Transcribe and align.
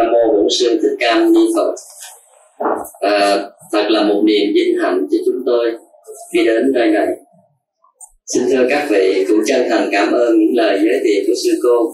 nam 0.00 0.12
mô 0.12 0.32
bổn 0.32 0.46
sư 0.50 0.78
thích 0.82 0.96
ca 0.98 1.14
mâu 1.14 1.28
ni 1.28 1.40
phật. 1.56 1.74
À, 3.00 3.38
thật 3.72 3.84
là 3.88 4.02
một 4.02 4.22
niềm 4.24 4.52
vinh 4.54 4.78
hạnh 4.82 5.06
cho 5.10 5.18
chúng 5.26 5.42
tôi 5.46 5.72
khi 6.32 6.44
đến 6.44 6.72
nơi 6.72 6.90
này. 6.90 7.06
Xin 8.34 8.42
thưa 8.50 8.66
các 8.70 8.86
vị 8.90 9.24
cũng 9.28 9.40
chân 9.46 9.66
thành 9.70 9.88
cảm 9.92 10.12
ơn 10.12 10.38
những 10.38 10.54
lời 10.56 10.80
giới 10.84 11.00
thiệu 11.04 11.22
của 11.26 11.34
sư 11.44 11.50
cô. 11.62 11.92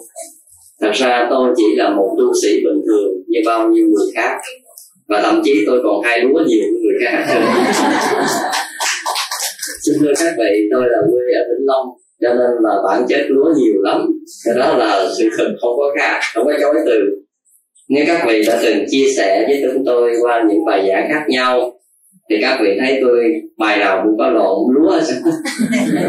Thật 0.80 0.90
ra 0.94 1.26
tôi 1.30 1.54
chỉ 1.56 1.76
là 1.76 1.90
một 1.90 2.16
tu 2.18 2.32
sĩ 2.42 2.48
bình 2.64 2.82
thường 2.86 3.12
như 3.26 3.40
bao 3.46 3.68
nhiêu 3.68 3.86
người 3.86 4.12
khác 4.14 4.40
và 5.08 5.22
thậm 5.22 5.42
chí 5.44 5.64
tôi 5.66 5.80
còn 5.84 6.02
hay 6.02 6.20
lúa 6.20 6.40
nhiều 6.46 6.66
người 6.82 6.94
khác 7.04 7.42
xin 9.96 10.02
thưa 10.02 10.12
các 10.24 10.34
vị 10.38 10.68
tôi 10.72 10.82
là 10.90 10.98
quê 11.10 11.22
ở 11.34 11.42
vĩnh 11.48 11.66
long 11.66 11.86
cho 12.22 12.28
nên 12.28 12.50
là 12.62 12.74
bản 12.84 13.06
chất 13.08 13.26
lúa 13.28 13.52
nhiều 13.56 13.82
lắm. 13.82 14.06
Cái 14.44 14.54
đó 14.58 14.76
là 14.76 15.06
sự 15.18 15.28
thật 15.38 15.48
không 15.60 15.76
có 15.76 15.94
khác 15.98 16.20
không 16.34 16.46
có 16.46 16.52
chối 16.60 16.74
từ. 16.86 17.00
Nếu 17.88 18.04
các 18.06 18.24
vị 18.26 18.42
đã 18.46 18.58
từng 18.62 18.84
chia 18.90 19.06
sẻ 19.16 19.44
với 19.48 19.62
chúng 19.64 19.84
tôi 19.86 20.12
qua 20.22 20.44
những 20.48 20.64
bài 20.64 20.88
giảng 20.88 21.08
khác 21.12 21.24
nhau 21.28 21.72
thì 22.30 22.36
các 22.40 22.58
vị 22.62 22.78
thấy 22.80 22.98
tôi 23.00 23.24
bài 23.58 23.78
nào 23.78 24.00
cũng 24.04 24.18
có 24.18 24.30
lộn 24.30 24.58
lúa. 24.74 24.90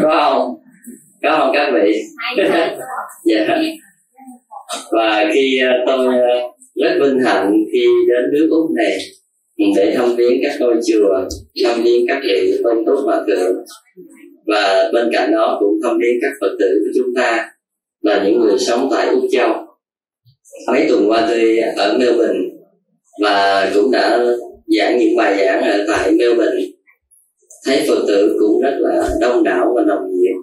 Có 0.02 0.30
không? 0.30 0.54
Có 1.22 1.36
không 1.38 1.50
các 1.54 1.70
vị? 1.74 2.02
Dạ. 3.24 3.58
Và 4.92 5.24
khi 5.34 5.58
ờ, 5.58 5.72
tôi 5.86 6.18
ờ, 6.18 6.40
rất 6.74 6.98
vinh 7.00 7.20
hạnh 7.24 7.52
khi 7.72 7.86
đến 8.08 8.30
nước 8.32 8.48
úc 8.50 8.70
này 8.70 8.98
để 9.76 9.94
thăm 9.96 10.16
viếng 10.16 10.40
các 10.42 10.52
ngôi 10.60 10.74
chùa, 10.86 11.28
thăm 11.64 11.82
viếng 11.82 12.06
các 12.08 12.20
vị 12.22 12.58
tôn 12.64 12.84
túc 12.86 12.98
hòa 13.04 13.24
thượng. 13.26 13.56
Và 14.46 14.90
bên 14.92 15.10
cạnh 15.12 15.32
đó 15.32 15.56
cũng 15.60 15.78
thăm 15.82 15.98
viếng 15.98 16.18
các 16.22 16.32
phật 16.40 16.56
tử 16.60 16.66
của 16.84 16.90
chúng 16.94 17.14
ta 17.16 17.50
là 18.00 18.24
những 18.24 18.40
người 18.40 18.58
sống 18.58 18.88
tại 18.90 19.08
úc 19.08 19.22
châu. 19.32 19.50
Mấy 20.66 20.86
tuần 20.88 21.10
qua 21.10 21.26
tôi 21.30 21.58
ở 21.58 21.98
melbourne 21.98 22.40
và 23.22 23.70
cũng 23.74 23.90
đã 23.90 24.24
giảng 24.66 24.98
những 24.98 25.16
bài 25.16 25.36
giảng 25.38 25.62
ở 25.62 25.84
tại 25.88 26.12
melbourne. 26.12 26.62
Thấy 27.66 27.84
phật 27.88 28.04
tử 28.08 28.36
cũng 28.40 28.62
rất 28.62 28.74
là 28.78 29.08
đông 29.20 29.44
đảo 29.44 29.72
và 29.76 29.82
nồng 29.86 30.10
nhiệt. 30.10 30.36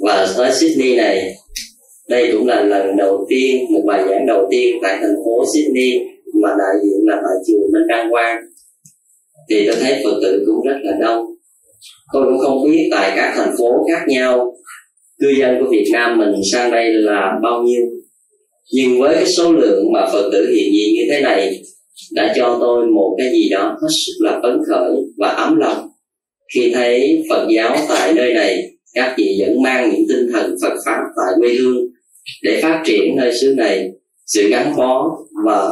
Và 0.00 0.28
tới 0.36 0.52
sydney 0.52 0.96
này, 0.96 1.34
đây 2.08 2.32
cũng 2.32 2.46
là 2.46 2.62
lần 2.62 2.96
đầu 2.96 3.26
tiên, 3.28 3.64
một 3.70 3.82
bài 3.86 4.04
giảng 4.08 4.26
đầu 4.26 4.48
tiên 4.50 4.76
tại 4.82 4.98
thành 5.00 5.16
phố 5.24 5.44
Sydney 5.54 6.00
mà 6.46 6.52
đại 6.58 6.74
diện 6.82 6.98
là 7.04 7.16
tại 7.16 7.36
chùa 7.46 7.72
Minh 7.72 7.86
Đăng 7.88 8.10
Quang 8.10 8.36
thì 9.50 9.66
tôi 9.66 9.76
thấy 9.80 10.00
Phật 10.04 10.18
tử 10.22 10.44
cũng 10.46 10.66
rất 10.66 10.76
là 10.82 10.92
đông. 11.00 11.26
Tôi 12.12 12.24
cũng 12.24 12.38
không 12.38 12.70
biết 12.70 12.88
tại 12.90 13.12
các 13.16 13.32
thành 13.36 13.54
phố 13.58 13.86
khác 13.90 14.04
nhau, 14.08 14.52
cư 15.20 15.28
dân 15.38 15.56
của 15.60 15.70
Việt 15.70 15.88
Nam 15.92 16.18
mình 16.18 16.34
sang 16.52 16.70
đây 16.70 16.94
là 16.94 17.38
bao 17.42 17.62
nhiêu. 17.62 17.82
Nhưng 18.72 19.00
với 19.00 19.14
cái 19.14 19.26
số 19.26 19.52
lượng 19.52 19.92
mà 19.92 20.06
Phật 20.12 20.30
tử 20.32 20.54
hiện 20.54 20.72
diện 20.72 20.94
như 20.94 21.02
thế 21.10 21.20
này, 21.20 21.62
đã 22.12 22.32
cho 22.36 22.58
tôi 22.60 22.86
một 22.86 23.14
cái 23.18 23.30
gì 23.32 23.48
đó 23.50 23.78
hết 23.82 23.88
sức 24.06 24.12
là 24.24 24.40
phấn 24.42 24.58
khởi 24.68 24.92
và 25.18 25.28
ấm 25.28 25.56
lòng. 25.56 25.88
Khi 26.54 26.70
thấy 26.74 27.24
Phật 27.30 27.46
giáo 27.50 27.76
tại 27.88 28.14
nơi 28.14 28.34
này, 28.34 28.62
các 28.94 29.14
vị 29.18 29.36
vẫn 29.40 29.62
mang 29.62 29.90
những 29.90 30.04
tinh 30.08 30.28
thần 30.32 30.56
Phật 30.62 30.74
pháp 30.86 31.00
tại 31.16 31.34
quê 31.40 31.54
hương 31.54 31.86
để 32.42 32.60
phát 32.62 32.82
triển 32.86 33.16
nơi 33.16 33.32
xứ 33.40 33.54
này, 33.56 33.90
sự 34.26 34.48
gắn 34.48 34.76
bó 34.76 35.18
và 35.44 35.70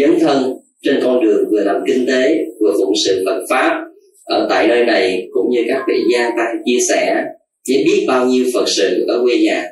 dấn 0.00 0.20
thân 0.20 0.52
trên 0.82 1.00
con 1.04 1.24
đường 1.24 1.44
vừa 1.50 1.60
làm 1.64 1.76
kinh 1.86 2.06
tế, 2.06 2.36
vừa 2.60 2.72
phụng 2.78 2.92
sự 3.06 3.22
Phật 3.26 3.40
pháp. 3.50 3.84
Ở 4.24 4.46
tại 4.50 4.66
nơi 4.66 4.84
này 4.84 5.28
cũng 5.32 5.50
như 5.50 5.64
các 5.68 5.82
vị 5.88 6.02
gia 6.12 6.30
tăng 6.36 6.62
chia 6.64 6.78
sẻ 6.88 7.24
với 7.68 7.84
biết 7.84 8.04
bao 8.08 8.26
nhiêu 8.26 8.44
Phật 8.54 8.68
sự 8.68 9.04
ở 9.08 9.22
quê 9.22 9.38
nhà. 9.38 9.64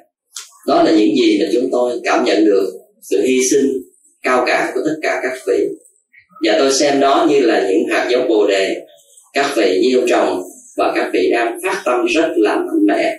Đó 0.67 0.83
là 0.83 0.91
những 0.91 1.17
gì 1.17 1.39
mà 1.41 1.47
chúng 1.53 1.69
tôi 1.73 2.01
cảm 2.05 2.25
nhận 2.25 2.45
được, 2.45 2.73
sự 3.03 3.23
hy 3.23 3.39
sinh 3.51 3.83
cao 4.23 4.45
cả 4.47 4.73
của 4.75 4.81
tất 4.85 4.95
cả 5.03 5.21
các 5.23 5.33
vị. 5.47 5.69
Và 6.45 6.57
tôi 6.59 6.73
xem 6.73 7.01
đó 7.01 7.27
như 7.31 7.41
là 7.41 7.69
những 7.71 7.87
hạt 7.91 8.09
giống 8.11 8.29
bồ 8.29 8.47
đề. 8.47 8.77
Các 9.35 9.53
vị 9.57 9.83
gieo 9.93 10.07
trồng 10.09 10.43
và 10.77 10.93
các 10.97 11.11
vị 11.13 11.31
đang 11.33 11.59
phát 11.63 11.83
tâm 11.85 12.07
rất 12.07 12.29
là 12.37 12.57
mạnh 12.57 12.87
mẽ. 12.87 13.17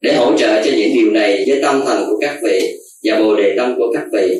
Để 0.00 0.14
hỗ 0.14 0.36
trợ 0.38 0.62
cho 0.64 0.70
những 0.76 0.90
điều 0.94 1.10
này 1.10 1.44
với 1.48 1.62
tâm 1.62 1.82
thần 1.86 2.04
của 2.06 2.18
các 2.20 2.38
vị 2.42 2.60
và 3.04 3.18
bồ 3.18 3.36
đề 3.36 3.54
tâm 3.56 3.74
của 3.78 3.92
các 3.94 4.04
vị 4.12 4.38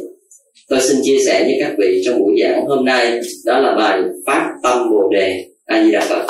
tôi 0.68 0.80
xin 0.80 0.96
chia 1.04 1.18
sẻ 1.26 1.44
với 1.44 1.56
các 1.60 1.72
vị 1.78 2.02
trong 2.04 2.18
buổi 2.18 2.36
giảng 2.42 2.66
hôm 2.66 2.84
nay. 2.84 3.20
Đó 3.44 3.58
là 3.58 3.74
bài 3.74 4.00
phát 4.26 4.50
tâm 4.62 4.90
bồ 4.90 5.10
đề 5.12 5.44
a 5.66 5.84
di 5.84 5.92
đà 5.92 6.00
phật. 6.00 6.26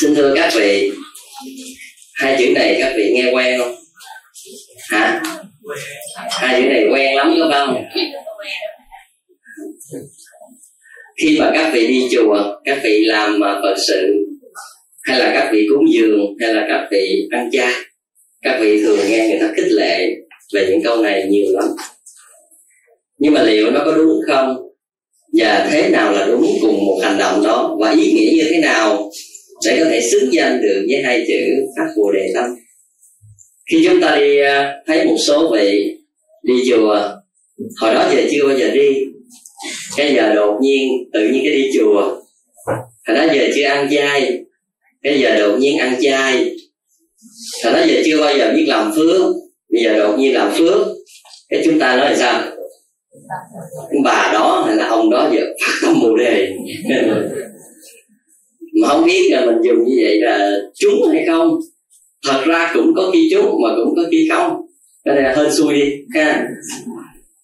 Xin 0.00 0.14
thưa 0.14 0.34
các 0.36 0.52
vị, 0.54 0.92
hai 2.14 2.36
chữ 2.38 2.52
này 2.54 2.76
các 2.80 2.92
vị 2.96 3.12
nghe 3.14 3.30
quen 3.32 3.60
không? 3.60 3.74
Hả? 4.90 5.22
Hai 6.30 6.62
chữ 6.62 6.68
này 6.68 6.84
quen 6.92 7.16
lắm, 7.16 7.34
có 7.38 7.50
không? 7.52 7.84
Khi 11.22 11.38
mà 11.40 11.50
các 11.54 11.70
vị 11.74 11.86
đi 11.86 12.08
chùa, 12.12 12.36
các 12.64 12.78
vị 12.82 13.04
làm 13.04 13.44
à, 13.44 13.60
phật 13.62 13.74
sự, 13.88 14.14
hay 15.02 15.18
là 15.18 15.32
các 15.34 15.50
vị 15.52 15.66
cúng 15.70 15.84
dường, 15.92 16.20
hay 16.40 16.54
là 16.54 16.66
các 16.68 16.88
vị 16.90 17.28
ăn 17.30 17.50
chay 17.52 17.72
các 18.42 18.58
vị 18.60 18.82
thường 18.82 18.98
nghe 19.08 19.28
người 19.28 19.40
ta 19.40 19.52
khích 19.56 19.72
lệ 19.72 20.08
về 20.54 20.66
những 20.70 20.82
câu 20.84 21.02
này 21.02 21.26
nhiều 21.28 21.46
lắm. 21.52 21.64
Nhưng 23.18 23.34
mà 23.34 23.42
liệu 23.42 23.70
nó 23.70 23.82
có 23.84 23.92
đúng 23.92 24.20
không? 24.26 24.56
Và 25.32 25.68
thế 25.70 25.88
nào 25.88 26.12
là 26.12 26.26
đúng 26.26 26.46
cùng 26.60 26.84
một 26.86 27.00
hành 27.02 27.18
động 27.18 27.42
đó? 27.44 27.76
Và 27.80 27.90
ý 27.90 28.12
nghĩa 28.12 28.30
như 28.36 28.44
thế 28.50 28.58
nào 28.58 29.10
để 29.66 29.76
có 29.80 29.90
thể 29.90 30.00
xứng 30.12 30.32
danh 30.32 30.60
được 30.62 30.86
với 30.88 31.02
hai 31.02 31.24
chữ 31.28 31.66
phát 31.76 31.92
bồ 31.96 32.12
đề 32.12 32.30
tâm? 32.34 32.44
Khi 33.70 33.84
chúng 33.88 34.00
ta 34.00 34.16
đi 34.16 34.40
à, 34.40 34.74
thấy 34.86 35.04
một 35.04 35.16
số 35.26 35.50
vị 35.54 35.96
đi 36.42 36.54
chùa, 36.70 37.08
hồi 37.80 37.94
đó 37.94 38.10
giờ 38.14 38.22
chưa 38.30 38.46
bao 38.48 38.58
giờ 38.58 38.70
đi. 38.70 38.88
Cái 39.96 40.14
giờ 40.14 40.34
đột 40.34 40.58
nhiên 40.62 40.88
tự 41.12 41.28
nhiên 41.28 41.42
cái 41.44 41.52
đi 41.52 41.70
chùa. 41.78 42.02
Hồi 43.06 43.16
đó 43.16 43.26
giờ 43.34 43.48
chưa 43.54 43.64
ăn 43.64 43.88
chay. 43.94 44.38
Cái 45.02 45.20
giờ 45.20 45.38
đột 45.38 45.58
nhiên 45.58 45.78
ăn 45.78 45.96
chay. 46.00 46.56
Và 47.64 47.70
nói 47.70 47.88
giờ 47.88 48.02
chưa 48.06 48.20
bao 48.20 48.38
giờ 48.38 48.52
biết 48.56 48.64
làm 48.68 48.92
phước. 48.96 49.20
Bây 49.72 49.82
giờ 49.82 49.98
đột 49.98 50.18
nhiên 50.18 50.34
làm 50.34 50.52
phước. 50.58 50.86
Cái 51.48 51.62
chúng 51.64 51.78
ta 51.78 51.96
nói 51.96 52.10
là 52.10 52.16
sao? 52.16 52.42
Bà 54.04 54.30
đó 54.32 54.64
hay 54.66 54.76
là 54.76 54.86
ông 54.88 55.10
đó 55.10 55.30
giờ 55.32 55.40
phát 55.66 55.72
tâm 55.82 56.00
bồ 56.02 56.16
đề. 56.16 56.52
Mà 58.80 58.88
không 58.88 59.06
biết 59.06 59.28
là 59.30 59.46
mình 59.46 59.56
dùng 59.64 59.84
như 59.84 59.96
vậy 60.04 60.20
là 60.20 60.58
trúng 60.74 61.08
hay 61.12 61.24
không. 61.26 61.58
Thật 62.28 62.42
ra 62.46 62.70
cũng 62.74 62.92
có 62.96 63.10
khi 63.12 63.28
trúng 63.32 63.62
mà 63.62 63.68
cũng 63.76 63.94
có 63.96 64.02
khi 64.10 64.28
không. 64.32 64.66
Cái 65.04 65.14
này 65.14 65.24
là 65.24 65.34
hơi 65.36 65.50
xui 65.50 65.74
đi, 65.74 65.92
ha. 66.14 66.46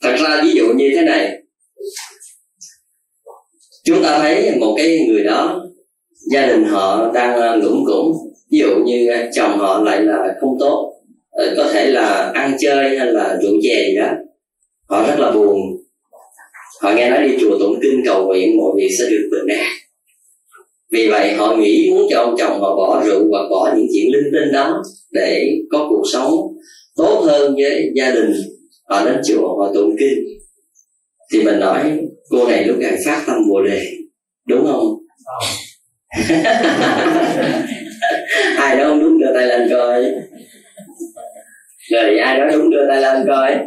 Thật 0.03 0.17
ra 0.21 0.41
ví 0.43 0.53
dụ 0.53 0.67
như 0.77 0.91
thế 0.95 1.03
này. 1.03 1.43
Chúng 3.85 4.03
ta 4.03 4.19
thấy 4.19 4.57
một 4.61 4.75
cái 4.77 5.07
người 5.09 5.25
đó, 5.25 5.65
gia 6.33 6.47
đình 6.47 6.65
họ 6.65 7.13
đang 7.15 7.41
à, 7.41 7.57
lũng 7.57 7.85
củng 7.87 8.28
ví 8.51 8.59
dụ 8.59 8.77
như 8.85 9.11
chồng 9.35 9.59
họ 9.59 9.83
lại 9.83 10.03
là 10.03 10.35
không 10.41 10.57
tốt 10.61 10.95
ờ, 11.31 11.55
có 11.57 11.71
thể 11.73 11.91
là 11.91 12.33
ăn 12.35 12.57
chơi 12.61 12.99
hay 12.99 13.13
là 13.13 13.39
rượu 13.43 13.55
chè 13.63 13.85
gì 13.89 13.97
đó 13.97 14.09
họ 14.89 15.07
rất 15.07 15.19
là 15.19 15.31
buồn. 15.31 15.57
Họ 16.81 16.93
nghe 16.93 17.11
nói 17.11 17.29
đi 17.29 17.37
chùa 17.41 17.59
tụng 17.59 17.79
kinh 17.83 18.03
cầu 18.05 18.27
nguyện 18.27 18.57
mọi 18.57 18.73
việc 18.77 18.89
sẽ 18.99 19.05
được 19.11 19.29
bình 19.31 19.59
an. 19.59 19.69
Vì 20.93 21.09
vậy 21.09 21.35
họ 21.35 21.57
nghĩ 21.57 21.91
muốn 21.91 22.07
cho 22.11 22.21
ông 22.21 22.35
chồng 22.39 22.61
họ 22.61 22.77
bỏ 22.77 23.03
rượu 23.07 23.29
và 23.33 23.39
bỏ 23.51 23.75
những 23.77 23.87
chuyện 23.95 24.13
linh 24.13 24.33
tinh 24.33 24.53
đó 24.53 24.83
để 25.13 25.51
có 25.71 25.87
cuộc 25.91 26.03
sống 26.13 26.31
tốt 26.97 27.25
hơn 27.27 27.55
với 27.55 27.91
gia 27.95 28.11
đình. 28.11 28.33
Họ 28.89 29.05
đến 29.05 29.17
chùa 29.29 29.59
họ 29.59 29.73
tụng 29.75 29.97
kinh. 29.99 30.19
Thì 31.33 31.43
mình 31.43 31.61
nói 31.61 31.99
cô 32.31 32.49
này 32.49 32.65
lúc 32.65 32.79
này 32.79 32.97
phát 33.05 33.25
tâm 33.27 33.37
bồ 33.51 33.63
đề. 33.63 33.83
Đúng 34.47 34.67
không 34.67 34.95
ai 38.69 38.77
đó 38.77 38.85
không 38.89 39.01
đúng 39.03 39.19
đưa 39.19 39.35
tay 39.35 39.47
lên 39.47 39.69
coi. 39.71 40.05
Rồi 41.91 42.19
ai 42.19 42.39
đó 42.39 42.47
đúng 42.53 42.71
đưa 42.71 42.87
tay 42.89 43.03
lên 43.03 43.27
coi. 43.27 43.59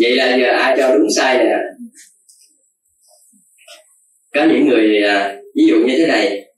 Vậy 0.00 0.16
là 0.16 0.36
giờ 0.36 0.48
ai 0.58 0.74
cho 0.78 0.96
đúng 0.98 1.08
sai 1.16 1.38
nè. 1.38 1.56
Có 4.34 4.44
những 4.44 4.68
người 4.68 5.02
à, 5.02 5.36
ví 5.54 5.64
dụ 5.68 5.76
như 5.76 5.94
thế 5.98 6.06
này. 6.06 6.52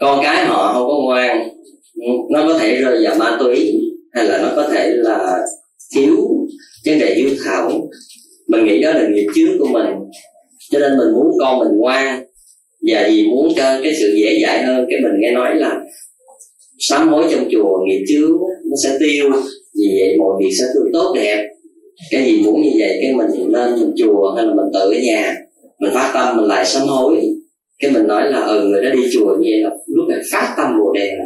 Con 0.00 0.20
cái 0.22 0.44
họ 0.44 0.72
không 0.72 0.86
có 0.88 0.96
ngoan, 1.04 1.48
nó 2.30 2.46
có 2.46 2.58
thể 2.58 2.76
rơi 2.76 3.04
vào 3.04 3.14
ma 3.14 3.36
túy, 3.40 3.80
hay 4.12 4.24
là 4.24 4.38
nó 4.38 4.52
có 4.56 4.68
thể 4.72 4.90
là 4.90 5.38
thiếu 5.94 6.16
vấn 6.86 6.98
đề 6.98 7.14
hiếu 7.14 7.30
thảo. 7.44 7.70
Mình 8.48 8.64
nghĩ 8.64 8.82
đó 8.82 8.92
là 8.92 9.08
nghiệp 9.08 9.26
trước 9.34 9.56
của 9.60 9.68
mình. 9.68 9.86
Cho 10.70 10.78
nên 10.78 10.98
mình 10.98 11.12
muốn 11.14 11.30
con 11.40 11.58
mình 11.58 11.78
ngoan 11.78 12.27
và 12.92 13.08
vì 13.08 13.26
muốn 13.26 13.52
cho 13.56 13.80
cái 13.82 13.94
sự 14.00 14.14
dễ 14.16 14.40
dãi 14.42 14.62
hơn, 14.62 14.86
cái 14.90 15.00
mình 15.00 15.12
nghe 15.20 15.30
nói 15.30 15.56
là 15.56 15.80
sám 16.78 17.08
hối 17.08 17.24
trong 17.30 17.48
chùa, 17.52 17.78
nghiệp 17.86 18.04
chướng 18.08 18.30
nó 18.70 18.76
sẽ 18.84 18.96
tiêu. 19.00 19.30
Vì 19.78 19.98
vậy 20.00 20.16
mọi 20.18 20.32
việc 20.40 20.50
sẽ 20.58 20.64
tươi 20.74 20.90
tốt, 20.92 21.12
đẹp. 21.14 21.48
Cái 22.10 22.24
gì 22.24 22.42
muốn 22.42 22.62
như 22.62 22.70
vậy, 22.78 22.98
cái 23.02 23.14
mình 23.14 23.52
lên 23.52 23.80
mình 23.80 23.92
chùa 23.96 24.34
hay 24.36 24.46
là 24.46 24.54
mình 24.54 24.66
tự 24.74 24.80
ở 24.80 25.00
nhà, 25.02 25.36
mình 25.80 25.90
phát 25.94 26.10
tâm, 26.14 26.36
mình 26.36 26.46
lại 26.46 26.66
sám 26.66 26.82
hối. 26.88 27.16
Cái 27.78 27.90
mình 27.90 28.06
nói 28.06 28.30
là 28.30 28.40
ừ 28.40 28.68
người 28.68 28.82
đó 28.82 28.90
đi 28.90 29.02
chùa 29.12 29.36
như 29.36 29.50
vậy 29.50 29.60
là 29.60 29.70
lúc 29.86 30.08
này 30.08 30.18
phát 30.32 30.54
tâm 30.56 30.66
bồ 30.78 30.92
đề 30.92 31.14
là 31.18 31.24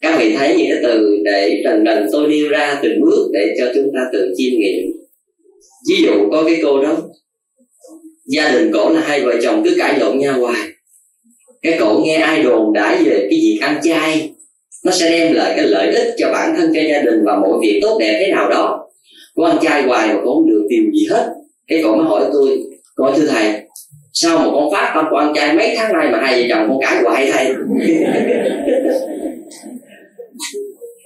các 0.00 0.16
vị 0.20 0.34
thấy 0.38 0.56
những 0.58 0.66
cái 0.68 0.78
từ 0.82 1.16
để 1.24 1.62
dần 1.64 1.84
dần 1.84 2.06
tôi 2.12 2.28
nêu 2.28 2.48
ra 2.48 2.80
từng 2.82 3.00
bước 3.00 3.30
để 3.32 3.54
cho 3.58 3.64
chúng 3.74 3.90
ta 3.94 4.00
tự 4.12 4.34
chiêm 4.36 4.52
nghiệm. 4.58 4.92
Ví 5.88 5.96
dụ 6.04 6.12
có 6.30 6.42
cái 6.46 6.60
cô 6.62 6.82
đó 6.82 6.96
gia 8.26 8.50
đình 8.52 8.70
cổ 8.72 8.90
là 8.90 9.00
hai 9.00 9.20
vợ 9.20 9.32
chồng 9.42 9.62
cứ 9.64 9.74
cãi 9.78 9.98
lộn 9.98 10.18
nhau 10.18 10.40
hoài. 10.40 10.60
Cái 11.62 11.76
cổ 11.80 12.00
nghe 12.04 12.16
ai 12.16 12.42
đồn 12.42 12.72
đãi 12.72 12.96
về 13.04 13.26
cái 13.30 13.38
việc 13.42 13.58
ăn 13.60 13.80
chay, 13.82 14.32
nó 14.84 14.92
sẽ 14.92 15.10
đem 15.10 15.34
lại 15.34 15.52
cái 15.56 15.66
lợi 15.66 15.94
ích 15.94 16.14
cho 16.18 16.32
bản 16.32 16.54
thân, 16.56 16.72
cho 16.74 16.80
gia 16.80 17.02
đình 17.02 17.24
và 17.24 17.36
mọi 17.36 17.58
việc 17.62 17.78
tốt 17.82 17.98
đẹp 18.00 18.16
thế 18.20 18.32
nào 18.32 18.50
đó. 18.50 18.88
Cô 19.34 19.44
ăn 19.44 19.58
chay 19.62 19.82
hoài 19.82 20.08
mà 20.08 20.14
con 20.14 20.24
không 20.24 20.50
được 20.50 20.66
tìm 20.70 20.90
gì 20.92 21.06
hết. 21.10 21.28
Cái 21.66 21.80
cổ 21.84 21.96
mới 21.96 22.06
hỏi 22.06 22.24
tôi 22.32 22.58
coi 22.94 23.12
thưa 23.16 23.26
thầy, 23.26 23.52
sao 24.12 24.38
mà 24.38 24.44
con 24.44 24.70
phát 24.72 24.92
tâm 24.94 25.04
con 25.10 25.20
ăn 25.20 25.34
chay 25.34 25.56
mấy 25.56 25.74
tháng 25.76 25.92
nay 25.92 26.08
mà 26.12 26.20
hai 26.20 26.42
vợ 26.42 26.48
chồng 26.48 26.68
con 26.68 26.78
cãi 26.80 27.02
hoài 27.02 27.30
thầy? 27.32 27.46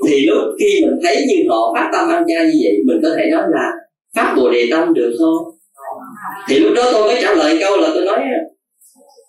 Thì 0.08 0.26
lúc 0.26 0.38
khi 0.60 0.80
mình 0.82 0.98
thấy 1.02 1.16
như 1.28 1.34
họ 1.48 1.74
phát 1.74 1.90
tâm 1.92 2.08
ăn 2.08 2.24
chay 2.28 2.46
như 2.46 2.60
vậy, 2.62 2.76
mình 2.86 3.00
có 3.02 3.08
thể 3.16 3.30
nói 3.30 3.42
là 3.50 3.72
phát 4.16 4.34
bồ 4.36 4.50
đề 4.50 4.68
tâm 4.70 4.94
được 4.94 5.16
không 5.18 5.55
thì 6.48 6.58
lúc 6.58 6.72
đó 6.74 6.88
tôi 6.92 7.02
mới 7.02 7.18
trả 7.22 7.34
lời 7.34 7.58
câu 7.60 7.76
là 7.76 7.90
tôi 7.94 8.04
nói 8.04 8.18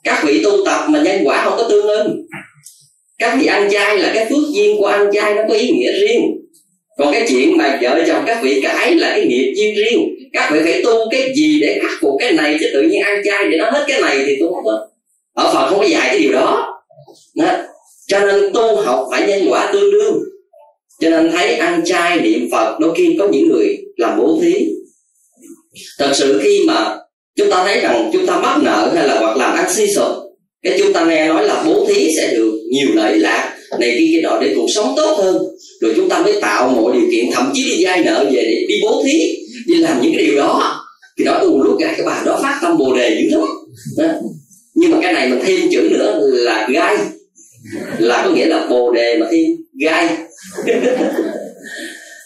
các 0.03 0.23
vị 0.27 0.41
tu 0.43 0.65
tập 0.65 0.85
mà 0.89 1.01
nhân 1.01 1.21
quả 1.25 1.43
không 1.43 1.53
có 1.57 1.67
tương 1.69 1.87
ứng 1.87 2.27
các 3.19 3.37
vị 3.39 3.45
ăn 3.45 3.69
chay 3.71 3.97
là 3.97 4.11
cái 4.13 4.25
phước 4.29 4.43
duyên 4.53 4.77
của 4.77 4.85
ăn 4.85 5.09
chay 5.13 5.35
nó 5.35 5.41
có 5.47 5.53
ý 5.53 5.71
nghĩa 5.71 5.91
riêng. 5.91 6.21
Còn 6.97 7.13
cái 7.13 7.25
chuyện 7.29 7.57
mà 7.57 7.79
vợ 7.81 8.03
chồng 8.07 8.23
các 8.27 8.39
vị 8.43 8.61
cãi 8.63 8.95
là 8.95 9.09
cái 9.09 9.25
nghiệp 9.25 9.53
duyên 9.57 9.75
riêng. 9.75 10.15
Các 10.33 10.49
vị 10.53 10.59
phải 10.63 10.81
tu 10.83 11.09
cái 11.11 11.33
gì 11.35 11.59
để 11.61 11.79
khắc 11.81 11.91
phục 12.01 12.11
cái 12.19 12.33
này 12.33 12.57
chứ 12.59 12.67
tự 12.73 12.81
nhiên 12.81 13.01
ăn 13.01 13.21
chay 13.25 13.49
để 13.49 13.57
nó 13.57 13.69
hết 13.71 13.85
cái 13.87 14.01
này 14.01 14.23
thì 14.25 14.35
tôi 14.39 14.49
không 14.53 14.63
có 14.65 14.87
ở 15.33 15.53
phật 15.53 15.69
không 15.69 15.79
có 15.79 15.85
dạy 15.85 16.07
cái 16.07 16.19
điều 16.19 16.31
đó, 16.31 16.73
đó. 17.35 17.51
cho 18.07 18.19
nên 18.19 18.53
tu 18.53 18.75
học 18.75 19.07
phải 19.11 19.27
nhân 19.27 19.47
quả 19.49 19.69
tương 19.73 19.91
đương. 19.91 20.19
Cho 21.01 21.09
nên 21.09 21.31
thấy 21.31 21.55
ăn 21.55 21.81
chay 21.85 22.19
niệm 22.19 22.47
phật 22.51 22.77
đôi 22.79 22.93
khi 22.97 23.15
có 23.19 23.27
những 23.27 23.49
người 23.49 23.77
làm 23.95 24.17
bố 24.17 24.39
thí 24.41 24.69
thật 25.99 26.11
sự 26.13 26.39
khi 26.43 26.63
mà 26.67 26.97
chúng 27.37 27.49
ta 27.49 27.63
thấy 27.65 27.79
rằng 27.79 28.09
chúng 28.13 28.25
ta 28.27 28.39
mắc 28.39 28.57
nợ 28.63 28.91
hay 28.95 29.07
là 29.07 29.19
hoặc 29.19 29.37
làm 29.37 29.55
ăn 29.55 29.73
suy 29.73 29.93
sụp, 29.95 30.11
cái 30.63 30.79
chúng 30.79 30.93
ta 30.93 31.05
nghe 31.05 31.27
nói 31.27 31.45
là 31.45 31.63
bố 31.65 31.85
thí 31.87 32.07
sẽ 32.17 32.33
được 32.33 32.53
nhiều 32.71 32.87
lợi 32.93 33.19
lạc. 33.19 33.53
Này 33.79 33.95
kia 33.99 34.09
cái 34.13 34.21
đó 34.21 34.39
để 34.41 34.53
cuộc 34.55 34.67
sống 34.75 34.93
tốt 34.97 35.15
hơn. 35.17 35.37
Rồi 35.81 35.93
chúng 35.95 36.09
ta 36.09 36.21
mới 36.21 36.41
tạo 36.41 36.69
mọi 36.69 36.93
điều 36.93 37.07
kiện, 37.11 37.25
thậm 37.33 37.51
chí 37.53 37.63
đi 37.63 37.85
vay 37.85 38.03
nợ 38.03 38.25
về 38.25 38.41
để 38.41 38.65
đi 38.67 38.75
bố 38.83 39.03
thí, 39.05 39.19
đi 39.67 39.75
làm 39.75 40.01
những 40.01 40.13
cái 40.15 40.25
điều 40.25 40.37
đó. 40.37 40.83
Thì 41.17 41.25
đó 41.25 41.39
cùng 41.41 41.61
lúc 41.61 41.79
ra 41.79 41.93
cái 41.97 42.05
bà 42.05 42.23
đó 42.25 42.39
phát 42.41 42.59
tâm 42.61 42.77
bồ 42.77 42.95
đề 42.95 43.09
dữ 43.09 43.37
lắm. 43.37 43.47
Đó. 43.97 44.07
nhưng 44.75 44.91
mà 44.91 44.97
cái 45.01 45.13
này 45.13 45.29
mình 45.29 45.39
thêm 45.45 45.69
chữ 45.71 45.89
nữa 45.91 46.19
là 46.23 46.67
gai. 46.71 46.97
Là 47.99 48.21
có 48.25 48.31
nghĩa 48.31 48.45
là 48.45 48.67
bồ 48.69 48.91
đề 48.91 49.17
mà 49.17 49.27
thêm 49.31 49.45
gai. 49.81 50.17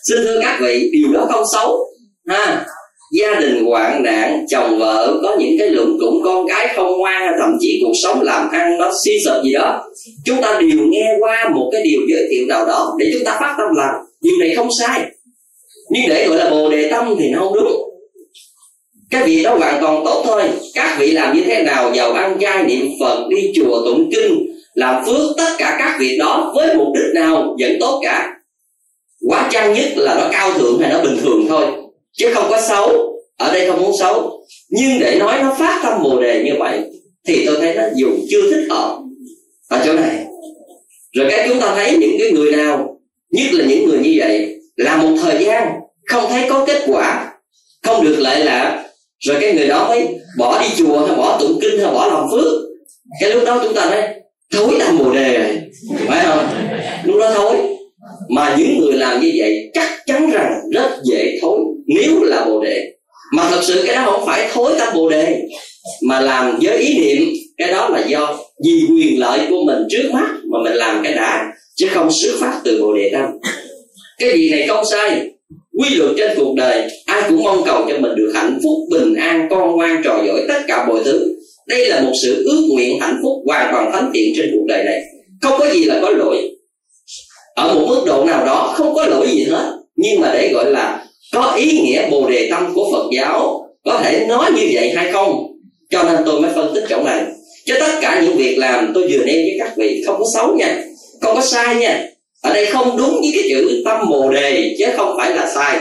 Xin 0.09 0.17
thưa 0.23 0.39
các 0.41 0.57
vị, 0.61 0.89
điều 0.93 1.13
đó 1.13 1.27
không 1.31 1.43
xấu, 1.53 1.79
ha 2.27 2.65
gia 3.11 3.39
đình 3.39 3.65
hoạn 3.65 4.03
nạn, 4.03 4.45
chồng 4.49 4.79
vợ, 4.79 5.19
có 5.23 5.35
những 5.39 5.55
cái 5.59 5.69
luận 5.69 5.97
cũng 5.99 6.21
con 6.23 6.47
cái 6.47 6.73
không 6.75 6.97
ngoan, 6.97 7.33
thậm 7.39 7.49
chí 7.59 7.81
cuộc 7.83 7.93
sống 8.03 8.21
làm 8.21 8.49
ăn 8.49 8.77
nó 8.77 8.91
suy 9.05 9.19
sụp 9.25 9.43
gì 9.43 9.53
đó. 9.53 9.83
Chúng 10.25 10.41
ta 10.41 10.59
đều 10.61 10.79
nghe 10.89 11.15
qua 11.19 11.49
một 11.55 11.69
cái 11.71 11.81
điều 11.83 12.01
giới 12.09 12.27
thiệu 12.31 12.45
nào 12.47 12.65
đó 12.65 12.95
để 12.99 13.11
chúng 13.13 13.23
ta 13.25 13.37
phát 13.39 13.55
tâm 13.57 13.67
làm. 13.75 13.95
Điều 14.21 14.33
này 14.39 14.55
không 14.55 14.69
sai. 14.79 15.01
Nhưng 15.89 16.09
để 16.09 16.27
gọi 16.27 16.37
là 16.37 16.49
bồ 16.49 16.69
đề 16.69 16.89
tâm 16.91 17.15
thì 17.19 17.29
nó 17.29 17.39
không 17.39 17.53
đúng. 17.53 17.71
Cái 19.09 19.23
việc 19.23 19.43
đó 19.43 19.55
hoàn 19.55 19.81
toàn 19.81 20.01
tốt 20.05 20.23
thôi. 20.27 20.43
Các 20.73 20.95
vị 20.99 21.11
làm 21.11 21.35
như 21.35 21.43
thế 21.43 21.63
nào 21.63 21.91
giàu 21.93 22.11
ăn 22.11 22.37
chay 22.41 22.63
niệm 22.63 22.87
phật, 22.99 23.27
đi 23.29 23.51
chùa 23.55 23.81
tụng 23.85 24.09
kinh, 24.15 24.47
làm 24.73 25.05
phước 25.05 25.37
tất 25.37 25.55
cả 25.57 25.75
các 25.79 25.97
việc 25.99 26.17
đó 26.19 26.51
với 26.55 26.75
mục 26.75 26.87
đích 26.95 27.13
nào 27.13 27.55
vẫn 27.59 27.77
tốt 27.79 27.99
cả. 28.03 28.33
Quá 29.27 29.49
chăng 29.51 29.73
nhất 29.73 29.87
là 29.95 30.15
nó 30.15 30.29
cao 30.31 30.51
thượng 30.53 30.79
hay 30.79 30.91
nó 30.93 31.03
bình 31.03 31.17
thường 31.23 31.45
thôi 31.49 31.65
chứ 32.13 32.33
không 32.33 32.47
có 32.49 32.61
xấu. 32.61 33.17
Ở 33.37 33.53
đây 33.53 33.67
không 33.69 33.81
muốn 33.81 33.91
xấu. 33.99 34.45
Nhưng 34.69 34.99
để 34.99 35.17
nói 35.19 35.39
nó 35.41 35.55
phát 35.59 35.79
tâm 35.83 36.03
bồ 36.03 36.21
đề 36.21 36.43
như 36.43 36.51
vậy, 36.59 36.81
thì 37.27 37.45
tôi 37.45 37.55
thấy 37.59 37.75
nó 37.75 37.83
dùng 37.95 38.19
chưa 38.29 38.51
thích 38.51 38.67
hợp 38.69 38.99
ở 39.69 39.81
chỗ 39.85 39.93
này. 39.93 40.25
Rồi 41.13 41.27
cái 41.29 41.47
chúng 41.47 41.59
ta 41.59 41.75
thấy 41.75 41.97
những 41.97 42.15
cái 42.19 42.31
người 42.31 42.51
nào, 42.51 42.99
nhất 43.31 43.53
là 43.53 43.65
những 43.65 43.89
người 43.89 43.99
như 43.99 44.13
vậy, 44.15 44.55
là 44.75 44.97
một 44.97 45.17
thời 45.21 45.45
gian 45.45 45.71
không 46.05 46.23
thấy 46.29 46.49
có 46.49 46.65
kết 46.65 46.83
quả. 46.87 47.33
Không 47.83 48.03
được 48.03 48.15
lợi 48.19 48.45
lạc 48.45 48.83
rồi 49.19 49.37
cái 49.41 49.53
người 49.53 49.67
đó 49.67 49.87
mới 49.87 50.07
bỏ 50.37 50.61
đi 50.61 50.67
chùa, 50.77 51.05
hay 51.05 51.17
bỏ 51.17 51.39
tụng 51.39 51.59
kinh, 51.61 51.79
hay 51.79 51.93
bỏ 51.93 52.07
lòng 52.07 52.27
phước. 52.31 52.61
Cái 53.21 53.29
lúc 53.29 53.43
đó 53.45 53.59
chúng 53.63 53.73
ta 53.73 53.89
thấy 53.89 54.01
thối 54.51 54.75
tâm 54.79 54.97
bồ 54.97 55.11
đề. 55.11 55.61
Phải 56.07 56.25
không? 56.25 56.47
Lúc 57.03 57.15
đó 57.19 57.31
thối 57.35 57.70
mà 58.29 58.55
những 58.59 58.79
người 58.79 58.93
làm 58.93 59.21
như 59.21 59.31
vậy 59.37 59.69
chắc 59.73 59.89
chắn 60.05 60.31
rằng 60.31 60.53
rất 60.71 60.89
dễ 61.11 61.37
thối 61.41 61.59
nếu 61.87 62.23
là 62.23 62.45
bồ 62.45 62.61
đề. 62.63 62.91
Mà 63.33 63.49
thật 63.49 63.59
sự 63.63 63.83
cái 63.85 63.95
đó 63.95 64.11
không 64.11 64.25
phải 64.25 64.49
thối 64.53 64.73
tâm 64.79 64.87
bồ 64.95 65.09
đề, 65.09 65.41
mà 66.03 66.19
làm 66.19 66.59
với 66.61 66.77
ý 66.77 66.99
niệm 66.99 67.27
cái 67.57 67.71
đó 67.71 67.89
là 67.89 68.05
do 68.07 68.37
vì 68.65 68.85
quyền 68.89 69.19
lợi 69.19 69.39
của 69.49 69.63
mình 69.65 69.77
trước 69.89 70.09
mắt 70.13 70.27
mà 70.51 70.59
mình 70.63 70.73
làm 70.73 71.03
cái 71.03 71.13
đã, 71.13 71.45
chứ 71.75 71.87
không 71.91 72.09
xuất 72.23 72.31
phát 72.39 72.61
từ 72.63 72.81
bồ 72.81 72.93
đề 72.93 73.09
tâm. 73.13 73.25
Cái 74.19 74.31
gì 74.31 74.49
này 74.49 74.67
không 74.67 74.85
sai. 74.91 75.27
Quy 75.79 75.95
luật 75.95 76.11
trên 76.17 76.37
cuộc 76.37 76.55
đời, 76.55 76.87
ai 77.05 77.21
cũng 77.29 77.43
mong 77.43 77.63
cầu 77.65 77.85
cho 77.89 77.97
mình 77.97 78.15
được 78.15 78.31
hạnh 78.35 78.59
phúc, 78.63 78.77
bình 78.91 79.15
an, 79.15 79.47
con 79.49 79.75
ngoan, 79.75 80.01
trò 80.03 80.23
giỏi 80.27 80.41
tất 80.47 80.61
cả 80.67 80.85
mọi 80.87 80.99
thứ. 81.05 81.35
Đây 81.67 81.89
là 81.89 82.01
một 82.01 82.11
sự 82.23 82.43
ước 82.45 82.67
nguyện 82.69 82.99
hạnh 82.99 83.19
phúc 83.23 83.33
hoàn 83.45 83.73
toàn 83.73 83.91
thánh 83.93 84.11
thiện 84.13 84.33
trên 84.35 84.49
cuộc 84.53 84.65
đời 84.67 84.83
này. 84.83 85.01
Không 85.41 85.59
có 85.59 85.71
gì 85.71 85.85
là 85.85 85.99
có 86.01 86.09
lỗi 86.09 86.51
ở 87.55 87.73
một 87.73 87.85
mức 87.87 88.01
độ 88.05 88.23
nào 88.23 88.45
đó 88.45 88.73
không 88.75 88.95
có 88.95 89.05
lỗi 89.05 89.27
gì 89.31 89.43
hết. 89.43 89.71
Nhưng 89.95 90.21
mà 90.21 90.31
để 90.33 90.51
gọi 90.53 90.71
là 90.71 91.05
có 91.33 91.53
ý 91.57 91.79
nghĩa 91.79 92.09
bồ 92.09 92.29
đề 92.29 92.47
tâm 92.51 92.71
của 92.75 92.89
phật 92.91 93.09
giáo, 93.17 93.67
có 93.85 93.99
thể 94.03 94.25
nói 94.25 94.51
như 94.55 94.69
vậy 94.73 94.91
hay 94.95 95.11
không? 95.11 95.47
Cho 95.89 96.03
nên 96.03 96.15
tôi 96.25 96.41
mới 96.41 96.51
phân 96.55 96.71
tích 96.73 96.83
chỗ 96.89 97.03
này. 97.03 97.23
Cho 97.65 97.75
tất 97.79 97.91
cả 98.01 98.21
những 98.23 98.37
việc 98.37 98.57
làm, 98.57 98.91
tôi 98.93 99.03
vừa 99.03 99.25
nêu 99.25 99.35
với 99.35 99.55
các 99.59 99.73
vị, 99.77 100.03
không 100.05 100.19
có 100.19 100.25
xấu 100.33 100.55
nha, 100.55 100.83
không 101.21 101.35
có 101.35 101.41
sai 101.41 101.75
nha. 101.75 102.03
Ở 102.41 102.53
đây 102.53 102.65
không 102.65 102.97
đúng 102.97 103.11
với 103.21 103.31
cái 103.33 103.43
chữ 103.49 103.81
tâm 103.85 104.09
bồ 104.09 104.29
đề, 104.29 104.75
chứ 104.79 104.85
không 104.97 105.15
phải 105.17 105.35
là 105.35 105.51
sai. 105.55 105.77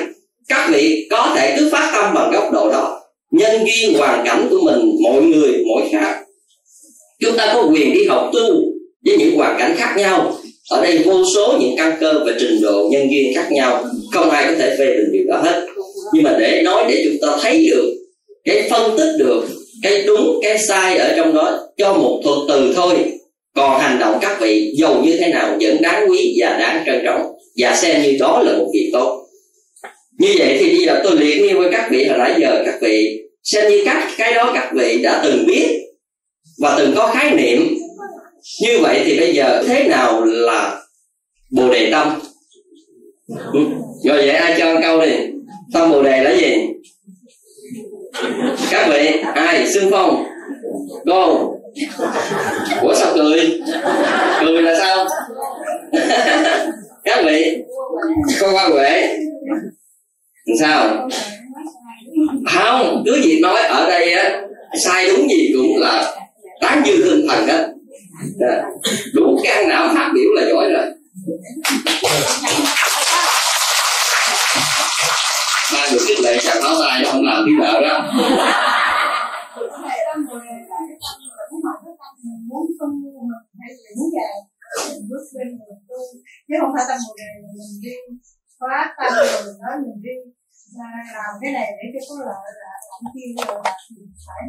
Các 0.49 0.71
vị 0.73 1.07
có 1.11 1.33
thể 1.37 1.57
cứ 1.59 1.69
phát 1.73 1.91
tâm 1.95 2.15
bằng 2.15 2.31
góc 2.33 2.53
độ 2.53 2.71
đó. 2.71 3.01
Nhân 3.31 3.65
duyên 3.67 3.99
hoàn 3.99 4.27
cảnh 4.27 4.47
của 4.51 4.59
mình, 4.63 4.97
mọi 5.03 5.23
người 5.23 5.65
mỗi 5.69 5.83
khác. 5.93 6.17
Chúng 7.21 7.37
ta 7.37 7.51
có 7.55 7.63
quyền 7.63 7.93
đi 7.93 8.07
học 8.07 8.31
tu 8.33 8.41
với 9.05 9.17
những 9.19 9.37
hoàn 9.37 9.59
cảnh 9.59 9.75
khác 9.79 9.95
nhau 9.97 10.35
ở 10.71 10.83
đây 10.83 10.99
vô 10.99 11.25
số 11.35 11.59
những 11.61 11.77
căn 11.77 11.97
cơ 12.01 12.13
và 12.27 12.33
trình 12.41 12.63
độ 12.63 12.89
nhân 12.91 13.13
duyên 13.13 13.35
khác 13.35 13.53
nhau, 13.53 13.85
không 14.13 14.31
ai 14.31 14.45
có 14.49 14.55
thể 14.59 14.77
phê 14.79 14.87
bình 14.87 15.13
điều 15.13 15.25
đó 15.29 15.37
hết. 15.45 15.67
Nhưng 16.15 16.23
mà 16.23 16.37
để 16.39 16.63
nói 16.63 16.85
để 16.89 17.03
chúng 17.05 17.17
ta 17.23 17.39
thấy 17.43 17.69
được, 17.71 17.95
cái 18.45 18.69
phân 18.71 18.97
tích 18.99 19.13
được, 19.19 19.45
cái 19.83 20.03
đúng, 20.03 20.41
cái 20.43 20.59
sai 20.59 20.99
ở 20.99 21.13
trong 21.17 21.35
đó 21.35 21.59
cho 21.77 21.95
một 21.95 22.21
thuật 22.25 22.39
từ 22.49 22.73
thôi. 22.77 22.97
Còn 23.57 23.81
hành 23.81 23.99
động 23.99 24.19
các 24.23 24.41
vị 24.41 24.73
giàu 24.79 25.03
như 25.05 25.17
thế 25.17 25.29
nào 25.29 25.57
vẫn 25.61 25.83
đáng 25.83 26.11
quý 26.11 26.35
và 26.41 26.57
đáng 26.59 26.83
trân 26.87 27.01
trọng, 27.05 27.23
và 27.57 27.77
xem 27.77 28.03
như 28.03 28.17
đó 28.21 28.43
là 28.47 28.53
một 28.59 28.71
việc 28.75 28.91
tốt. 28.93 29.27
Như 30.19 30.35
vậy 30.39 30.57
thì 30.61 30.69
bây 30.69 30.87
giờ 30.87 31.01
tôi 31.05 31.17
liệt 31.17 31.41
như 31.41 31.59
với 31.59 31.69
các 31.73 31.89
vị 31.91 32.05
hồi 32.05 32.19
nãy 32.19 32.35
giờ, 32.41 32.63
các 32.67 32.75
vị. 32.81 33.21
Xem 33.45 33.71
như 33.71 33.83
các, 33.85 34.11
cái 34.19 34.35
đó 34.35 34.53
các 34.55 34.71
vị 34.75 34.99
đã 35.03 35.21
từng 35.25 35.47
biết 35.47 35.67
và 36.59 36.75
từng 36.79 36.93
có 36.97 37.11
khái 37.15 37.31
niệm 37.31 37.79
như 38.61 38.79
vậy 38.83 39.03
thì 39.05 39.21
bây 39.21 39.35
giờ 39.35 39.63
thế 39.67 39.89
nào 39.89 40.25
là 40.25 40.81
bồ 41.51 41.73
đề 41.73 41.91
tâm? 41.93 42.21
Rồi 44.05 44.17
vậy 44.17 44.29
ai 44.31 44.55
cho 44.59 44.81
câu 44.81 45.01
đi? 45.01 45.17
Tâm 45.73 45.91
bồ 45.91 46.03
đề 46.03 46.23
là 46.23 46.31
gì? 46.31 46.67
Các 48.71 48.89
vị, 48.89 49.23
ai? 49.35 49.69
Xương 49.73 49.91
phong. 49.91 50.25
Go 51.05 51.51
ủa 52.83 52.95
sao 52.95 53.13
cười? 53.15 53.61
Cười 54.41 54.63
là 54.63 54.75
sao? 54.79 55.07
Các 57.05 57.25
vị, 57.25 57.57
con 58.41 58.55
qua 58.55 58.69
huệ. 58.69 59.17
Sao? 60.61 61.09
Không, 62.47 63.03
cứ 63.07 63.23
gì 63.23 63.41
nói 63.41 63.63
ở 63.63 63.87
đây 63.89 64.13
á, 64.13 64.43
sai 64.85 65.09
đúng 65.09 65.29
gì 65.29 65.53
cũng 65.57 65.79
là 65.79 66.17
tán 66.61 66.83
dư 66.87 67.05
hương 67.05 67.29
thần 67.29 67.47
á 68.49 68.65
đủ 69.15 69.41
can 69.45 69.69
đảm 69.69 69.95
phát 69.95 70.11
biểu 70.15 70.31
là 70.35 70.43
giỏi 70.49 70.71
rồi. 70.71 70.87
Ba 75.75 75.89
được 75.93 76.05
cái 76.09 76.17
lệ 76.23 76.39
chặt 76.43 76.61
áo 76.63 76.75
tay 76.81 77.05
không 77.05 77.25
làm 77.25 77.45
tí 77.47 77.53
nợ 77.61 77.81
đó 77.81 78.11
chứ 86.49 86.55
không 86.61 86.73
phải 86.75 86.85
tâm 86.89 86.99
một 87.07 87.15
đề 87.21 87.31
mình 87.43 87.75
đi 87.83 87.97
khóa 88.59 88.95
tâm 88.99 89.13
rồi 89.17 89.55
đó 89.63 89.71
mình 89.83 89.99
đi 90.07 90.17
làm 91.15 91.33
cái 91.41 91.53
này 91.53 91.69
để 91.79 91.87
cho 91.95 92.01
có 92.09 92.15
lợi 92.29 92.51
là 92.61 92.73
làm 92.91 93.03
kia 93.15 93.29
là 93.37 93.73
phải 94.27 94.43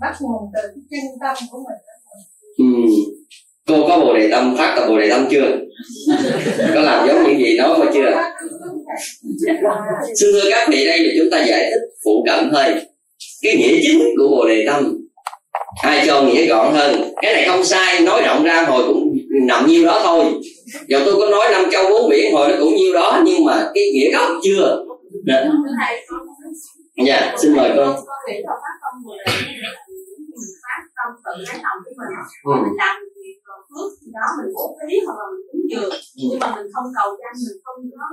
bắt 0.00 0.14
nguồn 0.20 0.42
từ 0.54 0.62
chân 0.90 1.04
tâm 1.20 1.36
của 1.50 1.58
mình. 1.58 1.80
đó 1.86 1.95
ừ. 2.58 2.64
cô 3.66 3.88
có 3.88 3.98
bồ 3.98 4.14
đề 4.14 4.28
tâm 4.30 4.56
phát 4.58 4.74
là 4.78 4.86
bồ 4.88 4.98
đề 4.98 5.10
tâm 5.10 5.26
chưa? 5.30 5.58
Có 6.74 6.80
làm 6.80 7.08
giống 7.08 7.24
những 7.24 7.38
gì 7.38 7.58
nói 7.58 7.78
mà 7.78 7.86
chưa? 7.94 8.22
Xin 10.20 10.28
thưa 10.32 10.50
các 10.50 10.68
vị 10.70 10.86
đây 10.86 10.98
là 10.98 11.10
chúng 11.18 11.30
ta 11.30 11.44
giải 11.44 11.70
thích 11.70 11.80
phụ 12.04 12.24
cận 12.26 12.50
thôi. 12.52 12.74
Cái 13.42 13.56
nghĩa 13.56 13.78
chính 13.82 14.00
của 14.18 14.28
bồ 14.28 14.48
đề 14.48 14.66
tâm 14.66 14.98
ai 15.82 16.06
cho 16.06 16.22
nghĩa 16.22 16.46
gọn 16.46 16.74
hơn? 16.74 17.12
Cái 17.22 17.34
này 17.34 17.44
không 17.48 17.64
sai 17.64 18.00
nói 18.00 18.22
rộng 18.22 18.44
ra 18.44 18.62
hồi 18.62 18.84
cũng 18.86 19.12
nằm 19.46 19.66
nhiêu 19.66 19.84
đó 19.86 20.00
thôi. 20.04 20.24
Giờ 20.88 21.02
tôi 21.04 21.14
có 21.18 21.26
nói 21.30 21.46
năm 21.52 21.64
châu 21.72 21.90
bốn 21.90 22.10
biển 22.10 22.34
hồi 22.34 22.48
nó 22.48 22.56
cũng 22.60 22.76
nhiêu 22.76 22.92
đó 22.92 23.22
nhưng 23.24 23.44
mà 23.44 23.70
cái 23.74 23.84
nghĩa 23.92 24.10
gốc 24.12 24.28
chưa? 24.42 24.84
Dạ, 25.26 25.44
yeah, 27.06 27.34
xin 27.38 27.56
mời 27.56 27.70
cô 32.44 32.50
ừ. 32.52 32.56
mình 32.64 32.76
làm 32.82 32.94
việc 33.16 33.38
phước 33.70 33.90
gì 34.00 34.08
đó 34.16 34.26
mình 34.38 34.50
bố 34.56 34.64
thí 34.78 34.94
hoặc 35.06 35.16
là 35.20 35.26
mình 35.32 35.44
cúng 35.48 35.64
dường. 35.70 35.92
Nhưng 36.30 36.38
mà 36.40 36.48
mình 36.56 36.68
không 36.74 36.88
cầu 36.98 37.08
danh 37.20 37.36
mình 37.44 37.58
không 37.64 37.78
có 37.98 38.06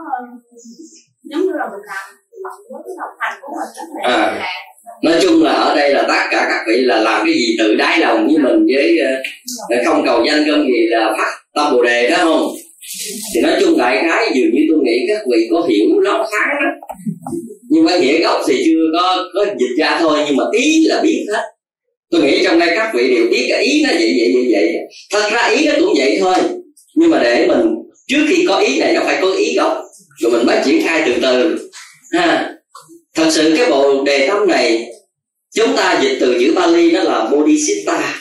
giống 1.30 1.42
như 1.42 1.54
là 1.62 1.66
mình 1.72 1.84
làm 1.92 2.06
lòng 2.44 2.82
cái 2.86 2.96
lòng 3.00 3.14
thành 3.20 3.36
của 3.42 3.52
mình 3.58 3.70
rất 3.78 3.88
là 3.96 4.02
à. 4.14 4.50
nói 5.04 5.20
chung 5.22 5.44
là 5.44 5.52
ở 5.52 5.76
đây 5.76 5.94
là 5.94 6.04
tất 6.08 6.24
cả 6.32 6.46
các 6.50 6.62
vị 6.68 6.78
là 6.82 6.98
làm 7.00 7.22
cái 7.26 7.34
gì 7.34 7.56
tự 7.60 7.76
đáy 7.76 8.00
lòng 8.00 8.28
với 8.28 8.38
mình 8.38 8.66
với 8.76 9.00
uh, 9.80 9.86
không 9.86 10.06
cầu 10.06 10.24
danh 10.28 10.44
công 10.48 10.64
gì 10.68 10.88
là 10.90 11.14
phát 11.18 11.32
tâm 11.56 11.74
bồ 11.74 11.84
đề 11.84 12.10
đó 12.10 12.18
không? 12.24 12.48
Thì 13.36 13.42
nói 13.42 13.58
chung 13.60 13.78
đại 13.78 13.98
khái 14.02 14.32
dường 14.36 14.52
như 14.54 14.62
tôi 14.70 14.80
nghĩ 14.84 15.06
các 15.08 15.22
vị 15.32 15.48
có 15.52 15.68
hiểu 15.70 16.00
lắm 16.00 16.22
khá 16.32 16.46
đó 16.62 16.88
nhưng 17.70 17.86
mà 17.86 17.98
nghĩa 17.98 18.24
gốc 18.24 18.42
thì 18.48 18.64
chưa 18.66 18.86
có 18.94 19.18
có 19.34 19.46
dịch 19.46 19.76
ra 19.78 19.98
thôi 20.00 20.20
nhưng 20.28 20.36
mà 20.36 20.44
ý 20.52 20.86
là 20.88 21.02
biết 21.04 21.26
hết 21.34 21.53
tôi 22.14 22.22
nghĩ 22.22 22.44
trong 22.44 22.60
đây 22.60 22.70
các 22.76 22.92
vị 22.96 23.16
đều 23.16 23.28
biết 23.32 23.46
cái 23.50 23.64
ý 23.64 23.84
nó 23.84 23.90
vậy 23.94 24.16
vậy 24.20 24.32
vậy 24.34 24.48
vậy. 24.52 24.78
Thật 25.12 25.30
ra 25.32 25.48
ý 25.48 25.68
nó 25.68 25.74
cũng 25.80 25.94
vậy 25.98 26.18
thôi. 26.22 26.36
Nhưng 26.96 27.10
mà 27.10 27.20
để 27.24 27.48
mình, 27.48 27.76
trước 28.08 28.26
khi 28.30 28.46
có 28.48 28.58
ý 28.58 28.80
này, 28.80 28.94
nó 28.94 29.02
phải 29.06 29.18
có 29.22 29.32
ý 29.32 29.56
gốc. 29.56 29.84
Rồi 30.20 30.32
mình 30.32 30.46
mới 30.46 30.60
triển 30.66 30.82
khai 30.84 31.04
từ 31.06 31.14
từ. 31.22 31.70
Ha. 32.12 32.54
Thật 33.16 33.30
sự 33.32 33.54
cái 33.58 33.70
bộ 33.70 34.04
đề 34.04 34.28
tâm 34.28 34.48
này, 34.48 34.86
chúng 35.56 35.76
ta 35.76 36.00
dịch 36.02 36.18
từ 36.20 36.40
chữ 36.40 36.54
Bali 36.56 36.92
đó 36.92 37.04
là 37.04 37.30
bodhisatta 37.32 38.16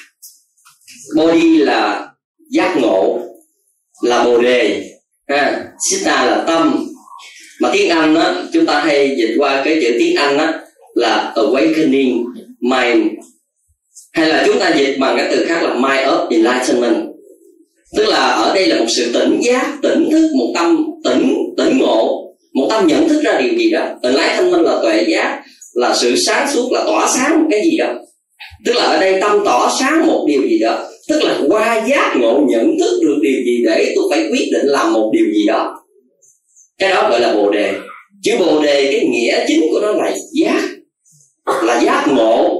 Bodhi 1.16 1.58
là 1.58 2.08
giác 2.50 2.76
ngộ, 2.80 3.20
là 4.02 4.24
bồ 4.24 4.38
đề. 4.38 4.84
Ha. 5.28 5.64
Sitta 5.90 6.24
là 6.24 6.44
tâm. 6.46 6.88
Mà 7.60 7.70
tiếng 7.72 7.88
anh 7.88 8.14
á, 8.14 8.34
chúng 8.52 8.66
ta 8.66 8.80
hay 8.80 9.16
dịch 9.18 9.34
qua 9.38 9.62
cái 9.64 9.78
chữ 9.82 9.96
tiếng 9.98 10.16
anh 10.16 10.38
á, 10.38 10.60
là 10.94 11.32
awakening 11.36 12.24
mind 12.60 13.06
hay 14.12 14.28
là 14.28 14.42
chúng 14.46 14.58
ta 14.58 14.74
dịch 14.76 14.96
bằng 14.98 15.16
cái 15.16 15.28
từ 15.30 15.44
khác 15.44 15.62
là 15.62 15.74
mind 15.74 16.08
of 16.08 16.28
enlightenment. 16.30 17.06
Tức 17.96 18.04
là 18.04 18.18
ở 18.18 18.54
đây 18.54 18.66
là 18.66 18.78
một 18.78 18.86
sự 18.88 19.12
tỉnh 19.12 19.40
giác, 19.42 19.66
tỉnh 19.82 20.08
thức, 20.10 20.30
một 20.38 20.52
tâm 20.54 20.84
tỉnh 21.04 21.34
tỉnh 21.56 21.78
ngộ. 21.78 22.18
Một 22.54 22.66
tâm 22.70 22.86
nhận 22.86 23.08
thức 23.08 23.22
ra 23.24 23.40
điều 23.40 23.58
gì 23.58 23.70
đó. 23.70 23.80
Enlightenment 24.02 24.16
lái 24.16 24.36
thanh 24.36 24.50
minh 24.50 24.60
là 24.60 24.78
tuệ 24.82 25.04
giác, 25.08 25.42
là 25.74 25.94
sự 25.94 26.16
sáng 26.16 26.48
suốt, 26.54 26.72
là 26.72 26.84
tỏa 26.86 27.08
sáng 27.14 27.40
một 27.40 27.46
cái 27.50 27.60
gì 27.64 27.76
đó. 27.76 27.94
Tức 28.66 28.72
là 28.76 28.82
ở 28.82 29.00
đây 29.00 29.20
tâm 29.20 29.42
tỏ 29.44 29.76
sáng 29.80 30.06
một 30.06 30.24
điều 30.28 30.42
gì 30.42 30.58
đó. 30.58 30.78
Tức 31.08 31.22
là 31.24 31.38
qua 31.48 31.84
giác 31.88 32.14
ngộ 32.16 32.40
nhận 32.48 32.78
thức 32.80 33.00
được 33.02 33.16
điều 33.22 33.42
gì 33.44 33.62
để 33.66 33.92
tôi 33.96 34.04
phải 34.10 34.20
quyết 34.30 34.48
định 34.52 34.66
làm 34.66 34.92
một 34.92 35.10
điều 35.14 35.26
gì 35.34 35.46
đó. 35.46 35.78
Cái 36.78 36.90
đó 36.90 37.08
gọi 37.10 37.20
là 37.20 37.34
bồ 37.34 37.50
đề. 37.50 37.72
Chữ 38.22 38.32
bồ 38.38 38.62
đề, 38.62 38.92
cái 38.92 39.06
nghĩa 39.06 39.44
chính 39.48 39.60
của 39.72 39.80
nó 39.80 39.92
là 39.92 40.12
giác. 40.32 40.62
Là 41.62 41.80
giác 41.80 42.04
ngộ 42.08 42.51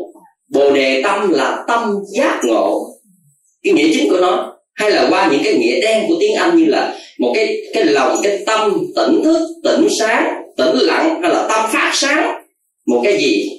bồ 0.72 0.76
đề 0.76 1.02
tâm 1.02 1.32
là 1.32 1.64
tâm 1.68 1.94
giác 2.14 2.40
ngộ. 2.44 2.88
Cái 3.62 3.72
nghĩa 3.72 3.88
chính 3.92 4.10
của 4.10 4.20
nó, 4.20 4.56
hay 4.74 4.90
là 4.90 5.06
qua 5.10 5.28
những 5.32 5.40
cái 5.44 5.54
nghĩa 5.54 5.80
đen 5.80 6.04
của 6.08 6.14
tiếng 6.20 6.34
anh 6.34 6.56
như 6.56 6.64
là 6.64 6.98
một 7.18 7.32
cái 7.34 7.56
cái 7.74 7.84
lòng, 7.84 8.16
cái 8.22 8.38
tâm 8.46 8.86
tỉnh 8.96 9.24
thức, 9.24 9.48
tỉnh 9.64 9.88
sáng, 9.98 10.42
tỉnh 10.56 10.76
lặng, 10.76 11.20
hay 11.22 11.30
là 11.30 11.48
tâm 11.48 11.70
phát 11.72 11.90
sáng. 11.94 12.42
Một 12.86 13.00
cái 13.04 13.18
gì? 13.18 13.50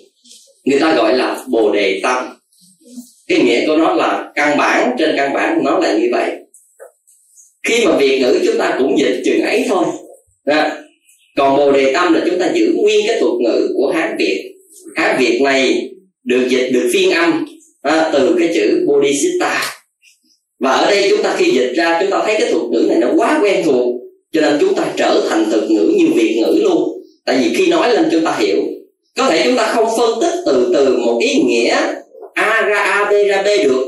Người 0.65 0.79
ta 0.79 0.95
gọi 0.95 1.17
là 1.17 1.43
bồ 1.47 1.71
đề 1.71 1.99
tâm. 2.03 2.37
Cái 3.27 3.39
nghĩa 3.41 3.67
của 3.67 3.75
nó 3.75 3.93
là 3.93 4.31
căn 4.35 4.57
bản, 4.57 4.95
trên 4.99 5.13
căn 5.17 5.33
bản 5.33 5.63
nó 5.63 5.79
là 5.79 5.93
như 5.93 6.07
vậy. 6.11 6.31
Khi 7.67 7.85
mà 7.85 7.97
việt 7.97 8.19
ngữ 8.19 8.39
chúng 8.45 8.57
ta 8.57 8.75
cũng 8.79 8.99
dịch 8.99 9.21
chừng 9.25 9.41
ấy 9.41 9.65
thôi. 9.69 9.85
Đó. 10.45 10.69
còn 11.37 11.57
bồ 11.57 11.71
đề 11.71 11.93
tâm 11.93 12.13
là 12.13 12.21
chúng 12.25 12.39
ta 12.39 12.51
giữ 12.53 12.73
nguyên 12.75 13.07
cái 13.07 13.19
thuật 13.19 13.33
ngữ 13.41 13.67
của 13.75 13.91
hán 13.95 14.15
việt. 14.19 14.53
Hán 14.95 15.15
việt 15.19 15.41
này 15.41 15.92
được 16.23 16.47
dịch 16.49 16.69
được 16.73 16.89
phiên 16.93 17.11
âm 17.11 17.45
à, 17.81 18.09
từ 18.13 18.35
cái 18.39 18.51
chữ 18.53 18.85
bodhisatta 18.87 19.61
và 20.59 20.71
ở 20.71 20.91
đây 20.91 21.07
chúng 21.09 21.23
ta 21.23 21.35
khi 21.37 21.51
dịch 21.51 21.73
ra 21.75 21.97
chúng 22.01 22.11
ta 22.11 22.21
thấy 22.25 22.35
cái 22.39 22.51
thuật 22.51 22.63
ngữ 22.71 22.85
này 22.89 22.97
nó 23.01 23.07
quá 23.17 23.39
quen 23.41 23.61
thuộc 23.65 23.93
cho 24.33 24.41
nên 24.41 24.57
chúng 24.59 24.75
ta 24.75 24.93
trở 24.97 25.21
thành 25.29 25.45
thuật 25.51 25.63
ngữ 25.71 25.93
như 25.97 26.05
việt 26.15 26.35
ngữ 26.41 26.59
luôn. 26.63 27.01
Tại 27.25 27.37
vì 27.37 27.55
khi 27.55 27.67
nói 27.67 27.93
lên 27.93 28.09
chúng 28.11 28.25
ta 28.25 28.35
hiểu. 28.39 28.57
Có 29.17 29.29
thể 29.29 29.41
chúng 29.45 29.57
ta 29.57 29.65
không 29.75 29.89
phân 29.97 30.21
tích 30.21 30.39
từ 30.45 30.71
từ 30.73 30.97
một 30.97 31.19
ý 31.21 31.41
nghĩa 31.41 31.77
a 32.33 32.61
ra 32.61 32.77
a 32.77 33.11
b 33.11 33.13
ra 33.27 33.41
b 33.41 33.47
được. 33.63 33.85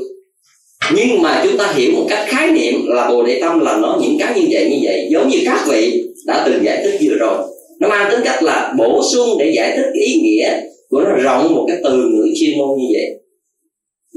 Nhưng 0.96 1.22
mà 1.22 1.42
chúng 1.44 1.58
ta 1.58 1.74
hiểu 1.76 1.92
một 1.92 2.06
cách 2.10 2.26
khái 2.28 2.52
niệm 2.52 2.86
là 2.88 3.10
bồ 3.10 3.24
đề 3.24 3.42
tâm 3.42 3.60
là 3.60 3.78
nó 3.78 4.00
những 4.02 4.18
cái 4.20 4.34
như 4.36 4.48
vậy 4.52 4.70
như 4.70 4.78
vậy 4.84 5.08
giống 5.12 5.30
như 5.30 5.38
các 5.46 5.66
vị 5.68 6.04
đã 6.26 6.44
từng 6.46 6.66
giải 6.66 6.84
thích 6.84 7.00
vừa 7.02 7.16
rồi. 7.16 7.38
Nó 7.80 7.88
mang 7.88 8.12
tính 8.12 8.20
cách 8.24 8.44
là 8.44 8.74
bổ 8.78 9.02
sung 9.14 9.38
để 9.40 9.52
giải 9.56 9.78
thích 9.78 9.92
ý 9.94 10.16
nghĩa 10.16 10.62
của 10.90 11.02
nó 11.02 11.16
rộng 11.16 11.56
một 11.56 11.66
cái 11.68 11.78
từ 11.84 11.98
ngữ 11.98 12.28
chuyên 12.40 12.58
môn 12.58 12.78
như 12.78 12.86
vậy. 12.94 13.10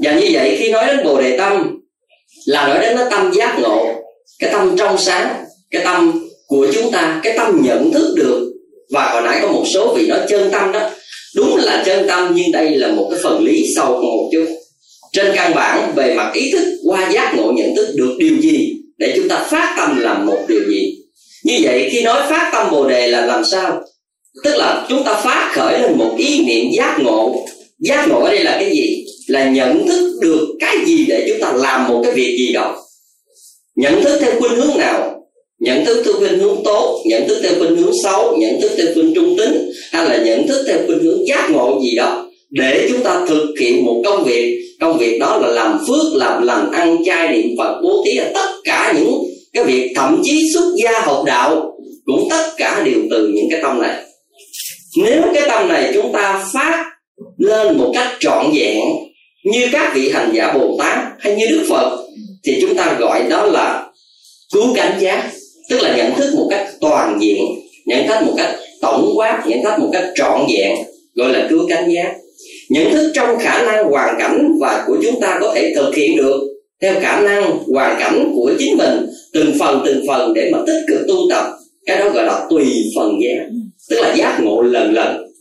Và 0.03 0.19
như 0.19 0.29
vậy 0.31 0.57
khi 0.59 0.71
nói 0.71 0.85
đến 0.87 1.05
bồ 1.05 1.21
đề 1.21 1.37
tâm, 1.37 1.79
là 2.45 2.67
nói 2.67 2.79
đến 2.81 2.95
nó 2.95 3.07
tâm 3.11 3.31
giác 3.33 3.59
ngộ, 3.61 3.85
cái 4.39 4.49
tâm 4.53 4.75
trong 4.77 4.97
sáng, 4.97 5.45
cái 5.71 5.81
tâm 5.85 6.25
của 6.47 6.67
chúng 6.73 6.91
ta, 6.91 7.19
cái 7.23 7.37
tâm 7.37 7.61
nhận 7.63 7.91
thức 7.91 8.13
được. 8.15 8.53
Và 8.91 9.09
hồi 9.09 9.21
nãy 9.21 9.39
có 9.41 9.47
một 9.47 9.63
số 9.73 9.93
vị 9.95 10.07
nói 10.07 10.19
chân 10.29 10.49
tâm 10.51 10.71
đó. 10.71 10.89
Đúng 11.35 11.55
là 11.57 11.83
chân 11.85 12.07
tâm, 12.07 12.33
nhưng 12.35 12.51
đây 12.51 12.69
là 12.69 12.87
một 12.87 13.07
cái 13.11 13.19
phần 13.23 13.43
lý 13.43 13.73
sâu 13.75 13.85
hơn 13.85 14.01
một 14.01 14.29
chút. 14.31 14.45
Trên 15.11 15.31
căn 15.35 15.55
bản, 15.55 15.93
về 15.95 16.13
mặt 16.13 16.31
ý 16.33 16.51
thức, 16.51 16.65
qua 16.85 17.11
giác 17.11 17.33
ngộ, 17.37 17.51
nhận 17.51 17.75
thức 17.75 17.93
được 17.95 18.15
điều 18.19 18.37
gì, 18.41 18.73
để 18.97 19.13
chúng 19.15 19.27
ta 19.27 19.47
phát 19.49 19.75
tâm 19.77 19.99
làm 19.99 20.25
một 20.25 20.37
điều 20.47 20.61
gì. 20.69 20.95
Như 21.43 21.57
vậy, 21.61 21.89
khi 21.91 22.03
nói 22.03 22.21
phát 22.29 22.49
tâm 22.53 22.71
bồ 22.71 22.89
đề 22.89 23.07
là 23.07 23.25
làm 23.25 23.43
sao? 23.51 23.81
Tức 24.43 24.55
là 24.57 24.85
chúng 24.89 25.03
ta 25.03 25.13
phát 25.13 25.51
khởi 25.53 25.79
lên 25.79 25.97
một 25.97 26.11
ý 26.17 26.43
niệm 26.43 26.65
giác 26.77 26.97
ngộ. 26.99 27.45
Giác 27.79 28.07
ngộ 28.09 28.19
ở 28.23 28.31
đây 28.31 28.43
là 28.43 28.57
cái 28.59 28.71
gì? 28.71 29.05
Là 29.27 29.49
nhận 29.49 29.87
thức 29.87 30.19
được 30.21 30.47
cái 30.59 30.77
gì 30.85 31.05
để 31.07 31.25
chúng 31.27 31.41
ta 31.41 31.53
làm 31.53 31.87
một 31.87 32.01
cái 32.03 32.13
việc 32.13 32.35
gì 32.37 32.53
đó. 32.53 32.75
Nhận 33.75 34.03
thức 34.03 34.19
theo 34.21 34.31
khuynh 34.39 34.55
hướng 34.55 34.77
nào? 34.77 35.15
Nhận 35.59 35.85
thức 35.85 36.01
theo 36.05 36.13
khuynh 36.13 36.39
hướng 36.39 36.63
tốt, 36.65 37.03
nhận 37.05 37.27
thức 37.27 37.39
theo 37.43 37.51
khuynh 37.59 37.77
hướng 37.77 37.93
xấu, 38.03 38.37
nhận 38.37 38.61
thức 38.61 38.71
theo 38.77 38.87
khuynh 38.93 39.13
trung 39.15 39.37
tính, 39.37 39.71
hay 39.91 40.09
là 40.09 40.17
nhận 40.17 40.47
thức 40.47 40.63
theo 40.67 40.77
khuynh 40.85 40.99
hướng 40.99 41.27
giác 41.27 41.51
ngộ 41.51 41.79
gì 41.83 41.95
đó 41.95 42.29
để 42.49 42.87
chúng 42.89 43.03
ta 43.03 43.25
thực 43.27 43.53
hiện 43.59 43.85
một 43.85 44.01
công 44.05 44.23
việc. 44.23 44.65
Công 44.79 44.97
việc 44.97 45.19
đó 45.19 45.37
là 45.37 45.47
làm 45.47 45.79
phước, 45.87 46.13
làm 46.13 46.43
lành, 46.43 46.71
ăn 46.71 46.97
chay, 47.05 47.27
niệm 47.27 47.55
phật, 47.57 47.81
bố 47.83 48.03
thí 48.05 48.19
tất 48.33 48.49
cả 48.63 48.93
những 48.99 49.23
cái 49.53 49.63
việc 49.63 49.91
thậm 49.95 50.21
chí 50.23 50.41
xuất 50.53 50.73
gia 50.83 51.01
học 51.01 51.23
đạo, 51.25 51.77
cũng 52.05 52.27
tất 52.29 52.43
cả 52.57 52.81
đều 52.85 52.99
từ 53.11 53.27
những 53.27 53.47
cái 53.51 53.59
tâm 53.63 53.81
này 53.81 53.95
nếu 54.97 55.23
cái 55.33 55.43
tâm 55.47 55.67
này 55.67 55.91
chúng 55.93 56.13
ta 56.13 56.45
phát 56.53 56.85
lên 57.37 57.77
một 57.77 57.91
cách 57.93 58.07
trọn 58.19 58.45
vẹn, 58.55 58.79
như 59.45 59.67
các 59.71 59.91
vị 59.95 60.09
hành 60.09 60.31
giả 60.33 60.53
bồ 60.53 60.77
tát 60.79 60.97
hay 61.19 61.35
như 61.35 61.45
đức 61.49 61.65
phật, 61.69 61.97
thì 62.43 62.57
chúng 62.61 62.75
ta 62.75 62.97
gọi 62.99 63.23
đó 63.29 63.45
là 63.45 63.87
cứu 64.53 64.73
cánh 64.75 64.99
giác. 64.99 65.29
Tức 65.69 65.81
là 65.81 65.97
nhận 65.97 66.15
thức 66.15 66.33
một 66.35 66.47
cách 66.49 66.67
toàn 66.81 67.17
diện, 67.21 67.41
nhận 67.85 68.07
thức 68.07 68.17
một 68.25 68.33
cách 68.37 68.55
tổng 68.81 69.11
quát, 69.15 69.43
nhận 69.47 69.63
thức 69.63 69.73
một 69.79 69.89
cách 69.93 70.05
trọn 70.15 70.41
vẹn, 70.57 70.77
gọi 71.15 71.33
là 71.33 71.47
cứu 71.49 71.67
cánh 71.69 71.91
giác. 71.91 72.13
Nhận 72.69 72.91
thức 72.91 73.11
trong 73.15 73.39
khả 73.39 73.61
năng 73.61 73.85
hoàn 73.85 74.15
cảnh 74.19 74.51
và 74.61 74.83
của 74.87 74.97
chúng 75.03 75.21
ta 75.21 75.37
có 75.41 75.53
thể 75.55 75.73
thực 75.75 75.95
hiện 75.95 76.17
được, 76.17 76.41
theo 76.81 76.93
khả 77.01 77.21
năng 77.21 77.57
hoàn 77.73 77.99
cảnh 77.99 78.31
của 78.35 78.51
chính 78.59 78.77
mình, 78.77 79.05
từng 79.33 79.53
phần 79.59 79.81
từng 79.85 80.03
phần 80.07 80.33
để 80.33 80.49
mà 80.51 80.59
tích 80.67 80.83
cực 80.87 81.07
tu 81.07 81.15
tập. 81.29 81.45
Cái 81.85 81.97
đó 81.99 82.09
gọi 82.09 82.25
là 82.25 82.45
tùy 82.49 82.65
phần 82.95 83.11
giác 83.23 83.45
tức 83.89 84.01
là 84.01 84.13
giác 84.15 84.39
ngộ 84.41 84.61
lần 84.61 84.93
lần. 84.93 85.31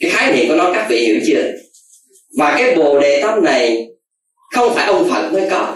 Cái 0.00 0.10
khái 0.10 0.32
niệm 0.32 0.48
của 0.48 0.54
nó 0.54 0.72
các 0.72 0.86
vị 0.90 1.06
hiểu 1.06 1.16
chưa? 1.26 1.52
Và 2.38 2.54
cái 2.58 2.76
bồ 2.76 3.00
đề 3.00 3.22
tâm 3.22 3.44
này 3.44 3.86
không 4.54 4.74
phải 4.74 4.86
ông 4.86 5.08
phật 5.08 5.30
mới 5.32 5.48
có. 5.50 5.74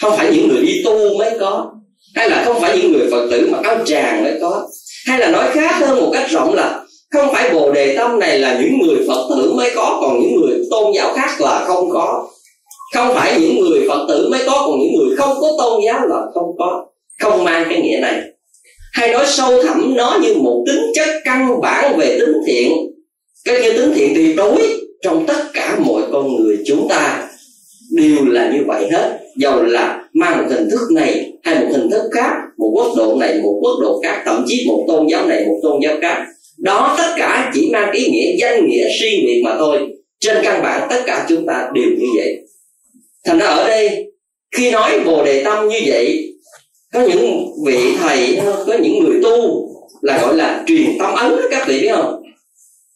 Không 0.00 0.16
phải 0.16 0.30
những 0.32 0.48
người 0.48 0.62
đi 0.62 0.82
tu 0.84 1.18
mới 1.18 1.30
có. 1.40 1.72
Hay 2.14 2.30
là 2.30 2.42
không 2.44 2.60
phải 2.60 2.78
những 2.78 2.92
người 2.92 3.10
phật 3.10 3.28
tử 3.30 3.48
mặc 3.52 3.60
áo 3.64 3.76
tràng 3.86 4.24
mới 4.24 4.38
có. 4.40 4.68
Hay 5.06 5.18
là 5.18 5.30
nói 5.30 5.50
khác 5.52 5.76
hơn 5.80 6.00
một 6.00 6.10
cách 6.12 6.30
rộng 6.30 6.54
là 6.54 6.84
không 7.10 7.32
phải 7.32 7.50
bồ 7.50 7.72
đề 7.72 7.96
tâm 7.96 8.18
này 8.18 8.38
là 8.38 8.60
những 8.60 8.78
người 8.86 9.04
phật 9.08 9.26
tử 9.30 9.52
mới 9.52 9.70
có, 9.74 9.98
còn 10.00 10.20
những 10.20 10.40
người 10.40 10.58
tôn 10.70 10.92
giáo 10.94 11.14
khác 11.14 11.40
là 11.40 11.64
không 11.66 11.90
có. 11.90 12.28
Không 12.94 13.14
phải 13.14 13.40
những 13.40 13.60
người 13.60 13.88
phật 13.88 14.06
tử 14.08 14.28
mới 14.30 14.40
có, 14.46 14.62
còn 14.66 14.78
những 14.78 14.92
người 14.98 15.16
không 15.16 15.36
có 15.40 15.52
tôn 15.58 15.80
giáo 15.86 16.06
là 16.06 16.16
không 16.34 16.56
có. 16.58 16.86
Không 17.20 17.44
mang 17.44 17.66
cái 17.70 17.82
nghĩa 17.82 17.98
này 18.02 18.20
hay 18.98 19.12
nói 19.12 19.24
sâu 19.26 19.62
thẳm 19.62 19.94
nó 19.96 20.18
như 20.22 20.34
một 20.34 20.64
tính 20.66 20.82
chất 20.94 21.08
căn 21.24 21.60
bản 21.62 21.98
về 21.98 22.18
tính 22.20 22.34
thiện. 22.46 22.72
Cái 23.44 23.62
như 23.62 23.72
tính 23.72 23.92
thiện 23.94 24.14
tuyệt 24.14 24.36
đối 24.36 24.58
trong 25.02 25.26
tất 25.26 25.44
cả 25.54 25.78
mọi 25.86 26.02
con 26.12 26.36
người 26.36 26.58
chúng 26.66 26.88
ta. 26.88 27.28
Đều 27.96 28.24
là 28.26 28.52
như 28.52 28.58
vậy 28.66 28.88
hết. 28.92 29.18
Dầu 29.36 29.62
là 29.62 30.04
mang 30.12 30.38
một 30.38 30.44
hình 30.50 30.70
thức 30.70 30.80
này 30.94 31.32
hay 31.42 31.54
một 31.54 31.66
hình 31.70 31.90
thức 31.90 32.02
khác, 32.12 32.32
một 32.58 32.70
quốc 32.74 32.94
độ 32.96 33.16
này, 33.20 33.40
một 33.42 33.58
quốc 33.62 33.78
độ 33.82 34.00
khác, 34.02 34.22
thậm 34.26 34.44
chí 34.48 34.64
một 34.68 34.84
tôn 34.88 35.06
giáo 35.10 35.26
này, 35.26 35.44
một 35.46 35.60
tôn 35.62 35.80
giáo 35.84 35.96
khác. 36.02 36.24
Đó, 36.58 36.94
tất 36.98 37.14
cả 37.16 37.50
chỉ 37.54 37.70
mang 37.72 37.92
ý 37.92 38.08
nghĩa 38.10 38.36
danh 38.40 38.66
nghĩa 38.66 38.88
riêng 39.00 39.20
biệt 39.26 39.42
mà 39.44 39.56
thôi. 39.58 39.78
Trên 40.20 40.36
căn 40.44 40.62
bản, 40.62 40.88
tất 40.90 41.02
cả 41.06 41.26
chúng 41.28 41.46
ta 41.46 41.70
đều 41.74 41.90
như 41.98 42.06
vậy. 42.16 42.38
Thành 43.24 43.38
ra 43.38 43.46
ở 43.46 43.68
đây, 43.68 44.12
khi 44.56 44.70
nói 44.70 45.00
bồ 45.04 45.24
đề 45.24 45.44
tâm 45.44 45.68
như 45.68 45.80
vậy 45.86 46.34
có 46.92 47.00
những 47.00 47.46
vị 47.66 47.78
thầy, 47.98 48.38
có 48.66 48.78
những 48.82 49.04
người 49.04 49.22
tu 49.22 49.68
là 50.02 50.18
gọi 50.22 50.36
là 50.36 50.64
truyền 50.66 50.98
tâm 50.98 51.14
ấn 51.14 51.30
đó 51.30 51.42
các 51.50 51.68
vị 51.68 51.80
biết 51.80 51.90
không? 51.92 52.22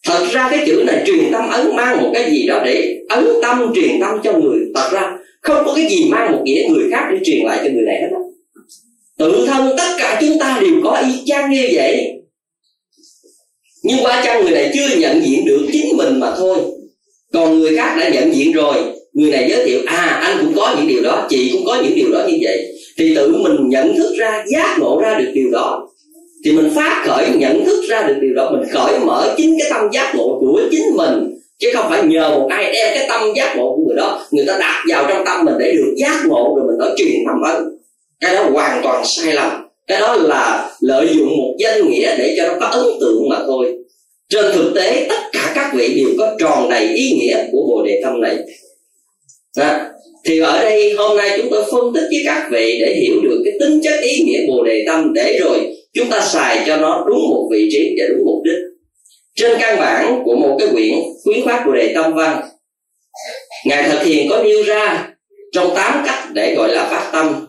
Thật 0.07 0.27
ra 0.33 0.49
cái 0.51 0.65
chữ 0.67 0.83
này 0.87 1.03
truyền 1.07 1.33
tâm 1.33 1.49
ấn 1.49 1.77
mang 1.77 2.03
một 2.03 2.11
cái 2.15 2.31
gì 2.31 2.47
đó 2.47 2.63
để 2.65 2.97
ấn 3.09 3.27
tâm, 3.43 3.73
truyền 3.75 4.01
tâm 4.01 4.19
cho 4.25 4.33
người. 4.33 4.59
Thật 4.75 4.89
ra 4.93 5.13
không 5.41 5.63
có 5.67 5.73
cái 5.77 5.87
gì 5.91 6.05
mang 6.09 6.33
một 6.33 6.41
nghĩa 6.45 6.69
người 6.71 6.85
khác 6.91 7.09
để 7.13 7.19
truyền 7.25 7.47
lại 7.47 7.59
cho 7.65 7.71
người 7.71 7.83
này 7.87 8.01
hết 8.01 8.09
đó. 8.13 8.19
tự 9.19 9.47
thân 9.47 9.77
tất 9.77 9.95
cả 9.99 10.19
chúng 10.21 10.39
ta 10.39 10.59
đều 10.61 10.75
có 10.85 11.03
y 11.07 11.13
chang 11.27 11.51
như 11.51 11.69
vậy. 11.73 12.09
Nhưng 13.83 14.03
ba 14.03 14.23
chăng 14.25 14.43
người 14.43 14.51
này 14.51 14.71
chưa 14.75 14.97
nhận 14.97 15.23
diện 15.25 15.45
được 15.45 15.67
chính 15.73 15.97
mình 15.97 16.21
mà 16.21 16.35
thôi. 16.37 16.59
Còn 17.33 17.59
người 17.59 17.77
khác 17.77 17.97
đã 18.01 18.09
nhận 18.09 18.35
diện 18.35 18.53
rồi. 18.53 18.75
Người 19.13 19.31
này 19.31 19.47
giới 19.51 19.67
thiệu 19.67 19.81
à 19.87 20.21
anh 20.23 20.39
cũng 20.41 20.55
có 20.57 20.75
những 20.79 20.89
điều 20.89 21.03
đó, 21.03 21.27
chị 21.31 21.51
cũng 21.53 21.65
có 21.65 21.83
những 21.83 21.95
điều 21.95 22.13
đó 22.13 22.27
như 22.29 22.39
vậy 22.43 22.72
thì 22.97 23.15
tự 23.15 23.37
mình 23.37 23.69
nhận 23.69 23.97
thức 23.97 24.15
ra, 24.19 24.45
giác 24.47 24.77
ngộ 24.81 25.01
ra 25.03 25.19
được 25.19 25.31
điều 25.35 25.51
đó. 25.51 25.89
Thì 26.45 26.53
mình 26.53 26.71
phát 26.75 27.05
khởi, 27.07 27.29
nhận 27.37 27.65
thức 27.65 27.85
ra 27.89 28.03
được 28.03 28.15
điều 28.21 28.35
đó, 28.35 28.51
mình 28.51 28.69
khởi 28.73 28.99
mở 28.99 29.35
chính 29.37 29.57
cái 29.59 29.71
tâm 29.71 29.89
giác 29.93 30.15
ngộ 30.15 30.39
của 30.41 30.61
chính 30.71 30.97
mình. 30.97 31.39
Chứ 31.59 31.71
không 31.75 31.87
phải 31.91 32.03
nhờ 32.03 32.31
một 32.31 32.49
ai 32.51 32.73
đem 32.73 32.95
cái 32.99 33.07
tâm 33.09 33.21
giác 33.37 33.57
ngộ 33.57 33.77
của 33.77 33.83
người 33.87 33.97
đó, 33.97 34.27
người 34.31 34.45
ta 34.47 34.57
đặt 34.61 34.85
vào 34.89 35.05
trong 35.09 35.25
tâm 35.25 35.45
mình 35.45 35.55
để 35.59 35.73
được 35.73 35.95
giác 35.97 36.23
ngộ 36.27 36.55
rồi 36.57 36.67
mình 36.67 36.79
nói 36.79 36.91
truyền 36.97 37.15
tâm 37.27 37.55
ấn. 37.55 37.79
Cái 38.21 38.35
đó 38.35 38.45
hoàn 38.53 38.81
toàn 38.83 39.05
sai 39.07 39.35
lầm. 39.35 39.51
Cái 39.87 40.01
đó 40.01 40.17
là 40.17 40.71
lợi 40.81 41.09
dụng 41.15 41.29
một 41.37 41.55
danh 41.59 41.91
nghĩa 41.91 42.17
để 42.19 42.35
cho 42.37 42.47
nó 42.49 42.55
có 42.61 42.67
ấn 42.67 42.87
tượng 43.01 43.29
mà 43.31 43.39
thôi. 43.47 43.79
Trên 44.29 44.45
thực 44.55 44.73
tế, 44.75 45.07
tất 45.09 45.21
cả 45.33 45.53
các 45.55 45.71
vị 45.75 45.95
đều 45.97 46.15
có 46.19 46.37
tròn 46.39 46.71
đầy 46.71 46.89
ý 46.89 47.13
nghĩa 47.13 47.45
của 47.53 47.67
bồ 47.69 47.83
đề 47.87 48.01
tâm 48.05 48.21
này. 48.21 48.37
Đó 49.57 49.79
thì 50.25 50.38
ở 50.38 50.62
đây 50.62 50.93
hôm 50.93 51.17
nay 51.17 51.31
chúng 51.37 51.50
tôi 51.50 51.64
phân 51.73 51.95
tích 51.95 52.05
với 52.11 52.23
các 52.25 52.49
vị 52.50 52.79
để 52.81 52.95
hiểu 52.95 53.14
được 53.23 53.43
cái 53.45 53.55
tính 53.61 53.81
chất 53.85 54.00
ý 54.00 54.23
nghĩa 54.25 54.47
bồ 54.49 54.64
đề 54.64 54.85
tâm 54.87 55.12
để 55.14 55.38
rồi 55.41 55.76
chúng 55.95 56.11
ta 56.11 56.21
xài 56.21 56.62
cho 56.67 56.76
nó 56.76 57.05
đúng 57.09 57.31
một 57.31 57.49
vị 57.52 57.69
trí 57.73 57.97
và 57.99 58.05
đúng 58.09 58.26
mục 58.26 58.43
đích. 58.45 58.59
Trên 59.35 59.59
căn 59.61 59.81
bản 59.81 60.23
của 60.25 60.37
một 60.37 60.57
cái 60.59 60.69
quyển, 60.73 60.95
khuyến 61.25 61.45
pháp 61.45 61.67
bồ 61.67 61.73
đề 61.73 61.93
tâm 61.95 62.14
văn, 62.14 62.43
ngài 63.67 63.88
thực 63.88 64.02
hiện 64.05 64.29
có 64.31 64.43
nêu 64.43 64.62
ra 64.62 65.09
trong 65.52 65.75
tám 65.75 66.02
cách 66.07 66.29
để 66.33 66.55
gọi 66.55 66.69
là 66.69 66.85
phát 66.85 67.11
tâm. 67.12 67.47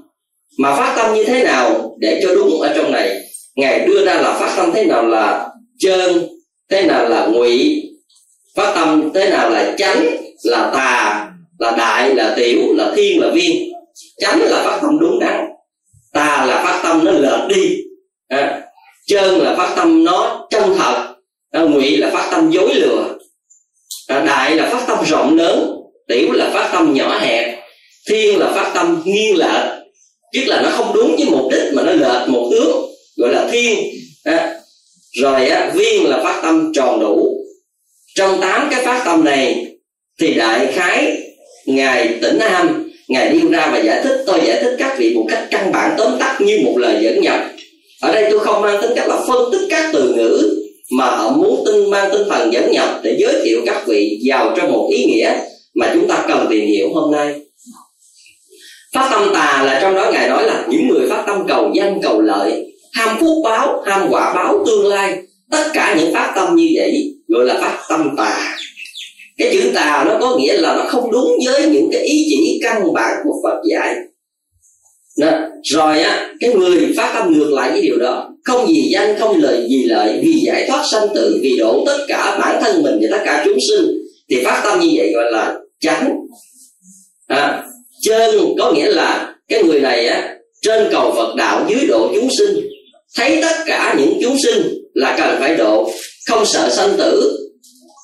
Mà 0.59 0.75
phát 0.75 0.93
tâm 0.97 1.15
như 1.15 1.23
thế 1.23 1.43
nào 1.43 1.95
để 1.99 2.19
cho 2.23 2.35
đúng 2.35 2.61
ở 2.61 2.73
trong 2.75 2.91
này? 2.91 3.19
Ngài 3.55 3.79
đưa 3.79 4.05
ra 4.05 4.13
là 4.13 4.33
phát 4.39 4.53
tâm 4.57 4.71
thế 4.73 4.85
nào 4.85 5.07
là 5.07 5.49
trơn 5.79 6.27
thế 6.71 6.81
nào 6.81 7.09
là 7.09 7.25
ngụy, 7.25 7.83
phát 8.55 8.73
tâm 8.75 9.11
thế 9.13 9.29
nào 9.29 9.49
là 9.49 9.75
chánh, 9.77 10.05
là 10.43 10.71
tà 10.73 11.29
là 11.59 11.71
đại 11.77 12.15
là 12.15 12.33
tiểu 12.35 12.59
là 12.75 12.91
thiên 12.95 13.21
là 13.21 13.29
viên. 13.29 13.71
Chánh 14.17 14.41
là 14.41 14.63
phát 14.63 14.79
tâm 14.81 14.99
đúng 14.99 15.19
đắn. 15.19 15.45
Tà 16.13 16.45
là 16.45 16.63
phát 16.65 16.79
tâm 16.83 17.05
nó 17.05 17.11
lệch 17.11 17.49
đi. 17.49 17.77
À, 18.27 18.61
trơn 19.05 19.35
là 19.35 19.55
phát 19.55 19.73
tâm 19.75 20.03
nó 20.03 20.47
chân 20.49 20.63
thật. 20.77 21.13
À, 21.51 21.61
ngụy 21.61 21.97
là 21.97 22.09
phát 22.09 22.27
tâm 22.31 22.51
dối 22.51 22.75
lừa. 22.75 23.17
À, 24.07 24.19
đại 24.19 24.55
là 24.55 24.69
phát 24.69 24.83
tâm 24.87 24.97
rộng 25.05 25.37
lớn. 25.37 25.69
Tiểu 26.07 26.31
là 26.31 26.49
phát 26.53 26.69
tâm 26.73 26.93
nhỏ 26.93 27.17
hẹp. 27.19 27.59
Thiên 28.09 28.39
là 28.39 28.51
phát 28.51 28.71
tâm 28.73 29.01
nghiêng 29.05 29.37
lệch. 29.37 29.65
Tức 30.33 30.41
là 30.45 30.61
nó 30.61 30.69
không 30.69 30.91
đúng 30.93 31.15
với 31.15 31.25
mục 31.29 31.51
đích 31.51 31.73
mà 31.73 31.83
nó 31.83 31.91
lệch 31.91 32.29
một 32.29 32.49
hướng 32.51 32.77
gọi 33.17 33.33
là 33.33 33.47
thiên. 33.51 33.79
À, 34.23 34.59
rồi 35.21 35.47
á, 35.47 35.71
viên 35.75 36.09
là 36.09 36.23
phát 36.23 36.39
tâm 36.41 36.71
tròn 36.75 36.99
đủ. 36.99 37.45
Trong 38.15 38.41
tám 38.41 38.67
cái 38.71 38.85
phát 38.85 39.01
tâm 39.05 39.23
này 39.23 39.65
thì 40.19 40.33
đại 40.33 40.67
khái 40.73 41.22
ngài 41.65 42.17
tỉnh 42.21 42.39
am 42.39 42.89
ngài 43.07 43.29
đi 43.29 43.39
ra 43.49 43.69
và 43.71 43.79
giải 43.79 44.01
thích, 44.03 44.23
tôi 44.27 44.39
giải 44.45 44.57
thích 44.61 44.75
các 44.79 44.95
vị 44.97 45.15
một 45.15 45.25
cách 45.29 45.47
căn 45.51 45.71
bản, 45.71 45.95
tóm 45.97 46.19
tắt 46.19 46.37
như 46.41 46.59
một 46.65 46.77
lời 46.77 47.03
dẫn 47.03 47.21
nhập. 47.21 47.39
Ở 48.01 48.13
đây 48.13 48.27
tôi 48.31 48.39
không 48.39 48.61
mang 48.61 48.81
tính 48.81 48.91
cách 48.95 49.07
là 49.07 49.17
phân 49.27 49.51
tích 49.51 49.67
các 49.69 49.89
từ 49.93 50.13
ngữ, 50.13 50.59
mà 50.91 51.05
họ 51.05 51.29
muốn 51.29 51.63
tin 51.65 51.89
mang 51.89 52.09
tinh 52.11 52.29
thần 52.29 52.53
dẫn 52.53 52.71
nhập 52.71 52.99
để 53.03 53.15
giới 53.19 53.41
thiệu 53.43 53.61
các 53.65 53.87
vị 53.87 54.19
vào 54.25 54.53
trong 54.57 54.71
một 54.71 54.89
ý 54.91 55.05
nghĩa 55.05 55.33
mà 55.75 55.91
chúng 55.93 56.07
ta 56.07 56.25
cần 56.27 56.47
tìm 56.49 56.67
hiểu 56.67 56.93
hôm 56.93 57.11
nay. 57.11 57.35
Phát 58.93 59.09
tâm 59.11 59.29
tà 59.33 59.63
là 59.65 59.79
trong 59.81 59.95
đó 59.95 60.11
ngài 60.11 60.29
nói 60.29 60.43
là 60.43 60.65
những 60.69 60.87
người 60.87 61.09
phát 61.09 61.23
tâm 61.27 61.47
cầu 61.47 61.71
danh, 61.75 61.99
cầu 62.03 62.21
lợi, 62.21 62.73
ham 62.93 63.17
phúc 63.19 63.37
báo, 63.43 63.83
ham 63.85 64.07
quả 64.09 64.33
báo 64.33 64.63
tương 64.65 64.87
lai, 64.87 65.17
tất 65.51 65.63
cả 65.73 65.95
những 65.99 66.13
phát 66.13 66.33
tâm 66.35 66.55
như 66.55 66.69
vậy, 66.75 67.13
gọi 67.27 67.45
là 67.45 67.53
phát 67.61 67.77
tâm 67.89 68.09
tà 68.17 68.57
cái 69.37 69.49
chữ 69.53 69.71
tà 69.75 70.03
nó 70.07 70.17
có 70.19 70.37
nghĩa 70.37 70.57
là 70.57 70.75
nó 70.75 70.83
không 70.87 71.11
đúng 71.11 71.37
với 71.45 71.69
những 71.69 71.89
cái 71.91 72.01
ý 72.01 72.25
chỉ 72.29 72.59
căn 72.63 72.93
bản 72.93 73.17
của 73.23 73.35
phật 73.43 73.61
dạy. 73.69 73.95
Đó. 75.17 75.31
rồi 75.63 76.01
á 76.01 76.29
cái 76.39 76.53
người 76.53 76.93
phát 76.97 77.11
tâm 77.13 77.33
ngược 77.33 77.51
lại 77.53 77.71
với 77.71 77.81
điều 77.81 77.97
đó. 77.97 78.29
Không 78.43 78.65
vì 78.67 78.89
danh 78.93 79.19
không 79.19 79.41
lời 79.41 79.67
vì 79.69 79.83
lợi 79.83 80.19
vì 80.23 80.33
giải 80.45 80.65
thoát 80.67 80.83
sanh 80.91 81.07
tử 81.15 81.39
vì 81.41 81.57
độ 81.57 81.83
tất 81.85 82.05
cả 82.07 82.37
bản 82.39 82.63
thân 82.63 82.83
mình 82.83 82.99
và 83.01 83.17
tất 83.17 83.23
cả 83.25 83.41
chúng 83.45 83.57
sinh 83.69 83.85
thì 84.29 84.43
phát 84.43 84.61
tâm 84.63 84.79
như 84.79 84.89
vậy 84.95 85.11
gọi 85.13 85.31
là 85.31 85.55
chánh. 85.79 86.13
À, 87.27 87.63
chân 88.01 88.55
có 88.59 88.71
nghĩa 88.71 88.91
là 88.91 89.35
cái 89.49 89.63
người 89.63 89.79
này 89.79 90.07
á 90.07 90.35
trên 90.61 90.87
cầu 90.91 91.13
phật 91.15 91.35
đạo 91.35 91.65
dưới 91.69 91.87
độ 91.87 92.11
chúng 92.15 92.29
sinh. 92.37 92.67
Thấy 93.15 93.41
tất 93.41 93.55
cả 93.65 93.95
những 93.97 94.19
chúng 94.21 94.37
sinh 94.43 94.83
là 94.93 95.15
cần 95.17 95.35
phải 95.39 95.55
độ 95.55 95.91
không 96.27 96.45
sợ 96.45 96.69
sanh 96.69 96.93
tử 96.97 97.42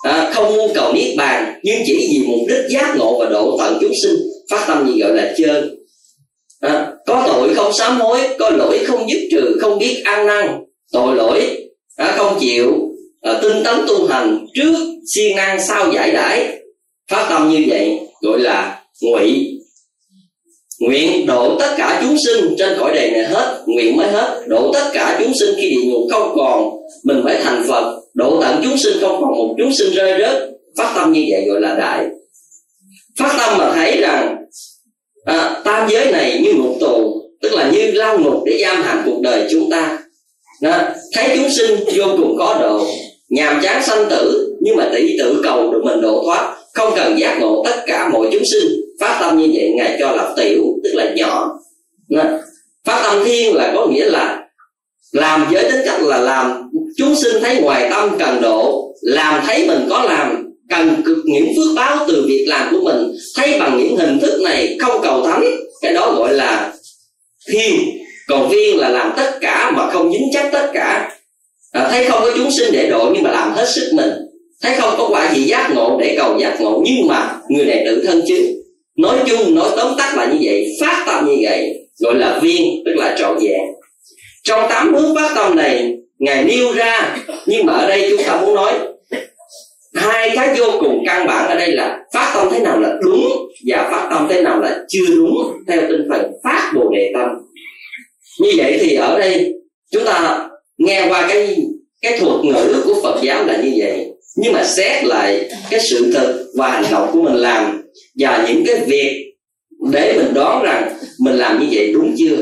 à, 0.03 0.31
không 0.33 0.71
cầu 0.75 0.93
niết 0.93 1.15
bàn 1.17 1.59
nhưng 1.63 1.81
chỉ 1.85 1.93
vì 1.93 2.27
mục 2.27 2.39
đích 2.47 2.69
giác 2.69 2.95
ngộ 2.97 3.19
và 3.19 3.25
độ 3.29 3.57
tận 3.59 3.77
chúng 3.81 3.93
sinh 4.03 4.15
phát 4.49 4.65
tâm 4.67 4.87
gì 4.87 5.01
gọi 5.01 5.15
là 5.15 5.33
chơn 5.37 5.75
à, 6.59 6.91
có 7.05 7.23
tội 7.27 7.55
không 7.55 7.73
sám 7.73 7.99
hối 7.99 8.19
có 8.39 8.49
lỗi 8.49 8.79
không 8.87 9.09
dứt 9.09 9.27
trừ 9.31 9.57
không 9.61 9.79
biết 9.79 10.01
ăn 10.05 10.25
năn 10.25 10.63
tội 10.91 11.15
lỗi 11.15 11.69
à, 11.95 12.13
không 12.17 12.37
chịu 12.39 12.89
à, 13.21 13.39
tinh 13.41 13.63
tấn 13.63 13.75
tu 13.87 14.07
hành 14.07 14.45
trước 14.53 14.75
siêng 15.13 15.35
năng 15.35 15.61
sau 15.67 15.91
giải 15.93 16.11
đãi. 16.11 16.57
Phát 17.11 17.27
tâm 17.29 17.49
như 17.49 17.63
vậy 17.67 17.99
gọi 18.21 18.39
là 18.39 18.83
ngụy. 19.01 19.55
Nguyện 20.79 21.25
độ 21.25 21.57
tất 21.59 21.73
cả 21.77 22.01
chúng 22.01 22.17
sinh 22.25 22.55
trên 22.57 22.79
cõi 22.79 22.91
đời 22.95 23.11
này 23.11 23.25
hết 23.25 23.63
nguyện 23.65 23.97
mới 23.97 24.07
hết. 24.07 24.43
Độ 24.47 24.71
tất 24.73 24.89
cả 24.93 25.19
chúng 25.23 25.33
sinh 25.39 25.55
khi 25.57 25.69
địa 25.69 25.81
ngục 25.83 26.07
không 26.11 26.33
còn 26.35 26.69
mình 27.03 27.21
phải 27.23 27.39
thành 27.43 27.63
phật 27.67 27.98
độ 28.13 28.41
tận 28.41 28.61
chúng 28.63 28.77
sinh 28.77 28.97
không 29.01 29.21
còn 29.21 29.31
một 29.31 29.55
chúng 29.57 29.73
sinh 29.73 29.93
rơi 29.93 30.21
rớt. 30.21 30.49
Phát 30.77 30.93
tâm 30.95 31.11
như 31.13 31.25
vậy 31.31 31.45
gọi 31.47 31.61
là 31.61 31.75
đại. 31.75 32.05
Phát 33.19 33.35
tâm 33.37 33.57
mà 33.57 33.71
thấy 33.75 34.01
rằng 34.01 34.35
à, 35.25 35.61
tam 35.65 35.89
giới 35.89 36.11
này 36.11 36.41
như 36.43 36.53
ngục 36.53 36.75
tù 36.79 37.21
tức 37.41 37.53
là 37.53 37.71
như 37.71 37.91
lao 37.91 38.19
ngục 38.19 38.43
để 38.45 38.59
giam 38.61 38.81
hãm 38.81 39.01
cuộc 39.05 39.21
đời 39.21 39.47
chúng 39.51 39.71
ta. 39.71 39.99
Đó, 40.61 40.77
thấy 41.13 41.37
chúng 41.37 41.49
sinh 41.49 41.75
vô 41.95 42.05
cùng 42.17 42.35
có 42.39 42.57
độ 42.61 42.87
nhàm 43.29 43.59
chán 43.63 43.83
sanh 43.83 44.05
tử 44.09 44.55
nhưng 44.61 44.75
mà 44.75 44.89
tỷ 44.95 45.17
tự 45.19 45.41
cầu 45.43 45.71
được 45.71 45.81
mình 45.83 46.01
độ 46.01 46.23
thoát 46.25 46.55
không 46.73 46.93
cần 46.95 47.19
giác 47.19 47.37
ngộ 47.39 47.63
tất 47.65 47.83
cả 47.87 48.09
mọi 48.13 48.27
chúng 48.31 48.43
sinh. 48.51 48.69
Phát 48.99 49.17
tâm 49.21 49.37
như 49.37 49.49
vậy 49.53 49.71
ngài 49.75 49.97
cho 49.99 50.11
là 50.11 50.33
tiểu 50.37 50.63
tức 50.83 50.91
là 50.93 51.13
nhỏ. 51.15 51.59
Phát 52.85 53.01
tâm 53.03 53.23
thiên 53.25 53.55
là 53.55 53.71
có 53.75 53.87
nghĩa 53.87 54.05
là 54.05 54.38
làm 55.11 55.47
với 55.51 55.71
tính 55.71 55.81
cách 55.85 56.01
là 56.01 56.17
làm 56.17 56.69
chúng 56.97 57.15
sinh 57.15 57.41
thấy 57.41 57.61
ngoài 57.61 57.87
tâm 57.91 58.09
cần 58.19 58.41
độ 58.41 58.93
làm 59.01 59.43
thấy 59.47 59.67
mình 59.67 59.87
có 59.89 60.03
làm 60.03 60.45
cần 60.69 61.01
cực 61.05 61.17
những 61.25 61.47
phước 61.55 61.75
báo 61.75 62.05
từ 62.07 62.25
việc 62.27 62.45
làm 62.47 62.67
của 62.71 62.81
mình. 62.83 63.11
Thấy 63.35 63.59
bằng 63.59 63.77
những 63.77 63.97
hình 63.97 64.19
thức 64.19 64.41
này 64.43 64.77
không 64.79 65.01
cầu 65.03 65.25
thánh 65.25 65.43
cái 65.81 65.93
đó 65.93 66.13
gọi 66.17 66.33
là 66.33 66.73
thiên 67.51 67.75
còn 68.27 68.49
viên 68.49 68.77
là 68.77 68.89
làm 68.89 69.13
tất 69.17 69.37
cả 69.41 69.71
mà 69.75 69.91
không 69.91 70.11
dính 70.11 70.29
chắc 70.33 70.49
tất 70.51 70.71
cả. 70.73 71.17
À, 71.71 71.87
thấy 71.91 72.05
không 72.05 72.21
có 72.21 72.31
chúng 72.35 72.51
sinh 72.51 72.73
để 72.73 72.89
độ 72.89 73.11
nhưng 73.13 73.23
mà 73.23 73.31
làm 73.31 73.53
hết 73.53 73.69
sức 73.69 73.91
mình. 73.93 74.11
Thấy 74.61 74.75
không 74.75 74.93
có 74.97 75.07
quả 75.09 75.33
gì 75.35 75.43
giác 75.43 75.71
ngộ 75.75 75.97
để 76.01 76.15
cầu 76.17 76.39
giác 76.39 76.61
ngộ 76.61 76.81
nhưng 76.85 77.07
mà 77.07 77.35
người 77.49 77.65
này 77.65 77.83
tự 77.85 78.03
thân 78.07 78.21
chứ. 78.27 78.63
Nói 78.97 79.17
chung 79.27 79.55
nói 79.55 79.69
tóm 79.75 79.93
tắt 79.97 80.13
là 80.17 80.25
như 80.25 80.37
vậy 80.41 80.67
phát 80.81 81.03
tâm 81.07 81.25
như 81.27 81.35
vậy 81.41 81.73
gọi 81.99 82.15
là 82.15 82.39
viên 82.43 82.83
tức 82.85 82.91
là 82.95 83.15
trọn 83.19 83.37
vẹn 83.41 83.61
trong 84.49 84.69
tám 84.69 84.93
hướng 84.93 85.15
phát 85.15 85.31
tâm 85.35 85.55
này, 85.55 85.97
ngài 86.19 86.43
nêu 86.43 86.73
ra, 86.73 87.17
nhưng 87.45 87.65
mà 87.65 87.73
ở 87.73 87.87
đây 87.87 88.07
chúng 88.09 88.27
ta 88.27 88.41
muốn 88.41 88.55
nói, 88.55 88.73
hai 89.95 90.31
cái 90.35 90.55
vô 90.57 90.65
cùng 90.79 91.03
căn 91.05 91.27
bản 91.27 91.49
ở 91.49 91.55
đây 91.55 91.71
là 91.71 91.99
phát 92.13 92.31
tâm 92.35 92.47
thế 92.51 92.59
nào 92.59 92.79
là 92.79 92.95
đúng 93.03 93.29
và 93.67 93.89
phát 93.91 94.07
tâm 94.09 94.27
thế 94.29 94.41
nào 94.41 94.59
là 94.59 94.79
chưa 94.89 95.05
đúng 95.15 95.35
theo 95.67 95.81
tinh 95.89 96.07
thần 96.11 96.31
phát 96.43 96.71
bồ 96.75 96.89
đề 96.95 97.11
tâm. 97.13 97.29
Như 98.39 98.49
vậy 98.57 98.77
thì 98.81 98.95
ở 98.95 99.19
đây 99.19 99.53
chúng 99.91 100.05
ta 100.05 100.49
nghe 100.77 101.07
qua 101.09 101.27
cái 101.27 101.57
cái 102.01 102.19
thuật 102.19 102.45
ngữ 102.45 102.81
của 102.85 103.01
Phật 103.03 103.19
giáo 103.23 103.45
là 103.45 103.57
như 103.57 103.73
vậy. 103.77 104.05
Nhưng 104.35 104.53
mà 104.53 104.63
xét 104.63 105.05
lại 105.05 105.49
cái 105.69 105.79
sự 105.89 106.11
thật 106.13 106.45
và 106.57 106.67
hành 106.67 106.85
động 106.91 107.09
của 107.13 107.21
mình 107.21 107.35
làm 107.35 107.81
và 108.19 108.45
những 108.47 108.63
cái 108.65 108.75
việc 108.87 109.33
để 109.91 110.13
mình 110.17 110.33
đoán 110.33 110.63
rằng 110.63 110.93
mình 111.19 111.35
làm 111.35 111.59
như 111.59 111.67
vậy 111.71 111.93
đúng 111.93 112.15
chưa? 112.17 112.37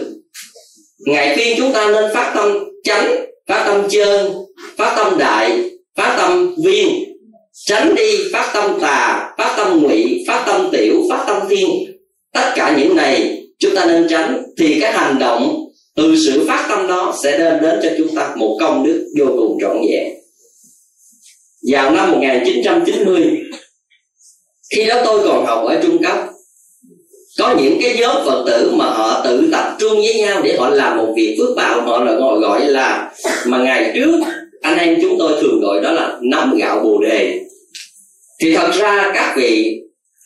Ngài 1.07 1.35
khuyên 1.35 1.57
chúng 1.57 1.73
ta 1.73 1.89
nên 1.91 2.13
phát 2.13 2.31
tâm 2.35 2.63
chánh, 2.83 3.25
phát 3.47 3.63
tâm 3.67 3.87
chân 3.89 4.33
phát 4.77 4.93
tâm 4.97 5.17
đại, 5.17 5.71
phát 5.95 6.15
tâm 6.17 6.55
viên, 6.63 6.87
tránh 7.65 7.95
đi 7.95 8.17
phát 8.33 8.51
tâm 8.53 8.79
tà, 8.81 9.29
phát 9.37 9.53
tâm 9.57 9.83
ngụy, 9.83 10.23
phát 10.27 10.43
tâm 10.47 10.69
tiểu, 10.71 10.93
phát 11.09 11.23
tâm 11.27 11.41
thiên. 11.49 11.69
Tất 12.33 12.51
cả 12.55 12.75
những 12.77 12.95
này 12.95 13.43
chúng 13.59 13.75
ta 13.75 13.85
nên 13.85 14.07
tránh, 14.09 14.43
thì 14.57 14.79
cái 14.81 14.93
hành 14.93 15.19
động 15.19 15.55
từ 15.95 16.15
sự 16.25 16.47
phát 16.47 16.65
tâm 16.69 16.87
đó 16.87 17.15
sẽ 17.23 17.37
đem 17.37 17.61
đến 17.61 17.79
cho 17.83 17.89
chúng 17.97 18.15
ta 18.15 18.35
một 18.35 18.57
công 18.59 18.85
đức 18.85 19.07
vô 19.19 19.25
cùng 19.25 19.57
trọn 19.61 19.77
vẹn. 19.91 20.13
Vào 21.71 21.91
năm 21.91 22.11
1990 22.11 23.41
khi 24.75 24.85
đó 24.85 25.01
tôi 25.05 25.27
còn 25.27 25.45
học 25.45 25.65
ở 25.67 25.79
trung 25.83 26.03
cấp 26.03 26.17
có 27.37 27.55
những 27.61 27.79
cái 27.81 27.97
nhóm 27.99 28.15
phật 28.25 28.43
tử 28.47 28.71
mà 28.75 28.85
họ 28.85 29.21
tự 29.25 29.49
tập 29.51 29.75
trung 29.79 29.95
với 29.95 30.13
nhau 30.13 30.41
để 30.43 30.57
họ 30.57 30.69
làm 30.69 30.97
một 30.97 31.13
việc 31.15 31.35
phước 31.39 31.55
báo, 31.55 31.81
họ 31.81 32.03
là 32.03 32.13
gọi 32.13 32.39
gọi 32.39 32.65
là, 32.65 33.11
mà 33.45 33.57
ngày 33.57 33.91
trước 33.95 34.19
anh 34.61 34.77
em 34.77 34.97
chúng 35.01 35.15
tôi 35.19 35.41
thường 35.41 35.59
gọi 35.61 35.81
đó 35.81 35.91
là 35.91 36.17
nắm 36.21 36.57
gạo 36.57 36.79
bồ 36.83 37.01
đề. 37.01 37.39
Thì 38.41 38.55
thật 38.55 38.71
ra 38.73 39.11
các 39.15 39.33
vị 39.37 39.81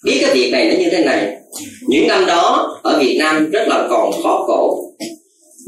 biết 0.06 0.18
cái 0.22 0.36
việc 0.36 0.52
này 0.52 0.66
nó 0.66 0.80
như 0.80 0.90
thế 0.92 1.04
này. 1.04 1.38
Những 1.88 2.08
năm 2.08 2.26
đó 2.26 2.68
ở 2.84 3.00
việt 3.00 3.16
nam 3.20 3.52
rất 3.52 3.68
là 3.68 3.88
còn 3.90 4.12
khó 4.24 4.44
khổ. 4.48 4.84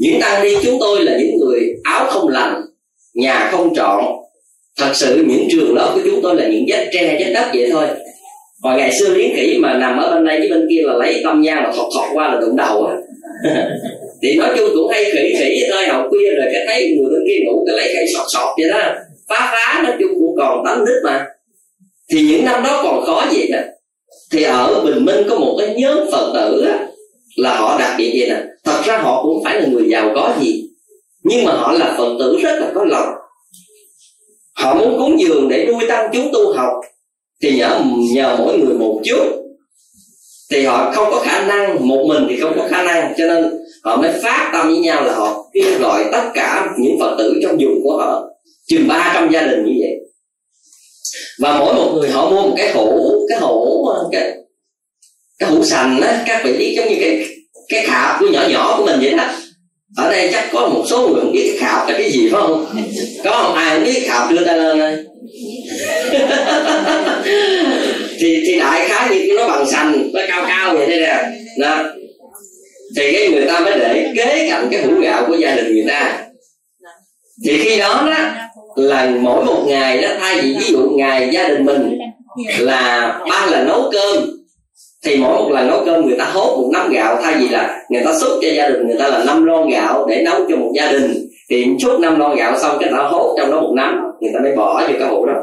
Những 0.00 0.20
tăng 0.20 0.42
ni 0.42 0.56
chúng 0.62 0.78
tôi 0.80 1.04
là 1.04 1.18
những 1.18 1.38
người 1.38 1.60
áo 1.84 2.06
không 2.10 2.28
lành, 2.28 2.62
nhà 3.14 3.48
không 3.52 3.74
trọn. 3.74 4.04
Thật 4.78 4.90
sự 4.94 5.24
những 5.28 5.48
trường 5.50 5.74
lớp 5.74 5.90
của 5.94 6.00
chúng 6.04 6.22
tôi 6.22 6.36
là 6.36 6.48
những 6.48 6.64
vách 6.68 6.88
tre, 6.92 7.18
vách 7.20 7.32
đất 7.34 7.50
vậy 7.54 7.68
thôi 7.72 7.86
hồi 8.64 8.76
ngày 8.76 8.92
xưa 8.92 9.08
liếng 9.08 9.36
kỹ 9.36 9.58
mà 9.60 9.78
nằm 9.78 9.98
ở 9.98 10.14
bên 10.14 10.24
đây 10.24 10.38
với 10.38 10.48
bên 10.48 10.66
kia 10.70 10.82
là 10.82 10.94
lấy 10.94 11.20
tâm 11.24 11.42
nhang 11.42 11.62
mà 11.62 11.72
thọt 11.76 11.86
thọt 11.94 12.04
qua 12.12 12.28
là 12.28 12.40
đụng 12.40 12.56
đầu 12.56 12.84
á. 12.84 12.96
Thì 14.22 14.36
nói 14.36 14.48
chung 14.56 14.68
cũng 14.74 14.88
hay 14.88 15.04
khỉ 15.04 15.34
khỉ 15.38 15.62
thôi 15.72 15.86
học 15.86 16.06
khuya 16.10 16.34
rồi 16.34 16.46
cái 16.52 16.64
thấy 16.66 16.96
người 16.96 17.10
bên 17.12 17.22
kia 17.28 17.38
ngủ 17.44 17.64
cái 17.66 17.76
lấy 17.76 17.90
cây 17.94 18.06
sọt 18.14 18.26
sọt 18.32 18.48
vậy 18.58 18.70
đó. 18.70 18.94
Phá 19.28 19.52
phá 19.52 19.82
nói 19.82 19.92
chung 20.00 20.10
cũng 20.20 20.36
còn 20.36 20.64
tắm 20.64 20.84
nít 20.84 21.04
mà. 21.04 21.26
Thì 22.12 22.22
những 22.22 22.44
năm 22.44 22.62
đó 22.62 22.80
còn 22.84 23.04
khó 23.04 23.26
gì 23.32 23.48
nè. 23.52 23.64
Thì 24.32 24.42
ở 24.42 24.80
bình 24.84 25.04
minh 25.04 25.26
có 25.28 25.38
một 25.38 25.56
cái 25.58 25.74
nhóm 25.76 25.98
phật 26.12 26.32
tử 26.34 26.64
á, 26.66 26.86
là 27.36 27.56
họ 27.56 27.78
đặc 27.78 27.94
biệt 27.98 28.12
vậy 28.18 28.28
nè. 28.28 28.42
Thật 28.64 28.80
ra 28.84 28.98
họ 28.98 29.22
cũng 29.22 29.44
phải 29.44 29.60
là 29.60 29.66
người 29.66 29.88
giàu 29.88 30.12
có 30.14 30.34
gì 30.40 30.68
nhưng 31.22 31.44
mà 31.44 31.52
họ 31.52 31.72
là 31.72 31.94
phật 31.98 32.16
tử 32.18 32.38
rất 32.42 32.60
là 32.60 32.70
có 32.74 32.84
lòng. 32.84 33.08
Họ 34.52 34.74
muốn 34.74 34.98
cúng 34.98 35.20
dường 35.20 35.48
để 35.48 35.66
nuôi 35.66 35.88
tăng 35.88 36.10
chúng 36.12 36.30
tu 36.32 36.52
học 36.52 36.72
thì 37.42 37.56
nhờ 37.56 37.80
nhờ 38.14 38.36
mỗi 38.38 38.58
người 38.58 38.74
một 38.74 39.00
chút 39.04 39.44
thì 40.50 40.64
họ 40.64 40.92
không 40.94 41.08
có 41.10 41.20
khả 41.20 41.46
năng, 41.46 41.88
một 41.88 42.04
mình 42.08 42.26
thì 42.28 42.40
không 42.40 42.52
có 42.56 42.68
khả 42.70 42.82
năng. 42.82 43.14
Cho 43.18 43.26
nên 43.26 43.50
họ 43.84 43.96
mới 43.96 44.12
phát 44.22 44.50
tâm 44.52 44.68
với 44.68 44.78
nhau 44.78 45.04
là 45.04 45.14
họ 45.14 45.50
kêu 45.54 45.78
gọi 45.80 46.04
tất 46.12 46.30
cả 46.34 46.66
những 46.78 46.98
phật 47.00 47.16
tử 47.18 47.40
trong 47.42 47.56
vùng 47.60 47.82
của 47.82 47.96
họ, 47.96 48.22
chừng 48.66 48.88
300 48.88 49.30
gia 49.32 49.42
đình 49.42 49.64
như 49.64 49.72
vậy. 49.80 49.98
Và 51.38 51.58
mỗi 51.58 51.74
một 51.74 51.92
người 51.94 52.10
họ 52.10 52.30
mua 52.30 52.42
một 52.42 52.54
cái 52.56 52.72
hũ 52.72 53.10
cái 53.28 53.38
hũ, 53.40 53.88
cái 54.12 54.32
cái 55.38 55.50
hũ 55.50 55.64
sành 55.64 56.00
á, 56.00 56.24
các 56.26 56.42
vị 56.44 56.52
biết 56.58 56.74
giống 56.76 56.88
như 56.88 56.96
cái 57.00 57.26
cái 57.68 57.86
khạp 57.86 58.20
của 58.20 58.26
nhỏ 58.32 58.42
nhỏ 58.50 58.74
của 58.78 58.86
mình 58.86 59.00
vậy 59.02 59.10
đó 59.10 59.30
ở 59.96 60.10
đây 60.10 60.28
chắc 60.32 60.48
có 60.52 60.68
một 60.68 60.84
số 60.90 61.08
người 61.08 61.20
không 61.20 61.32
biết 61.32 61.48
cái 61.48 61.58
khảo 61.58 61.86
là 61.86 61.92
cái 61.98 62.12
gì, 62.12 62.28
phải 62.28 62.40
không? 62.40 62.66
Có 63.24 63.30
không 63.30 63.54
ai 63.54 63.74
không 63.74 63.84
biết 63.84 64.02
khảo 64.06 64.32
đưa 64.32 64.44
tay 64.44 64.58
lên 64.58 64.78
đây? 64.78 64.98
Thì 68.20 68.42
thì 68.46 68.58
đại 68.58 68.88
khái 68.88 69.08
như 69.08 69.34
nó 69.36 69.48
bằng 69.48 69.70
sành 69.70 70.10
nó 70.12 70.20
cao 70.28 70.44
cao 70.48 70.74
vậy 70.74 70.86
đây 70.86 71.00
nè. 71.00 71.30
Đó. 71.58 71.82
Thì 72.96 73.12
cái 73.12 73.28
người 73.28 73.46
ta 73.46 73.60
mới 73.60 73.78
để 73.78 74.12
kế 74.16 74.48
cạnh 74.50 74.68
cái 74.70 74.82
hũ 74.82 74.92
gạo 75.02 75.24
của 75.28 75.34
gia 75.34 75.54
đình 75.54 75.74
người 75.74 75.84
ta. 75.88 76.18
Thì 77.44 77.58
khi 77.62 77.78
đó 77.78 78.08
đó, 78.10 78.30
là 78.76 79.10
mỗi 79.20 79.44
một 79.44 79.64
ngày 79.66 80.02
đó, 80.02 80.08
thay 80.20 80.40
vì 80.40 80.56
ví 80.58 80.72
dụ 80.72 80.90
ngày 80.96 81.28
gia 81.32 81.48
đình 81.48 81.64
mình 81.64 81.98
là 82.58 83.12
ba 83.30 83.46
lần 83.46 83.66
nấu 83.66 83.90
cơm 83.92 84.30
thì 85.04 85.16
mỗi 85.16 85.42
một 85.42 85.50
lần 85.50 85.68
nấu 85.68 85.84
cơm 85.84 86.06
người 86.06 86.16
ta 86.18 86.24
hốt 86.24 86.56
một 86.56 86.70
nắm 86.72 86.90
gạo 86.92 87.18
thay 87.22 87.34
vì 87.38 87.48
là 87.48 87.84
người 87.90 88.02
ta 88.04 88.12
xúc 88.20 88.30
cho 88.42 88.48
gia 88.48 88.68
đình, 88.68 88.86
người 88.86 88.96
ta 88.98 89.08
là 89.08 89.24
năm 89.24 89.44
lon 89.44 89.70
gạo 89.70 90.06
để 90.08 90.22
nấu 90.24 90.40
cho 90.48 90.56
một 90.56 90.70
gia 90.74 90.92
đình. 90.92 91.28
Thì 91.50 91.66
chút 91.80 92.00
năm 92.00 92.18
lon 92.18 92.36
gạo 92.36 92.58
xong 92.58 92.76
cái 92.80 92.90
ta 92.92 92.98
hốt 92.98 93.34
trong 93.38 93.50
đó 93.50 93.60
một 93.60 93.72
nắm, 93.76 94.00
người 94.20 94.30
ta 94.34 94.40
mới 94.42 94.56
bỏ 94.56 94.82
vô 94.88 94.94
cái 94.98 95.08
hũ 95.08 95.26
đó. 95.26 95.34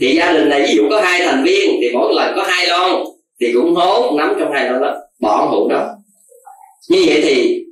Thì 0.00 0.16
gia 0.16 0.32
đình 0.32 0.48
này 0.48 0.66
ví 0.68 0.74
dụ 0.76 0.82
có 0.90 1.00
hai 1.00 1.20
thành 1.24 1.44
viên, 1.44 1.76
thì 1.80 1.90
mỗi 1.94 2.14
lần 2.14 2.32
có 2.36 2.44
hai 2.48 2.66
lon, 2.66 2.90
thì 3.40 3.52
cũng 3.52 3.74
hốt 3.74 4.14
nắm 4.16 4.34
trong 4.40 4.52
hai 4.52 4.70
lon 4.70 4.80
đó, 4.80 4.94
bỏ 5.20 5.48
hũ 5.50 5.68
đó. 5.68 5.86
Như 6.90 7.04
vậy 7.06 7.20
thì 7.22 7.64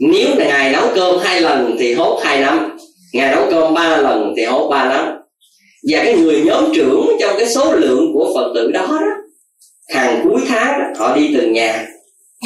nếu 0.00 0.28
là 0.36 0.44
ngày 0.44 0.72
nấu 0.72 0.82
cơm 0.94 1.18
hai 1.22 1.40
lần 1.40 1.76
thì 1.78 1.94
hốt 1.94 2.20
hai 2.22 2.40
nắm 2.40 2.78
ngày 3.12 3.34
nấu 3.34 3.44
cơm 3.50 3.74
ba 3.74 3.96
lần 3.96 4.34
thì 4.36 4.44
hốt 4.44 4.68
ba 4.68 4.88
nắm. 4.88 5.06
Và 5.90 6.04
cái 6.04 6.14
người 6.14 6.42
nhóm 6.46 6.64
trưởng 6.74 7.06
trong 7.20 7.34
cái 7.38 7.46
số 7.46 7.72
lượng 7.72 8.10
của 8.14 8.32
phật 8.34 8.52
tử 8.54 8.70
đó 8.70 8.86
đó 8.90 9.06
hàng 9.90 10.20
cuối 10.24 10.40
tháng 10.48 10.80
đó, 10.80 10.86
họ 10.96 11.16
đi 11.16 11.30
từng 11.34 11.52
nhà 11.52 11.86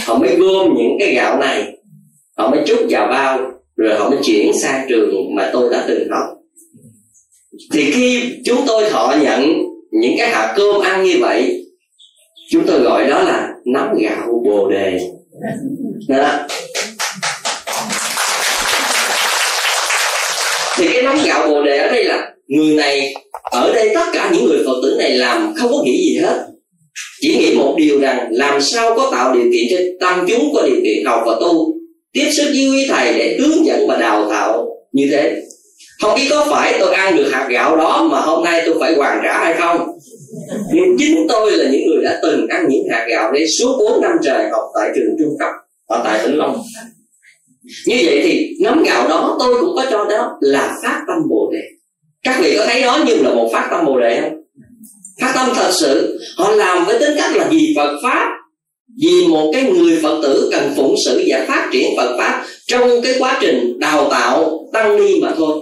họ 0.06 0.18
mới 0.18 0.36
gom 0.36 0.74
những 0.76 0.96
cái 1.00 1.14
gạo 1.14 1.38
này 1.38 1.76
họ 2.36 2.50
mới 2.50 2.60
chút 2.66 2.86
vào 2.90 3.06
bao 3.06 3.38
rồi 3.76 3.98
họ 3.98 4.10
mới 4.10 4.18
chuyển 4.22 4.52
sang 4.62 4.86
trường 4.88 5.34
mà 5.34 5.50
tôi 5.52 5.70
đã 5.70 5.84
từng 5.88 6.08
học 6.10 6.26
thì 7.72 7.90
khi 7.90 8.34
chúng 8.44 8.64
tôi 8.66 8.90
thọ 8.90 9.14
nhận 9.22 9.52
những 9.90 10.14
cái 10.18 10.28
hạt 10.28 10.54
cơm 10.56 10.80
ăn 10.80 11.04
như 11.04 11.16
vậy 11.20 11.64
chúng 12.50 12.64
tôi 12.66 12.80
gọi 12.80 13.06
đó 13.06 13.22
là 13.22 13.50
nắm 13.64 13.98
gạo 13.98 14.42
bồ 14.44 14.70
đề 14.70 14.98
đó. 16.08 16.38
thì 20.76 20.88
cái 20.92 21.02
nắm 21.02 21.18
gạo 21.24 21.48
bồ 21.48 21.62
đề 21.62 21.78
ở 21.78 21.90
đây 21.90 22.04
là 22.04 22.30
người 22.48 22.76
này 22.76 23.14
ở 23.42 23.72
đây 23.74 23.90
tất 23.94 24.06
cả 24.12 24.30
những 24.32 24.44
người 24.44 24.62
phật 24.66 24.80
tử 24.82 24.96
này 24.98 25.10
làm 25.10 25.54
không 25.56 25.72
có 25.72 25.82
nghĩ 25.84 25.98
gì 25.98 26.18
hết 26.18 26.53
chỉ 27.20 27.36
nghĩ 27.36 27.54
một 27.54 27.74
điều 27.78 28.00
rằng, 28.00 28.28
làm 28.30 28.60
sao 28.60 28.94
có 28.96 29.08
tạo 29.12 29.34
điều 29.34 29.52
kiện 29.52 29.64
cho 29.70 30.06
tăng 30.06 30.26
chúng 30.28 30.54
có 30.54 30.62
điều 30.62 30.80
kiện 30.84 31.04
học 31.04 31.22
và 31.26 31.36
tu, 31.40 31.74
tiếp 32.12 32.30
xúc 32.36 32.46
với 32.46 32.68
quý 32.70 32.86
thầy 32.88 33.18
để 33.18 33.38
hướng 33.40 33.66
dẫn 33.66 33.86
và 33.88 33.96
đào 33.96 34.30
tạo 34.30 34.66
như 34.92 35.08
thế. 35.10 35.36
Không 36.00 36.14
biết 36.16 36.26
có 36.30 36.46
phải 36.50 36.76
tôi 36.78 36.94
ăn 36.94 37.16
được 37.16 37.30
hạt 37.32 37.46
gạo 37.50 37.76
đó 37.76 38.08
mà 38.10 38.20
hôm 38.20 38.44
nay 38.44 38.62
tôi 38.66 38.76
phải 38.80 38.94
hoàn 38.94 39.20
trả 39.24 39.38
hay 39.44 39.54
không? 39.54 39.86
Nhưng 40.74 40.96
chính 40.98 41.26
tôi 41.28 41.52
là 41.56 41.70
những 41.70 41.86
người 41.86 42.04
đã 42.04 42.18
từng 42.22 42.46
ăn 42.48 42.66
những 42.68 42.88
hạt 42.90 43.06
gạo 43.08 43.32
đấy 43.32 43.46
suốt 43.58 43.76
4 43.78 44.02
năm 44.02 44.12
trời 44.22 44.48
học 44.52 44.62
tại 44.74 44.90
trường 44.94 45.16
trung 45.18 45.36
cấp 45.38 45.50
ở 45.86 46.02
tại 46.04 46.26
vĩnh 46.26 46.38
long. 46.38 46.62
Như 47.86 47.96
vậy 48.04 48.20
thì 48.24 48.48
nắm 48.60 48.82
gạo 48.82 49.08
đó 49.08 49.36
tôi 49.38 49.60
cũng 49.60 49.76
có 49.76 49.84
cho 49.90 50.04
đó 50.04 50.36
là 50.40 50.76
phát 50.82 51.00
tâm 51.08 51.28
bồ 51.30 51.50
đề. 51.52 51.62
Các 52.22 52.36
vị 52.40 52.54
có 52.58 52.64
thấy 52.66 52.82
đó 52.82 52.98
như 53.06 53.14
là 53.14 53.34
một 53.34 53.48
phát 53.52 53.68
tâm 53.70 53.84
bồ 53.84 54.00
đề 54.00 54.20
không? 54.20 54.43
Phát 55.20 55.32
tâm 55.34 55.48
thật 55.54 55.70
sự, 55.80 56.18
họ 56.36 56.50
làm 56.50 56.84
với 56.84 56.98
tính 56.98 57.16
cách 57.16 57.36
là 57.36 57.48
vì 57.50 57.72
phật 57.76 57.98
pháp. 58.02 58.30
Vì 59.02 59.26
một 59.26 59.50
cái 59.52 59.62
người 59.62 59.98
phật 60.02 60.20
tử 60.22 60.48
cần 60.52 60.72
phụng 60.76 60.94
sự 61.04 61.22
và 61.26 61.44
phát 61.48 61.68
triển 61.72 61.96
phật 61.96 62.16
pháp 62.18 62.44
trong 62.66 63.02
cái 63.02 63.14
quá 63.18 63.38
trình 63.40 63.78
đào 63.78 64.08
tạo, 64.10 64.68
tăng 64.72 64.96
ni 64.96 65.20
mà 65.20 65.32
thôi. 65.36 65.60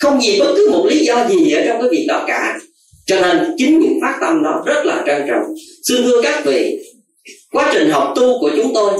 Không 0.00 0.20
vì 0.26 0.40
bất 0.40 0.52
cứ 0.56 0.70
một 0.70 0.86
lý 0.86 1.04
do 1.06 1.28
gì 1.28 1.52
ở 1.52 1.62
trong 1.66 1.80
cái 1.80 1.88
việc 1.90 2.04
đó 2.08 2.24
cả. 2.26 2.58
Cho 3.06 3.20
nên 3.20 3.54
chính 3.56 3.80
những 3.80 3.98
phát 4.02 4.18
tâm 4.20 4.42
đó 4.42 4.62
rất 4.66 4.86
là 4.86 5.02
trân 5.06 5.22
trọng. 5.28 5.54
Xin 5.88 6.02
thưa 6.02 6.22
các 6.22 6.44
vị, 6.44 6.78
quá 7.52 7.70
trình 7.74 7.90
học 7.90 8.12
tu 8.16 8.38
của 8.40 8.50
chúng 8.56 8.74
tôi 8.74 8.92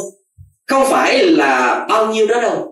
không 0.66 0.86
phải 0.90 1.24
là 1.24 1.86
bao 1.88 2.14
nhiêu 2.14 2.26
đó 2.26 2.40
đâu. 2.40 2.70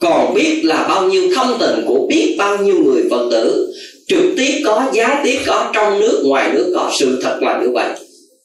Còn 0.00 0.34
biết 0.34 0.60
là 0.64 0.86
bao 0.88 1.08
nhiêu 1.08 1.28
thông 1.34 1.56
tình 1.60 1.84
của 1.86 2.06
biết 2.08 2.36
bao 2.38 2.58
nhiêu 2.58 2.74
người 2.84 3.02
phật 3.10 3.28
tử 3.30 3.72
trực 4.08 4.24
tiếp 4.36 4.62
có, 4.64 4.90
gián 4.92 5.20
tiếp 5.24 5.38
có, 5.46 5.70
trong 5.74 6.00
nước, 6.00 6.22
ngoài 6.26 6.50
nước 6.52 6.72
có, 6.74 6.90
sự 6.98 7.20
thật 7.22 7.38
là 7.40 7.60
như 7.62 7.70
vậy. 7.74 7.88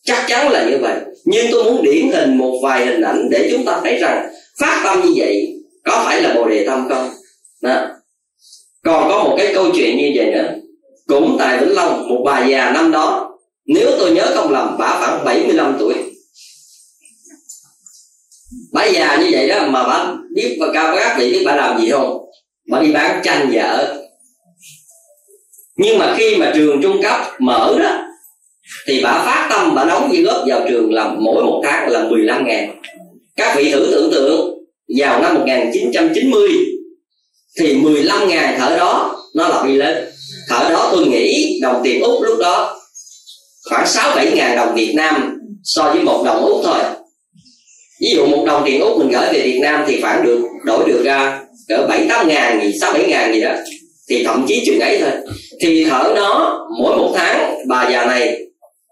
Chắc 0.03 0.25
chắn 0.27 0.51
là 0.51 0.65
như 0.69 0.77
vậy. 0.77 0.95
Nhưng 1.25 1.45
tôi 1.51 1.63
muốn 1.63 1.83
điển 1.83 2.11
hình 2.11 2.37
một 2.37 2.59
vài 2.63 2.85
hình 2.85 3.01
ảnh 3.01 3.27
để 3.31 3.49
chúng 3.51 3.65
ta 3.65 3.79
thấy 3.83 3.97
rằng 3.97 4.29
phát 4.59 4.81
tâm 4.83 5.01
như 5.05 5.13
vậy 5.15 5.47
có 5.83 6.03
phải 6.05 6.21
là 6.21 6.33
bồ 6.33 6.49
đề 6.49 6.65
tâm 6.65 6.87
không? 6.89 7.09
Đó. 7.61 7.87
còn 8.83 9.09
có 9.09 9.23
một 9.23 9.35
cái 9.37 9.51
câu 9.55 9.65
chuyện 9.75 9.97
như 9.97 10.11
vậy 10.15 10.31
nữa. 10.31 10.53
Cũng 11.07 11.35
tại 11.39 11.57
vĩnh 11.57 11.75
long, 11.75 12.09
một 12.09 12.21
bà 12.25 12.45
già 12.45 12.71
năm 12.71 12.91
đó, 12.91 13.37
nếu 13.65 13.91
tôi 13.99 14.11
nhớ 14.11 14.31
không 14.35 14.51
lầm, 14.51 14.75
bà 14.79 14.99
khoảng 14.99 15.25
75 15.25 15.75
tuổi. 15.79 15.93
Bà 18.73 18.85
già 18.85 19.17
như 19.17 19.29
vậy 19.31 19.47
đó, 19.47 19.67
mà 19.67 19.83
bà 19.83 20.13
biết 20.35 20.57
và 20.59 20.67
cao 20.73 20.95
các 20.95 21.15
vị 21.19 21.31
biết 21.31 21.43
bà 21.45 21.55
làm 21.55 21.81
gì 21.81 21.91
không? 21.91 22.17
Bà 22.69 22.79
đi 22.79 22.91
bán 22.91 23.21
chanh 23.23 23.49
vợ 23.53 24.00
nhưng 25.81 25.97
mà 25.97 26.15
khi 26.17 26.35
mà 26.35 26.51
trường 26.55 26.81
trung 26.81 27.01
cấp 27.01 27.21
mở 27.39 27.75
đó, 27.79 27.97
thì 28.87 29.01
bà 29.03 29.23
phát 29.25 29.47
tâm, 29.49 29.75
bà 29.75 29.85
đóng 29.85 30.11
như 30.11 30.21
lớp 30.21 30.45
vào 30.47 30.61
trường 30.69 30.93
là 30.93 31.13
mỗi 31.19 31.43
một 31.43 31.61
tháng 31.63 31.89
là 31.89 32.03
15 32.03 32.47
ngàn. 32.47 32.81
Các 33.35 33.53
vị 33.57 33.71
thử 33.71 33.87
tưởng 33.91 34.11
tượng, 34.11 34.57
vào 34.97 35.21
năm 35.21 35.35
1990 35.35 36.49
thì 37.59 37.73
15 37.73 38.27
ngàn 38.27 38.55
thở 38.59 38.75
đó, 38.77 39.15
nó 39.35 39.47
là 39.47 39.63
đi 39.67 39.77
lên. 39.77 40.05
Thở 40.49 40.69
đó 40.69 40.89
tôi 40.91 41.07
nghĩ 41.07 41.59
đồng 41.61 41.81
tiền 41.83 42.01
úc 42.01 42.21
lúc 42.21 42.39
đó, 42.39 42.79
khoảng 43.69 43.87
6 43.87 44.15
7 44.15 44.31
ngàn 44.31 44.55
đồng 44.55 44.75
Việt 44.75 44.93
Nam 44.95 45.37
so 45.63 45.83
với 45.93 46.03
một 46.03 46.23
đồng 46.25 46.45
úc 46.45 46.61
thôi. 46.63 46.79
Ví 48.01 48.07
dụ 48.15 48.25
một 48.25 48.43
đồng 48.47 48.63
tiền 48.65 48.81
úc 48.81 48.97
mình 48.97 49.09
gửi 49.09 49.33
về 49.33 49.41
Việt 49.43 49.59
Nam 49.61 49.83
thì 49.87 50.01
khoảng 50.01 50.23
được, 50.23 50.41
đổi 50.65 50.89
được 50.89 51.01
ra 51.03 51.39
cỡ 51.67 51.85
bảy 51.89 52.05
tám 52.09 52.27
ngàn 52.27 52.61
gì, 52.61 52.79
sáu 52.81 52.93
bảy 52.93 53.07
ngàn 53.07 53.33
gì 53.33 53.41
đó 53.41 53.51
thì 54.09 54.23
thậm 54.23 54.45
chí 54.47 54.63
chừng 54.65 54.79
ấy 54.79 54.99
thôi. 55.01 55.11
Thì 55.61 55.85
thở 55.89 56.13
nó 56.15 56.59
mỗi 56.79 56.97
một 56.97 57.13
tháng 57.15 57.65
bà 57.67 57.89
già 57.91 58.05
này 58.05 58.37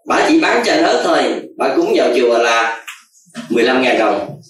bà 0.06 0.26
chỉ 0.28 0.40
bán 0.40 0.62
chân 0.64 0.82
hết 0.82 1.00
thôi. 1.04 1.18
Bà 1.58 1.74
cúng 1.76 1.92
vào 1.96 2.08
chùa 2.16 2.38
là 2.38 2.84
15 3.50 3.82
ngàn 3.82 3.98
đồng. 3.98 4.40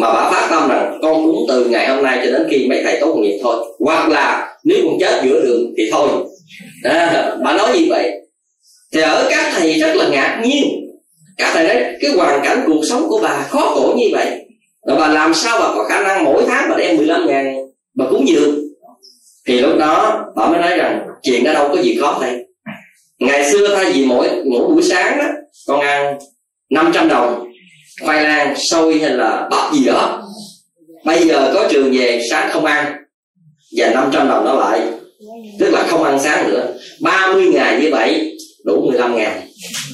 Mà 0.00 0.12
bà 0.12 0.30
phát 0.30 0.48
tâm 0.50 0.68
rằng 0.68 0.98
con 1.02 1.26
cúng 1.26 1.44
từ 1.48 1.64
ngày 1.64 1.88
hôm 1.88 2.04
nay 2.04 2.20
cho 2.24 2.30
đến 2.30 2.46
khi 2.50 2.66
mấy 2.68 2.82
thầy 2.84 3.00
tốt 3.00 3.14
nghiệp 3.14 3.40
thôi. 3.42 3.56
Hoặc 3.78 4.08
là 4.08 4.56
nếu 4.64 4.78
con 4.84 4.96
chết 5.00 5.20
giữa 5.24 5.40
đường 5.46 5.74
thì 5.76 5.90
thôi. 5.92 6.08
À, 6.84 7.36
bà 7.44 7.52
nói 7.52 7.78
như 7.78 7.86
vậy. 7.88 8.10
Thì 8.92 9.00
ở 9.00 9.26
các 9.30 9.52
thầy 9.54 9.72
rất 9.72 9.96
là 9.96 10.08
ngạc 10.08 10.42
nhiên. 10.44 10.64
Các 11.36 11.50
thầy 11.54 11.68
nói 11.68 11.84
cái 12.00 12.10
hoàn 12.10 12.44
cảnh 12.44 12.64
cuộc 12.66 12.82
sống 12.90 13.08
của 13.08 13.20
bà 13.22 13.46
khó 13.48 13.72
khổ 13.74 13.94
như 13.96 14.06
vậy. 14.12 14.26
Rồi 14.86 14.96
bà 14.98 15.08
làm 15.08 15.34
sao 15.34 15.60
bà 15.60 15.66
có 15.74 15.84
khả 15.88 16.02
năng 16.02 16.24
mỗi 16.24 16.44
tháng 16.46 16.70
bà 16.70 16.76
đem 16.76 16.96
15 16.96 17.26
ngàn 17.26 17.56
bà 17.94 18.04
cúng 18.10 18.28
dường? 18.28 18.61
Thì 19.46 19.60
lúc 19.60 19.78
đó, 19.78 20.24
bà 20.36 20.46
mới 20.46 20.60
nói 20.60 20.76
rằng, 20.76 21.00
chuyện 21.22 21.44
đó 21.44 21.52
đâu 21.52 21.68
có 21.68 21.82
gì 21.82 21.98
khó 22.00 22.18
thầy 22.20 22.46
ngày 23.18 23.50
xưa 23.50 23.76
thay 23.76 23.92
vì 23.92 24.04
mỗi 24.04 24.28
mỗi 24.50 24.68
buổi 24.68 24.82
sáng 24.82 25.18
đó 25.18 25.24
con 25.66 25.80
ăn 25.80 26.18
500 26.70 27.08
đồng, 27.08 27.52
khoai 28.02 28.24
lang, 28.24 28.54
xôi 28.56 28.98
hay 28.98 29.10
là 29.10 29.48
bắp 29.50 29.72
gì 29.72 29.84
đó. 29.84 30.22
Bây 31.04 31.28
giờ 31.28 31.50
có 31.54 31.68
trường 31.70 31.92
về, 31.92 32.22
sáng 32.30 32.50
không 32.52 32.64
ăn, 32.64 32.96
và 33.76 33.90
500 33.90 34.28
đồng 34.28 34.44
đó 34.44 34.54
lại. 34.54 34.80
Tức 35.60 35.70
là 35.70 35.82
không 35.88 36.04
ăn 36.04 36.20
sáng 36.22 36.48
nữa. 36.48 36.66
30 37.00 37.46
ngày 37.46 37.80
như 37.80 37.88
vậy, 37.92 38.36
đủ 38.64 38.86
15 38.90 39.16
ngàn. 39.16 39.40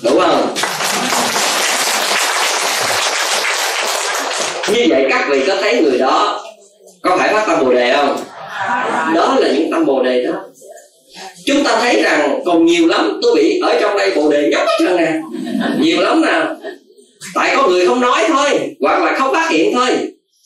Đủ 0.04 0.20
không? 0.20 0.54
Như 4.72 4.86
vậy 4.88 5.06
các 5.10 5.26
vị 5.30 5.44
có 5.46 5.56
thấy 5.60 5.82
người 5.82 5.98
đó 5.98 6.44
có 7.02 7.16
phải 7.16 7.32
phát 7.32 7.44
tâm 7.46 7.64
bồ 7.64 7.72
đề 7.72 7.96
không? 7.96 8.16
Đó 9.14 9.36
là 9.40 9.48
những 9.54 9.70
tâm 9.70 9.86
bồ 9.86 10.02
đề 10.02 10.24
đó. 10.24 10.32
Chúng 11.46 11.64
ta 11.64 11.78
thấy 11.80 12.02
rằng 12.02 12.42
còn 12.44 12.64
nhiều 12.64 12.86
lắm, 12.86 13.18
tôi 13.22 13.34
bị 13.36 13.60
ở 13.62 13.78
trong 13.80 13.98
đây 13.98 14.12
bồ 14.16 14.30
đề 14.30 14.48
nhóc 14.52 14.66
hết 14.66 14.76
trơn 14.78 14.96
nè 14.96 15.12
nhiều 15.80 16.00
lắm 16.00 16.22
nè 16.22 16.40
tại 17.34 17.56
có 17.56 17.68
người 17.68 17.86
không 17.86 18.00
nói 18.00 18.24
thôi, 18.28 18.76
hoặc 18.80 19.02
là 19.04 19.18
không 19.18 19.34
phát 19.34 19.50
hiện 19.50 19.72
thôi. 19.74 19.88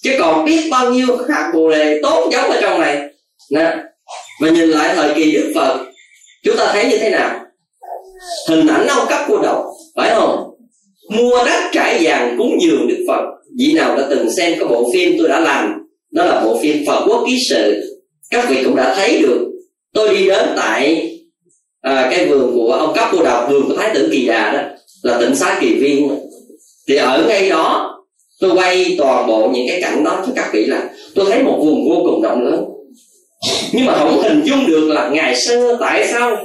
Chứ 0.03 0.11
còn 0.19 0.45
biết 0.45 0.69
bao 0.71 0.91
nhiêu 0.91 1.07
các 1.29 1.51
bồ 1.55 1.71
đề 1.71 2.01
tốt 2.03 2.29
giống 2.33 2.51
ở 2.51 2.61
trong 2.61 2.81
này. 2.81 3.01
Nè, 3.51 3.77
và 4.41 4.49
nhìn 4.49 4.69
lại 4.69 4.95
thời 4.95 5.15
kỳ 5.15 5.33
đức 5.33 5.53
phật, 5.55 5.79
chúng 6.45 6.57
ta 6.57 6.71
thấy 6.73 6.85
như 6.85 6.99
thế 6.99 7.11
nào? 7.11 7.41
Hình 8.49 8.67
ảnh 8.67 8.87
ông 8.87 9.07
cấp 9.09 9.21
cô 9.29 9.39
độc, 9.43 9.65
phải 9.97 10.11
không? 10.15 10.55
Mua 11.11 11.45
đất 11.45 11.63
trải 11.73 11.99
vàng 12.01 12.35
cúng 12.39 12.59
dường 12.63 12.89
đức 12.89 13.05
phật. 13.09 13.25
Vị 13.59 13.73
nào 13.73 13.97
đã 13.97 14.07
từng 14.11 14.31
xem 14.37 14.55
cái 14.59 14.69
bộ 14.69 14.91
phim 14.95 15.15
tôi 15.19 15.29
đã 15.29 15.41
làm? 15.41 15.73
Đó 16.11 16.25
là 16.25 16.41
bộ 16.45 16.59
phim 16.63 16.85
phật 16.87 17.05
quốc 17.07 17.25
ký 17.27 17.39
sự 17.51 17.92
các 18.33 18.49
vị 18.49 18.65
cũng 18.65 18.77
đã 18.77 18.95
thấy 18.95 19.23
được. 19.23 19.49
Tôi 19.95 20.17
đi 20.17 20.27
đến 20.27 20.49
tại 20.57 21.09
à, 21.81 22.09
cái 22.11 22.27
vườn 22.27 22.55
của 22.55 22.73
ông 22.73 22.95
cấp 22.95 23.09
cô 23.13 23.25
độc 23.25 23.51
vườn 23.51 23.69
của 23.69 23.77
thái 23.77 23.91
tử 23.95 24.09
kỳ 24.13 24.27
đà 24.27 24.53
đó 24.53 24.63
là 25.03 25.19
tỉnh 25.21 25.37
xá 25.37 25.59
kỳ 25.61 25.75
viên. 25.75 26.11
Thì 26.89 26.97
ở 26.97 27.25
ngay 27.29 27.49
đó 27.49 27.89
tôi 28.41 28.51
quay 28.55 28.95
toàn 28.99 29.27
bộ 29.27 29.51
những 29.55 29.69
cái 29.69 29.81
cảnh 29.83 30.05
đó 30.05 30.23
cho 30.27 30.33
các 30.37 30.51
vị 30.53 30.65
là 30.65 30.89
tôi 31.15 31.27
thấy 31.31 31.43
một 31.43 31.59
vùng 31.59 31.89
vô 31.89 32.03
cùng 32.05 32.23
rộng 32.23 32.43
lớn. 32.43 32.65
Nhưng 33.73 33.87
mà 33.87 33.99
không 33.99 34.23
hình 34.23 34.43
dung 34.45 34.67
được 34.67 34.89
là 34.89 35.09
ngày 35.09 35.37
xưa 35.37 35.77
tại 35.81 36.09
sao 36.13 36.37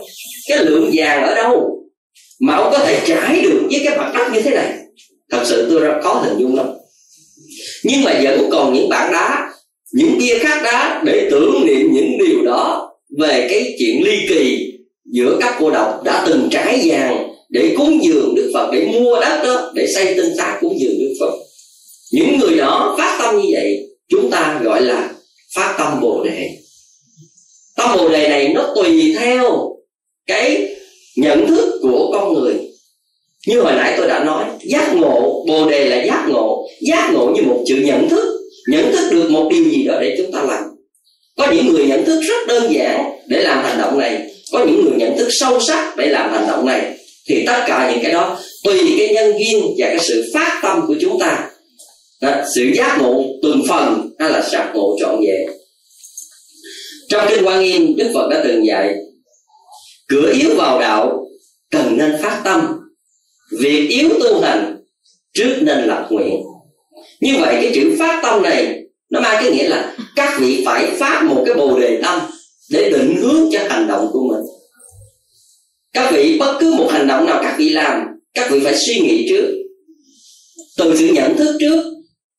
cái 0.50 0.66
lượng 0.66 0.92
vàng 0.94 1.24
ở 1.24 1.36
đâu 1.36 1.84
mà 2.40 2.56
ông 2.56 2.72
có 2.72 2.80
thể 2.80 3.00
trải 3.08 3.42
được 3.42 3.62
với 3.72 3.82
cái 3.86 3.98
mặt 3.98 4.12
đất 4.14 4.34
như 4.34 4.42
thế 4.42 4.52
này. 4.52 4.74
Thật 5.32 5.42
sự 5.46 5.68
tôi 5.72 5.80
rất 5.80 5.94
khó 6.04 6.14
hình 6.14 6.38
dung 6.40 6.56
lắm. 6.56 6.68
Nhưng 7.84 8.04
mà 8.04 8.20
vẫn 8.24 8.50
còn 8.52 8.74
những 8.74 8.90
bản 8.90 9.12
đá 9.14 9.47
những 9.94 10.20
kia 10.20 10.38
khác 10.40 10.62
đá 10.64 11.02
để 11.06 11.28
tưởng 11.32 11.66
niệm 11.66 11.94
những 11.94 12.18
điều 12.18 12.46
đó 12.46 12.92
về 13.20 13.48
cái 13.50 13.76
chuyện 13.80 14.04
ly 14.04 14.18
kỳ 14.30 14.74
giữa 15.14 15.38
các 15.42 15.56
cô 15.60 15.70
độc 15.72 16.04
đã 16.04 16.24
từng 16.28 16.48
trải 16.52 16.82
vàng 16.86 17.34
để 17.50 17.74
cúng 17.78 18.00
dường 18.04 18.36
Đức 18.36 18.52
Phật, 18.54 18.70
để 18.74 18.86
mua 18.86 19.20
đất 19.20 19.42
đó, 19.44 19.72
để 19.76 19.88
xây 19.96 20.14
tinh 20.16 20.38
xá 20.38 20.58
cúng 20.62 20.80
dường 20.80 21.00
Đức 21.00 21.14
Phật. 21.20 21.32
Những 22.12 22.38
người 22.40 22.58
đó 22.58 22.96
phát 22.98 23.18
tâm 23.20 23.42
như 23.42 23.50
vậy, 23.52 23.88
chúng 24.10 24.32
ta 24.32 24.62
gọi 24.64 24.82
là 24.82 25.10
phát 25.56 25.76
tâm 25.78 26.02
bồ 26.02 26.24
đề. 26.24 26.50
Tâm 27.78 27.90
bồ 27.98 28.10
đề 28.10 28.30
này 28.30 28.54
nó 28.54 28.74
tùy 28.76 29.16
theo 29.20 29.76
cái 30.28 30.76
nhận 31.16 31.48
thức 31.48 31.80
của 31.82 32.12
con 32.14 32.34
người. 32.34 32.54
Như 33.48 33.62
hồi 33.62 33.74
nãy 33.76 33.94
tôi 33.98 34.08
đã 34.08 34.24
nói, 34.24 34.46
giác 34.62 34.96
ngộ, 34.96 35.46
bồ 35.48 35.70
đề 35.70 35.86
là 35.90 36.04
giác 36.04 36.26
ngộ. 36.30 36.68
Giác 36.82 37.12
ngộ 37.14 37.32
như 37.36 37.42
một 37.42 37.64
chữ 37.68 37.76
nhận 37.76 38.10
thức 38.10 38.37
nhận 38.68 38.92
thức 38.92 39.10
được 39.12 39.32
một 39.32 39.50
điều 39.52 39.64
gì 39.64 39.84
đó 39.84 39.98
để 40.02 40.16
chúng 40.18 40.32
ta 40.32 40.44
làm. 40.44 40.64
Có 41.38 41.52
những 41.52 41.68
người 41.68 41.86
nhận 41.86 42.06
thức 42.06 42.22
rất 42.22 42.48
đơn 42.48 42.74
giản 42.74 43.12
để 43.28 43.42
làm 43.42 43.64
hành 43.64 43.78
động 43.78 44.00
này. 44.00 44.32
Có 44.52 44.66
những 44.66 44.84
người 44.84 44.94
nhận 44.98 45.18
thức 45.18 45.28
sâu 45.32 45.60
sắc 45.60 45.98
để 45.98 46.10
làm 46.10 46.34
hành 46.34 46.48
động 46.48 46.66
này. 46.66 46.98
Thì 47.28 47.44
tất 47.46 47.64
cả 47.68 47.92
những 47.92 48.04
cái 48.04 48.12
đó 48.12 48.40
tùy 48.64 48.80
cái 48.98 49.14
nhân 49.14 49.32
duyên 49.32 49.64
và 49.78 49.88
cái 49.88 50.00
sự 50.00 50.32
phát 50.34 50.60
tâm 50.64 50.84
của 50.88 50.96
chúng 51.02 51.20
ta. 51.20 51.50
Đó, 52.22 52.32
sự 52.56 52.64
giác 52.76 52.98
ngộ 53.02 53.24
từng 53.44 53.62
phần 53.70 54.10
hay 54.20 54.30
là 54.30 54.42
sạc 54.52 54.76
ngộ 54.76 54.96
trọn 55.00 55.22
vẹn. 55.22 55.50
Trong 57.10 57.26
kinh 57.30 57.46
quan 57.46 57.62
nghiêm 57.62 57.96
đức 57.96 58.12
phật 58.14 58.28
đã 58.30 58.42
từng 58.44 58.66
dạy 58.66 58.96
cửa 60.08 60.34
yếu 60.34 60.56
vào 60.56 60.80
đạo 60.80 61.28
cần 61.72 61.98
nên 61.98 62.16
phát 62.22 62.42
tâm. 62.44 62.80
Việc 63.60 63.88
yếu 63.90 64.10
tu 64.20 64.42
hành 64.42 64.78
trước 65.34 65.56
nên 65.62 65.78
lập 65.88 66.08
nguyện 66.10 66.44
như 67.22 67.34
vậy 67.40 67.56
cái 67.62 67.72
chữ 67.76 67.96
phát 68.00 68.20
tâm 68.24 68.44
này, 68.44 68.84
nó 69.10 69.20
mang 69.20 69.44
cái 69.44 69.52
nghĩa 69.52 69.68
là 69.68 69.96
các 70.16 70.38
vị 70.40 70.64
phải 70.66 70.86
phát 70.86 71.24
một 71.24 71.44
cái 71.46 71.56
bồ 71.56 71.80
đề 71.80 72.00
tâm 72.04 72.20
để 72.70 72.90
định 72.90 73.16
hướng 73.22 73.50
cho 73.52 73.60
hành 73.70 73.88
động 73.88 74.08
của 74.14 74.24
mình. 74.30 74.44
Các 75.94 76.12
vị, 76.14 76.38
bất 76.40 76.58
cứ 76.60 76.74
một 76.74 76.90
hành 76.92 77.08
động 77.08 77.26
nào 77.26 77.40
các 77.44 77.56
vị 77.58 77.70
làm, 77.70 78.02
các 78.34 78.52
vị 78.52 78.60
phải 78.64 78.76
suy 78.78 79.00
nghĩ 79.00 79.28
trước. 79.30 79.54
Từ 80.78 80.96
sự 80.98 81.08
nhận 81.08 81.38
thức 81.38 81.58
trước, 81.60 81.84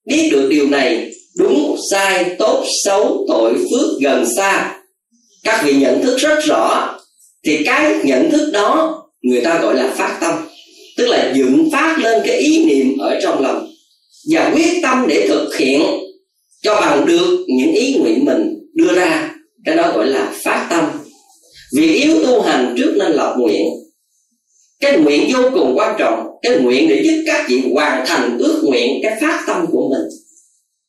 biết 0.07 0.29
được 0.33 0.49
điều 0.51 0.69
này, 0.69 1.11
đúng, 1.37 1.77
sai, 1.91 2.37
tốt, 2.39 2.65
xấu, 2.85 3.27
tội, 3.29 3.55
phước, 3.55 4.01
gần, 4.01 4.25
xa. 4.37 4.75
Các 5.45 5.63
vị 5.65 5.75
nhận 5.75 6.03
thức 6.03 6.17
rất 6.17 6.39
rõ, 6.45 6.95
thì 7.47 7.65
cái 7.65 7.95
nhận 8.05 8.31
thức 8.31 8.51
đó 8.53 9.03
người 9.23 9.41
ta 9.41 9.59
gọi 9.63 9.77
là 9.77 9.95
phát 9.97 10.19
tâm. 10.21 10.35
Tức 10.97 11.07
là 11.07 11.33
dựng 11.37 11.69
phát 11.73 11.99
lên 11.99 12.23
cái 12.27 12.37
ý 12.37 12.65
niệm 12.65 12.99
ở 12.99 13.19
trong 13.23 13.43
lòng 13.43 13.68
và 14.31 14.51
quyết 14.55 14.81
tâm 14.83 15.07
để 15.09 15.27
thực 15.29 15.57
hiện 15.57 15.83
cho 16.63 16.81
bằng 16.81 17.07
được 17.07 17.45
những 17.49 17.73
ý 17.73 17.95
nguyện 17.95 18.25
mình 18.25 18.59
đưa 18.75 18.95
ra. 18.95 19.35
Cái 19.65 19.77
đó 19.77 19.93
gọi 19.97 20.07
là 20.07 20.33
phát 20.45 20.67
tâm. 20.71 20.85
Việc 21.77 21.93
yếu 21.93 22.25
tu 22.25 22.41
hành 22.41 22.75
trước 22.79 22.95
nên 22.99 23.13
lập 23.13 23.35
nguyện. 23.39 23.67
Cái 24.81 24.99
nguyện 24.99 25.31
vô 25.33 25.51
cùng 25.55 25.75
quan 25.77 25.97
trọng. 25.99 26.27
Cái 26.43 26.57
nguyện 26.57 26.89
để 26.89 27.03
giúp 27.05 27.23
các 27.27 27.47
vị 27.49 27.63
hoàn 27.75 28.07
thành 28.07 28.39
ước 28.39 28.63
nguyện, 28.65 29.01
cái 29.03 29.19
phát 29.21 29.45
tâm 29.47 29.67
của 29.73 29.89
mình. 29.91 30.09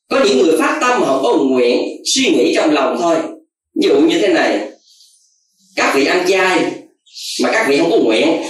Có 0.09 0.25
những 0.25 0.37
người 0.37 0.57
phát 0.57 0.77
tâm 0.81 1.01
họ 1.01 1.21
có 1.23 1.37
một 1.37 1.43
nguyện, 1.43 1.79
suy 2.15 2.29
nghĩ 2.29 2.53
trong 2.55 2.73
lòng 2.73 2.97
thôi. 3.01 3.15
Ví 3.81 3.87
dụ 3.87 3.99
như 4.01 4.19
thế 4.19 4.27
này. 4.27 4.59
Các 5.75 5.93
vị 5.95 6.05
ăn 6.05 6.25
chay 6.29 6.71
mà 7.43 7.49
các 7.51 7.65
vị 7.69 7.77
không 7.77 7.91
có 7.91 7.97
nguyện. 7.97 8.41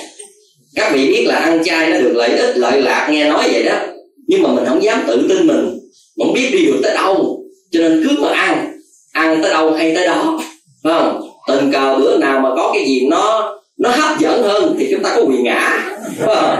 Các 0.75 0.91
vị 0.93 1.07
biết 1.07 1.25
là 1.25 1.35
ăn 1.35 1.63
chay 1.63 1.89
nó 1.89 1.97
được 1.97 2.13
lợi 2.15 2.29
ích, 2.29 2.57
lợi 2.57 2.81
lạc, 2.81 3.09
nghe 3.11 3.29
nói 3.29 3.49
vậy 3.51 3.63
đó 3.63 3.85
nhưng 4.29 4.43
mà 4.43 4.49
mình 4.53 4.65
không 4.67 4.83
dám 4.83 5.03
tự 5.07 5.25
tin 5.29 5.47
mình. 5.47 5.79
Không 6.17 6.33
biết 6.33 6.49
đi 6.51 6.65
được 6.65 6.79
tới 6.83 6.93
đâu. 6.93 7.43
Cho 7.71 7.79
nên 7.79 8.03
cứ 8.03 8.15
mà 8.21 8.29
ăn 8.29 8.79
ăn 9.11 9.39
tới 9.41 9.51
đâu 9.51 9.71
hay 9.71 9.95
tới 9.95 10.07
đó. 10.07 10.39
Phải 10.83 10.93
không? 10.99 11.21
Tình 11.47 11.71
cờ 11.71 11.95
bữa 11.99 12.17
nào 12.17 12.39
mà 12.39 12.49
có 12.55 12.71
cái 12.73 12.85
gì 12.85 13.07
nó 13.09 13.55
nó 13.77 13.89
hấp 13.89 14.19
dẫn 14.19 14.43
hơn 14.43 14.75
thì 14.79 14.87
chúng 14.91 15.03
ta 15.03 15.13
có 15.15 15.21
quyền 15.21 15.43
ngã. 15.43 15.91
Phải 16.17 16.35
không? 16.35 16.57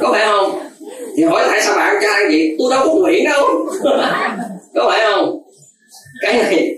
có 0.00 0.12
phải 0.12 0.26
không? 0.26 0.58
Thì 1.16 1.22
hỏi 1.22 1.44
tại 1.46 1.62
sao 1.62 1.76
bạn 1.76 1.96
cho 2.02 2.08
ăn 2.08 2.28
vậy? 2.28 2.56
Tôi 2.58 2.70
đâu 2.70 2.88
có 2.88 2.94
nguyện 2.94 3.24
đâu. 3.24 3.48
Có 4.74 4.90
phải 4.90 5.00
không? 5.10 5.42
Cái 6.22 6.34
này 6.34 6.74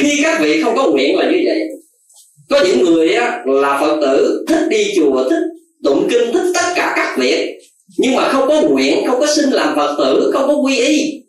khi 0.00 0.20
các 0.22 0.40
vị 0.40 0.62
không 0.62 0.76
có 0.76 0.90
nguyện 0.90 1.18
là 1.18 1.24
như 1.24 1.38
vậy. 1.44 1.60
Có 2.50 2.60
những 2.66 2.84
người 2.84 3.14
á, 3.14 3.42
là 3.46 3.78
phật 3.80 3.98
tử 4.00 4.44
thích 4.48 4.68
đi 4.68 4.92
chùa 4.96 5.28
thích 5.30 5.42
tụng 5.84 6.08
kinh 6.10 6.32
thích 6.32 6.52
tất 6.54 6.72
cả 6.74 6.92
các 6.96 7.18
việc 7.18 7.58
nhưng 7.98 8.16
mà 8.16 8.28
không 8.28 8.48
có 8.48 8.60
nguyện, 8.60 9.06
không 9.06 9.20
có 9.20 9.26
xin 9.36 9.50
làm 9.50 9.76
phật 9.76 9.94
tử, 9.98 10.30
không 10.34 10.48
có 10.48 10.54
quy 10.54 10.76
y. 10.76 11.22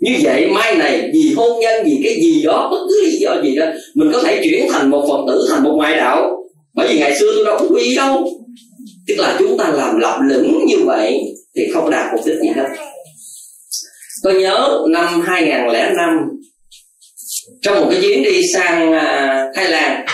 Như 0.00 0.16
vậy, 0.22 0.46
mai 0.46 0.76
này, 0.76 1.10
vì 1.12 1.34
hôn 1.36 1.60
nhân, 1.60 1.84
vì 1.84 2.00
cái 2.04 2.14
gì 2.14 2.42
đó, 2.42 2.68
bất 2.70 2.78
cứ 2.88 3.06
lý 3.06 3.16
do 3.16 3.42
gì 3.42 3.56
đó, 3.56 3.66
mình 3.94 4.10
có 4.12 4.22
thể 4.22 4.40
chuyển 4.44 4.68
thành 4.72 4.90
một 4.90 5.06
phật 5.08 5.32
tử, 5.32 5.46
thành 5.50 5.62
một 5.62 5.72
ngoại 5.76 5.96
đạo. 5.96 6.36
Bởi 6.74 6.88
vì 6.88 6.98
ngày 6.98 7.18
xưa 7.18 7.32
tôi 7.36 7.44
đâu 7.44 7.56
có 7.58 7.66
quy 7.68 7.82
y 7.82 7.94
đâu. 7.94 8.28
Tức 9.08 9.14
là 9.18 9.36
chúng 9.38 9.58
ta 9.58 9.72
làm 9.76 9.98
lập 9.98 10.18
lửng 10.28 10.66
như 10.66 10.76
vậy 10.84 11.20
thì 11.56 11.62
không 11.74 11.90
đạt 11.90 12.06
mục 12.14 12.26
đích 12.26 12.36
gì 12.42 12.48
đâu 12.56 12.66
tôi 14.22 14.34
nhớ 14.34 14.84
năm 14.88 15.20
2005 15.20 16.18
trong 17.62 17.80
một 17.80 17.86
cái 17.90 18.00
chuyến 18.02 18.22
đi 18.22 18.42
sang 18.54 18.92
à, 18.92 19.46
Thái 19.54 19.70
Lan, 19.70 20.04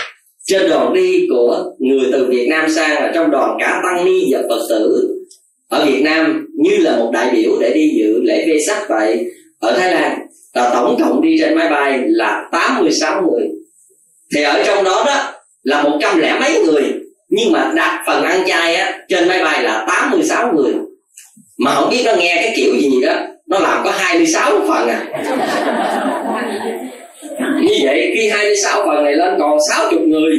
trên 0.47 0.71
đoàn 0.71 0.93
đi 0.95 1.27
của 1.31 1.65
người 1.79 2.09
từ 2.13 2.27
Việt 2.31 2.47
Nam 2.51 2.71
sang 2.71 2.95
là 2.95 3.13
trong 3.15 3.31
đoàn 3.31 3.57
cả 3.61 3.81
tăng 3.85 4.05
ni 4.05 4.33
và 4.33 4.43
Phật 4.49 4.67
tử 4.69 5.15
ở 5.69 5.85
Việt 5.85 6.03
Nam 6.03 6.47
như 6.55 6.77
là 6.77 6.97
một 6.97 7.11
đại 7.13 7.31
biểu 7.33 7.53
để 7.61 7.73
đi 7.75 7.93
dự 7.99 8.23
lễ 8.23 8.45
vê 8.49 8.59
sắc 8.67 8.87
tại 8.89 9.25
ở 9.61 9.73
Thái 9.79 9.95
Lan, 9.95 10.19
là 10.55 10.71
tổng 10.75 10.97
cộng 11.01 11.23
đi 11.23 11.37
trên 11.41 11.55
máy 11.55 11.69
bay 11.69 12.01
là 12.05 12.49
86 12.53 13.23
người. 13.23 13.49
Thì 14.35 14.43
ở 14.43 14.63
trong 14.67 14.85
đó 14.85 15.05
đó 15.07 15.33
là 15.63 15.83
một 15.83 15.99
trăm 16.01 16.19
lẻ 16.19 16.39
mấy 16.41 16.63
người, 16.65 16.83
nhưng 17.29 17.53
mà 17.53 17.73
đặt 17.77 18.05
phần 18.07 18.25
ăn 18.25 18.43
chay 18.47 18.75
á, 18.75 18.99
trên 19.09 19.29
máy 19.29 19.45
bay 19.45 19.63
là 19.63 19.85
86 19.89 20.53
người. 20.53 20.73
Mà 21.59 21.75
không 21.75 21.91
biết 21.91 22.03
nó 22.05 22.13
nghe 22.19 22.35
cái 22.37 22.53
kiểu 22.57 22.75
gì 22.77 23.01
đó, 23.03 23.15
nó 23.47 23.59
làm 23.59 23.85
có 23.85 23.91
26 23.91 24.61
phần 24.69 24.89
à. 24.89 25.07
Như 27.63 27.75
vậy, 27.83 28.13
khi 28.15 28.29
26 28.29 28.87
phần 28.87 29.05
này 29.05 29.15
lên 29.15 29.35
còn 29.39 29.59
60 29.71 30.01
người. 30.07 30.33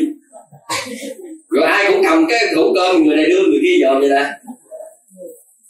Rồi 1.50 1.66
ai 1.66 1.92
cũng 1.92 2.04
cầm 2.04 2.26
cái 2.30 2.40
hũ 2.56 2.64
cơm 2.76 3.04
người 3.04 3.16
này 3.16 3.26
đưa 3.26 3.42
người 3.42 3.60
kia 3.64 3.76
dòm 3.82 4.00
vậy 4.00 4.10
nè 4.10 4.26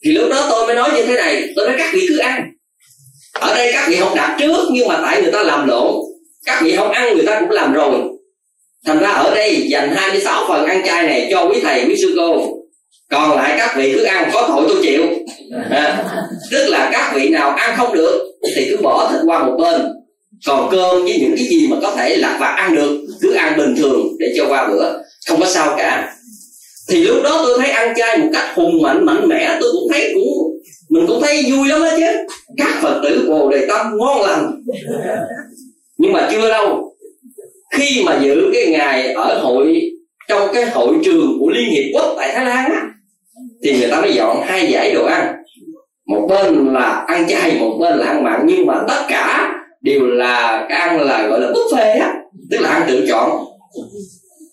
thì 0.05 0.11
lúc 0.11 0.29
đó 0.29 0.47
tôi 0.49 0.67
mới 0.67 0.75
nói 0.75 0.89
như 0.95 1.05
thế 1.05 1.15
này 1.15 1.53
tôi 1.55 1.67
nói 1.67 1.75
các 1.77 1.89
vị 1.93 2.05
cứ 2.09 2.17
ăn. 2.17 2.43
Ở 3.33 3.55
đây 3.55 3.73
các 3.73 3.85
vị 3.89 3.95
không 3.99 4.15
đặt 4.15 4.35
trước 4.39 4.65
nhưng 4.71 4.87
mà 4.87 4.99
tại 5.01 5.21
người 5.21 5.31
ta 5.31 5.43
làm 5.43 5.67
lộn. 5.67 5.95
Các 6.45 6.61
vị 6.63 6.75
không 6.75 6.91
ăn 6.91 7.15
người 7.15 7.25
ta 7.25 7.39
cũng 7.39 7.49
làm 7.49 7.73
rồi. 7.73 7.99
Thành 8.85 8.99
ra 8.99 9.09
ở 9.09 9.35
đây 9.35 9.67
dành 9.69 9.95
26 9.95 10.45
phần 10.47 10.65
ăn 10.65 10.81
chay 10.85 11.03
này 11.03 11.27
cho 11.31 11.45
quý 11.45 11.59
thầy 11.63 11.85
quý 11.85 11.95
sư 12.01 12.13
cô. 12.17 12.55
Còn 13.11 13.37
lại 13.37 13.55
các 13.57 13.73
vị 13.77 13.93
cứ 13.93 14.03
ăn 14.03 14.29
có 14.33 14.45
tội 14.47 14.65
tôi 14.67 14.77
chịu. 14.83 15.03
À, 15.71 16.03
tức 16.51 16.67
là 16.67 16.89
các 16.93 17.11
vị 17.15 17.29
nào 17.29 17.51
ăn 17.51 17.75
không 17.77 17.93
được 17.93 18.31
thì 18.55 18.67
cứ 18.69 18.77
bỏ 18.81 19.11
thịt 19.11 19.21
qua 19.25 19.43
một 19.43 19.57
bên. 19.59 19.81
Còn 20.45 20.69
cơm 20.71 21.03
với 21.03 21.19
những 21.19 21.33
cái 21.35 21.45
gì 21.45 21.67
mà 21.67 21.77
có 21.81 21.91
thể 21.97 22.15
lặt 22.15 22.37
vặt 22.39 22.53
ăn 22.57 22.75
được 22.75 23.05
cứ 23.21 23.33
ăn 23.33 23.57
bình 23.57 23.75
thường 23.77 24.07
để 24.19 24.33
cho 24.37 24.45
qua 24.49 24.67
bữa. 24.67 24.93
Không 25.27 25.39
có 25.39 25.45
sao 25.45 25.75
cả 25.77 26.13
thì 26.89 27.03
lúc 27.03 27.17
đó 27.23 27.41
tôi 27.43 27.57
thấy 27.59 27.69
ăn 27.69 27.93
chay 27.97 28.17
một 28.17 28.27
cách 28.33 28.55
hùng 28.55 28.81
mạnh 28.81 29.05
mạnh 29.05 29.27
mẽ, 29.27 29.57
tôi 29.61 29.69
cũng 29.73 29.91
thấy 29.93 30.11
cũng, 30.13 30.59
mình 30.89 31.07
cũng 31.07 31.21
thấy 31.21 31.51
vui 31.51 31.67
lắm 31.67 31.81
đó 31.81 31.89
chứ. 31.97 32.35
Các 32.57 32.79
phật 32.81 33.01
tử 33.03 33.25
bồ 33.29 33.49
đề 33.49 33.67
tâm 33.67 33.97
ngon 33.97 34.21
lành. 34.21 34.61
Nhưng 35.97 36.13
mà 36.13 36.27
chưa 36.31 36.49
đâu. 36.49 36.95
Khi 37.71 38.03
mà 38.05 38.19
dự 38.23 38.49
cái 38.53 38.67
ngày 38.67 39.13
ở 39.13 39.39
hội, 39.41 39.81
trong 40.27 40.49
cái 40.53 40.65
hội 40.65 40.95
trường 41.03 41.37
của 41.39 41.49
liên 41.49 41.69
hiệp 41.69 41.85
quốc 41.93 42.13
tại 42.17 42.31
thái 42.33 42.45
lan 42.45 42.71
á, 42.71 42.81
thì 43.63 43.79
người 43.79 43.89
ta 43.91 44.01
mới 44.01 44.13
dọn 44.13 44.41
hai 44.45 44.71
giải 44.71 44.93
đồ 44.93 45.05
ăn. 45.05 45.35
Một 46.07 46.27
bên 46.29 46.73
là 46.73 47.05
ăn 47.07 47.27
chay, 47.29 47.57
một 47.59 47.77
bên 47.81 47.97
là 47.97 48.05
ăn 48.05 48.23
mặn. 48.23 48.41
Nhưng 48.45 48.65
mà 48.65 48.73
tất 48.87 49.05
cả 49.09 49.53
đều 49.81 50.05
là 50.05 50.65
cái 50.69 50.79
ăn 50.79 51.01
là 51.01 51.27
gọi 51.27 51.41
là 51.41 51.47
buffet 51.47 51.99
á, 52.01 52.13
tức 52.51 52.57
là 52.61 52.69
ăn 52.69 52.83
tự 52.87 53.05
chọn 53.09 53.45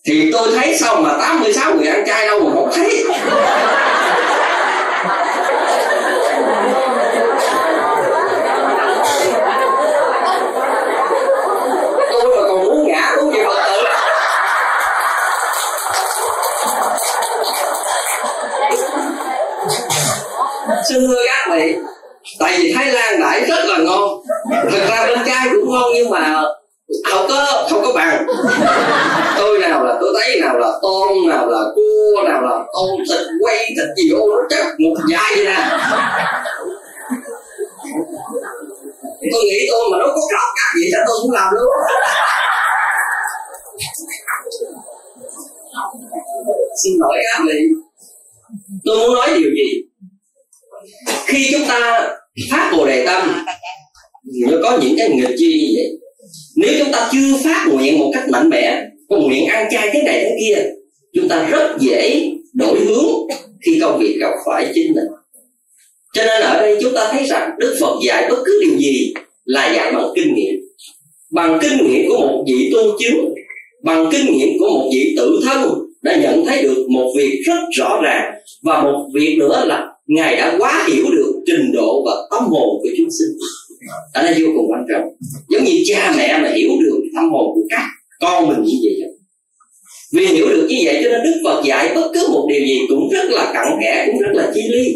thì 0.06 0.30
tôi 0.32 0.48
thấy 0.54 0.76
sao 0.76 1.00
mà 1.00 1.16
86 1.18 1.74
người 1.74 1.86
ăn 1.86 2.04
chay 2.06 2.26
đâu 2.26 2.40
mà 2.40 2.50
không 2.54 2.70
thấy? 2.74 3.04
Tôi 12.10 12.36
mà 12.36 12.48
còn 12.48 12.64
muốn 12.64 12.86
ngã 12.88 13.12
muốn 13.16 13.34
gì 13.34 13.40
phật 13.46 13.54
tử. 13.66 13.82
Xin 20.88 21.06
thưa 21.06 21.22
các 21.26 21.48
vị, 21.56 21.74
tại 22.38 22.54
vì 22.58 22.74
thái 22.76 22.86
lan 22.86 23.20
đãi 23.20 23.40
rất 23.40 23.64
là 23.64 23.78
ngon. 23.78 24.08
Thực 24.72 24.88
ra 24.88 25.06
bên 25.06 25.18
trai 25.26 25.48
cũng 25.52 25.72
ngon 25.72 25.90
nhưng 25.94 26.10
mà 26.10 26.42
không 27.04 27.26
có 27.28 27.66
không 27.70 27.82
có 27.82 27.92
bằng 27.92 28.26
tôi 29.36 29.58
nào 29.58 29.84
là 29.84 29.98
tôi 30.00 30.14
thấy, 30.18 30.40
nào 30.40 30.58
là 30.58 30.78
tôm 30.82 31.28
nào 31.28 31.46
là 31.46 31.60
cua 31.74 32.22
nào 32.24 32.42
là 32.42 32.58
tôm 32.72 32.90
thịt 33.08 33.26
quay, 33.40 33.56
thịt 33.56 33.88
gì 33.96 34.10
ô 34.10 34.26
nó 34.28 34.46
chắc 34.50 34.66
một 34.78 34.94
dài 35.10 35.32
vậy 35.36 35.44
nè. 35.44 35.78
Tôi 39.32 39.42
nghĩ 39.44 39.66
tôi 39.70 39.88
mà 39.92 39.98
nó 39.98 40.06
có 40.06 40.20
cọp 40.20 40.50
cắt 40.56 40.70
gì 40.80 40.88
chắc 40.92 41.00
tôi 41.06 41.16
cũng 41.22 41.30
làm 41.30 41.54
luôn 41.54 41.72
xin 46.84 46.92
lỗi 47.00 47.18
các 47.32 47.42
vị 47.46 47.60
tôi 48.84 48.96
muốn 48.98 49.14
nói 49.14 49.28
điều 49.28 49.50
gì? 49.50 49.82
Khi 51.26 51.48
chúng 51.52 51.68
ta 51.68 52.08
phát 52.50 52.70
bồ 52.72 52.86
đề 52.86 53.06
tâm, 53.06 53.44
nó 54.24 54.58
có 54.62 54.78
những 54.80 54.94
cái 54.98 55.08
nghịch 55.10 55.34
chi 55.38 55.46
như 55.46 55.68
vậy? 55.76 56.05
Nếu 56.56 56.74
chúng 56.78 56.92
ta 56.92 57.08
chưa 57.12 57.36
phát 57.44 57.68
nguyện 57.72 57.98
một 57.98 58.10
cách 58.14 58.28
mạnh 58.30 58.48
mẽ, 58.48 58.82
có 59.08 59.16
nguyện 59.16 59.46
ăn 59.46 59.68
chay 59.70 59.88
thế 59.92 60.02
này 60.02 60.24
thế 60.24 60.36
kia, 60.40 60.62
chúng 61.14 61.28
ta 61.28 61.48
rất 61.50 61.76
dễ 61.80 62.30
đổi 62.52 62.80
hướng 62.80 63.06
khi 63.66 63.78
công 63.80 63.98
việc 64.00 64.16
gặp 64.20 64.32
phải 64.46 64.72
chính 64.74 64.92
mình. 64.94 65.04
Cho 66.14 66.22
nên 66.24 66.42
ở 66.42 66.60
đây 66.60 66.78
chúng 66.82 66.94
ta 66.94 67.08
thấy 67.12 67.26
rằng 67.26 67.50
đức 67.58 67.76
phật 67.80 67.94
dạy 68.06 68.26
bất 68.30 68.36
cứ 68.46 68.60
điều 68.62 68.78
gì 68.78 69.14
là 69.44 69.74
dạy 69.74 69.92
bằng 69.92 70.08
kinh 70.16 70.34
nghiệm. 70.34 70.54
Bằng 71.30 71.58
kinh 71.62 71.86
nghiệm 71.86 72.08
của 72.08 72.18
một 72.18 72.44
vị 72.48 72.70
tu 72.72 72.98
chứng 72.98 73.34
bằng 73.84 74.08
kinh 74.12 74.32
nghiệm 74.32 74.58
của 74.58 74.68
một 74.68 74.90
vị 74.92 75.14
tự 75.16 75.40
thân 75.44 75.72
đã 76.02 76.16
nhận 76.16 76.44
thấy 76.46 76.62
được 76.62 76.86
một 76.88 77.12
việc 77.16 77.42
rất 77.46 77.60
rõ 77.78 78.00
ràng 78.04 78.34
và 78.62 78.82
một 78.82 79.08
việc 79.14 79.36
nữa 79.38 79.64
là 79.66 79.86
ngài 80.06 80.36
đã 80.36 80.56
quá 80.58 80.86
hiểu 80.88 81.04
được 81.16 81.32
trình 81.46 81.72
độ 81.74 82.02
và 82.06 82.12
tâm 82.30 82.48
hồn 82.48 82.68
của 82.82 82.88
chúng 82.96 83.08
sinh 83.10 83.38
đó 84.14 84.22
là 84.22 84.34
vô 84.40 84.46
cùng 84.56 84.70
quan 84.70 84.84
trọng. 84.92 85.08
Giống 85.48 85.64
như 85.64 85.72
cha 85.86 86.14
mẹ 86.16 86.38
mà 86.42 86.48
hiểu 86.56 86.70
được 86.80 87.00
tâm 87.14 87.30
hồn 87.30 87.54
của 87.54 87.62
các 87.70 87.86
con 88.20 88.48
mình 88.48 88.62
như 88.64 88.74
vậy 88.82 88.96
vì 90.12 90.26
hiểu 90.26 90.48
được 90.48 90.66
như 90.68 90.76
vậy 90.84 91.00
cho 91.04 91.10
nên 91.10 91.20
đức 91.24 91.40
phật 91.44 91.62
dạy 91.64 91.92
bất 91.94 92.10
cứ 92.14 92.28
một 92.32 92.46
điều 92.48 92.60
gì 92.60 92.80
cũng 92.88 93.08
rất 93.10 93.30
là 93.30 93.50
cặn 93.54 93.66
kẽ, 93.82 94.06
cũng 94.06 94.20
rất 94.20 94.30
là 94.32 94.50
chi 94.54 94.60
ly. 94.68 94.94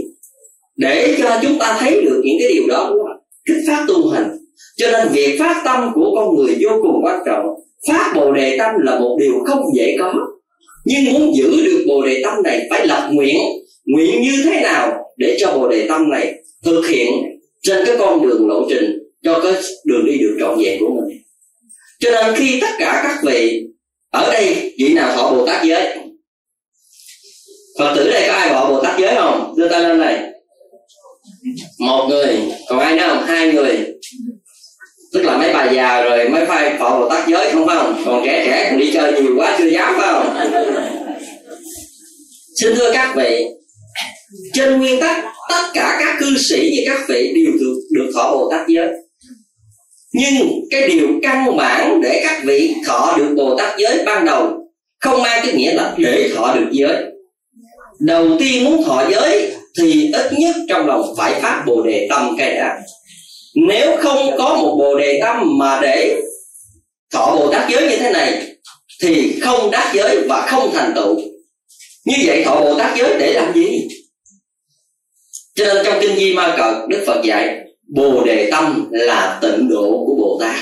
Để 0.77 1.15
cho 1.19 1.39
chúng 1.43 1.59
ta 1.59 1.77
thấy 1.81 2.03
được 2.05 2.23
những 2.25 2.37
cái 2.39 2.49
điều 2.55 2.67
đó 2.69 2.93
kích 3.49 3.65
phát 3.67 3.85
tu 3.89 4.09
hành. 4.09 4.37
Cho 4.77 4.91
nên 4.91 5.09
việc 5.13 5.39
phát 5.39 5.63
tâm 5.65 5.91
của 5.95 6.13
con 6.17 6.37
người 6.37 6.57
vô 6.61 6.71
cùng 6.83 7.05
quan 7.05 7.19
trọng. 7.27 7.47
Phát 7.89 8.13
bồ 8.17 8.33
đề 8.33 8.59
tâm 8.59 8.71
là 8.83 9.01
một 9.01 9.17
điều 9.21 9.35
không 9.47 9.63
dễ 9.77 9.97
có. 9.99 10.15
Nhưng 10.85 11.13
muốn 11.13 11.37
giữ 11.37 11.65
được 11.65 11.85
bồ 11.89 12.03
đề 12.03 12.23
tâm 12.25 12.43
này 12.43 12.67
phải 12.71 12.87
lập 12.87 13.11
nguyện. 13.13 13.37
Nguyện 13.85 14.23
như 14.23 14.43
thế 14.45 14.61
nào 14.61 14.93
để 15.17 15.37
cho 15.41 15.53
bồ 15.59 15.69
đề 15.69 15.89
tâm 15.89 16.11
này 16.11 16.35
thực 16.65 16.87
hiện 16.89 17.13
trên 17.63 17.87
cái 17.87 17.97
con 17.99 18.23
đường 18.23 18.49
lộ 18.49 18.67
trình 18.71 18.99
cho 19.25 19.41
cái 19.43 19.53
đường 19.85 20.07
đi 20.07 20.19
được 20.19 20.37
trọn 20.41 20.59
vẹn 20.65 20.81
của 20.81 20.89
mình. 20.95 21.19
Cho 22.01 22.11
nên 22.11 22.35
khi 22.37 22.61
tất 22.61 22.71
cả 22.79 23.01
các 23.05 23.19
vị 23.25 23.63
ở 24.11 24.33
đây, 24.33 24.75
vị 24.79 24.95
nào 24.95 25.17
thọ 25.17 25.31
bồ 25.31 25.47
tát 25.47 25.65
giới? 25.65 25.97
Phật 27.79 27.95
tử 27.97 28.11
đây 28.11 28.25
có 28.29 28.35
ai 28.35 28.49
thọ 28.49 28.71
bồ 28.71 28.83
tát 28.83 29.01
giới 29.01 29.15
không? 29.15 29.55
Đưa 29.57 29.69
tay 29.69 29.81
lên 29.81 29.99
này 29.99 30.27
một 31.79 32.07
người. 32.09 32.39
Còn 32.69 32.79
ai 32.79 32.97
nữa 32.97 33.05
không? 33.09 33.25
Hai 33.27 33.53
người. 33.53 33.87
Tức 35.13 35.23
là 35.23 35.37
mấy 35.37 35.53
bà 35.53 35.73
già 35.73 36.03
rồi 36.03 36.29
mới 36.29 36.47
phải 36.47 36.77
thọ 36.79 37.01
bồ 37.01 37.09
tát 37.09 37.29
giới 37.29 37.53
không 37.53 37.67
phải 37.67 37.77
không? 37.77 38.03
Còn 38.05 38.23
trẻ 38.25 38.45
trẻ 38.47 38.67
còn 38.71 38.81
đi 38.81 38.93
chơi 38.95 39.23
nhiều 39.23 39.35
quá, 39.37 39.57
chưa 39.59 39.69
dám 39.69 39.95
phải 39.99 40.09
không? 40.13 40.37
Xin 42.61 42.75
thưa 42.77 42.93
các 42.93 43.15
vị 43.17 43.47
trên 44.53 44.79
nguyên 44.79 45.01
tắc, 45.01 45.25
tất 45.51 45.63
cả 45.75 45.97
các 46.01 46.17
cư 46.21 46.37
sĩ 46.49 46.71
như 46.73 46.83
các 46.87 47.01
vị 47.09 47.33
đều 47.35 47.53
được 47.61 47.81
được 47.91 48.11
thọ 48.15 48.31
bồ 48.33 48.51
tát 48.51 48.69
giới. 48.69 48.89
Nhưng 50.13 50.49
cái 50.71 50.89
điều 50.89 51.09
căn 51.23 51.57
bản 51.57 52.01
để 52.03 52.21
các 52.25 52.43
vị 52.45 52.75
thọ 52.87 53.15
được 53.19 53.35
bồ 53.37 53.57
tát 53.59 53.79
giới 53.79 54.03
ban 54.07 54.25
đầu 54.25 54.61
không 55.01 55.23
mang 55.23 55.41
cái 55.47 55.55
nghĩa 55.55 55.75
là 55.75 55.95
để 55.99 56.31
thọ 56.37 56.55
được 56.55 56.69
giới. 56.73 56.97
Đầu 58.01 58.29
tiên 58.39 58.65
muốn 58.65 58.85
thọ 58.85 59.09
giới 59.11 59.53
thì 59.79 60.13
ít 60.13 60.33
nhất 60.39 60.57
trong 60.69 60.87
lòng 60.87 61.15
phải 61.19 61.41
phát 61.41 61.65
bồ 61.67 61.83
đề 61.83 62.07
tâm 62.11 62.35
cái 62.39 62.55
đã. 62.55 62.81
Nếu 63.69 63.97
không 63.97 64.31
có 64.39 64.57
một 64.57 64.77
bồ 64.79 64.99
đề 64.99 65.21
tâm 65.23 65.59
mà 65.59 65.79
để 65.83 66.17
thọ 67.13 67.37
bồ 67.37 67.53
tát 67.53 67.71
giới 67.71 67.83
như 67.83 67.97
thế 67.97 68.13
này, 68.13 68.43
thì 69.03 69.41
không 69.41 69.71
đắc 69.71 69.93
giới 69.95 70.19
và 70.29 70.47
không 70.51 70.71
thành 70.75 70.93
tựu. 70.97 71.17
Như 72.05 72.17
vậy 72.27 72.45
thọ 72.45 72.61
bồ 72.61 72.79
tát 72.79 72.99
giới 72.99 73.17
để 73.19 73.33
làm 73.33 73.55
gì? 73.55 73.89
Cho 75.55 75.65
nên 75.65 75.77
trong 75.85 75.99
kinh 76.01 76.17
di 76.17 76.35
ma 76.35 76.55
cật, 76.57 76.89
đức 76.89 77.05
phật 77.07 77.23
dạy, 77.25 77.59
bồ 77.95 78.25
đề 78.25 78.51
tâm 78.51 78.89
là 78.91 79.39
tịnh 79.43 79.69
độ 79.69 80.05
của 80.07 80.15
bồ 80.15 80.39
tát. 80.41 80.57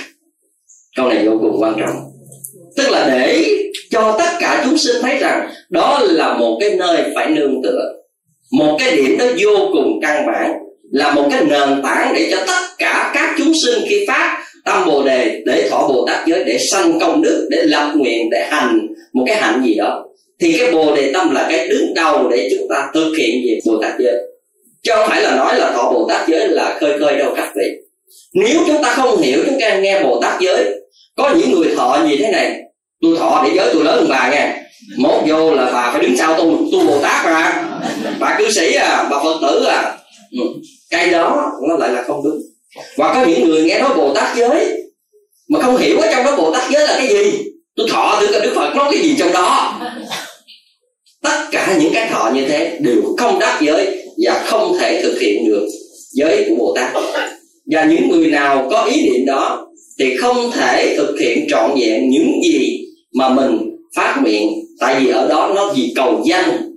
Câu 0.96 1.08
này 1.08 1.26
vô 1.26 1.38
cùng 1.40 1.62
quan 1.62 1.74
trọng. 1.80 1.96
Tức 2.76 2.90
là 2.90 3.08
để 3.12 3.44
cho 3.90 4.16
tất 4.18 4.30
cả 4.40 4.62
chúng 4.64 4.78
sinh 4.78 4.96
thấy 5.02 5.18
rằng 5.18 5.50
đó 5.70 6.00
là 6.10 6.38
một 6.38 6.58
cái 6.60 6.74
nơi 6.74 7.02
phải 7.14 7.30
nương 7.30 7.62
tựa, 7.62 7.92
một 8.52 8.76
cái 8.80 8.96
điểm 8.96 9.18
đó 9.18 9.24
vô 9.38 9.68
cùng 9.72 9.98
căn 10.02 10.26
bản, 10.26 10.52
là 10.90 11.12
một 11.14 11.28
cái 11.30 11.44
nền 11.44 11.82
tảng 11.82 12.14
để 12.14 12.28
cho 12.30 12.36
tất 12.46 12.60
cả 12.78 13.10
các 13.14 13.34
chúng 13.38 13.52
sinh 13.64 13.84
khi 13.88 14.04
phát 14.08 14.38
tâm 14.64 14.86
bồ 14.86 15.02
đề, 15.02 15.42
để 15.46 15.68
thọ 15.70 15.88
bồ 15.88 16.06
tát 16.06 16.26
giới, 16.26 16.44
để 16.44 16.58
sanh 16.70 17.00
công 17.00 17.22
đức, 17.22 17.48
để 17.50 17.62
lập 17.62 17.92
nguyện, 17.96 18.30
để 18.30 18.46
hành 18.50 18.86
một 19.12 19.24
cái 19.26 19.36
hạnh 19.36 19.62
gì 19.66 19.74
đó, 19.74 20.04
thì 20.40 20.58
cái 20.58 20.72
bồ 20.72 20.96
đề 20.96 21.12
tâm 21.12 21.34
là 21.34 21.46
cái 21.50 21.68
đứng 21.68 21.94
đầu 21.94 22.28
để 22.30 22.48
chúng 22.50 22.68
ta 22.68 22.90
thực 22.94 23.14
hiện 23.18 23.30
việc 23.44 23.60
bồ 23.66 23.82
tát 23.82 23.92
giới 23.98 24.16
chứ 24.82 24.92
không 24.94 25.08
phải 25.08 25.22
là 25.22 25.36
nói 25.36 25.58
là 25.58 25.72
thọ 25.72 25.92
bồ 25.92 26.08
tát 26.08 26.28
giới 26.28 26.48
là 26.48 26.76
khơi 26.80 26.98
khơi 26.98 27.18
đâu 27.18 27.32
các 27.36 27.52
vị 27.56 27.88
nếu 28.34 28.60
chúng 28.66 28.82
ta 28.82 28.94
không 28.94 29.20
hiểu, 29.20 29.42
chúng 29.46 29.60
ta 29.60 29.76
nghe 29.76 30.02
bồ 30.02 30.20
tát 30.20 30.40
giới, 30.40 30.80
có 31.16 31.34
những 31.34 31.50
người 31.50 31.74
thọ 31.76 32.04
như 32.08 32.16
thế 32.18 32.30
này? 32.32 32.60
Tôi 33.02 33.16
thọ 33.18 33.44
để 33.46 33.50
giới 33.56 33.70
tôi 33.72 33.84
lớn 33.84 33.96
hơn 33.96 34.06
bà 34.08 34.30
nha 34.30 34.54
mốt 34.98 35.22
vô 35.26 35.54
là 35.54 35.70
bà 35.72 35.90
phải 35.92 36.02
đứng 36.02 36.16
sau 36.16 36.34
tôi 36.38 36.46
tu 36.72 36.86
bồ 36.86 37.02
tát 37.02 37.24
mà. 37.24 37.64
Bà 38.20 38.36
cư 38.38 38.50
sĩ 38.50 38.74
à 38.74 39.08
bà 39.10 39.18
phật 39.22 39.38
tử 39.42 39.64
à. 39.64 39.98
Ừ. 40.32 40.44
cái 40.90 41.10
đó 41.10 41.52
nó 41.68 41.76
lại 41.76 41.88
là 41.88 42.02
không 42.02 42.24
đúng. 42.24 42.38
Và 42.96 43.14
có 43.14 43.24
những 43.24 43.48
người 43.48 43.62
nghe 43.62 43.80
nói 43.80 43.90
bồ 43.96 44.14
tát 44.14 44.36
giới, 44.36 44.82
mà 45.48 45.60
không 45.60 45.76
hiểu 45.76 45.98
ở 45.98 46.08
trong 46.12 46.24
đó 46.24 46.36
bồ 46.36 46.52
tát 46.52 46.70
giới 46.70 46.86
là 46.88 46.94
cái 46.98 47.08
gì? 47.08 47.44
Tôi 47.76 47.88
thọ 47.90 48.18
thử 48.20 48.32
coi 48.32 48.40
đức 48.40 48.52
phật 48.54 48.74
nói 48.74 48.88
cái 48.92 49.00
gì 49.02 49.16
trong 49.18 49.32
đó. 49.32 49.80
Tất 51.22 51.44
cả 51.50 51.76
những 51.80 51.92
cái 51.94 52.08
thọ 52.10 52.30
như 52.34 52.48
thế 52.48 52.78
đều 52.80 53.02
không 53.18 53.38
đắc 53.38 53.58
giới 53.60 53.97
và 54.24 54.42
không 54.46 54.76
thể 54.80 55.02
thực 55.02 55.20
hiện 55.20 55.46
được 55.46 55.66
giới 56.12 56.44
của 56.48 56.54
bồ 56.54 56.74
tát. 56.74 56.90
Và 57.66 57.84
những 57.84 58.08
người 58.08 58.26
nào 58.26 58.68
có 58.70 58.84
ý 58.84 59.02
niệm 59.02 59.26
đó 59.26 59.66
thì 59.98 60.16
không 60.16 60.50
thể 60.50 60.94
thực 60.96 61.16
hiện 61.20 61.46
trọn 61.50 61.70
vẹn 61.80 62.10
những 62.10 62.32
gì 62.44 62.84
mà 63.14 63.28
mình 63.28 63.58
phát 63.96 64.20
nguyện 64.22 64.64
tại 64.80 65.00
vì 65.00 65.10
ở 65.10 65.28
đó 65.28 65.52
nó 65.56 65.72
vì 65.76 65.92
cầu 65.96 66.22
danh, 66.28 66.72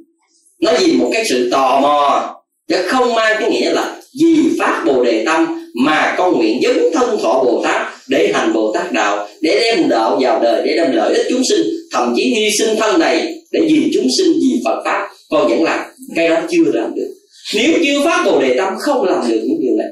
nó 0.62 0.72
vì 0.80 0.94
một 0.94 1.10
cái 1.14 1.26
sự 1.30 1.50
tò 1.52 1.80
mò, 1.82 2.36
chứ 2.70 2.76
không 2.88 3.14
mang 3.14 3.36
cái 3.40 3.52
nghĩa 3.52 3.74
là 3.74 3.96
vì 4.22 4.36
phát 4.60 4.84
bồ 4.88 5.04
đề 5.04 5.26
tâm 5.26 5.46
mà 5.76 6.16
con 6.18 6.38
nguyện 6.38 6.60
dấn 6.64 6.78
thân 6.94 7.20
thọ 7.22 7.44
bồ 7.46 7.62
tát 7.64 7.88
để 8.08 8.32
hành 8.34 8.54
bồ 8.54 8.72
tát 8.74 8.92
đạo, 8.92 9.28
để 9.42 9.60
đem 9.64 9.90
đạo 9.90 10.18
vào 10.22 10.40
đời, 10.44 10.62
để 10.66 10.74
đem 10.78 10.92
lợi 10.92 11.16
ích 11.16 11.26
chúng 11.30 11.42
sinh, 11.50 11.62
thậm 11.92 12.14
chí 12.16 12.24
hy 12.24 12.50
sinh 12.60 12.76
thân 12.80 13.00
này 13.00 13.34
để 13.52 13.60
vì 13.68 13.92
chúng 13.94 14.08
sinh 14.18 14.34
vì 14.34 14.62
phật 14.66 14.82
pháp. 14.86 15.08
Con 15.30 15.48
vẫn 15.48 15.64
làm. 15.64 15.80
Cái 16.16 16.30
đó 16.30 16.42
chưa 16.50 16.72
làm 16.74 16.96
được 16.96 17.14
nếu 17.54 17.74
chưa 17.84 18.06
phát 18.06 18.24
bồ 18.26 18.42
đề 18.42 18.56
tâm 18.58 18.74
không 18.80 19.04
làm 19.04 19.30
được 19.30 19.42
những 19.44 19.62
điều 19.62 19.76
này 19.78 19.88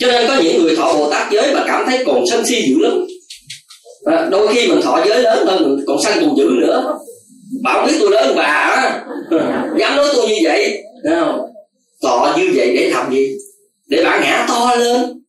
cho 0.00 0.06
nên 0.06 0.28
có 0.28 0.36
những 0.42 0.62
người 0.62 0.76
thọ 0.76 0.92
bồ 0.92 1.10
tát 1.10 1.32
giới 1.32 1.54
mà 1.54 1.64
cảm 1.66 1.86
thấy 1.86 2.04
còn 2.06 2.24
sân 2.30 2.46
si 2.46 2.62
dữ 2.68 2.76
lắm. 2.78 3.06
À, 4.04 4.28
đôi 4.30 4.54
khi 4.54 4.68
mình 4.68 4.82
thọ 4.82 5.04
giới 5.08 5.22
lớn 5.22 5.46
hơn 5.46 5.62
mình 5.62 5.84
còn 5.86 5.96
sân 6.04 6.12
còn 6.20 6.36
dữ 6.36 6.48
nữa. 6.60 6.98
Bảo 7.62 7.86
biết 7.86 7.92
tôi 8.00 8.10
lớn 8.10 8.32
bà 8.36 9.00
dám 9.78 9.96
nói 9.96 10.06
tôi 10.14 10.28
như 10.28 10.34
vậy 10.44 10.82
không? 11.10 11.40
thọ 12.02 12.34
như 12.38 12.50
vậy 12.54 12.76
để 12.76 12.90
làm 12.90 13.12
gì? 13.12 13.36
Để 13.88 14.04
bản 14.04 14.20
ngã 14.22 14.46
to 14.48 14.74
lên 14.74 15.22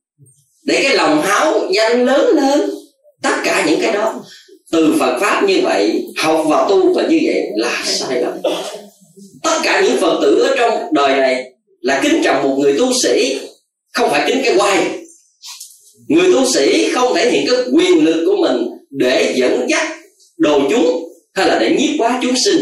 để 0.65 0.79
cái 0.83 0.95
lòng 0.95 1.21
háo 1.21 1.53
danh 1.71 2.05
lớn 2.05 2.35
lên. 2.35 2.69
Tất 3.23 3.35
cả 3.43 3.65
những 3.67 3.79
cái 3.81 3.91
đó 3.91 4.23
từ 4.71 4.95
Phật 4.99 5.17
pháp 5.21 5.43
như 5.43 5.59
vậy 5.63 6.05
học 6.17 6.45
và 6.49 6.65
tu 6.69 6.93
và 6.93 7.03
như 7.09 7.19
vậy 7.23 7.43
là 7.55 7.81
sai 7.85 8.21
lầm 8.21 8.53
tất 9.43 9.59
cả 9.63 9.81
những 9.81 9.97
phật 9.97 10.19
tử 10.21 10.39
ở 10.39 10.55
trong 10.57 10.93
đời 10.93 11.17
này 11.17 11.43
là 11.81 11.99
kính 12.03 12.21
trọng 12.23 12.43
một 12.43 12.55
người 12.59 12.77
tu 12.77 12.93
sĩ, 13.03 13.39
không 13.93 14.09
phải 14.09 14.23
kính 14.27 14.41
cái 14.45 14.55
quay. 14.57 14.87
Người 16.07 16.33
tu 16.33 16.45
sĩ 16.53 16.89
không 16.91 17.15
thể 17.15 17.31
hiện 17.31 17.45
cái 17.47 17.57
quyền 17.73 18.05
lực 18.05 18.25
của 18.25 18.37
mình 18.41 18.67
để 18.89 19.33
dẫn 19.37 19.65
dắt 19.69 19.87
đồ 20.37 20.59
chúng 20.69 21.03
hay 21.33 21.47
là 21.47 21.59
để 21.59 21.75
nhiếp 21.79 21.89
quá 21.97 22.19
chúng 22.21 22.35
sinh. 22.45 22.61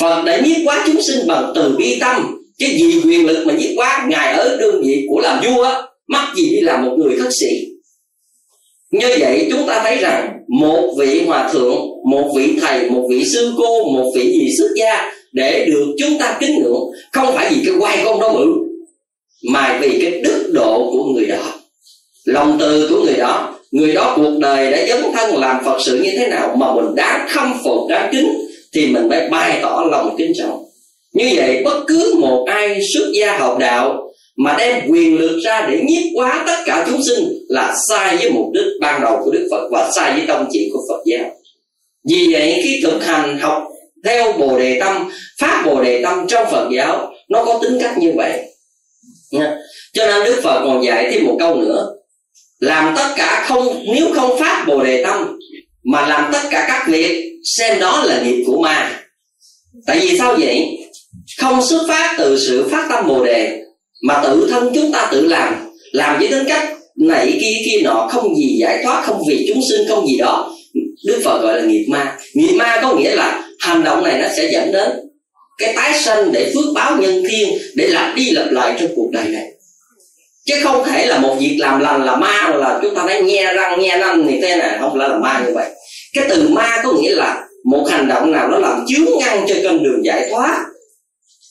Phật 0.00 0.22
đã 0.22 0.40
nhiếp 0.40 0.56
quá 0.64 0.84
chúng 0.86 1.02
sinh 1.02 1.26
bằng 1.26 1.52
từ 1.54 1.76
bi 1.78 1.98
tâm, 2.00 2.38
chứ 2.58 2.66
vì 2.74 3.00
quyền 3.04 3.26
lực 3.26 3.46
mà 3.46 3.54
nhiếp 3.54 3.70
quá, 3.76 4.06
ngài 4.08 4.34
ở 4.34 4.56
đương 4.56 4.82
vị 4.84 5.06
của 5.10 5.20
làm 5.20 5.44
vua 5.44 5.66
mắc 6.08 6.32
gì 6.36 6.50
đi 6.50 6.60
làm 6.60 6.84
một 6.84 6.96
người 6.98 7.18
khất 7.18 7.32
sĩ. 7.40 7.48
Như 8.90 9.16
vậy 9.18 9.48
chúng 9.50 9.66
ta 9.66 9.80
thấy 9.84 9.96
rằng 9.96 10.28
một 10.60 10.94
vị 10.98 11.22
hòa 11.26 11.50
thượng, 11.52 11.80
một 12.10 12.32
vị 12.36 12.56
thầy, 12.60 12.90
một 12.90 13.06
vị 13.10 13.24
sư 13.24 13.52
cô, 13.56 13.84
một 13.84 14.12
vị 14.16 14.32
gì 14.32 14.56
xuất 14.58 14.68
gia 14.76 15.12
để 15.32 15.66
được 15.66 15.86
chúng 15.98 16.18
ta 16.18 16.36
kính 16.40 16.58
ngưỡng, 16.62 16.82
không 17.12 17.34
phải 17.34 17.50
vì 17.50 17.62
cái 17.66 17.74
quay 17.78 17.98
con 18.04 18.20
đó 18.20 18.32
bự 18.32 18.46
mà 19.50 19.78
vì 19.82 19.98
cái 20.02 20.20
đức 20.20 20.50
độ 20.52 20.90
của 20.92 21.04
người 21.04 21.26
đó 21.26 21.52
lòng 22.24 22.56
từ 22.60 22.88
của 22.90 23.02
người 23.04 23.16
đó 23.16 23.58
người 23.70 23.92
đó 23.92 24.12
cuộc 24.16 24.38
đời 24.40 24.72
đã 24.72 24.86
dấn 24.86 25.12
thân 25.14 25.36
làm 25.36 25.64
phật 25.64 25.78
sự 25.84 26.02
như 26.02 26.10
thế 26.18 26.26
nào 26.26 26.56
mà 26.56 26.74
mình 26.74 26.94
đáng 26.94 27.28
khâm 27.30 27.54
phục 27.64 27.88
đáng 27.88 28.08
kính, 28.12 28.28
thì 28.74 28.86
mình 28.86 29.06
phải 29.10 29.28
bày 29.28 29.58
tỏ 29.62 29.84
lòng 29.90 30.14
kính 30.18 30.32
trọng 30.38 30.64
như 31.12 31.30
vậy, 31.34 31.62
bất 31.64 31.84
cứ 31.86 32.14
một 32.18 32.44
ai 32.48 32.80
xuất 32.94 33.10
gia 33.14 33.38
học 33.38 33.58
đạo 33.58 34.12
mà 34.36 34.54
đem 34.58 34.88
quyền 34.88 35.18
lực 35.18 35.40
ra 35.44 35.66
để 35.70 35.80
nhiếp 35.84 36.02
quá 36.14 36.44
tất 36.46 36.56
cả 36.66 36.86
chúng 36.90 37.02
sinh 37.02 37.28
là 37.48 37.76
sai 37.88 38.16
với 38.16 38.30
mục 38.30 38.46
đích 38.54 38.66
ban 38.80 39.00
đầu 39.00 39.20
của 39.24 39.30
Đức 39.30 39.48
Phật 39.50 39.68
và 39.70 39.90
sai 39.96 40.12
với 40.12 40.26
tâm 40.26 40.46
chỉ 40.50 40.70
của 40.72 40.80
Phật 40.88 41.02
giáo. 41.04 41.30
Vì 42.10 42.28
vậy, 42.32 42.60
khi 42.64 42.80
thực 42.82 43.04
hành 43.04 43.38
học 43.38 43.62
theo 44.04 44.32
Bồ 44.32 44.58
đề 44.58 44.80
tâm, 44.80 45.10
phát 45.40 45.62
Bồ 45.66 45.82
đề 45.82 46.02
tâm 46.02 46.26
trong 46.28 46.50
Phật 46.50 46.68
giáo 46.76 47.12
nó 47.28 47.44
có 47.44 47.58
tính 47.62 47.78
cách 47.80 47.98
như 47.98 48.12
vậy. 48.16 48.42
nha 49.30 49.56
Cho 49.92 50.06
nên 50.06 50.24
Đức 50.24 50.40
Phật 50.42 50.60
còn 50.64 50.84
dạy 50.84 51.08
thêm 51.10 51.26
một 51.26 51.36
câu 51.38 51.56
nữa 51.56 51.88
làm 52.58 52.94
tất 52.96 53.08
cả 53.16 53.44
không 53.48 53.84
nếu 53.94 54.08
không 54.14 54.38
phát 54.38 54.64
Bồ 54.68 54.84
đề 54.84 55.04
tâm 55.04 55.38
mà 55.84 56.08
làm 56.08 56.30
tất 56.32 56.42
cả 56.50 56.64
các 56.68 56.88
việc 56.88 57.32
xem 57.56 57.80
đó 57.80 58.04
là 58.06 58.22
nghiệp 58.22 58.44
của 58.46 58.62
ma. 58.62 59.00
Tại 59.86 59.98
vì 59.98 60.18
sao 60.18 60.36
vậy? 60.40 60.78
Không 61.40 61.66
xuất 61.66 61.84
phát 61.88 62.14
từ 62.18 62.38
sự 62.46 62.68
phát 62.70 62.86
tâm 62.90 63.08
Bồ 63.08 63.24
đề 63.24 63.58
mà 64.02 64.20
tự 64.22 64.48
thân 64.50 64.72
chúng 64.74 64.92
ta 64.92 65.08
tự 65.12 65.26
làm 65.26 65.54
làm 65.92 66.18
với 66.18 66.28
tính 66.28 66.44
cách 66.48 66.68
này 66.96 67.38
kia 67.40 67.62
kia 67.64 67.82
nọ 67.82 68.08
không 68.12 68.36
gì 68.36 68.56
giải 68.60 68.80
thoát 68.84 69.02
không 69.06 69.22
vì 69.28 69.46
chúng 69.48 69.62
sinh 69.70 69.88
không 69.88 70.06
gì 70.06 70.16
đó 70.16 70.56
đức 71.06 71.20
phật 71.24 71.42
gọi 71.42 71.60
là 71.60 71.66
nghiệp 71.66 71.86
ma 71.88 72.16
nghiệp 72.34 72.54
ma 72.56 72.78
có 72.82 72.94
nghĩa 72.96 73.14
là 73.14 73.41
hành 73.62 73.84
động 73.84 74.04
này 74.04 74.18
nó 74.18 74.28
sẽ 74.36 74.48
dẫn 74.52 74.72
đến 74.72 74.90
cái 75.58 75.72
tái 75.76 75.98
sanh 75.98 76.32
để 76.32 76.52
phước 76.54 76.64
báo 76.74 76.96
nhân 76.96 77.24
thiên, 77.28 77.58
để 77.74 77.86
lặp 77.86 78.16
đi 78.16 78.30
lặp 78.30 78.50
lại 78.50 78.76
trong 78.80 78.88
cuộc 78.96 79.10
đời 79.12 79.24
này. 79.24 79.48
Chứ 80.46 80.54
không 80.62 80.84
thể 80.84 81.06
là 81.06 81.18
một 81.18 81.36
việc 81.40 81.56
làm 81.58 81.80
lành 81.80 82.04
là 82.04 82.16
ma 82.16 82.52
là 82.54 82.78
chúng 82.82 82.94
ta 82.94 83.04
nói 83.04 83.22
nghe 83.22 83.54
răng, 83.54 83.80
nghe 83.80 83.96
nanh 83.96 84.26
thì 84.28 84.40
thế 84.42 84.56
này, 84.56 84.76
không 84.80 84.98
phải 84.98 85.08
là 85.08 85.18
ma 85.18 85.42
như 85.46 85.52
vậy. 85.54 85.70
Cái 86.14 86.24
từ 86.28 86.48
ma 86.48 86.80
có 86.84 86.92
nghĩa 86.92 87.14
là 87.14 87.44
một 87.64 87.86
hành 87.90 88.08
động 88.08 88.32
nào 88.32 88.48
nó 88.48 88.58
làm 88.58 88.84
chướng 88.88 89.18
ngăn 89.18 89.44
cho 89.48 89.54
con 89.64 89.82
đường 89.82 90.04
giải 90.04 90.28
thoát. 90.30 90.64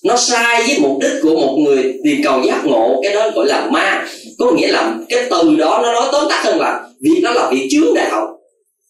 Nó 0.03 0.17
sai 0.17 0.63
với 0.67 0.79
mục 0.79 0.97
đích 1.01 1.11
của 1.21 1.35
một 1.35 1.57
người 1.57 1.93
tìm 2.03 2.21
cầu 2.23 2.41
giác 2.43 2.65
ngộ, 2.65 2.99
cái 3.03 3.13
đó 3.13 3.29
gọi 3.35 3.45
là 3.45 3.67
ma. 3.71 4.07
Có 4.39 4.51
nghĩa 4.51 4.67
là 4.67 4.93
cái 5.09 5.23
từ 5.29 5.55
đó 5.55 5.79
nó 5.83 5.93
nói 5.93 6.09
tóm 6.11 6.25
tắt 6.29 6.41
hơn 6.43 6.59
là 6.59 6.79
việc 7.01 7.21
đó 7.23 7.31
là 7.33 7.49
việc 7.51 7.67
chướng 7.71 7.93
đạo 7.93 8.37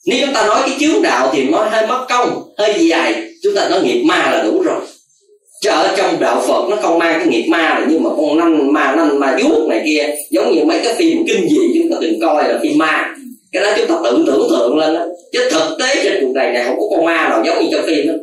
nếu 0.05 0.17
chúng 0.25 0.33
ta 0.33 0.45
nói 0.47 0.61
cái 0.65 0.77
chướng 0.79 1.01
đạo 1.01 1.29
thì 1.33 1.43
nó 1.43 1.63
hơi 1.63 1.87
mất 1.87 2.05
công 2.09 2.43
hơi 2.57 2.87
dài. 2.87 3.23
Chúng 3.43 3.55
ta 3.55 3.69
nói 3.69 3.81
nghiệp 3.81 4.03
ma 4.03 4.31
là 4.31 4.43
đủ 4.43 4.61
rồi. 4.61 4.81
Chứ 5.61 5.69
ở 5.69 5.93
trong 5.97 6.19
đạo 6.19 6.43
phật 6.47 6.69
nó 6.69 6.75
không 6.81 6.99
mang 6.99 7.19
cái 7.19 7.27
nghiệp 7.27 7.47
ma 7.49 7.57
này 7.57 7.83
nhưng 7.89 8.03
mà 8.03 8.09
con 8.17 8.37
nanh 8.37 8.73
ma 8.73 8.95
nanh 8.97 9.19
ma 9.19 9.37
vuốt 9.43 9.67
này 9.69 9.81
kia 9.85 10.15
giống 10.29 10.55
như 10.55 10.63
mấy 10.63 10.79
cái 10.83 10.93
phim 10.95 11.17
kinh 11.27 11.49
dị 11.49 11.79
chúng 11.79 11.91
ta 11.91 11.97
đừng 12.01 12.19
coi 12.21 12.49
là 12.49 12.59
phim 12.63 12.77
ma. 12.77 13.15
Cái 13.51 13.63
đó 13.63 13.73
chúng 13.77 13.87
ta 13.87 13.95
tự 14.03 14.23
tưởng 14.27 14.47
tượng 14.49 14.77
lên 14.77 14.93
đó 14.93 15.05
chứ 15.33 15.49
thực 15.51 15.77
tế 15.79 16.03
trên 16.03 16.17
cuộc 16.21 16.31
đời 16.35 16.51
này 16.51 16.63
không 16.65 16.79
có 16.79 16.83
con 16.95 17.05
ma 17.05 17.29
nào 17.29 17.43
giống 17.45 17.63
như 17.63 17.69
trong 17.71 17.85
phim 17.85 18.07
đó 18.07 18.13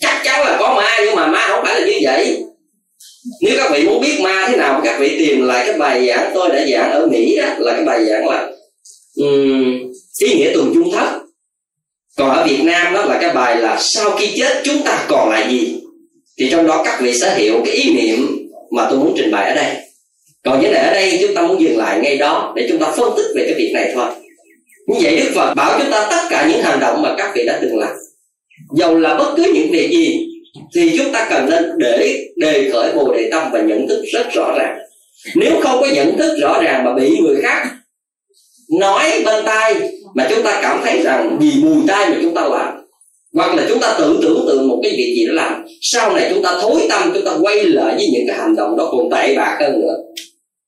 chắc 0.00 0.22
chắn 0.24 0.46
là 0.46 0.56
có 0.60 0.74
ma 0.74 0.98
nhưng 1.04 1.14
mà 1.14 1.26
ma 1.26 1.48
không 1.48 1.64
phải 1.64 1.80
là 1.80 1.86
như 1.86 1.98
vậy. 2.02 2.44
Nếu 3.42 3.54
các 3.58 3.72
vị 3.72 3.86
muốn 3.86 4.00
biết 4.00 4.20
ma 4.20 4.46
thế 4.48 4.56
nào 4.56 4.80
các 4.84 5.00
vị 5.00 5.16
tìm 5.18 5.46
lại 5.46 5.66
cái 5.66 5.78
bài 5.78 6.06
giảng 6.06 6.30
tôi 6.34 6.48
đã 6.48 6.66
giảng 6.72 6.92
ở 6.92 7.06
mỹ 7.06 7.36
đó 7.36 7.46
là 7.58 7.72
cái 7.72 7.84
bài 7.84 8.04
giảng 8.04 8.28
là 8.28 8.48
um, 9.16 9.92
ý 10.20 10.34
nghĩa 10.34 10.50
tuần 10.54 10.70
chung 10.74 10.90
thất 10.92 11.19
còn 12.20 12.30
ở 12.30 12.46
việt 12.46 12.62
nam 12.64 12.94
đó 12.94 13.04
là 13.04 13.18
cái 13.20 13.34
bài 13.34 13.56
là 13.56 13.76
sau 13.80 14.10
khi 14.10 14.32
chết 14.36 14.60
chúng 14.64 14.82
ta 14.84 15.04
còn 15.08 15.30
lại 15.30 15.46
gì? 15.50 15.76
Thì 16.38 16.50
trong 16.50 16.66
đó 16.66 16.82
các 16.84 17.00
vị 17.00 17.18
sẽ 17.18 17.34
hiểu 17.38 17.62
cái 17.64 17.74
ý 17.74 17.94
niệm 17.94 18.48
mà 18.70 18.86
tôi 18.90 18.98
muốn 18.98 19.14
trình 19.16 19.30
bày 19.30 19.48
ở 19.48 19.54
đây. 19.54 19.76
Còn 20.44 20.60
vấn 20.60 20.72
đề 20.72 20.78
ở 20.78 20.92
đây 20.94 21.18
chúng 21.20 21.34
ta 21.34 21.42
muốn 21.42 21.60
dừng 21.60 21.78
lại 21.78 22.00
ngay 22.02 22.16
đó 22.16 22.52
để 22.56 22.66
chúng 22.68 22.78
ta 22.78 22.92
phân 22.96 23.12
tích 23.16 23.26
về 23.34 23.44
cái 23.46 23.54
việc 23.54 23.70
này 23.74 23.90
thôi. 23.94 24.06
Như 24.86 24.98
vậy 25.02 25.16
đức 25.16 25.30
phật 25.34 25.54
bảo 25.54 25.80
chúng 25.80 25.90
ta 25.90 26.06
tất 26.10 26.22
cả 26.30 26.46
những 26.48 26.62
hành 26.62 26.80
động 26.80 27.02
mà 27.02 27.14
các 27.18 27.32
vị 27.34 27.44
đã 27.46 27.58
từng 27.62 27.78
làm. 27.78 27.96
Dầu 28.76 28.98
là 28.98 29.14
bất 29.14 29.34
cứ 29.36 29.52
những 29.54 29.70
việc 29.70 29.90
gì, 29.90 30.26
thì 30.74 30.98
chúng 30.98 31.12
ta 31.12 31.26
cần 31.30 31.50
nên 31.50 31.64
để 31.78 32.18
đề 32.36 32.70
khởi 32.72 32.92
bồ 32.92 33.14
đề 33.14 33.28
tâm 33.30 33.50
và 33.52 33.60
nhận 33.60 33.88
thức 33.88 34.04
rất 34.12 34.26
rõ 34.32 34.54
ràng. 34.58 34.78
Nếu 35.34 35.60
không 35.60 35.80
có 35.80 35.86
nhận 35.86 36.18
thức 36.18 36.38
rõ 36.40 36.60
ràng 36.62 36.84
mà 36.84 36.94
bị 36.94 37.18
người 37.18 37.42
khác 37.42 37.66
nói 38.80 39.22
bên 39.24 39.44
tai 39.44 39.74
mà 40.14 40.26
chúng 40.30 40.42
ta 40.42 40.58
cảm 40.62 40.80
thấy 40.84 41.02
rằng 41.02 41.38
vì 41.40 41.50
mùi 41.62 41.76
tai 41.88 42.10
mà 42.10 42.16
chúng 42.22 42.34
ta 42.34 42.48
làm. 42.48 42.74
Hoặc 43.34 43.54
là 43.54 43.66
chúng 43.68 43.80
ta 43.80 43.96
tự 43.98 44.18
tưởng 44.22 44.44
tượng 44.48 44.68
một 44.68 44.80
cái 44.82 44.92
việc 44.96 45.14
gì 45.16 45.26
đó 45.26 45.32
làm. 45.32 45.64
Sau 45.82 46.12
này 46.12 46.30
chúng 46.34 46.42
ta 46.42 46.58
thối 46.62 46.80
tâm 46.88 47.10
chúng 47.14 47.24
ta 47.24 47.36
quay 47.40 47.64
lại 47.64 47.94
với 47.94 48.08
những 48.12 48.24
cái 48.26 48.36
hành 48.36 48.56
động 48.56 48.76
đó 48.76 48.88
còn 48.92 49.10
tệ 49.10 49.36
bạc 49.36 49.58
hơn 49.60 49.80
nữa. 49.80 49.96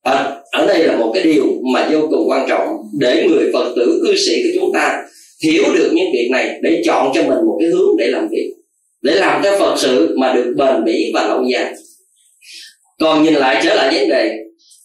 À, 0.03 0.37
ở 0.53 0.67
đây 0.67 0.85
là 0.85 0.97
một 0.97 1.11
cái 1.15 1.23
điều 1.23 1.45
mà 1.75 1.89
vô 1.93 2.01
cùng 2.11 2.29
quan 2.29 2.47
trọng. 2.49 2.69
Để 3.01 3.27
người 3.29 3.51
phật 3.53 3.73
tử 3.77 4.03
cư 4.07 4.17
sĩ 4.17 4.43
của 4.43 4.61
chúng 4.61 4.73
ta 4.75 5.03
hiểu 5.45 5.65
được 5.75 5.91
những 5.95 6.13
việc 6.13 6.29
này 6.33 6.59
để 6.63 6.83
chọn 6.87 7.13
cho 7.15 7.23
mình 7.23 7.47
một 7.47 7.57
cái 7.61 7.69
hướng 7.69 7.97
để 7.99 8.07
làm 8.07 8.29
việc. 8.31 8.53
Để 9.03 9.15
làm 9.15 9.43
cho 9.43 9.59
phật 9.59 9.75
sự 9.79 10.17
mà 10.19 10.33
được 10.33 10.55
bền 10.57 10.85
bỉ 10.85 11.11
và 11.15 11.29
lâu 11.29 11.45
dài 11.53 11.75
còn 13.03 13.23
nhìn 13.23 13.35
lại 13.35 13.61
trở 13.65 13.75
lại 13.75 13.95
vấn 13.95 14.09
đề 14.09 14.33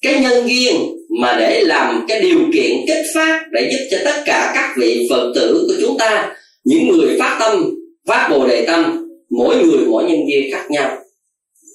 cái 0.02 0.20
nhân 0.20 0.50
duyên 0.50 0.76
mà 1.22 1.36
để 1.40 1.64
làm 1.64 2.06
cái 2.08 2.22
điều 2.22 2.40
kiện 2.54 2.72
kích 2.88 3.06
phát 3.16 3.42
để 3.52 3.70
giúp 3.72 3.88
cho 3.92 3.98
tất 4.06 4.22
cả 4.26 4.52
các 4.56 4.74
vị 4.78 5.08
phật 5.10 5.32
tử 5.36 5.66
của 5.68 5.76
chúng 5.82 5.98
ta, 5.98 6.36
những 6.64 6.88
người 6.88 7.20
phát 7.20 7.38
tâm, 7.40 7.76
phát 8.08 8.28
bồ 8.32 8.48
đề 8.48 8.66
tâm, 8.66 9.08
mỗi 9.30 9.56
người, 9.56 9.86
mỗi 9.88 10.04
nhân 10.04 10.20
duyên 10.30 10.52
khác 10.52 10.66
nhau. 10.70 10.98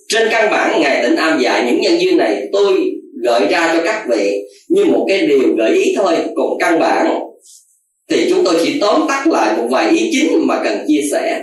Trên 0.09 0.29
căn 0.31 0.51
bản, 0.51 0.81
ngài 0.81 1.03
tịnh 1.03 1.17
am 1.17 1.41
dạy 1.41 1.65
những 1.67 1.81
nhân 1.81 2.01
duyên 2.01 2.17
này, 2.17 2.43
tôi 2.53 2.93
gợi 3.23 3.41
ra 3.51 3.75
cho 3.75 3.83
các 3.85 4.07
vị 4.09 4.33
như 4.69 4.85
một 4.85 5.05
cái 5.09 5.27
điều 5.27 5.55
gợi 5.57 5.71
ý 5.71 5.95
thôi. 5.97 6.15
Còn 6.37 6.59
căn 6.59 6.81
bản, 6.81 7.19
thì 8.11 8.27
chúng 8.31 8.45
tôi 8.45 8.55
chỉ 8.65 8.79
tóm 8.81 9.05
tắt 9.09 9.27
lại 9.27 9.57
một 9.57 9.67
vài 9.71 9.91
ý 9.91 10.11
chính 10.13 10.47
mà 10.47 10.61
cần 10.65 10.79
chia 10.89 11.01
sẻ. 11.13 11.43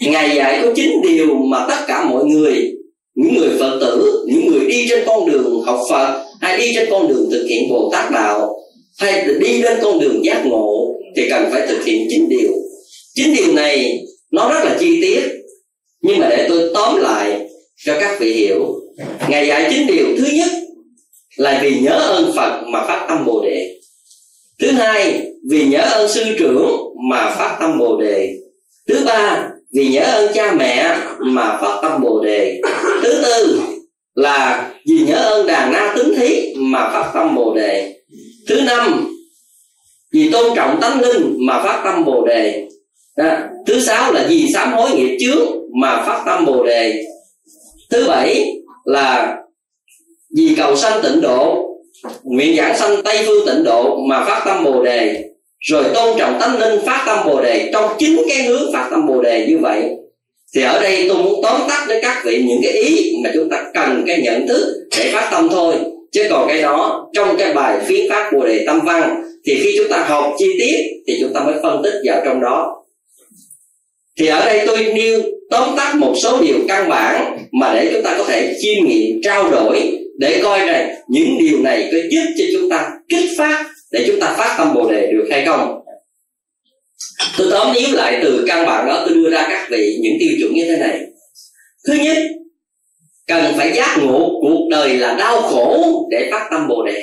Ngài 0.00 0.36
dạy 0.36 0.60
có 0.62 0.72
chín 0.76 0.90
điều 1.02 1.34
mà 1.34 1.66
tất 1.68 1.84
cả 1.88 2.04
mọi 2.04 2.24
người, 2.24 2.72
những 3.14 3.34
người 3.34 3.50
phật 3.58 3.78
tử, 3.80 4.24
những 4.26 4.46
người 4.46 4.66
đi 4.66 4.86
trên 4.88 5.04
con 5.06 5.30
đường 5.30 5.62
học 5.66 5.80
phật 5.90 6.25
hay 6.40 6.58
đi 6.58 6.72
trên 6.74 6.90
con 6.90 7.08
đường 7.08 7.28
thực 7.30 7.46
hiện 7.48 7.68
bồ 7.70 7.90
tát 7.92 8.12
đạo. 8.12 8.56
Hay 8.98 9.26
đi 9.40 9.62
lên 9.62 9.78
con 9.82 10.00
đường 10.00 10.24
giác 10.24 10.46
ngộ 10.46 10.94
thì 11.16 11.28
cần 11.30 11.48
phải 11.52 11.66
thực 11.68 11.84
hiện 11.84 12.06
chín 12.10 12.28
điều. 12.28 12.52
Chín 13.14 13.34
điều 13.36 13.52
này, 13.52 13.98
nó 14.32 14.52
rất 14.52 14.64
là 14.64 14.76
chi 14.80 15.00
tiết. 15.02 15.20
Nhưng 16.02 16.18
mà 16.18 16.28
để 16.28 16.46
tôi 16.48 16.70
tóm 16.74 17.00
lại 17.00 17.48
cho 17.84 17.96
các 18.00 18.20
vị 18.20 18.32
hiểu 18.32 18.80
ngài 19.28 19.46
dạy 19.46 19.66
chín 19.70 19.86
điều 19.86 20.06
thứ 20.18 20.26
nhất 20.32 20.48
là 21.36 21.60
vì 21.62 21.78
nhớ 21.80 21.92
ơn 21.92 22.32
phật 22.36 22.62
mà 22.72 22.84
phát 22.88 23.06
tâm 23.08 23.26
bồ 23.26 23.44
đề. 23.44 23.72
Thứ 24.60 24.70
hai, 24.70 25.22
vì 25.50 25.64
nhớ 25.64 25.80
ơn 25.80 26.08
sư 26.08 26.22
trưởng 26.38 26.70
mà 27.10 27.34
phát 27.38 27.56
tâm 27.60 27.78
bồ 27.78 28.00
đề. 28.00 28.34
Thứ 28.88 29.04
ba, 29.06 29.50
vì 29.74 29.88
nhớ 29.88 30.02
ơn 30.02 30.32
cha 30.34 30.52
mẹ 30.52 30.96
mà 31.18 31.58
phát 31.60 31.78
tâm 31.82 32.02
bồ 32.02 32.24
đề. 32.24 32.60
Thứ 33.02 33.22
tư 33.24 33.60
là 34.16 34.70
vì 34.86 34.98
nhớ 35.06 35.16
ơn 35.16 35.46
đàn 35.46 35.72
na 35.72 35.94
tính 35.96 36.14
thí 36.16 36.54
mà 36.56 36.90
phát 36.92 37.10
tâm 37.14 37.34
bồ 37.34 37.54
đề. 37.54 37.94
Thứ 38.48 38.60
năm, 38.60 39.14
vì 40.12 40.30
tôn 40.30 40.56
trọng 40.56 40.80
tánh 40.80 41.00
linh 41.00 41.36
mà 41.46 41.62
phát 41.62 41.80
tâm 41.84 42.04
bồ 42.04 42.26
đề. 42.26 42.68
Đó. 43.16 43.36
thứ 43.66 43.80
sáu 43.80 44.12
là 44.12 44.26
vì 44.28 44.46
sám 44.54 44.72
hối 44.72 44.90
nghiệp 44.90 45.16
chướng 45.20 45.46
mà 45.80 46.02
phát 46.06 46.22
tâm 46.26 46.44
bồ 46.44 46.64
đề. 46.64 47.04
Thứ 47.90 48.04
bảy 48.08 48.52
là 48.84 49.36
vì 50.36 50.54
cầu 50.56 50.76
sanh 50.76 51.02
tịnh 51.02 51.20
độ 51.20 51.62
nguyện 52.22 52.56
giảng 52.56 52.78
sanh 52.78 53.02
tây 53.02 53.22
phương 53.26 53.46
tịnh 53.46 53.64
độ 53.64 53.96
mà 54.08 54.24
phát 54.24 54.42
tâm 54.46 54.64
bồ 54.64 54.82
đề. 54.82 55.24
Rồi 55.60 55.84
tôn 55.94 56.18
trọng 56.18 56.40
tánh 56.40 56.58
linh, 56.58 56.80
phát 56.86 57.02
tâm 57.06 57.18
bồ 57.26 57.42
đề. 57.42 57.70
Trong 57.72 57.90
chính 57.98 58.22
cái 58.28 58.42
hướng 58.42 58.72
phát 58.72 58.88
tâm 58.90 59.06
bồ 59.06 59.22
đề 59.22 59.46
như 59.48 59.58
vậy 59.58 59.90
thì 60.56 60.62
ở 60.62 60.82
đây 60.82 61.04
tôi 61.08 61.16
muốn 61.22 61.40
tóm 61.42 61.60
tắt 61.68 61.84
với 61.88 61.98
các 62.02 62.22
vị 62.24 62.42
những 62.46 62.60
cái 62.62 62.72
ý 62.72 63.16
mà 63.24 63.30
chúng 63.34 63.48
ta 63.50 63.64
cần 63.74 64.04
cái 64.06 64.20
nhận 64.22 64.48
thức 64.48 64.88
để 64.98 65.10
phát 65.12 65.28
tâm 65.32 65.48
thôi. 65.52 65.74
Chứ 66.12 66.26
còn 66.30 66.48
cái 66.48 66.62
đó, 66.62 67.06
trong 67.12 67.36
cái 67.38 67.54
bài 67.54 67.78
phiến 67.86 68.10
phát 68.10 68.30
bồ 68.32 68.46
đề 68.46 68.64
tâm 68.66 68.80
văn, 68.84 69.22
thì 69.46 69.60
khi 69.62 69.74
chúng 69.78 69.88
ta 69.90 69.98
học 69.98 70.34
chi 70.38 70.46
tiết 70.58 70.76
thì 71.06 71.16
chúng 71.20 71.32
ta 71.34 71.40
mới 71.40 71.54
phân 71.62 71.82
tích 71.82 71.94
vào 72.04 72.22
trong 72.24 72.40
đó. 72.40 72.84
Thì 74.18 74.26
ở 74.26 74.44
đây 74.44 74.66
tôi 74.66 74.92
nêu 74.94 75.22
tóm 75.50 75.76
tắt 75.76 75.94
một 75.96 76.14
số 76.22 76.38
điều 76.42 76.56
căn 76.68 76.88
bản 76.88 77.38
mà 77.52 77.74
để 77.74 77.90
chúng 77.92 78.02
ta 78.02 78.14
có 78.18 78.24
thể 78.24 78.56
chiêm 78.60 78.84
nghiệm, 78.84 79.20
trao 79.22 79.50
đổi 79.50 79.98
để 80.18 80.40
coi 80.42 80.66
này 80.66 80.96
những 81.08 81.38
điều 81.40 81.58
này 81.58 81.88
có 81.92 81.98
giúp 82.10 82.24
cho 82.38 82.44
chúng 82.52 82.70
ta 82.70 82.90
kích 83.08 83.30
phát, 83.38 83.66
để 83.92 84.04
chúng 84.06 84.20
ta 84.20 84.34
phát 84.38 84.54
tâm 84.58 84.74
bồ 84.74 84.90
đề 84.90 85.12
được 85.12 85.28
hay 85.30 85.46
không 85.46 85.80
tôi 87.38 87.46
tóm 87.50 87.76
yếu 87.76 87.88
lại 87.92 88.18
từ 88.22 88.44
căn 88.48 88.66
bản 88.66 88.86
đó, 88.86 89.02
tôi 89.06 89.14
đưa 89.14 89.30
ra 89.30 89.46
các 89.50 89.68
vị 89.70 89.98
những 90.00 90.12
tiêu 90.20 90.30
chuẩn 90.40 90.54
như 90.54 90.64
thế 90.64 90.76
này. 90.76 91.00
Thứ 91.86 91.94
nhất, 91.94 92.16
cần 93.26 93.54
phải 93.56 93.72
giác 93.72 93.98
ngộ 94.02 94.38
cuộc 94.40 94.68
đời 94.70 94.94
là 94.94 95.14
đau 95.14 95.42
khổ 95.42 95.84
để 96.10 96.28
phát 96.30 96.48
tâm 96.50 96.68
bồ 96.68 96.84
đề. 96.86 97.02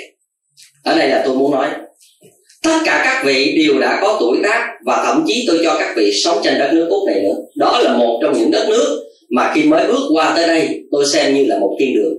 Ở 0.84 0.98
đây 0.98 1.10
là 1.10 1.22
tôi 1.26 1.36
muốn 1.36 1.52
nói, 1.52 1.68
tất 2.64 2.80
cả 2.86 3.02
các 3.06 3.26
vị 3.26 3.56
đều 3.58 3.80
đã 3.80 4.00
có 4.02 4.18
tuổi 4.20 4.38
tác 4.44 4.74
và 4.86 5.04
thậm 5.06 5.24
chí 5.28 5.46
tôi 5.48 5.60
cho 5.64 5.76
các 5.80 5.94
vị 5.96 6.12
sống 6.24 6.38
trên 6.44 6.60
đất 6.60 6.70
nước 6.74 6.88
úc 6.90 7.08
này 7.08 7.22
nữa. 7.22 7.36
Đó 7.56 7.80
là 7.84 7.98
một 7.98 8.20
trong 8.22 8.40
những 8.40 8.52
đất 8.52 8.66
nước 8.70 9.04
mà 9.30 9.52
khi 9.56 9.64
mới 9.64 9.88
bước 9.88 10.10
qua 10.14 10.34
tới 10.36 10.48
đây, 10.48 10.84
tôi 10.92 11.06
xem 11.14 11.36
như 11.36 11.46
là 11.46 11.60
một 11.60 11.78
thiên 11.80 11.94
đường. 11.96 12.14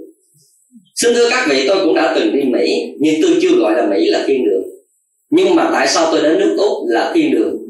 Xin 0.95 1.15
thưa 1.15 1.31
các 1.31 1.47
vị, 1.51 1.65
tôi 1.69 1.85
cũng 1.85 1.95
đã 1.95 2.13
từng 2.17 2.37
đi 2.37 2.43
mỹ, 2.43 2.83
nhưng 3.01 3.15
tôi 3.23 3.31
chưa 3.43 3.57
gọi 3.59 3.73
là 3.77 3.87
mỹ 3.87 4.07
là 4.09 4.25
thiên 4.27 4.45
đường. 4.45 4.63
Nhưng 5.31 5.55
mà 5.55 5.71
tại 5.73 5.89
sao 5.89 6.09
tôi 6.13 6.23
đến 6.23 6.39
nước 6.39 6.57
úc 6.59 6.73
là 6.89 7.13
thiên 7.15 7.31
đường? 7.31 7.64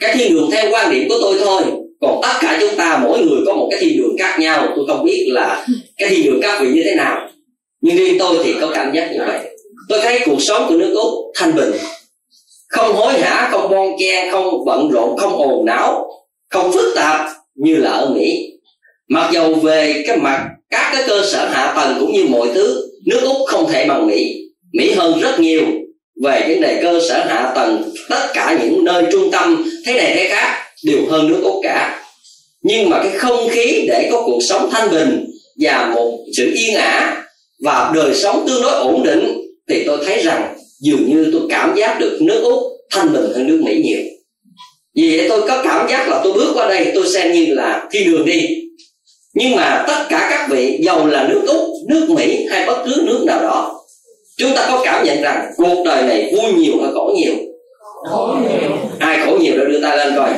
Cái 0.00 0.14
thiên 0.14 0.34
đường 0.34 0.50
theo 0.52 0.70
quan 0.70 0.90
điểm 0.90 1.08
của 1.08 1.16
tôi 1.20 1.38
thôi. 1.44 1.62
Còn 2.00 2.20
tất 2.22 2.32
cả 2.40 2.58
chúng 2.60 2.76
ta, 2.76 3.00
mỗi 3.02 3.18
người 3.18 3.40
có 3.46 3.54
một 3.54 3.68
cái 3.70 3.80
thiên 3.80 3.98
đường 3.98 4.16
khác 4.18 4.36
nhau. 4.40 4.68
Tôi 4.76 4.84
không 4.88 5.04
biết 5.04 5.26
là 5.28 5.66
cái 5.96 6.08
thiên 6.08 6.24
đường 6.24 6.40
các 6.42 6.60
vị 6.60 6.68
như 6.74 6.82
thế 6.84 6.94
nào. 6.94 7.28
Nhưng 7.80 7.96
riêng 7.96 8.16
tôi 8.18 8.38
thì 8.44 8.54
có 8.60 8.70
cảm 8.74 8.92
giác 8.94 9.10
như 9.12 9.18
vậy. 9.26 9.38
Tôi 9.88 10.00
thấy 10.02 10.20
cuộc 10.26 10.38
sống 10.42 10.66
của 10.68 10.74
nước 10.74 10.94
úc 10.94 11.14
thanh 11.34 11.54
bình. 11.54 11.72
Không 12.68 12.94
hối 12.94 13.12
hả, 13.12 13.48
không 13.52 13.70
bon 13.70 13.88
chen, 13.98 14.30
không 14.30 14.64
bận 14.64 14.90
rộn, 14.90 15.16
không 15.16 15.36
ồn 15.36 15.64
não 15.64 16.06
không 16.50 16.72
phức 16.72 16.94
tạp 16.96 17.30
như 17.54 17.76
là 17.76 17.90
ở 17.90 18.10
mỹ. 18.14 18.52
Mặc 19.08 19.30
dầu 19.32 19.54
về 19.54 20.02
cái 20.06 20.16
mặt 20.16 20.48
các 20.70 20.90
cái 20.92 21.04
cơ 21.06 21.22
sở 21.32 21.48
hạ 21.48 21.72
tầng 21.76 21.96
cũng 22.00 22.12
như 22.12 22.24
mọi 22.28 22.48
thứ, 22.54 22.90
nước 23.06 23.20
úc 23.24 23.36
không 23.46 23.68
thể 23.72 23.86
bằng 23.88 24.06
mỹ. 24.06 24.36
Mỹ 24.72 24.92
hơn 24.92 25.20
rất 25.20 25.40
nhiều 25.40 25.62
về 26.22 26.44
vấn 26.48 26.60
đề 26.60 26.82
cơ 26.82 27.00
sở 27.08 27.24
hạ 27.28 27.52
tầng, 27.54 27.92
tất 28.08 28.26
cả 28.34 28.58
những 28.62 28.84
nơi 28.84 29.04
trung 29.12 29.30
tâm, 29.30 29.70
thế 29.86 29.92
này 29.92 30.12
thế 30.14 30.28
khác, 30.28 30.62
đều 30.84 30.98
hơn 31.10 31.28
nước 31.28 31.40
úc 31.42 31.54
cả. 31.62 32.02
Nhưng 32.62 32.90
mà 32.90 33.02
cái 33.02 33.12
không 33.18 33.48
khí 33.48 33.84
để 33.88 34.08
có 34.12 34.22
cuộc 34.26 34.40
sống 34.48 34.68
thanh 34.72 34.90
bình 34.90 35.26
và 35.60 35.92
một 35.94 36.18
sự 36.36 36.52
yên 36.54 36.74
ả 36.74 37.24
và 37.64 37.92
đời 37.94 38.14
sống 38.14 38.44
tương 38.46 38.62
đối 38.62 38.72
ổn 38.72 39.02
định, 39.02 39.40
thì 39.68 39.84
tôi 39.86 39.98
thấy 40.06 40.22
rằng 40.22 40.56
dường 40.80 41.04
như 41.08 41.30
tôi 41.32 41.42
cảm 41.48 41.74
giác 41.76 42.00
được 42.00 42.18
nước 42.20 42.40
úc 42.42 42.62
thanh 42.90 43.12
bình 43.12 43.32
hơn 43.34 43.46
nước 43.46 43.60
mỹ 43.64 43.82
nhiều. 43.84 44.00
Vì 44.96 45.16
vậy 45.16 45.26
tôi 45.28 45.48
có 45.48 45.62
cảm 45.64 45.88
giác 45.90 46.08
là 46.08 46.20
tôi 46.24 46.32
bước 46.32 46.52
qua 46.54 46.68
đây, 46.68 46.92
tôi 46.94 47.08
xem 47.08 47.32
như 47.32 47.46
là 47.54 47.88
thiên 47.92 48.10
đường 48.10 48.24
đi. 48.24 48.48
Nhưng 49.34 49.56
mà 49.56 49.84
tất 49.88 50.06
cả 50.08 50.26
các 50.30 50.46
vị 50.50 50.78
giàu 50.82 51.06
là 51.06 51.28
nước 51.28 51.42
úc, 51.46 51.68
nước 51.88 52.06
mỹ 52.10 52.46
hay 52.50 52.66
bất 52.66 52.84
cứ 52.86 53.02
nước 53.06 53.24
nào 53.26 53.42
đó 53.42 53.75
chúng 54.38 54.54
ta 54.56 54.66
có 54.70 54.82
cảm 54.84 55.04
nhận 55.04 55.22
rằng 55.22 55.52
cuộc 55.56 55.82
đời 55.84 56.02
này 56.02 56.32
vui 56.36 56.52
nhiều 56.52 56.74
hay 56.82 56.92
khổ 56.94 57.12
nhiều? 57.16 57.34
Khổ 58.10 58.36
nhiều. 58.40 58.70
Ai 58.98 59.18
khổ 59.26 59.36
nhiều 59.40 59.56
rồi 59.56 59.66
đưa 59.66 59.80
tay 59.82 59.96
lên 59.96 60.12
coi. 60.16 60.30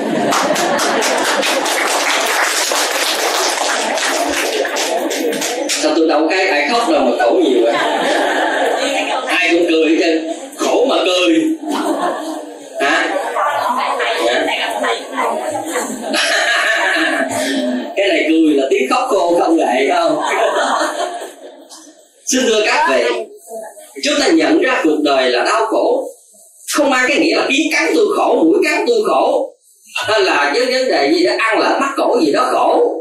Sao 5.68 5.92
tôi 5.96 6.09
đâu 6.09 6.26
cái 6.30 6.46
ai 6.49 6.68
khóc 6.72 6.90
đâu 6.90 7.01
mà 7.01 7.24
khổ 7.24 7.40
nhiều 7.44 7.61
vậy? 7.62 7.74
Ai 9.26 9.49
cũng 9.53 9.66
cười 9.68 9.99
chứ 10.01 10.20
khổ 10.57 10.86
mà 10.88 10.96
cười. 11.05 11.44
Hả? 12.80 13.09
Cái 17.96 18.09
này 18.09 18.26
cười 18.28 18.55
là 18.55 18.66
tiếng 18.70 18.90
khóc 18.90 19.09
khô 19.09 19.38
không 19.40 19.57
lệ 19.57 19.88
không? 19.94 20.20
Xin 22.26 22.42
thưa 22.46 22.62
các 22.66 22.88
vị 22.90 23.28
chúng 24.05 24.14
ta 24.20 24.28
nhận 24.28 24.61
ra 24.61 24.80
cuộc 24.84 24.99
đời 25.05 25.30
là 25.30 25.44
đau 25.44 25.66
khổ. 25.66 26.09
Không 26.72 26.90
mang 26.90 27.05
cái 27.09 27.18
nghĩa 27.18 27.36
là 27.36 27.46
kiến 27.49 27.66
cắn 27.72 27.92
tôi 27.96 28.07
khổ, 28.16 28.44
mũi 28.44 28.59
cắn 28.64 28.84
tôi 28.86 29.03
khổ. 29.07 29.55
Hay 30.07 30.20
là 30.20 30.53
cái 30.55 30.64
vấn 30.64 30.88
đề 30.88 31.12
gì 31.12 31.24
đó, 31.24 31.32
ăn 31.38 31.59
là 31.59 31.78
mắc 31.80 31.90
cổ 31.96 32.20
gì 32.20 32.32
đó 32.32 32.49
khổ. 32.53 32.94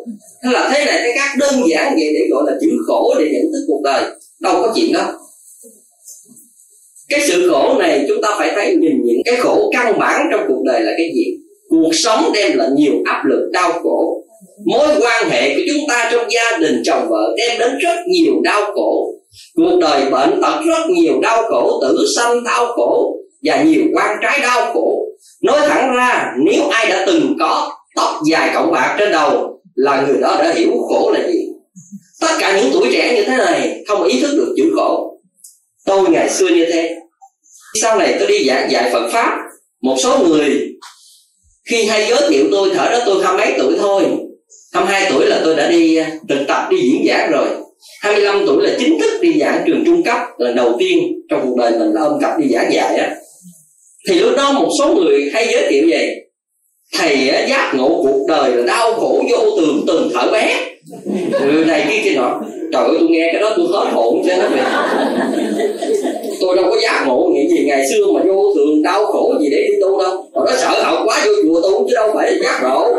Hay 0.43 0.53
là 0.53 0.69
thế 0.73 0.85
này, 0.85 0.99
thế 1.03 1.13
khác, 1.17 1.35
đơn 1.39 1.53
giản 1.69 1.95
vậy 1.95 2.13
để 2.13 2.21
gọi 2.31 2.43
là 2.47 2.53
chữ 2.61 2.69
khổ 2.87 3.15
để 3.19 3.25
nhận 3.33 3.51
thức 3.51 3.65
cuộc 3.67 3.81
đời. 3.83 4.03
Đâu 4.39 4.53
có 4.61 4.73
chuyện 4.75 4.93
đó. 4.93 5.13
Cái 7.09 7.21
sự 7.27 7.49
khổ 7.51 7.75
này 7.79 8.05
chúng 8.07 8.21
ta 8.21 8.35
phải 8.37 8.51
thấy 8.55 8.75
nhìn 8.75 9.01
những 9.03 9.21
cái 9.25 9.35
khổ 9.35 9.69
căn 9.73 9.99
bản 9.99 10.27
trong 10.31 10.41
cuộc 10.47 10.63
đời 10.65 10.81
là 10.81 10.91
cái 10.97 11.11
gì? 11.15 11.25
Cuộc 11.69 11.91
sống 11.93 12.31
đem 12.33 12.57
lại 12.57 12.67
nhiều 12.75 12.93
áp 13.05 13.23
lực, 13.25 13.49
đau 13.51 13.71
khổ. 13.83 14.23
Mối 14.65 14.87
quan 15.01 15.29
hệ 15.29 15.55
của 15.55 15.61
chúng 15.67 15.83
ta 15.89 16.09
trong 16.11 16.27
gia 16.31 16.57
đình, 16.57 16.81
chồng 16.85 17.07
vợ 17.09 17.35
đem 17.37 17.59
đến 17.59 17.77
rất 17.77 17.95
nhiều 18.07 18.33
đau 18.43 18.61
khổ 18.75 19.13
cuộc 19.55 19.79
đời 19.81 20.09
bệnh 20.11 20.41
tật 20.41 20.61
rất 20.65 20.89
nhiều, 20.89 21.19
đau 21.21 21.43
khổ, 21.49 21.79
tử 21.81 22.05
sanh 22.15 22.43
đau 22.43 22.65
khổ 22.65 23.17
và 23.43 23.63
nhiều 23.63 23.81
quan 23.93 24.17
trái 24.21 24.39
đau 24.41 24.73
khổ. 24.73 25.03
Nói 25.43 25.59
thẳng 25.67 25.95
ra, 25.95 26.33
nếu 26.45 26.69
ai 26.69 26.87
đã 26.89 27.03
từng 27.07 27.35
có 27.39 27.71
tóc 27.95 28.09
dài 28.25 28.51
cộng 28.53 28.71
bạc 28.71 28.95
trên 28.99 29.11
đầu 29.11 29.61
là 29.75 30.01
người 30.01 30.21
đó 30.21 30.37
đã 30.39 30.53
hiểu 30.53 30.71
khổ 30.89 31.11
là 31.13 31.27
gì. 31.27 31.47
Tất 32.21 32.37
cả 32.39 32.61
những 32.61 32.69
tuổi 32.73 32.89
trẻ 32.93 33.15
như 33.15 33.23
thế 33.25 33.37
này 33.37 33.83
không 33.87 34.03
ý 34.03 34.21
thức 34.21 34.35
được 34.37 34.53
chữ 34.57 34.71
khổ. 34.75 35.19
Tôi 35.85 36.09
ngày 36.09 36.29
xưa 36.29 36.47
như 36.47 36.65
thế. 36.73 36.95
Sau 37.81 37.99
này 37.99 38.15
tôi 38.19 38.27
đi 38.27 38.47
giảng 38.47 38.71
dạy 38.71 38.89
phật 38.93 39.09
pháp, 39.11 39.37
một 39.81 39.95
số 40.03 40.19
người 40.19 40.67
khi 41.69 41.85
hay 41.85 42.09
giới 42.09 42.29
thiệu 42.29 42.45
tôi 42.51 42.69
thở 42.75 42.89
đó 42.91 42.99
tôi 43.05 43.23
hai 43.23 43.37
mấy 43.37 43.53
tuổi 43.57 43.75
thôi. 43.79 44.03
22 44.73 45.11
tuổi 45.11 45.25
là 45.25 45.41
tôi 45.43 45.55
đã 45.55 45.69
đi 45.69 45.95
à, 45.95 46.11
thực 46.29 46.45
tập, 46.47 46.67
đi 46.69 46.77
diễn 46.81 47.05
giảng 47.07 47.31
rồi. 47.31 47.47
25 48.01 48.43
tuổi 48.45 48.63
là 48.63 48.75
chính 48.79 48.99
thức 48.99 49.11
đi 49.21 49.39
giảng 49.39 49.63
trường 49.67 49.83
trung 49.85 50.03
cấp 50.03 50.17
lần 50.37 50.55
đầu 50.55 50.75
tiên 50.79 50.97
trong 51.29 51.41
cuộc 51.45 51.55
đời 51.57 51.71
mình 51.71 51.93
là 51.93 52.01
ôm 52.01 52.19
cặp 52.21 52.39
đi 52.39 52.47
giảng 52.53 52.73
dạy 52.73 52.95
á. 52.95 53.15
Thì 54.09 54.19
lúc 54.19 54.33
đó 54.37 54.51
một 54.51 54.69
số 54.79 54.93
người 54.93 55.29
hay 55.33 55.47
giới 55.51 55.67
thiệu 55.69 55.83
vậy 55.89 56.15
thầy 56.97 57.17
giác 57.49 57.73
ngộ 57.75 57.89
cuộc 58.03 58.25
đời 58.27 58.51
là 58.51 58.63
đau 58.65 58.93
khổ 58.93 59.23
vô 59.31 59.37
tường 59.57 59.83
từng 59.87 60.09
thở 60.13 60.31
bé. 60.31 60.69
Người 61.41 61.65
này 61.65 61.85
kia 61.89 61.99
kia 62.03 62.15
nọ. 62.15 62.41
Trời 62.73 62.83
ơi, 62.83 62.95
tôi 62.99 63.09
nghe 63.09 63.29
cái 63.33 63.41
đó 63.41 63.53
tôi 63.57 63.67
hết 63.71 63.89
hồn 63.91 64.23
cho 64.27 64.35
nó 64.37 64.49
vậy 64.49 64.61
tôi 66.41 66.55
đâu 66.55 66.65
có 66.69 66.77
giác 66.81 67.03
ngộ, 67.07 67.29
nghĩ 67.33 67.47
gì 67.49 67.65
ngày 67.65 67.85
xưa 67.91 68.05
mà 68.13 68.21
vô 68.27 68.53
thường 68.55 68.83
đau 68.83 69.05
khổ 69.05 69.35
gì 69.41 69.49
để 69.51 69.67
đi 69.67 69.73
tu 69.81 69.99
đâu. 69.99 70.29
Mà 70.33 70.41
nó 70.45 70.51
sợ 70.57 70.83
học 70.83 70.99
quá 71.05 71.25
vô 71.25 71.31
chùa 71.43 71.61
tu 71.61 71.87
chứ 71.87 71.95
đâu 71.95 72.11
phải 72.15 72.39
giác 72.43 72.59
ngộ. 72.63 72.95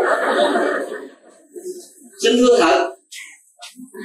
Xin 2.25 2.37
thưa 2.37 2.59
thật 2.61 2.95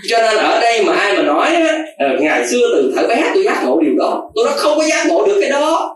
cho 0.10 0.18
nên 0.18 0.38
ở 0.38 0.60
đây 0.62 0.84
mà 0.84 0.94
ai 0.94 1.18
mà 1.18 1.24
nói 1.24 1.50
ờ, 1.98 2.08
ngày 2.20 2.48
xưa 2.48 2.70
từ 2.76 2.94
thở 2.96 3.08
bé 3.08 3.32
tôi 3.34 3.44
giác 3.44 3.64
ngộ 3.66 3.80
điều 3.82 3.96
đó, 3.98 4.32
tôi 4.36 4.46
nói 4.46 4.54
không 4.58 4.78
có 4.78 4.84
giác 4.88 5.08
ngộ 5.08 5.26
được 5.26 5.38
cái 5.42 5.50
đó. 5.50 5.96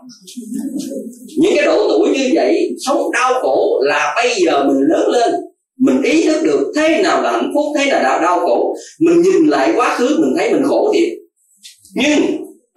Những 1.38 1.52
cái 1.56 1.66
độ 1.66 1.88
tuổi 1.88 2.08
như 2.18 2.30
vậy, 2.34 2.70
sống 2.86 3.10
đau 3.12 3.34
khổ 3.42 3.80
là 3.82 4.14
bây 4.16 4.34
giờ 4.44 4.64
mình 4.64 4.76
lớn 4.88 5.08
lên, 5.10 5.30
mình 5.78 6.02
ý 6.02 6.22
thức 6.26 6.42
được 6.42 6.72
thế 6.76 7.02
nào 7.02 7.22
là 7.22 7.32
hạnh 7.32 7.50
phúc, 7.54 7.64
thế 7.78 7.90
nào 7.90 8.02
là 8.02 8.18
đau 8.22 8.40
khổ. 8.40 8.74
Mình 9.00 9.22
nhìn 9.22 9.46
lại 9.46 9.72
quá 9.76 9.96
khứ, 9.96 10.18
mình 10.20 10.34
thấy 10.38 10.52
mình 10.52 10.62
khổ 10.64 10.92
thiệt. 10.94 11.08
Nhưng 11.94 12.20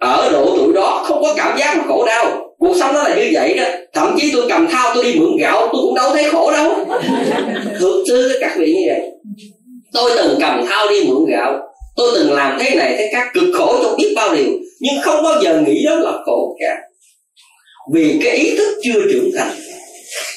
ở 0.00 0.30
độ 0.32 0.56
tuổi 0.56 0.72
đó 0.72 1.02
không 1.06 1.22
có 1.22 1.34
cảm 1.36 1.58
giác 1.58 1.76
mà 1.76 1.84
khổ 1.88 2.06
đau. 2.06 2.54
Cuộc 2.58 2.76
sống 2.80 2.94
nó 2.94 3.02
là 3.02 3.16
như 3.16 3.30
vậy 3.32 3.54
đó. 3.56 3.64
Thậm 3.94 4.16
chí 4.20 4.30
tôi 4.32 4.46
cầm 4.48 4.66
thao 4.70 4.94
tôi 4.94 5.04
đi 5.04 5.14
mượn 5.18 5.36
gạo, 5.40 5.60
tôi 5.60 5.82
cũng 5.82 5.94
đâu 5.94 6.10
thấy 6.12 6.24
khổ 6.30 6.50
đâu. 6.50 6.72
Thực 7.80 8.04
sự 8.08 8.38
các 8.40 8.56
vị 8.58 8.74
như 8.74 8.82
vậy 8.86 9.00
tôi 9.92 10.10
từng 10.16 10.36
cầm 10.40 10.66
thao 10.66 10.88
đi 10.88 11.04
mượn 11.04 11.24
gạo. 11.30 11.60
Tôi 11.96 12.12
từng 12.14 12.32
làm 12.32 12.58
thế 12.60 12.76
này 12.76 12.94
thế 12.98 13.10
khác 13.12 13.30
cực 13.34 13.54
khổ 13.54 13.78
trong 13.82 13.96
biết 13.98 14.12
bao 14.16 14.34
điều 14.34 14.52
nhưng 14.80 14.94
không 15.02 15.22
bao 15.22 15.42
giờ 15.42 15.62
nghĩ 15.66 15.84
đó 15.86 15.94
là 15.94 16.12
khổ 16.24 16.56
cả. 16.60 16.76
Vì 17.94 18.20
cái 18.24 18.36
ý 18.36 18.56
thức 18.56 18.80
chưa 18.82 19.00
trưởng 19.12 19.30
thành 19.36 19.56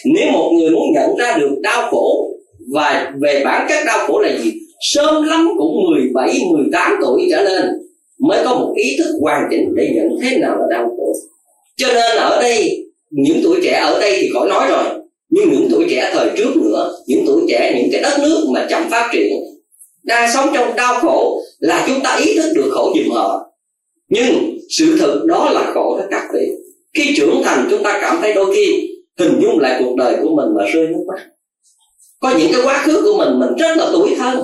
nếu 0.05 0.31
một 0.31 0.51
người 0.53 0.69
muốn 0.69 0.93
nhận 0.93 1.15
ra 1.17 1.37
được 1.37 1.55
đau 1.61 1.91
khổ 1.91 2.31
và 2.73 3.13
về 3.21 3.41
bản 3.45 3.65
chất 3.69 3.83
đau 3.85 4.07
khổ 4.07 4.19
là 4.19 4.37
gì 4.37 4.51
sớm 4.93 5.23
lắm 5.23 5.49
cũng 5.57 5.73
17, 5.91 6.39
18 6.51 6.95
tuổi 7.01 7.27
trở 7.31 7.41
lên 7.41 7.65
mới 8.19 8.43
có 8.45 8.55
một 8.55 8.73
ý 8.75 8.97
thức 8.97 9.17
hoàn 9.21 9.41
chỉnh 9.51 9.73
để 9.75 9.91
nhận 9.95 10.07
thế 10.21 10.37
nào 10.37 10.55
là 10.59 10.65
đau 10.69 10.87
khổ. 10.97 11.13
Cho 11.77 11.87
nên 11.87 12.17
ở 12.17 12.41
đây 12.41 12.85
những 13.09 13.39
tuổi 13.43 13.59
trẻ 13.63 13.79
ở 13.85 13.99
đây 13.99 14.17
thì 14.21 14.29
khỏi 14.33 14.49
nói 14.49 14.67
rồi 14.69 15.04
như 15.35 15.41
những 15.51 15.67
tuổi 15.71 15.85
trẻ 15.89 16.11
thời 16.13 16.29
trước 16.37 16.57
nữa, 16.57 16.91
những 17.07 17.23
tuổi 17.27 17.41
trẻ, 17.49 17.73
những 17.77 17.89
cái 17.91 18.01
đất 18.01 18.19
nước 18.19 18.45
mà 18.53 18.67
chậm 18.69 18.89
phát 18.89 19.09
triển, 19.13 19.33
đang 20.03 20.33
sống 20.33 20.49
trong 20.53 20.75
đau 20.75 20.99
khổ 20.99 21.41
là 21.59 21.85
chúng 21.87 22.01
ta 22.03 22.19
ý 22.25 22.37
thức 22.37 22.53
được 22.55 22.69
khổ 22.71 22.93
giùm 22.95 23.15
họ 23.15 23.45
nhưng 24.09 24.57
sự 24.77 24.97
thật 24.99 25.21
đó 25.25 25.49
là 25.53 25.71
khổ 25.73 25.97
đó 25.97 26.05
các 26.11 26.23
vị 26.33 26.51
khi 26.93 27.13
trưởng 27.17 27.41
thành, 27.43 27.67
chúng 27.69 27.83
ta 27.83 27.99
cảm 28.01 28.17
thấy 28.21 28.33
đôi 28.33 28.55
khi 28.55 28.89
hình 29.19 29.39
dung 29.41 29.59
lại 29.59 29.75
cuộc 29.79 29.95
đời 29.95 30.15
của 30.21 30.29
mình 30.35 30.45
mà 30.57 30.65
rơi 30.73 30.87
nước 30.87 31.05
mắt. 31.07 31.25
Có 32.19 32.33
những 32.39 32.51
cái 32.51 32.61
quá 32.63 32.83
khứ 32.85 33.01
của 33.03 33.17
mình 33.17 33.39
mình 33.39 33.55
rất 33.57 33.77
là 33.77 33.89
tuổi 33.93 34.15
thân. 34.17 34.39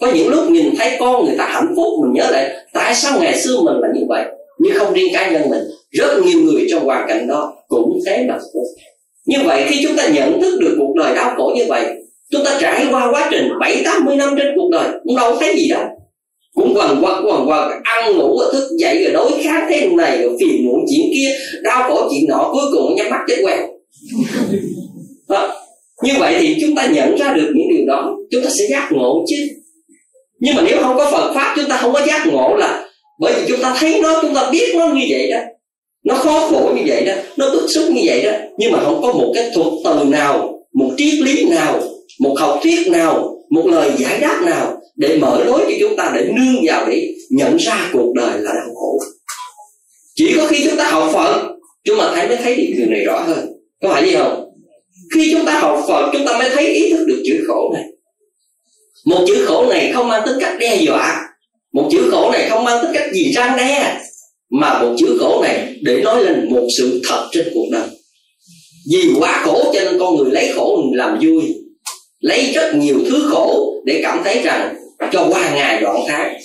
Có 0.00 0.12
những 0.14 0.28
lúc 0.28 0.50
nhìn 0.50 0.76
thấy 0.78 0.96
con 1.00 1.24
người 1.24 1.34
ta 1.38 1.46
hạnh 1.46 1.74
phúc, 1.76 1.86
mình 2.02 2.12
nhớ 2.12 2.30
lại, 2.30 2.50
tại 2.72 2.94
sao 2.94 3.20
ngày 3.20 3.38
xưa 3.38 3.60
mình 3.60 3.76
là 3.80 3.88
như 3.94 4.00
vậy? 4.08 4.24
Nhưng 4.58 4.74
không 4.74 4.92
riêng 4.92 5.12
cá 5.14 5.30
nhân 5.30 5.50
mình, 5.50 5.62
rất 5.90 6.22
nhiều 6.24 6.40
người 6.40 6.66
trong 6.70 6.84
hoàn 6.84 7.08
cảnh 7.08 7.26
đó 7.26 7.54
cũng 7.68 7.98
thế 8.06 8.26
mà 8.28 8.38
như 9.26 9.38
vậy 9.44 9.64
khi 9.68 9.80
chúng 9.82 9.96
ta 9.96 10.08
nhận 10.08 10.40
thức 10.40 10.58
được 10.60 10.76
cuộc 10.78 10.94
đời 10.96 11.14
đau 11.14 11.34
khổ 11.36 11.52
như 11.56 11.64
vậy 11.68 11.84
chúng 12.30 12.44
ta 12.44 12.58
trải 12.60 12.86
qua 12.90 13.10
quá 13.10 13.28
trình 13.30 13.48
bảy 13.60 13.82
tám 13.84 14.04
mươi 14.04 14.16
năm 14.16 14.34
trên 14.38 14.46
cuộc 14.56 14.70
đời 14.72 14.88
cũng 15.04 15.16
đâu 15.16 15.36
thấy 15.40 15.54
gì 15.56 15.68
đâu. 15.68 15.84
Cũng 16.54 16.74
quần 16.76 17.00
quật 17.02 17.14
quần 17.24 17.46
quật 17.46 17.70
ăn 17.82 18.16
ngủ 18.16 18.38
thức 18.52 18.68
dậy 18.78 19.04
rồi 19.04 19.12
đối 19.12 19.30
kháng 19.42 19.66
thế 19.70 19.88
này 19.88 20.22
rồi 20.22 20.36
phiền 20.40 20.66
muộn 20.66 20.84
chuyện 20.90 21.06
kia 21.14 21.36
đau 21.62 21.90
khổ 21.90 22.08
chuyện 22.10 22.28
nọ 22.28 22.50
cuối 22.52 22.64
cùng 22.72 22.94
nhắm 22.96 23.10
mắt 23.10 23.20
chết 23.28 23.36
queo. 23.42 23.68
Như 26.02 26.12
vậy 26.18 26.36
thì 26.40 26.56
chúng 26.60 26.74
ta 26.74 26.86
nhận 26.86 27.16
ra 27.16 27.34
được 27.34 27.52
những 27.54 27.68
điều 27.70 27.86
đó 27.86 28.16
chúng 28.30 28.44
ta 28.44 28.50
sẽ 28.58 28.64
giác 28.70 28.88
ngộ 28.92 29.24
chứ. 29.28 29.36
Nhưng 30.40 30.54
mà 30.56 30.62
nếu 30.66 30.78
không 30.82 30.96
có 30.96 31.10
Phật 31.10 31.32
pháp 31.34 31.54
chúng 31.56 31.68
ta 31.68 31.76
không 31.76 31.92
có 31.92 32.06
giác 32.06 32.26
ngộ 32.26 32.56
là 32.56 32.88
bởi 33.20 33.32
vì 33.36 33.48
chúng 33.48 33.62
ta 33.62 33.76
thấy 33.78 34.00
nó 34.02 34.18
chúng 34.22 34.34
ta 34.34 34.50
biết 34.52 34.74
nó 34.78 34.86
như 34.86 35.06
vậy 35.08 35.30
đó 35.30 35.38
nó 36.04 36.14
khó 36.14 36.48
khổ 36.50 36.72
như 36.76 36.82
vậy 36.86 37.04
đó, 37.04 37.12
nó 37.36 37.50
bức 37.50 37.66
xúc 37.68 37.84
như 37.90 38.02
vậy 38.04 38.22
đó. 38.22 38.32
Nhưng 38.58 38.72
mà 38.72 38.80
không 38.84 39.02
có 39.02 39.12
một 39.12 39.32
cái 39.34 39.50
thuật 39.54 39.66
từ 39.84 40.04
nào, 40.04 40.58
một 40.74 40.90
triết 40.96 41.14
lý 41.14 41.44
nào, 41.44 41.82
một 42.20 42.34
học 42.38 42.60
thuyết 42.62 42.88
nào, 42.88 43.36
một 43.50 43.66
lời 43.66 43.90
giải 43.98 44.20
đáp 44.20 44.42
nào 44.46 44.80
để 44.96 45.16
mở 45.16 45.44
lối 45.44 45.60
cho 45.60 45.72
chúng 45.80 45.96
ta 45.96 46.12
để 46.16 46.24
nương 46.24 46.64
vào 46.66 46.86
để 46.88 47.14
nhận 47.30 47.56
ra 47.56 47.90
cuộc 47.92 48.12
đời 48.14 48.40
là 48.40 48.52
đau 48.52 48.74
khổ. 48.74 48.98
Chỉ 50.14 50.34
có 50.36 50.46
khi 50.46 50.64
chúng 50.68 50.76
ta 50.76 50.90
học 50.90 51.10
phật, 51.12 51.48
chúng 51.84 51.98
ta 51.98 52.12
thấy 52.14 52.28
mới 52.28 52.36
thấy 52.36 52.56
được 52.56 52.74
điều 52.76 52.86
này 52.86 53.04
rõ 53.04 53.20
hơn. 53.20 53.46
Có 53.82 53.88
phải 53.88 54.04
gì 54.04 54.16
không? 54.16 54.44
Khi 55.14 55.32
chúng 55.32 55.46
ta 55.46 55.58
học 55.58 55.84
phật, 55.88 56.10
chúng 56.12 56.26
ta 56.26 56.38
mới 56.38 56.50
thấy 56.50 56.66
ý 56.66 56.92
thức 56.92 57.04
được 57.04 57.22
chữ 57.26 57.44
khổ 57.48 57.70
này. 57.74 57.84
Một 59.04 59.24
chữ 59.26 59.44
khổ 59.46 59.66
này 59.70 59.92
không 59.94 60.08
mang 60.08 60.22
tính 60.26 60.36
cách 60.40 60.56
đe 60.58 60.76
dọa. 60.76 61.28
Một 61.72 61.88
chữ 61.92 62.08
khổ 62.10 62.30
này 62.32 62.48
không 62.50 62.64
mang 62.64 62.82
tính 62.82 62.90
cách 62.94 63.12
gì 63.12 63.32
răng 63.32 63.56
đe 63.56 64.00
mà 64.50 64.82
một 64.82 64.94
chữ 64.98 65.16
khổ 65.20 65.42
này 65.42 65.76
để 65.82 66.00
nói 66.00 66.24
lên 66.24 66.48
một 66.50 66.66
sự 66.78 67.00
thật 67.08 67.28
trên 67.32 67.48
cuộc 67.54 67.66
đời. 67.72 67.88
Vì 68.92 69.10
quá 69.18 69.42
khổ 69.44 69.70
cho 69.74 69.80
nên 69.80 69.98
con 69.98 70.16
người 70.16 70.30
lấy 70.30 70.52
khổ 70.56 70.82
làm 70.94 71.18
vui, 71.22 71.42
lấy 72.20 72.52
rất 72.54 72.74
nhiều 72.74 72.98
thứ 73.10 73.26
khổ 73.30 73.74
để 73.84 74.00
cảm 74.02 74.20
thấy 74.24 74.42
rằng 74.42 74.74
cho 75.12 75.26
qua 75.30 75.50
ngày 75.54 75.80
đoạn 75.80 75.96
tháng, 76.08 76.36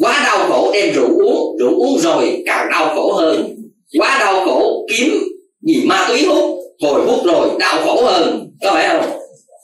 quá 0.00 0.22
đau 0.24 0.48
khổ 0.48 0.70
đem 0.72 0.94
rượu 0.94 1.08
uống 1.08 1.56
rượu 1.58 1.74
uống 1.74 1.98
rồi 1.98 2.42
càng 2.46 2.68
đau 2.70 2.94
khổ 2.94 3.12
hơn. 3.12 3.56
Quá 3.98 4.16
đau 4.20 4.46
khổ 4.46 4.86
kiếm 4.90 5.12
gì 5.62 5.82
ma 5.84 6.04
túy 6.08 6.24
hút, 6.24 6.58
hồi 6.82 7.06
hút 7.06 7.20
rồi 7.24 7.48
đau 7.58 7.82
khổ 7.84 8.04
hơn. 8.04 8.50
Có 8.62 8.70
phải 8.72 8.88
không? 8.88 9.10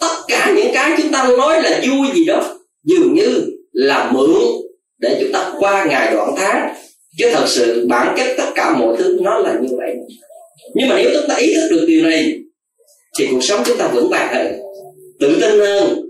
Tất 0.00 0.14
cả 0.28 0.52
những 0.56 0.70
cái 0.74 0.92
chúng 1.02 1.12
ta 1.12 1.28
nói 1.38 1.62
là 1.62 1.80
vui 1.88 2.06
gì 2.14 2.24
đó, 2.24 2.42
dường 2.84 3.14
như 3.14 3.46
là 3.72 4.10
mượn 4.12 4.30
để 4.98 5.16
chúng 5.20 5.32
ta 5.32 5.52
qua 5.58 5.84
ngày 5.84 6.14
đoạn 6.14 6.34
tháng 6.36 6.74
chứ 7.18 7.26
thật 7.32 7.44
sự 7.46 7.86
bản 7.88 8.14
chất 8.16 8.26
tất 8.36 8.50
cả 8.54 8.76
mọi 8.78 8.96
thứ 8.98 9.18
nó 9.22 9.38
là 9.38 9.58
như 9.62 9.76
vậy. 9.76 9.94
Nhưng 10.74 10.88
mà 10.88 10.96
nếu 10.96 11.10
chúng 11.14 11.28
ta 11.28 11.34
ý 11.34 11.54
thức 11.54 11.68
được 11.70 11.84
điều 11.88 12.02
này, 12.02 12.38
thì 13.18 13.26
cuộc 13.30 13.40
sống 13.40 13.60
chúng 13.66 13.76
ta 13.76 13.88
vững 13.94 14.08
vàng 14.10 14.34
hơn, 14.34 14.46
tự 15.20 15.38
tin 15.40 15.58
hơn. 15.60 16.02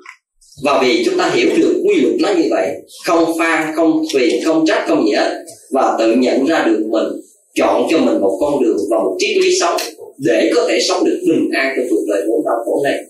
Và 0.64 0.82
vì 0.82 1.04
chúng 1.04 1.18
ta 1.18 1.30
hiểu 1.34 1.50
được 1.57 1.82
quy 1.88 2.00
luật 2.00 2.14
nó 2.20 2.28
như 2.42 2.48
vậy, 2.50 2.68
không 3.07 3.38
phan 3.38 3.72
không 3.76 4.02
phiền 4.14 4.44
không 4.44 4.66
trách, 4.66 4.84
không 4.88 5.07
gì 5.07 5.12
hết, 5.12 5.44
và 5.72 5.96
tự 5.98 6.14
nhận 6.14 6.46
ra 6.46 6.64
được 6.66 6.86
mình, 6.90 7.07
chọn 7.54 7.86
cho 7.90 7.98
mình 7.98 8.20
một 8.20 8.38
con 8.40 8.62
đường 8.64 8.76
và 8.90 8.98
một 8.98 9.16
triết 9.18 9.36
lý 9.36 9.61
sống 9.61 9.76
để 10.18 10.50
có 10.54 10.66
thể 10.68 10.78
sống 10.88 11.04
được 11.04 11.20
bình 11.28 11.50
an 11.52 11.74
trong 11.76 11.86
cuộc 11.90 12.04
đời 12.09 12.22
vốn 12.28 12.44
đau 12.44 12.57
khổ 12.64 12.82
này. 12.84 13.00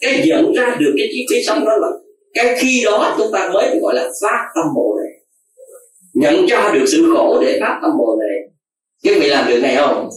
Cái 0.00 0.26
nhận 0.26 0.52
ra 0.52 0.76
được 0.80 0.94
cái 0.98 1.08
triết 1.12 1.36
lý 1.36 1.44
sống 1.46 1.64
đó 1.64 1.72
là 1.80 1.88
cái 2.34 2.56
khi 2.58 2.82
đó 2.84 3.14
chúng 3.18 3.32
ta 3.32 3.50
mới 3.54 3.78
gọi 3.80 3.94
là 3.94 4.10
phát 4.22 4.44
tâm 4.54 4.64
bộ 4.76 4.98
nhận 6.14 6.46
cho 6.48 6.70
được 6.74 6.84
sự 6.86 7.12
khổ 7.14 7.38
để 7.42 7.58
phát 7.60 7.78
tâm 7.82 7.90
bồ 7.98 8.18
đề. 8.20 8.34
Chứ 9.04 9.20
vị 9.20 9.28
làm 9.28 9.48
được 9.48 9.58
này 9.62 9.76
không? 9.76 10.08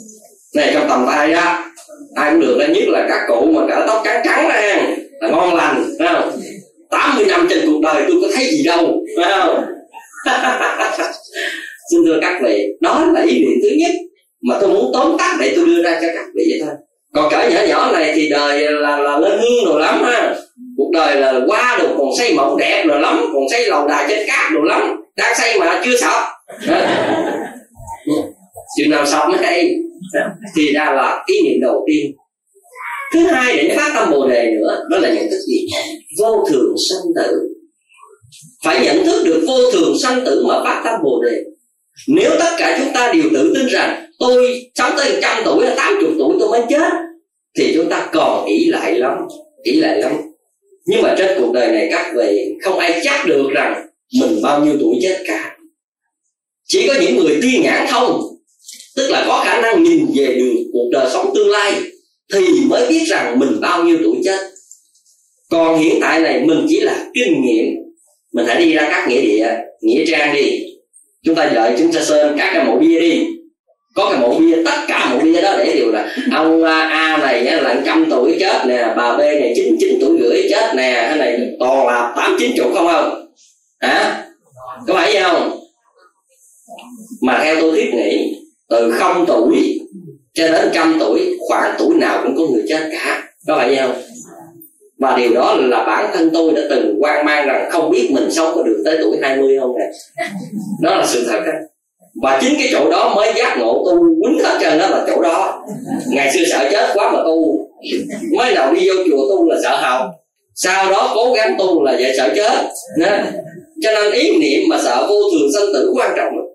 Này, 0.56 0.72
trong 0.74 0.90
tầm 0.90 1.06
tay 1.08 1.34
á, 1.34 1.72
ai 2.16 2.32
cũng 2.32 2.42
được 2.42 2.58
đó 2.60 2.66
nhất 2.66 2.84
là 2.88 3.06
các 3.10 3.22
cụ 3.28 3.52
mà 3.52 3.62
cả 3.70 3.84
tóc 3.88 4.02
trắng 4.06 4.22
trắng 4.26 4.50
ra, 4.50 4.88
là 5.22 5.30
ngon 5.30 5.54
lành, 5.54 5.84
phải 6.00 6.08
không? 6.14 6.40
80 6.90 7.26
năm 7.26 7.48
trên 7.50 7.60
cuộc 7.66 7.80
đời 7.84 8.04
tôi 8.08 8.18
có 8.22 8.28
thấy 8.36 8.46
gì 8.46 8.64
đâu, 8.66 9.02
phải 9.18 9.32
không? 9.32 9.66
Xin 11.92 12.06
thưa 12.06 12.20
các 12.22 12.42
vị, 12.44 12.68
đó 12.82 13.06
là 13.14 13.22
ý 13.22 13.40
niệm 13.40 13.60
thứ 13.64 13.70
nhất 13.78 13.92
mà 14.42 14.58
tôi 14.62 14.70
muốn 14.70 14.92
tóm 14.94 15.16
tắt 15.18 15.38
để 15.40 15.54
tôi 15.56 15.66
đưa 15.66 15.84
ra 15.84 16.00
cho 16.02 16.08
các 16.16 16.26
vị 16.36 16.46
vậy 16.50 16.60
thôi. 16.66 16.76
Còn 17.14 17.30
cỡ 17.32 17.50
nhỏ 17.50 17.62
nhỏ 17.68 17.92
này 17.92 18.12
thì 18.16 18.30
đời 18.30 18.60
là 18.72 18.98
là 18.98 19.20
lên 19.20 19.40
hương 19.40 19.66
rồi 19.66 19.82
lắm 19.82 20.04
ha. 20.04 20.36
Cuộc 20.78 20.92
đời 20.94 21.16
là 21.16 21.42
qua 21.48 21.78
được 21.82 21.90
còn 21.98 22.08
xây 22.18 22.34
mộng 22.34 22.58
đẹp 22.58 22.86
rồi 22.88 23.00
lắm, 23.00 23.20
còn 23.34 23.44
xây 23.52 23.68
lầu 23.68 23.88
đài 23.88 24.06
trên 24.10 24.28
cát 24.28 24.52
rồi 24.54 24.64
lắm 24.66 25.02
đang 25.18 25.34
xây 25.38 25.60
mà 25.60 25.82
chưa 25.86 25.98
sập 25.98 26.24
chừng 28.78 28.90
nào 28.90 29.06
sập 29.06 29.30
mới 29.30 29.38
hay. 29.38 29.76
Thì 30.56 30.74
ra 30.74 30.86
là 30.86 31.24
ý 31.26 31.42
niệm 31.44 31.62
đầu 31.62 31.86
tiên. 31.88 32.16
Thứ 33.14 33.20
hai 33.20 33.58
để 33.58 33.76
phát 33.78 33.92
tâm 33.96 34.12
bồ 34.12 34.28
đề 34.28 34.52
nữa, 34.52 34.86
đó 34.90 34.98
là 34.98 35.10
nhận 35.10 35.30
thức 35.30 35.40
gì? 35.48 35.68
Vô 36.20 36.46
thường 36.50 36.76
sanh 36.90 37.14
tử. 37.16 37.50
Phải 38.64 38.86
nhận 38.86 39.06
thức 39.06 39.24
được 39.26 39.44
vô 39.48 39.72
thường 39.72 39.94
sanh 40.04 40.26
tử 40.26 40.46
mà 40.48 40.64
phát 40.64 40.82
tâm 40.86 40.94
bồ 41.04 41.24
đề. 41.24 41.44
Nếu 42.08 42.32
tất 42.40 42.56
cả 42.58 42.78
chúng 42.80 42.94
ta 42.94 43.14
đều 43.14 43.24
tự 43.34 43.54
tin 43.56 43.68
rằng 43.68 44.06
tôi 44.20 44.62
sống 44.76 44.92
tới 44.98 45.20
trăm 45.22 45.42
tuổi 45.46 45.66
hay 45.66 45.76
tám 45.76 45.98
chục 46.02 46.10
tuổi 46.20 46.36
tôi 46.40 46.50
mới 46.50 46.62
chết, 46.70 46.92
thì 47.58 47.74
chúng 47.76 47.90
ta 47.90 48.10
còn 48.14 48.46
ỷ 48.46 48.66
lại 48.66 48.94
lắm 48.94 49.18
ỷ 49.64 49.72
lại 49.72 50.02
lắm. 50.02 50.14
Nhưng 50.86 51.02
mà 51.02 51.16
trên 51.18 51.40
cuộc 51.40 51.54
đời 51.54 51.68
này 51.68 51.88
các 51.92 52.14
vị, 52.18 52.56
không 52.64 52.80
ai 52.80 53.00
chắc 53.04 53.28
được 53.28 53.50
rằng 53.54 53.87
mình 54.14 54.42
bao 54.42 54.66
nhiêu 54.66 54.78
tuổi 54.80 54.96
chết 55.02 55.24
cả. 55.28 55.58
Chỉ 56.68 56.88
có 56.88 56.94
những 57.02 57.18
người 57.18 57.40
tiên 57.42 57.62
nhãn 57.64 57.88
thông 57.90 58.22
tức 58.96 59.12
là 59.12 59.26
có 59.28 59.44
khả 59.46 59.62
năng 59.62 59.84
nhìn 59.84 60.06
về 60.16 60.36
đường 60.36 60.56
cuộc 60.74 60.90
đời 60.92 61.10
sống 61.14 61.32
tương 61.36 61.50
lai 61.50 61.74
thì 62.34 62.42
mới 62.66 62.88
biết 62.90 63.04
rằng 63.08 63.40
mình 63.40 63.62
bao 63.62 63.84
nhiêu 63.84 63.98
tuổi 64.04 64.16
chết. 64.24 64.40
Còn 65.50 65.80
hiện 65.80 65.98
tại 66.02 66.22
này 66.22 66.44
mình 66.44 66.66
chỉ 66.70 66.80
là 66.80 67.06
kinh 67.14 67.42
nghiệm. 67.42 67.66
Mình 68.34 68.46
hãy 68.46 68.66
đi 68.66 68.74
ra 68.74 68.88
các 68.92 69.08
nghĩa 69.10 69.22
địa, 69.22 69.48
nghĩa 69.82 70.06
trang 70.08 70.36
đi. 70.36 70.60
Chúng 71.26 71.36
ta 71.36 71.52
đợi 71.56 71.76
chúng 71.80 71.92
ta 71.92 72.04
sơn 72.04 72.36
các 72.38 72.52
cái 72.54 72.66
mộ 72.66 72.80
bia 72.80 73.00
đi. 73.00 73.28
Có 73.96 74.10
cái 74.12 74.22
mộ 74.22 74.40
bia, 74.40 74.64
tất 74.66 74.86
cả 74.88 75.10
mộ 75.14 75.20
bia 75.24 75.42
đó 75.42 75.56
để 75.58 75.74
điều 75.76 75.92
là 75.92 76.16
ông 76.32 76.64
à, 76.64 76.80
a 76.80 77.18
này 77.18 77.44
là 77.44 77.82
trăm 77.86 78.06
tuổi 78.10 78.38
chết 78.40 78.64
nè, 78.68 78.94
bà 78.98 79.18
b 79.18 79.20
này 79.20 79.54
chín 79.56 79.76
chín 79.80 79.98
tuổi 80.02 80.18
rưỡi 80.22 80.48
chết 80.50 80.74
nè, 80.76 81.08
cái 81.10 81.18
này 81.18 81.40
toàn 81.60 81.88
là 81.88 82.14
tám 82.16 82.36
chín 82.40 82.52
chục 82.58 82.72
không 82.74 82.88
không? 82.88 83.28
Hả? 83.80 84.24
Có 84.88 84.94
phải 84.94 85.14
vậy 85.14 85.24
không? 85.24 85.60
Mà 87.22 87.40
theo 87.44 87.56
tôi 87.62 87.76
thiết 87.76 87.94
nghĩ, 87.94 88.36
từ 88.70 88.92
không 88.92 89.26
tuổi 89.28 89.80
cho 90.34 90.48
đến 90.48 90.70
trăm 90.74 90.98
tuổi, 91.00 91.38
khoảng 91.48 91.76
tuổi 91.80 91.96
nào 91.96 92.22
cũng 92.24 92.36
có 92.38 92.44
người 92.54 92.64
chết 92.70 92.90
cả. 92.92 93.24
Có 93.48 93.56
phải 93.58 93.68
vậy 93.68 93.78
không? 93.78 94.02
Và 95.00 95.18
điều 95.18 95.34
đó 95.34 95.56
là 95.60 95.84
bản 95.84 96.12
thân 96.14 96.30
tôi 96.34 96.54
đã 96.54 96.62
từng 96.70 96.98
quan 97.00 97.26
mang 97.26 97.48
rằng 97.48 97.70
không 97.72 97.90
biết 97.90 98.10
mình 98.12 98.32
sống 98.32 98.52
có 98.56 98.64
được 98.64 98.82
tới 98.86 98.98
tuổi 99.02 99.18
20 99.22 99.58
không 99.60 99.76
nè. 99.78 99.86
Nó 100.82 100.96
là 100.96 101.06
sự 101.06 101.26
thật 101.28 101.40
đó 101.46 101.52
và 102.22 102.40
chính 102.42 102.54
cái 102.58 102.70
chỗ 102.72 102.90
đó 102.92 103.14
mới 103.16 103.34
giác 103.36 103.58
ngộ 103.60 103.74
tu 103.74 104.00
quýnh 104.00 104.40
hết 104.44 104.58
trơn 104.62 104.80
đó 104.80 104.88
là 104.88 105.06
chỗ 105.08 105.22
đó. 105.22 105.66
Ngày 106.08 106.34
xưa 106.34 106.44
sợ 106.52 106.70
chết 106.72 106.90
quá 106.94 107.12
mà 107.12 107.20
tu. 107.24 107.68
Mới 108.38 108.54
đầu 108.56 108.74
đi 108.74 108.88
vô 108.88 108.94
chùa 109.06 109.30
tu 109.30 109.50
là 109.50 109.58
sợ 109.64 109.78
học 109.82 110.02
sau 110.60 110.92
đó 110.92 111.12
cố 111.16 111.34
gắng 111.34 111.56
tu 111.60 111.84
là 111.84 111.92
vậy 112.00 112.14
sợ 112.18 112.30
chết 112.36 112.52
cho 113.82 113.92
nên 113.92 114.12
ý 114.12 114.38
niệm 114.38 114.70
mà 114.70 114.82
sợ 114.84 115.06
vô 115.10 115.16
thường 115.32 115.50
sanh 115.54 115.74
tử 115.74 115.92
quan 115.96 116.14
trọng 116.18 116.36
lắm. 116.36 116.46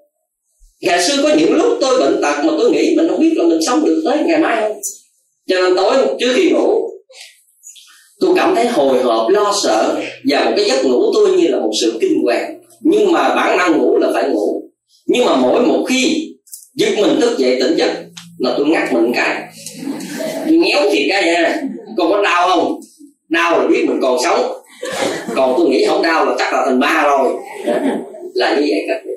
Ngày 0.80 1.02
xưa 1.02 1.22
có 1.22 1.34
những 1.38 1.54
lúc 1.54 1.78
tôi 1.80 2.00
bệnh 2.00 2.22
tật 2.22 2.44
mà 2.44 2.52
tôi 2.58 2.70
nghĩ 2.70 2.94
mình 2.96 3.08
không 3.08 3.20
biết 3.20 3.32
là 3.36 3.44
mình 3.44 3.60
sống 3.66 3.84
được 3.84 4.02
tới 4.04 4.18
ngày 4.26 4.38
mai 4.38 4.60
không? 4.60 4.76
Cho 5.48 5.56
nên 5.56 5.76
tối 5.76 5.96
trước 6.20 6.32
khi 6.34 6.50
ngủ, 6.50 6.90
tôi 8.20 8.32
cảm 8.36 8.54
thấy 8.54 8.66
hồi 8.66 9.02
hộp, 9.02 9.30
lo 9.30 9.54
sợ 9.64 10.02
và 10.28 10.44
một 10.44 10.52
cái 10.56 10.64
giấc 10.64 10.84
ngủ 10.84 11.12
tôi 11.14 11.30
như 11.30 11.48
là 11.48 11.58
một 11.58 11.70
sự 11.80 11.98
kinh 12.00 12.22
hoàng. 12.24 12.60
Nhưng 12.80 13.12
mà 13.12 13.34
bản 13.34 13.58
năng 13.58 13.78
ngủ 13.78 13.98
là 13.98 14.10
phải 14.14 14.28
ngủ. 14.28 14.62
Nhưng 15.06 15.26
mà 15.26 15.36
mỗi 15.36 15.60
một 15.60 15.84
khi 15.88 16.28
giật 16.74 16.94
mình 16.96 17.20
thức 17.20 17.38
dậy 17.38 17.58
tỉnh 17.60 17.76
giấc 17.76 17.90
là 18.38 18.54
tôi 18.58 18.66
ngắt 18.66 18.92
mình 18.92 19.12
cái. 19.14 19.42
Tôi 20.48 20.58
nhéo 20.58 20.80
thì 20.92 21.06
cái 21.08 21.24
nha. 21.24 21.62
Còn 21.96 22.10
có 22.10 22.22
đau 22.22 22.48
không? 22.48 22.80
Đau 23.28 23.58
là 23.58 23.66
biết 23.66 23.84
mình 23.88 23.98
còn 24.02 24.18
sống 24.24 24.52
còn 25.34 25.54
tôi 25.56 25.68
nghĩ 25.68 25.84
không 25.86 26.02
đau 26.02 26.26
là 26.26 26.34
chắc 26.38 26.52
là 26.52 26.62
thành 26.66 26.80
ma 26.80 27.02
rồi. 27.02 27.32
Là 28.34 28.54
như 28.54 28.66
vậy 28.70 28.84
các 28.88 29.02
vị. 29.06 29.12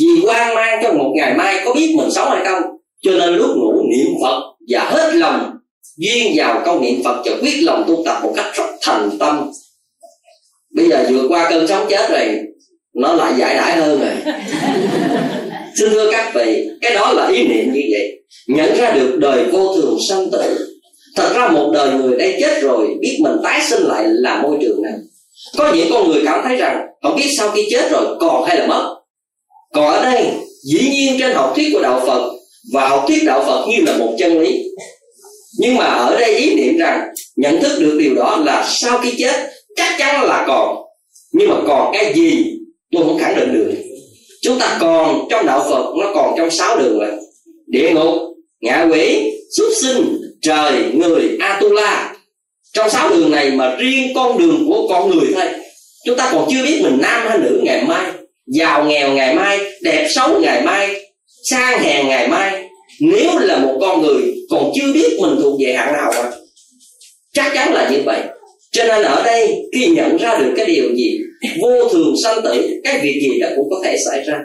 Vì 0.00 0.26
quan 0.26 0.54
mang 0.54 0.80
trong 0.82 0.98
một 0.98 1.12
ngày 1.16 1.34
mai 1.34 1.60
có 1.64 1.74
biết 1.74 1.94
mình 1.96 2.10
sống 2.10 2.30
hay 2.30 2.44
không, 2.44 2.62
cho 3.02 3.10
nên 3.10 3.34
lúc 3.34 3.50
ngủ 3.56 3.72
niệm 3.90 4.12
phật 4.22 4.40
và 4.68 4.84
hết 4.84 5.14
lòng, 5.14 5.56
duyên 5.96 6.32
vào 6.36 6.62
câu 6.64 6.80
niệm 6.80 7.02
phật 7.04 7.22
và 7.24 7.32
quyết 7.40 7.62
lòng 7.62 7.84
tu 7.88 8.02
tập 8.04 8.18
một 8.22 8.32
cách 8.36 8.46
rất 8.54 8.66
thành 8.82 9.10
tâm. 9.18 9.50
Bây 10.74 10.88
giờ 10.88 11.06
vượt 11.10 11.26
qua 11.28 11.50
cơn 11.50 11.68
sống 11.68 11.86
chết 11.90 12.10
rồi, 12.10 12.38
nó 12.94 13.12
lại 13.12 13.32
giải 13.38 13.54
đãi 13.54 13.76
hơn 13.76 14.00
rồi. 14.00 14.34
Xin 15.76 15.90
thưa 15.90 16.10
các 16.12 16.32
vị, 16.34 16.68
cái 16.80 16.94
đó 16.94 17.12
là 17.12 17.28
ý 17.28 17.48
niệm 17.48 17.72
như 17.72 17.82
vậy. 17.92 18.12
Nhận 18.46 18.76
ra 18.76 18.90
được 18.90 19.16
đời 19.18 19.44
vô 19.44 19.76
thường 19.76 19.98
sanh 20.08 20.30
tử 20.30 20.75
thật 21.16 21.32
ra 21.34 21.48
một 21.48 21.70
đời 21.74 21.94
người 21.94 22.18
đây 22.18 22.36
chết 22.40 22.62
rồi, 22.62 22.86
biết 23.00 23.18
mình 23.22 23.36
tái 23.42 23.60
sinh 23.68 23.82
lại 23.82 24.04
là 24.06 24.42
môi 24.42 24.56
trường 24.60 24.82
này. 24.82 24.92
Có 25.58 25.72
những 25.74 25.86
con 25.90 26.08
người 26.08 26.22
cảm 26.24 26.40
thấy 26.44 26.56
rằng, 26.56 26.86
không 27.02 27.16
biết 27.16 27.28
sau 27.38 27.50
khi 27.50 27.66
chết 27.70 27.90
rồi 27.90 28.16
còn 28.20 28.44
hay 28.44 28.58
là 28.58 28.66
mất. 28.66 28.96
Còn 29.74 29.84
ở 29.84 30.02
đây, 30.02 30.26
dĩ 30.64 30.90
nhiên 30.90 31.16
trên 31.18 31.32
học 31.32 31.52
thuyết 31.56 31.68
của 31.72 31.82
đạo 31.82 32.02
phật, 32.06 32.32
và 32.72 32.88
học 32.88 33.04
thuyết 33.08 33.24
đạo 33.24 33.44
phật 33.46 33.66
như 33.68 33.84
là 33.86 33.96
một 33.96 34.14
chân 34.18 34.40
lý. 34.40 34.62
Nhưng 35.58 35.76
mà 35.76 35.84
ở 35.84 36.16
đây 36.20 36.34
ý 36.34 36.54
niệm 36.54 36.76
rằng, 36.78 37.08
nhận 37.36 37.62
thức 37.62 37.78
được 37.80 37.96
điều 37.98 38.14
đó 38.14 38.42
là 38.44 38.68
sau 38.68 38.98
khi 38.98 39.12
chết, 39.18 39.50
chắc 39.76 39.96
chắn 39.98 40.24
là 40.24 40.44
còn. 40.48 40.76
Nhưng 41.32 41.48
mà 41.48 41.56
còn 41.66 41.92
cái 41.92 42.14
gì, 42.14 42.44
tôi 42.92 43.04
không 43.04 43.18
khẳng 43.18 43.36
định 43.36 43.54
được. 43.54 43.74
Chúng 44.42 44.58
ta 44.58 44.78
còn 44.80 45.28
trong 45.30 45.46
đạo 45.46 45.66
phật, 45.70 45.94
nó 46.00 46.12
còn 46.14 46.34
trong 46.36 46.50
sáu 46.50 46.78
đường 46.78 47.00
là 47.00 47.16
địa 47.66 47.90
ngục, 47.90 48.14
ngạ 48.60 48.86
quỷ 48.90 49.32
xuất 49.56 49.68
sinh 49.82 50.20
trời 50.46 50.72
người 50.94 51.36
atula. 51.40 52.14
Trong 52.72 52.90
sáu 52.90 53.10
đường 53.10 53.30
này 53.30 53.50
mà 53.50 53.76
riêng 53.78 54.14
con 54.14 54.38
đường 54.38 54.64
của 54.68 54.88
con 54.88 55.10
người 55.10 55.28
thôi. 55.34 55.44
Chúng 56.04 56.16
ta 56.16 56.30
còn 56.32 56.48
chưa 56.50 56.62
biết 56.62 56.80
mình 56.82 56.98
nam 57.02 57.28
hay 57.28 57.38
nữ 57.38 57.60
ngày 57.64 57.84
mai. 57.84 58.06
Giàu 58.46 58.84
nghèo 58.84 59.12
ngày 59.12 59.34
mai, 59.34 59.58
đẹp 59.82 60.08
xấu 60.14 60.40
ngày 60.40 60.62
mai 60.62 61.00
sang 61.50 61.82
hèn 61.82 62.08
ngày 62.08 62.28
mai. 62.28 62.68
Nếu 63.00 63.38
là 63.38 63.58
một 63.58 63.78
con 63.80 64.02
người 64.02 64.22
còn 64.50 64.72
chưa 64.74 64.92
biết 64.92 65.18
mình 65.20 65.36
thuộc 65.42 65.60
về 65.60 65.72
hạng 65.72 65.92
nào 65.92 66.12
mà. 66.16 66.30
Chắc 67.32 67.52
chắn 67.54 67.72
là 67.74 67.90
như 67.90 67.98
vậy. 68.04 68.20
Cho 68.72 68.84
nên 68.84 69.02
ở 69.02 69.22
đây 69.24 69.54
khi 69.72 69.86
nhận 69.86 70.16
ra 70.16 70.38
được 70.38 70.52
cái 70.56 70.66
điều 70.66 70.94
gì, 70.94 71.18
vô 71.62 71.88
thường 71.88 72.14
sanh 72.24 72.42
tử, 72.44 72.80
cái 72.84 73.00
việc 73.02 73.20
gì 73.22 73.38
là 73.40 73.52
cũng 73.56 73.70
có 73.70 73.76
thể 73.84 73.96
xảy 74.10 74.22
ra. 74.22 74.38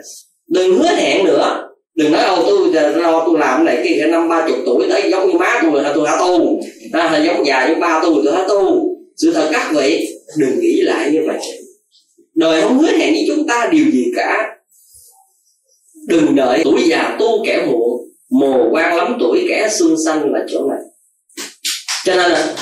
Đừng 0.50 0.78
hứa 0.78 0.96
hẹn 0.96 1.26
nữa 1.26 1.71
đừng 1.96 2.12
nói, 2.12 2.24
ô, 2.24 2.44
tôi 2.46 2.74
lo 2.94 3.24
tôi 3.26 3.40
làm 3.40 3.66
này 3.66 3.82
kia 3.84 4.08
năm 4.08 4.30
ba 4.30 4.48
chục 4.48 4.58
tuổi 4.66 4.88
tới 4.90 5.12
giống 5.12 5.28
như 5.28 5.38
má 5.38 5.60
tôi 5.62 5.84
là 5.84 5.92
tôi 5.96 6.06
đã 6.06 6.18
tu? 6.20 6.62
Ta 6.94 7.12
là 7.12 7.24
giống 7.24 7.46
già 7.46 7.68
như 7.68 7.76
ba 7.76 8.00
tôi 8.04 8.22
tôi 8.26 8.36
đã 8.36 8.46
tu? 8.48 8.88
Sự 9.18 9.34
thật 9.34 9.50
các 9.52 9.72
vị 9.76 10.08
đừng 10.38 10.60
nghĩ 10.60 10.82
lại 10.82 11.12
như 11.12 11.20
vậy. 11.28 11.38
Đời 12.36 12.62
không 12.62 12.80
hứa 12.80 12.92
hẹn 12.92 13.14
với 13.14 13.26
chúng 13.28 13.48
ta 13.48 13.68
điều 13.72 13.86
gì 13.92 14.06
cả. 14.16 14.56
Đừng 16.08 16.36
đợi 16.36 16.62
tuổi 16.64 16.82
già 16.86 17.16
tu 17.20 17.44
kẻ 17.46 17.66
muộn 17.68 18.02
mồ 18.30 18.70
quan 18.72 18.96
lắm 18.96 19.18
tuổi 19.20 19.46
kẻ 19.50 19.70
xuân 19.80 19.96
xanh 20.06 20.34
là 20.34 20.40
chỗ 20.52 20.68
này. 20.70 20.80
Cho 22.06 22.16
nên 22.16 22.32
là, 22.32 22.56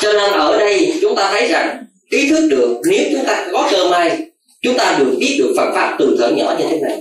cho 0.00 0.12
nên 0.12 0.32
ở 0.32 0.58
đây 0.58 0.98
chúng 1.00 1.16
ta 1.16 1.30
thấy 1.32 1.48
rằng 1.48 1.84
ý 2.10 2.28
thức 2.28 2.48
được, 2.50 2.80
nếu 2.90 3.04
chúng 3.12 3.24
ta 3.26 3.46
có 3.52 3.68
cơ 3.72 3.90
may 3.90 4.29
chúng 4.62 4.74
ta 4.78 4.96
được 4.98 5.16
biết 5.18 5.36
được 5.38 5.54
Phật 5.56 5.70
pháp 5.74 5.96
từ 5.98 6.16
thở 6.18 6.28
nhỏ 6.28 6.54
như 6.58 6.64
thế 6.70 6.80
này. 6.80 6.98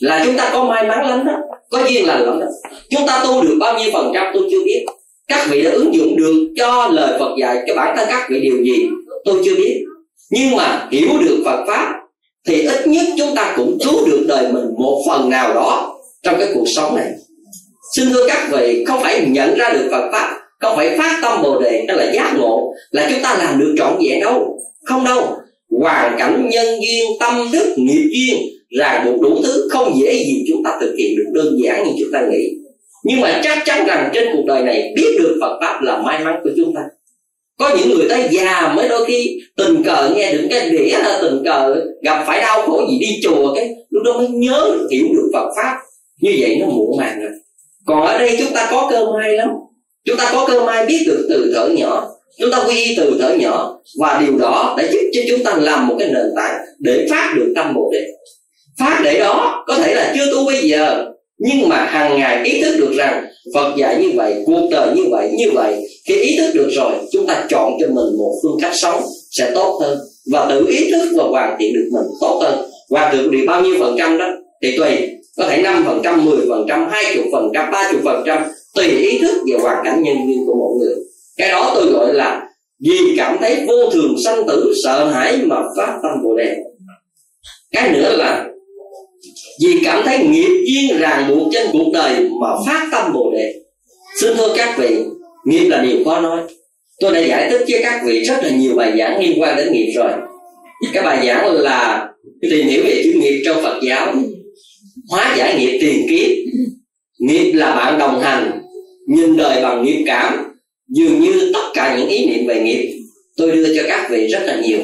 Là 0.00 0.22
chúng 0.24 0.36
ta 0.36 0.50
có 0.52 0.64
may 0.64 0.86
mắn 0.86 1.10
lắm 1.10 1.26
đó, 1.26 1.32
có 1.70 1.78
duyên 1.88 2.06
lành 2.06 2.22
lắm 2.22 2.40
đó. 2.40 2.46
Chúng 2.90 3.06
ta 3.06 3.20
tu 3.24 3.42
được 3.42 3.56
bao 3.60 3.78
nhiêu 3.78 3.90
phần 3.92 4.10
trăm 4.14 4.26
tôi 4.34 4.42
chưa 4.50 4.64
biết. 4.64 4.86
Các 5.28 5.46
vị 5.50 5.62
đã 5.62 5.70
ứng 5.70 5.94
dụng 5.94 6.16
được 6.16 6.54
cho 6.56 6.88
lời 6.92 7.18
Phật 7.18 7.30
dạy 7.40 7.56
cho 7.66 7.74
bản 7.74 7.96
thân 7.96 8.08
các 8.10 8.26
vị 8.30 8.40
điều 8.40 8.64
gì, 8.64 8.88
tôi 9.24 9.42
chưa 9.44 9.54
biết. 9.56 9.84
Nhưng 10.30 10.56
mà 10.56 10.88
hiểu 10.90 11.08
được 11.20 11.42
Phật 11.44 11.64
pháp 11.66 11.94
thì 12.48 12.62
ít 12.62 12.86
nhất 12.86 13.06
chúng 13.18 13.34
ta 13.34 13.54
cũng 13.56 13.78
cứu 13.84 14.06
được 14.06 14.24
đời 14.28 14.52
mình 14.52 14.64
một 14.78 15.02
phần 15.08 15.30
nào 15.30 15.54
đó 15.54 15.98
trong 16.22 16.34
cái 16.38 16.48
cuộc 16.54 16.64
sống 16.76 16.96
này. 16.96 17.08
Xin 17.96 18.10
thưa 18.12 18.26
các 18.28 18.48
vị, 18.52 18.84
không 18.88 19.02
phải 19.02 19.26
nhận 19.28 19.54
ra 19.54 19.72
được 19.72 19.88
Phật 19.90 20.08
pháp, 20.12 20.38
không 20.60 20.76
phải 20.76 20.98
phát 20.98 21.18
tâm 21.22 21.42
bồ 21.42 21.60
đề, 21.60 21.84
đó 21.88 21.94
là 21.94 22.12
giác 22.14 22.34
ngộ, 22.36 22.74
là 22.90 23.08
chúng 23.10 23.22
ta 23.22 23.36
làm 23.38 23.58
được 23.58 23.74
trọn 23.78 23.98
vẹn 24.08 24.20
đâu. 24.20 24.58
Không 24.84 25.04
đâu 25.04 25.36
hoàn 25.80 26.16
cảnh 26.18 26.48
nhân 26.50 26.66
duyên, 26.66 27.06
tâm 27.20 27.48
đức, 27.52 27.74
nghiệp 27.76 28.10
duyên 28.12 28.36
ràng 28.78 29.04
buộc 29.04 29.20
đủ 29.20 29.42
thứ 29.42 29.68
không 29.70 29.92
dễ 30.02 30.12
gì 30.12 30.44
chúng 30.48 30.64
ta 30.64 30.78
thực 30.80 30.94
hiện 30.98 31.16
được 31.16 31.30
đơn 31.34 31.58
giản 31.64 31.84
như 31.84 31.92
chúng 31.98 32.12
ta 32.12 32.20
nghĩ. 32.30 32.48
Nhưng 33.04 33.20
mà 33.20 33.40
chắc 33.44 33.58
chắn 33.64 33.86
rằng 33.86 34.10
trên 34.14 34.28
cuộc 34.32 34.42
đời 34.46 34.62
này 34.62 34.92
biết 34.96 35.16
được 35.18 35.38
Phật 35.40 35.58
pháp 35.60 35.82
là 35.82 36.02
may 36.02 36.24
mắn 36.24 36.40
của 36.44 36.50
chúng 36.56 36.74
ta. 36.74 36.80
Có 37.58 37.76
những 37.76 37.90
người 37.90 38.08
tới 38.08 38.28
già 38.30 38.72
mới 38.76 38.88
đôi 38.88 39.06
khi 39.06 39.40
tình 39.56 39.82
cờ 39.82 40.12
nghe 40.16 40.32
được 40.32 40.46
cái 40.50 40.70
đĩa 40.70 40.98
là 40.98 41.18
tình 41.22 41.44
cờ 41.44 41.84
gặp 42.02 42.24
phải 42.26 42.40
đau 42.40 42.62
khổ 42.62 42.86
gì 42.90 42.98
đi 43.00 43.20
chùa 43.22 43.54
cái, 43.54 43.70
lúc 43.90 44.02
đó 44.02 44.18
mới 44.18 44.28
nhớ 44.28 44.76
hiểu 44.90 45.06
được 45.14 45.30
Phật 45.32 45.48
pháp. 45.56 45.78
Như 46.20 46.36
vậy 46.38 46.56
nó 46.60 46.66
muộn 46.66 46.96
màng 46.98 47.20
rồi. 47.20 47.30
Còn 47.86 48.06
ở 48.06 48.18
đây 48.18 48.36
chúng 48.38 48.54
ta 48.54 48.68
có 48.70 48.88
cơ 48.90 49.06
may 49.12 49.36
lắm. 49.36 49.48
Chúng 50.04 50.16
ta 50.16 50.30
có 50.32 50.46
cơ 50.46 50.64
may 50.64 50.86
biết 50.86 51.04
được 51.06 51.26
từ 51.28 51.52
thở 51.54 51.68
nhỏ 51.68 52.08
chúng 52.38 52.50
ta 52.50 52.64
quy 52.68 52.84
y 52.84 52.94
từ 52.96 53.16
thở 53.20 53.34
nhỏ. 53.34 53.78
Và 53.98 54.22
điều 54.26 54.38
đó 54.38 54.74
đã 54.78 54.84
giúp 54.92 55.10
cho 55.12 55.20
chúng 55.28 55.44
ta 55.44 55.56
làm 55.56 55.88
một 55.88 55.96
cái 55.98 56.08
nền 56.08 56.26
tảng 56.36 56.60
để 56.78 57.06
phát 57.10 57.32
được 57.36 57.52
tâm 57.56 57.74
bồ 57.74 57.90
đề. 57.92 58.06
Phát 58.78 59.00
để 59.04 59.18
đó 59.18 59.64
có 59.66 59.74
thể 59.74 59.94
là 59.94 60.12
chưa 60.16 60.32
tu 60.32 60.46
bây 60.46 60.68
giờ, 60.68 61.04
nhưng 61.38 61.68
mà 61.68 61.76
hàng 61.76 62.18
ngày 62.18 62.44
ý 62.44 62.62
thức 62.62 62.76
được 62.78 62.92
rằng 62.96 63.24
Phật 63.54 63.76
dạy 63.76 63.96
như 64.02 64.10
vậy, 64.14 64.34
cuộc 64.46 64.68
đời 64.70 64.88
như 64.96 65.02
vậy 65.10 65.30
như 65.38 65.50
vậy, 65.54 65.74
khi 66.08 66.14
ý 66.14 66.36
thức 66.38 66.50
được 66.54 66.68
rồi, 66.72 66.92
chúng 67.12 67.26
ta 67.26 67.44
chọn 67.50 67.72
cho 67.80 67.86
mình 67.86 68.18
một 68.18 68.34
phương 68.42 68.58
cách 68.62 68.72
sống 68.74 69.02
sẽ 69.30 69.50
tốt 69.54 69.78
hơn. 69.82 69.98
Và 70.32 70.46
tự 70.50 70.66
ý 70.66 70.90
thức 70.90 71.08
và 71.16 71.24
hoàn 71.24 71.56
thiện 71.60 71.74
được 71.74 71.88
mình 71.92 72.06
tốt 72.20 72.40
hơn. 72.42 72.70
Hoàn 72.90 73.16
thiện 73.16 73.30
được 73.30 73.44
bao 73.46 73.62
nhiêu 73.62 73.74
phần 73.78 73.94
trăm 73.98 74.18
đó? 74.18 74.26
Thì 74.62 74.76
tùy. 74.76 74.88
Có 75.36 75.48
thể 75.48 75.62
năm 75.62 75.84
phần 75.86 76.00
trăm, 76.04 76.24
mười 76.24 76.38
phần 76.48 76.64
trăm, 76.68 76.88
hai 76.90 77.04
chục 77.14 77.24
phần 77.32 77.50
trăm, 77.54 77.70
ba 77.72 77.88
chục 77.92 78.00
phần 78.04 78.22
trăm, 78.26 78.42
tùy 78.74 78.86
ý 78.86 79.18
thức 79.18 79.34
và 79.52 79.60
hoàn 79.62 79.84
cảnh 79.84 80.02
nhân 80.02 80.16
duyên 80.26 80.46
của 80.46 80.54
mỗi 80.54 80.78
người 80.78 80.94
cái 81.36 81.48
đó 81.48 81.72
tôi 81.74 81.92
gọi 81.92 82.14
là 82.14 82.42
vì 82.80 83.14
cảm 83.16 83.36
thấy 83.40 83.64
vô 83.66 83.90
thường 83.90 84.14
sanh 84.24 84.46
tử, 84.46 84.74
sợ 84.84 85.08
hãi 85.08 85.38
mà 85.42 85.56
phát 85.76 85.98
tâm 86.02 86.12
bồ 86.24 86.36
đề. 86.36 86.56
Cái 87.72 87.90
nữa 87.90 88.16
là 88.16 88.46
vì 89.62 89.80
cảm 89.84 90.02
thấy 90.06 90.18
nghiệp 90.18 90.64
duyên 90.66 90.98
ràng 90.98 91.28
buộc 91.28 91.48
trên 91.52 91.66
cuộc 91.72 91.90
đời 91.92 92.28
mà 92.40 92.48
phát 92.66 92.88
tâm 92.92 93.12
bồ 93.12 93.32
đề. 93.34 93.54
Xin 94.20 94.36
thưa 94.36 94.54
các 94.56 94.78
vị, 94.78 94.96
nghiệp 95.46 95.68
là 95.68 95.82
điều 95.82 96.04
khó 96.04 96.20
nói. 96.20 96.40
Tôi 97.00 97.14
đã 97.14 97.20
giải 97.20 97.50
thích 97.50 97.64
với 97.68 97.80
các 97.82 98.02
vị 98.06 98.24
rất 98.24 98.36
là 98.42 98.50
nhiều 98.50 98.74
bài 98.76 98.92
giảng 98.98 99.20
liên 99.20 99.42
quan 99.42 99.56
đến 99.56 99.72
nghiệp 99.72 99.92
rồi. 99.96 100.10
Cái 100.92 101.02
bài 101.02 101.26
giảng 101.26 101.52
là 101.52 102.08
tìm 102.50 102.66
hiểu 102.66 102.82
về 102.84 103.02
chữ 103.04 103.12
nghiệp 103.12 103.42
trong 103.44 103.62
phật 103.62 103.80
giáo. 103.82 104.14
Hóa 105.10 105.34
giải 105.38 105.58
nghiệp 105.58 105.78
tiền 105.80 106.06
kiếp. 106.10 106.30
Nghiệp 107.18 107.52
là 107.52 107.76
bạn 107.76 107.98
đồng 107.98 108.20
hành, 108.20 108.62
nhìn 109.08 109.36
đời 109.36 109.62
bằng 109.62 109.84
nghiệp 109.84 110.04
cảm 110.06 110.51
dường 110.96 111.20
như 111.20 111.50
tất 111.54 111.70
cả 111.74 111.96
những 111.98 112.08
ý 112.08 112.26
niệm 112.26 112.46
về 112.46 112.60
nghiệp 112.60 112.98
tôi 113.36 113.52
đưa 113.52 113.76
cho 113.76 113.82
các 113.88 114.08
vị 114.10 114.26
rất 114.26 114.42
là 114.46 114.60
nhiều. 114.60 114.78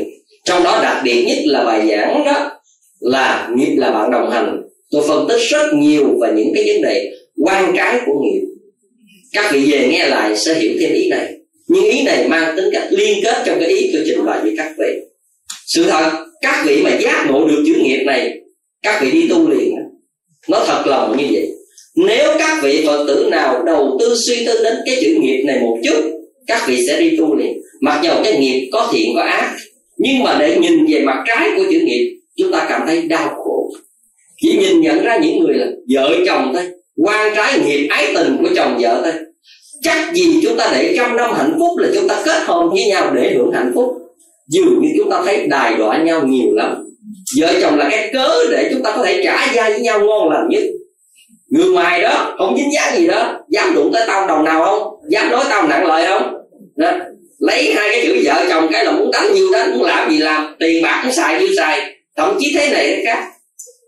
Trong 0.45 0.63
đó 0.63 0.81
đặc 0.83 1.03
biệt 1.05 1.25
nhất 1.25 1.39
là 1.45 1.65
bài 1.65 1.89
giảng 1.89 2.25
đó 2.25 2.51
là 3.01 3.51
nghiệp 3.57 3.77
là 3.77 3.91
bạn 3.91 4.11
đồng 4.11 4.31
hành. 4.31 4.63
Tôi 4.91 5.03
phân 5.09 5.29
tích 5.29 5.41
rất 5.51 5.75
nhiều 5.75 6.19
về 6.21 6.33
những 6.37 6.53
cái 6.55 6.65
vấn 6.67 6.83
đề 6.83 7.11
quan 7.45 7.73
trái 7.77 8.01
của 8.07 8.21
nghiệp. 8.23 8.41
Các 9.33 9.53
vị 9.53 9.71
về 9.71 9.89
nghe 9.91 10.09
lại 10.09 10.37
sẽ 10.37 10.55
hiểu 10.55 10.73
thêm 10.81 10.93
ý 10.93 11.09
này. 11.09 11.35
Nhưng 11.69 11.85
ý 11.85 12.03
này 12.03 12.29
mang 12.29 12.57
tính 12.57 12.71
cách 12.73 12.89
liên 12.91 13.19
kết 13.25 13.43
trong 13.47 13.61
cái 13.61 13.69
ý 13.69 13.91
tôi 13.93 14.03
trình 14.07 14.25
bày 14.27 14.41
với 14.43 14.55
các 14.57 14.73
vị. 14.79 15.01
Sự 15.67 15.85
thật, 15.85 16.11
các 16.41 16.65
vị 16.67 16.83
mà 16.83 16.99
giác 17.01 17.27
ngộ 17.29 17.49
được 17.49 17.63
chữ 17.67 17.75
nghiệp 17.83 18.05
này, 18.05 18.41
các 18.83 19.03
vị 19.03 19.11
đi 19.11 19.29
tu 19.29 19.49
liền 19.49 19.75
nó 20.49 20.65
thật 20.67 20.83
lòng 20.87 21.17
như 21.19 21.25
vậy 21.33 21.58
nếu 22.07 22.31
các 22.39 22.63
vị 22.63 22.85
phật 22.87 23.05
tử 23.07 23.29
nào 23.31 23.63
đầu 23.67 23.97
tư 24.01 24.15
suy 24.27 24.47
tư 24.47 24.65
đến 24.65 24.75
cái 24.87 24.97
chữ 25.01 25.19
nghiệp 25.21 25.45
này 25.45 25.59
một 25.61 25.79
chút, 25.85 26.01
các 26.47 26.63
vị 26.69 26.87
sẽ 26.87 27.01
đi 27.01 27.17
tu 27.17 27.37
liền. 27.37 27.61
Mặc 27.81 28.01
dầu 28.03 28.17
cái 28.25 28.39
nghiệp 28.39 28.69
có 28.73 28.89
thiện 28.93 29.13
có 29.15 29.23
ác, 29.23 29.57
nhưng 29.97 30.23
mà 30.23 30.37
để 30.41 30.59
nhìn 30.61 30.87
về 30.87 31.01
mặt 31.01 31.25
trái 31.27 31.51
của 31.57 31.63
chữ 31.71 31.81
nghiệp, 31.85 32.19
chúng 32.37 32.53
ta 32.53 32.67
cảm 32.69 32.83
thấy 32.87 33.03
đau 33.03 33.35
khổ. 33.37 33.71
Chỉ 34.43 34.57
nhìn 34.59 34.81
nhận 34.81 35.05
ra 35.05 35.19
những 35.23 35.39
người 35.39 35.55
là 35.55 35.67
vợ 35.95 36.17
chồng 36.27 36.51
thôi, 36.55 36.63
quan 36.97 37.35
trái 37.37 37.59
nghiệp 37.59 37.89
ái 37.91 38.13
tình 38.15 38.37
của 38.43 38.49
chồng 38.57 38.79
vợ 38.81 39.01
thôi. 39.05 39.13
Chắc 39.83 40.15
gì 40.15 40.41
chúng 40.43 40.57
ta 40.57 40.71
để 40.75 40.95
trăm 40.97 41.17
năm 41.17 41.35
hạnh 41.35 41.57
phúc 41.59 41.79
là 41.79 41.89
chúng 41.95 42.09
ta 42.09 42.23
kết 42.25 42.43
hôn 42.47 42.71
với 42.71 42.85
nhau 42.85 43.13
để 43.15 43.35
hưởng 43.35 43.53
hạnh 43.53 43.73
phúc. 43.75 43.95
Dường 44.49 44.81
như 44.83 44.89
chúng 44.99 45.11
ta 45.11 45.23
thấy 45.25 45.47
đài 45.47 45.75
đọa 45.75 46.03
nhau 46.03 46.27
nhiều 46.27 46.55
lắm. 46.55 46.85
Vợ 47.41 47.53
chồng 47.61 47.79
là 47.79 47.89
cái 47.91 48.11
cớ 48.13 48.31
để 48.51 48.69
chúng 48.73 48.83
ta 48.83 48.93
có 48.97 49.05
thể 49.05 49.21
trả 49.25 49.53
gia 49.55 49.69
với 49.69 49.81
nhau 49.81 50.01
ngon 50.01 50.31
lành 50.31 50.49
nhất 50.51 50.63
người 51.51 51.69
ngoài 51.69 52.03
đó 52.03 52.35
không 52.39 52.57
dính 52.57 52.73
dáng 52.75 52.97
gì 52.97 53.07
đó 53.07 53.33
dám 53.49 53.75
đụng 53.75 53.91
tới 53.93 54.05
tao 54.07 54.27
đồng 54.27 54.45
nào 54.45 54.65
không? 54.65 54.95
Dám 55.09 55.31
nói 55.31 55.45
tao 55.51 55.67
nặng 55.67 55.87
lời 55.87 56.07
không? 56.07 56.35
Đó. 56.77 56.91
lấy 57.39 57.73
hai 57.75 57.89
cái 57.91 58.07
chữ 58.07 58.23
vợ 58.25 58.47
chồng 58.49 58.69
cái 58.73 58.85
là 58.85 58.91
muốn 58.91 59.11
đánh 59.11 59.35
nhiêu 59.35 59.47
đánh 59.53 59.71
muốn 59.71 59.83
làm 59.83 60.11
gì 60.11 60.19
làm 60.19 60.57
tiền 60.61 60.83
bạc 60.83 61.01
cũng 61.03 61.13
xài 61.13 61.41
nhiêu 61.41 61.49
xài 61.57 61.81
thậm 62.17 62.37
chí 62.41 62.53
thế 62.55 62.69
này 62.69 62.87
thế 62.87 63.03
khác. 63.05 63.25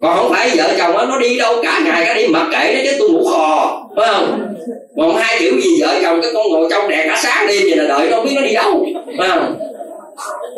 Còn 0.00 0.16
không 0.16 0.32
phải 0.32 0.50
vợ 0.56 0.74
chồng 0.78 0.92
đó, 0.92 1.06
nó 1.08 1.18
đi 1.18 1.38
đâu 1.38 1.56
cả 1.62 1.80
ngày 1.84 2.06
cả 2.06 2.14
đêm 2.14 2.32
mặc 2.32 2.48
kệ 2.52 2.74
nó 2.74 2.80
chứ 2.84 2.96
tôi 2.98 3.10
ngủ 3.10 3.24
khò 3.24 3.82
phải 3.96 4.08
không? 4.12 4.54
Còn 4.96 5.16
hai 5.16 5.36
kiểu 5.38 5.60
gì 5.60 5.82
vợ 5.82 5.98
chồng 6.02 6.20
cái 6.22 6.30
con 6.34 6.48
ngồi 6.50 6.68
trong 6.70 6.88
đèn 6.88 7.08
cả 7.08 7.20
sáng 7.22 7.46
đêm 7.46 7.62
vậy 7.62 7.76
là 7.76 7.84
đợi 7.84 8.08
nó 8.10 8.16
không 8.16 8.24
biết 8.24 8.32
nó 8.34 8.42
đi 8.42 8.54
đâu 8.54 8.86
phải 9.18 9.28
không? 9.28 9.58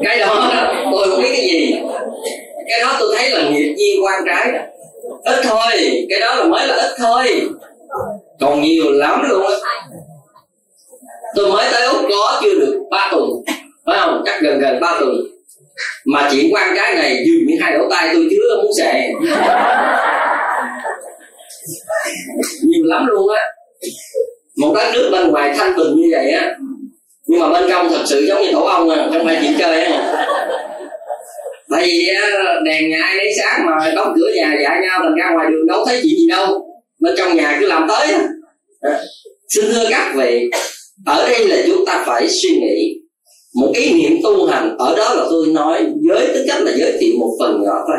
Cái 0.04 0.18
đó 0.18 0.50
tôi 0.92 1.08
không 1.10 1.22
biết 1.22 1.30
cái 1.32 1.46
gì. 1.46 1.74
Cái 2.68 2.80
đó 2.80 2.96
tôi 3.00 3.14
thấy 3.18 3.30
là 3.30 3.42
nghiệp 3.50 3.74
duyên 3.78 4.04
quan 4.04 4.22
trái 4.26 4.52
ít 5.24 5.40
thôi, 5.42 6.06
cái 6.10 6.20
đó 6.20 6.34
là 6.34 6.44
mới 6.44 6.66
là 6.66 6.74
ít 6.74 6.90
thôi. 6.98 7.48
Còn 8.40 8.62
nhiều 8.62 8.90
lắm 8.90 9.22
luôn 9.28 9.46
á. 9.46 9.56
Tôi 11.34 11.52
mới 11.52 11.66
tới 11.72 11.86
úc 11.86 12.00
có 12.10 12.40
chưa 12.42 12.54
được 12.54 12.82
ba 12.90 13.08
tuần, 13.12 13.28
phải 13.86 13.98
không? 14.00 14.22
Chắc 14.26 14.42
gần 14.42 14.58
gần 14.58 14.80
ba 14.80 14.96
tuần. 15.00 15.14
Mà 16.04 16.28
chuyện 16.32 16.54
quan 16.54 16.72
trái 16.76 16.94
này 16.94 17.16
dường 17.26 17.46
những 17.46 17.58
hai 17.60 17.72
lỗ 17.78 17.84
tay 17.90 18.10
tôi 18.12 18.26
chứ 18.30 18.38
muốn 18.62 18.72
xệ 18.78 19.12
nhiều 22.62 22.84
lắm 22.84 23.06
luôn 23.06 23.28
á. 23.34 23.42
Một 24.56 24.72
đất 24.74 24.90
nước 24.94 25.08
bên 25.12 25.30
ngoài 25.30 25.54
thanh 25.56 25.76
bình 25.76 25.96
như 25.96 26.08
vậy 26.10 26.30
á. 26.30 26.56
Nhưng 27.26 27.40
mà 27.40 27.48
bên 27.48 27.64
trong 27.68 27.88
thật 27.90 28.02
sự 28.06 28.24
giống 28.28 28.42
như 28.42 28.52
tổ 28.52 28.60
ong 28.60 28.90
à 28.90 29.08
không 29.12 29.26
phải 29.26 29.38
chuyện 29.42 29.54
chơi 29.58 29.84
á 29.84 30.14
tại 31.72 31.86
vì 31.86 32.06
đèn 32.64 32.90
nhà 32.90 32.98
ai 33.02 33.16
lấy 33.16 33.26
sáng 33.38 33.66
mà 33.66 33.92
đóng 33.94 34.12
cửa 34.16 34.30
nhà 34.34 34.56
dạy 34.62 34.80
nhau 34.82 35.00
thành 35.02 35.14
ra 35.18 35.30
ngoài 35.34 35.46
đường 35.50 35.66
đâu 35.66 35.84
thấy 35.86 36.00
chuyện 36.02 36.16
gì 36.16 36.26
đâu. 36.28 36.46
Bên 37.00 37.14
trong 37.18 37.36
nhà 37.36 37.56
cứ 37.60 37.66
làm 37.66 37.88
tới 37.88 38.08
à, 38.80 39.00
xin 39.54 39.64
thưa 39.72 39.86
các 39.90 40.14
vị 40.16 40.50
ở 41.06 41.28
đây 41.28 41.48
là 41.48 41.56
chúng 41.66 41.86
ta 41.86 42.04
phải 42.06 42.28
suy 42.28 42.50
nghĩ 42.50 43.00
một 43.54 43.72
ý 43.74 43.92
niệm 43.92 44.18
tu 44.22 44.46
hành. 44.46 44.76
Ở 44.78 44.96
đó 44.96 45.14
là 45.14 45.24
tôi 45.30 45.46
nói 45.46 45.86
với 46.08 46.26
tính 46.34 46.44
cách 46.48 46.62
là 46.62 46.72
giới 46.76 46.92
thiệu 47.00 47.14
một 47.18 47.36
phần 47.40 47.62
nhỏ 47.64 47.74
thôi. 47.86 47.96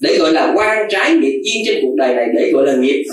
Để 0.00 0.18
gọi 0.18 0.32
là 0.32 0.52
quan 0.56 0.88
trái 0.90 1.12
nghiệp 1.12 1.40
duyên 1.44 1.62
trên 1.66 1.78
cuộc 1.82 1.94
đời 1.96 2.14
này 2.14 2.26
để 2.36 2.50
gọi 2.52 2.66
là 2.66 2.74
nghiệp 2.74 3.04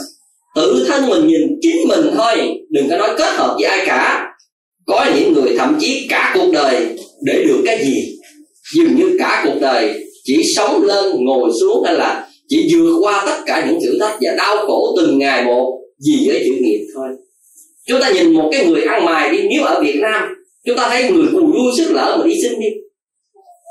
tự 0.55 0.85
thân 0.87 1.09
mình 1.09 1.27
nhìn 1.27 1.41
chính 1.61 1.87
mình 1.87 2.11
thôi. 2.17 2.35
Đừng 2.69 2.89
có 2.89 2.97
nói 2.97 3.09
kết 3.17 3.33
hợp 3.33 3.55
với 3.59 3.69
ai 3.69 3.85
cả. 3.85 4.31
Có 4.87 5.05
những 5.15 5.33
người 5.33 5.55
thậm 5.57 5.77
chí 5.79 6.07
cả 6.09 6.31
cuộc 6.35 6.51
đời 6.53 6.97
để 7.25 7.43
được 7.47 7.61
cái 7.65 7.83
gì 7.83 8.14
dường 8.73 8.95
như 8.95 9.17
cả 9.19 9.41
cuộc 9.45 9.59
đời, 9.61 9.93
chỉ 10.23 10.43
sống 10.55 10.83
lên, 10.83 11.25
ngồi 11.25 11.51
xuống 11.59 11.83
hay 11.83 11.93
là 11.93 12.27
chỉ 12.47 12.69
vượt 12.73 12.99
qua 13.01 13.23
tất 13.25 13.37
cả 13.45 13.65
những 13.67 13.79
thử 13.81 13.99
thách 13.99 14.17
và 14.21 14.31
đau 14.37 14.57
khổ 14.67 14.95
từng 14.97 15.17
ngày 15.17 15.45
một 15.45 15.79
vì 16.05 16.27
với 16.27 16.43
chữ 16.45 16.51
nghiệp 16.61 16.79
thôi. 16.95 17.07
Chúng 17.87 18.01
ta 18.01 18.11
nhìn 18.11 18.33
một 18.33 18.49
cái 18.51 18.65
người 18.65 18.83
ăn 18.83 19.05
mài 19.05 19.31
đi, 19.31 19.37
nếu 19.49 19.63
ở 19.63 19.81
việt 19.83 19.95
nam, 19.95 20.23
chúng 20.65 20.77
ta 20.77 20.89
thấy 20.89 21.11
người 21.11 21.27
cù 21.31 21.39
vui 21.39 21.71
sức 21.77 21.91
lỡ 21.91 22.15
mà 22.19 22.25
đi 22.25 22.41
xin 22.41 22.59
đi. 22.59 22.67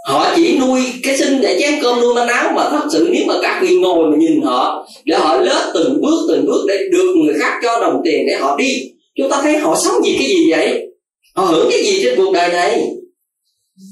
Họ 0.07 0.33
chỉ 0.37 0.59
nuôi 0.59 0.81
cái 1.03 1.19
sinh 1.19 1.41
để 1.41 1.59
chén 1.61 1.75
cơm 1.83 2.01
nuôi 2.01 2.15
manh 2.15 2.29
áo 2.29 2.53
mà 2.57 2.69
thật 2.71 2.89
sự 2.93 3.09
nếu 3.13 3.23
mà 3.27 3.35
các 3.43 3.61
vị 3.63 3.79
ngồi 3.79 4.11
mà 4.11 4.17
nhìn 4.17 4.43
họ, 4.43 4.89
để 5.05 5.17
họ 5.17 5.37
lết 5.37 5.63
từng 5.75 6.01
bước 6.03 6.27
từng 6.29 6.47
bước 6.47 6.65
để 6.69 6.79
được 6.93 7.15
người 7.17 7.35
khác 7.41 7.61
cho 7.63 7.81
đồng 7.81 8.01
tiền 8.05 8.27
để 8.27 8.37
họ 8.41 8.57
đi, 8.57 8.69
chúng 9.17 9.31
ta 9.31 9.41
thấy 9.43 9.59
họ 9.59 9.77
sống 9.85 9.95
vì 10.05 10.17
cái 10.19 10.29
gì 10.29 10.51
vậy? 10.51 10.87
Họ 11.35 11.45
hưởng 11.45 11.69
cái 11.71 11.85
gì 11.85 12.03
trên 12.03 12.15
cuộc 12.17 12.33
đời 12.33 12.49
này? 12.49 12.83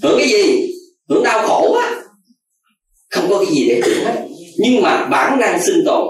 Hưởng 0.02 0.18
cái 0.18 0.28
gì? 0.28 0.71
Hưởng 1.12 1.22
đau 1.22 1.46
khổ 1.46 1.74
á 1.74 2.02
không 3.10 3.30
có 3.30 3.38
cái 3.38 3.54
gì 3.54 3.68
để 3.68 3.80
hưởng 3.84 4.04
hết. 4.04 4.26
Nhưng 4.58 4.82
mà 4.82 5.06
bản 5.10 5.40
năng 5.40 5.62
sinh 5.62 5.82
tồn. 5.86 6.04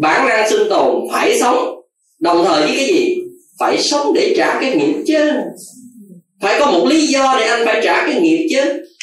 Bản 0.00 0.28
năng 0.28 0.50
sinh 0.50 0.68
tồn 0.70 0.94
phải 1.12 1.38
sống. 1.40 1.74
Đồng 2.20 2.44
thời 2.44 2.62
với 2.62 2.76
cái 2.76 2.86
gì? 2.86 3.16
Phải 3.58 3.82
sống 3.82 4.14
để 4.14 4.34
trả 4.36 4.60
cái 4.60 4.76
nghiệp 4.76 4.94
chứ. 5.06 5.30
Phải 6.42 6.60
có 6.60 6.70
một 6.70 6.86
lý 6.86 7.06
do 7.06 7.36
để 7.38 7.46
anh 7.46 7.64
phải 7.64 7.80
trả 7.84 8.06
cái 8.06 8.20
nghiệp 8.20 8.46
chứ. 8.50 8.60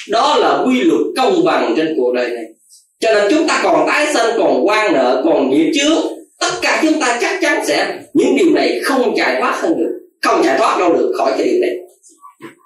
Đó 0.10 0.38
là 0.38 0.64
quy 0.66 0.82
luật 0.82 1.02
công 1.18 1.46
bằng 1.46 1.74
trên 1.78 1.94
cuộc 1.98 2.14
đời 2.14 2.30
này. 2.30 2.44
Cho 3.00 3.14
nên 3.14 3.32
chúng 3.32 3.48
ta 3.48 3.60
còn 3.64 3.88
tái 3.88 4.14
sinh 4.14 4.36
còn 4.38 4.68
quan 4.68 4.94
nợ, 4.94 5.22
còn 5.26 5.50
nghiệp 5.50 5.72
chướng. 5.76 6.02
Tất 6.40 6.52
cả 6.62 6.80
chúng 6.82 7.00
ta 7.00 7.18
chắc 7.22 7.40
chắn 7.42 7.66
sẽ 7.68 8.00
những 8.14 8.36
điều 8.38 8.50
này 8.50 8.80
không 8.84 9.14
chạy 9.18 9.42
thoát 9.42 9.60
hơn 9.62 9.74
được. 9.78 10.00
Không 10.22 10.42
chạy 10.44 10.58
thoát 10.60 10.80
đâu 10.80 10.94
được 10.94 11.14
khỏi 11.18 11.32
cái 11.38 11.48
điều 11.48 11.62
này. 11.62 11.76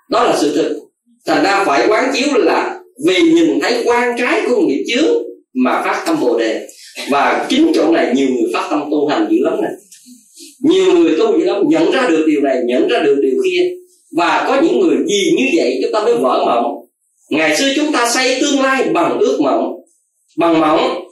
Đó 0.09 0.23
là 0.23 0.38
sự 0.41 0.55
thực 0.55 0.84
thành 1.28 1.43
ra 1.43 1.63
phải 1.65 1.88
quán 1.88 2.11
chiếu 2.13 2.38
là 2.38 2.80
vì 3.05 3.21
nhìn 3.21 3.59
thấy 3.59 3.84
quan 3.86 4.17
trái 4.19 4.41
của 4.47 4.61
nghiệp 4.61 4.84
chướng 4.88 5.23
mà 5.53 5.82
phát 5.86 6.03
tâm 6.05 6.19
bồ 6.21 6.39
đề. 6.39 6.67
Và 7.09 7.45
chính 7.49 7.71
chỗ 7.76 7.91
này 7.91 8.13
nhiều 8.15 8.28
người 8.28 8.51
phát 8.53 8.67
tâm 8.69 8.84
tu 8.91 9.07
hành 9.07 9.28
dữ 9.30 9.38
lắm 9.41 9.61
này. 9.61 9.71
Nhiều 10.61 10.93
người 10.93 11.15
tu 11.17 11.39
dữ 11.39 11.45
lắm, 11.45 11.63
nhận 11.67 11.91
ra 11.91 12.07
được 12.09 12.26
điều 12.28 12.41
này, 12.41 12.57
nhận 12.65 12.88
ra 12.88 12.99
được 12.99 13.15
điều 13.21 13.41
kia. 13.45 13.71
Và 14.17 14.45
có 14.47 14.61
những 14.61 14.80
người 14.80 14.97
gì 15.07 15.32
như 15.38 15.43
vậy 15.57 15.80
chúng 15.84 15.91
ta 15.93 16.01
mới 16.01 16.13
vỡ 16.13 16.43
mộng. 16.45 16.76
Ngày 17.30 17.57
xưa 17.57 17.67
chúng 17.76 17.91
ta 17.91 18.09
xây 18.09 18.41
tương 18.41 18.61
lai 18.61 18.84
bằng 18.93 19.19
ước 19.19 19.39
mộng, 19.41 19.73
bằng 20.38 20.59
mộng. 20.59 21.05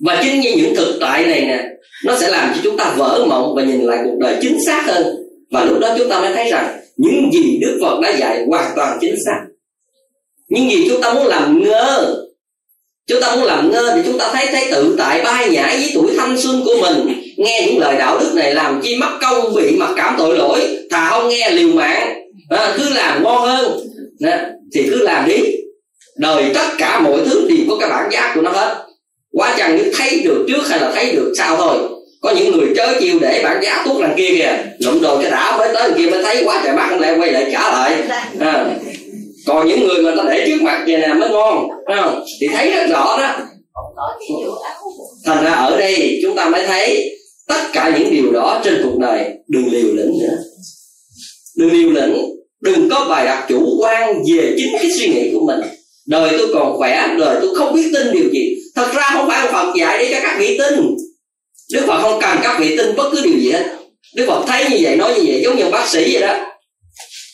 Và 0.00 0.20
chính 0.22 0.40
như 0.40 0.52
những 0.56 0.74
thực 0.74 0.98
tại 1.00 1.26
này 1.26 1.40
nè, 1.40 1.64
nó 2.04 2.16
sẽ 2.20 2.30
làm 2.30 2.52
cho 2.54 2.60
chúng 2.64 2.76
ta 2.76 2.94
vỡ 2.98 3.26
mộng 3.28 3.54
và 3.56 3.62
nhìn 3.62 3.80
lại 3.80 3.98
cuộc 4.04 4.18
đời 4.20 4.36
chính 4.40 4.64
xác 4.66 4.86
hơn. 4.86 5.06
Và 5.50 5.64
lúc 5.64 5.78
đó 5.78 5.94
chúng 5.98 6.08
ta 6.08 6.20
mới 6.20 6.32
thấy 6.34 6.50
rằng 6.50 6.80
những 6.96 7.32
gì 7.32 7.58
đức 7.60 7.78
phật 7.82 8.00
đã 8.00 8.10
dạy 8.10 8.44
hoàn 8.48 8.72
toàn 8.76 8.98
chính 9.00 9.14
xác. 9.24 9.40
Những 10.48 10.70
gì 10.70 10.88
chúng 10.88 11.00
ta 11.00 11.14
muốn 11.14 11.26
làm 11.26 11.62
ngơ. 11.62 12.16
Chúng 13.06 13.20
ta 13.20 13.36
muốn 13.36 13.44
làm 13.44 13.70
ngơ 13.70 13.92
thì 13.96 14.02
chúng 14.04 14.18
ta 14.18 14.30
thấy 14.32 14.46
thấy 14.52 14.68
tự 14.70 14.94
tại 14.98 15.22
bay 15.24 15.50
nhảy 15.50 15.76
với 15.76 15.90
tuổi 15.94 16.14
thanh 16.16 16.38
xuân 16.38 16.62
của 16.64 16.74
mình 16.80 17.22
nghe 17.36 17.66
những 17.66 17.78
lời 17.78 17.96
đạo 17.98 18.18
đức 18.18 18.32
này 18.34 18.54
làm 18.54 18.80
chi 18.82 18.96
mất 18.96 19.18
công 19.20 19.54
bị 19.54 19.76
mặc 19.76 19.90
cảm 19.96 20.14
tội 20.18 20.36
lỗi 20.36 20.78
thà 20.90 21.10
không 21.10 21.28
nghe 21.28 21.50
liều 21.50 21.68
mạng. 21.68 22.14
À, 22.48 22.74
cứ 22.76 22.88
làm 22.88 23.22
ngon 23.22 23.48
hơn. 23.48 23.80
À, 24.20 24.50
thì 24.74 24.82
cứ 24.90 25.02
làm 25.02 25.28
đi. 25.28 25.36
Đời 26.18 26.50
tất 26.54 26.66
cả 26.78 27.00
mọi 27.00 27.20
thứ 27.24 27.48
đều 27.48 27.58
có 27.70 27.76
cái 27.80 27.88
bản 27.88 28.10
giác 28.12 28.32
của 28.34 28.42
nó 28.42 28.50
hết. 28.50 28.86
Quá 29.32 29.54
chăng 29.58 29.76
những 29.76 29.90
thấy 29.98 30.20
được 30.24 30.44
trước 30.48 30.68
hay 30.68 30.80
là 30.80 30.92
thấy 30.94 31.12
được 31.12 31.32
sau 31.38 31.56
thôi 31.56 31.78
có 32.24 32.30
những 32.30 32.56
người 32.56 32.68
chớ 32.76 32.94
chiêu 33.00 33.18
để 33.20 33.40
bản 33.44 33.60
giá 33.62 33.82
tuốt 33.84 34.02
đằng 34.02 34.14
kia 34.16 34.28
kìa. 34.30 34.56
Lụm 34.78 35.02
đồ 35.02 35.22
cho 35.22 35.30
đã 35.30 35.56
mới 35.58 35.68
tới 35.74 35.92
kia 35.98 36.10
mới 36.10 36.22
thấy 36.22 36.42
quá 36.44 36.62
trời 36.64 36.76
mắt 36.76 37.00
lại 37.00 37.14
quay 37.18 37.32
lại 37.32 37.48
trả 37.52 37.60
lại. 37.60 38.02
À. 38.40 38.66
còn 39.46 39.68
những 39.68 39.80
người 39.80 40.02
mà 40.02 40.12
ta 40.16 40.22
để 40.30 40.44
trước 40.46 40.62
mặt 40.62 40.84
vậy 40.86 40.96
nè 40.96 41.14
mới 41.14 41.30
ngon 41.30 41.68
không? 41.86 42.24
Thì 42.40 42.46
thấy 42.52 42.70
rất 42.70 42.86
rõ 42.90 43.16
đó. 43.18 43.36
Thành 45.24 45.44
ra 45.44 45.50
ở 45.50 45.78
đây 45.78 46.20
chúng 46.22 46.36
ta 46.36 46.48
mới 46.48 46.66
thấy 46.66 47.10
tất 47.48 47.60
cả 47.72 47.92
những 47.98 48.10
điều 48.10 48.32
đó 48.32 48.60
trên 48.64 48.80
cuộc 48.84 48.98
đời 48.98 49.24
đừng 49.48 49.72
liều 49.72 49.94
lĩnh 49.94 50.18
nữa. 50.20 50.36
Đừng 51.56 51.72
liều 51.72 51.90
lĩnh 51.90 52.24
đừng 52.60 52.88
có 52.90 53.06
bài 53.08 53.24
đặt 53.24 53.46
chủ 53.48 53.78
quan 53.80 54.22
về 54.32 54.54
chính 54.56 54.72
cái 54.72 54.90
suy 54.90 55.08
nghĩ 55.08 55.30
của 55.34 55.46
mình. 55.46 55.60
Đời 56.06 56.34
tôi 56.38 56.48
còn 56.54 56.76
khỏe 56.78 57.08
đời 57.18 57.38
tôi 57.42 57.54
không 57.54 57.74
biết 57.74 57.90
tin 57.94 58.12
điều 58.12 58.30
gì. 58.32 58.56
Thật 58.76 58.86
ra 58.94 59.10
không 59.12 59.28
phải 59.28 59.48
phật 59.52 59.72
dạy 59.78 59.98
để 59.98 60.08
cho 60.12 60.18
các 60.22 60.36
vị 60.38 60.58
tin 60.58 60.96
đức 61.74 61.84
phật 61.86 62.02
không 62.02 62.20
cần 62.20 62.38
các 62.42 62.56
vị 62.60 62.76
tin 62.76 62.96
bất 62.96 63.10
cứ 63.12 63.20
điều 63.24 63.38
gì 63.38 63.52
hết. 63.52 63.64
Đức 64.14 64.24
phật 64.28 64.44
thấy 64.46 64.64
như 64.70 64.76
vậy, 64.80 64.96
nói 64.96 65.14
như 65.14 65.22
vậy 65.26 65.40
giống 65.44 65.56
như 65.56 65.64
bác 65.64 65.88
sĩ 65.88 66.12
vậy 66.12 66.22
đó. 66.22 66.34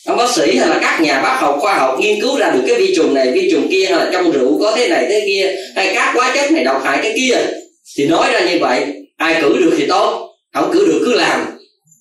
Ông 0.07 0.17
bác 0.17 0.31
sĩ 0.31 0.57
hay 0.57 0.69
là 0.69 0.79
các 0.81 1.01
nhà 1.01 1.21
bác 1.21 1.37
học 1.39 1.57
khoa 1.59 1.73
học 1.73 1.99
nghiên 1.99 2.21
cứu 2.21 2.37
ra 2.37 2.49
được 2.49 2.61
cái 2.67 2.75
vi 2.75 2.95
trùng 2.95 3.13
này, 3.13 3.31
vi 3.31 3.51
trùng 3.51 3.67
kia, 3.71 3.85
hay 3.85 3.99
là 3.99 4.09
trong 4.13 4.31
rượu 4.31 4.59
có 4.61 4.73
thế 4.75 4.87
này, 4.89 5.05
thế 5.09 5.23
kia, 5.25 5.55
hay 5.75 5.91
các 5.95 6.13
hóa 6.15 6.31
chất 6.35 6.51
này, 6.51 6.63
độc 6.63 6.81
hại 6.83 6.99
cái 7.03 7.13
kia. 7.15 7.37
Thì 7.97 8.05
nói 8.05 8.29
ra 8.33 8.39
như 8.39 8.57
vậy, 8.61 8.85
ai 9.17 9.41
cử 9.41 9.57
được 9.59 9.75
thì 9.77 9.85
tốt, 9.85 10.29
không 10.53 10.69
cử 10.73 10.87
được 10.87 11.01
cứ 11.05 11.13
làm. 11.13 11.45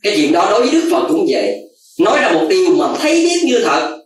Cái 0.03 0.13
chuyện 0.17 0.33
đó 0.33 0.49
đối 0.51 0.61
với 0.61 0.71
đức 0.73 0.89
phật 0.93 1.05
cũng 1.09 1.27
vậy. 1.31 1.55
Nói 1.99 2.19
ra 2.23 2.31
một 2.33 2.47
điều 2.49 2.75
mà 2.75 2.87
thấy 3.03 3.15
biết 3.15 3.41
như 3.45 3.61
thật. 3.65 3.97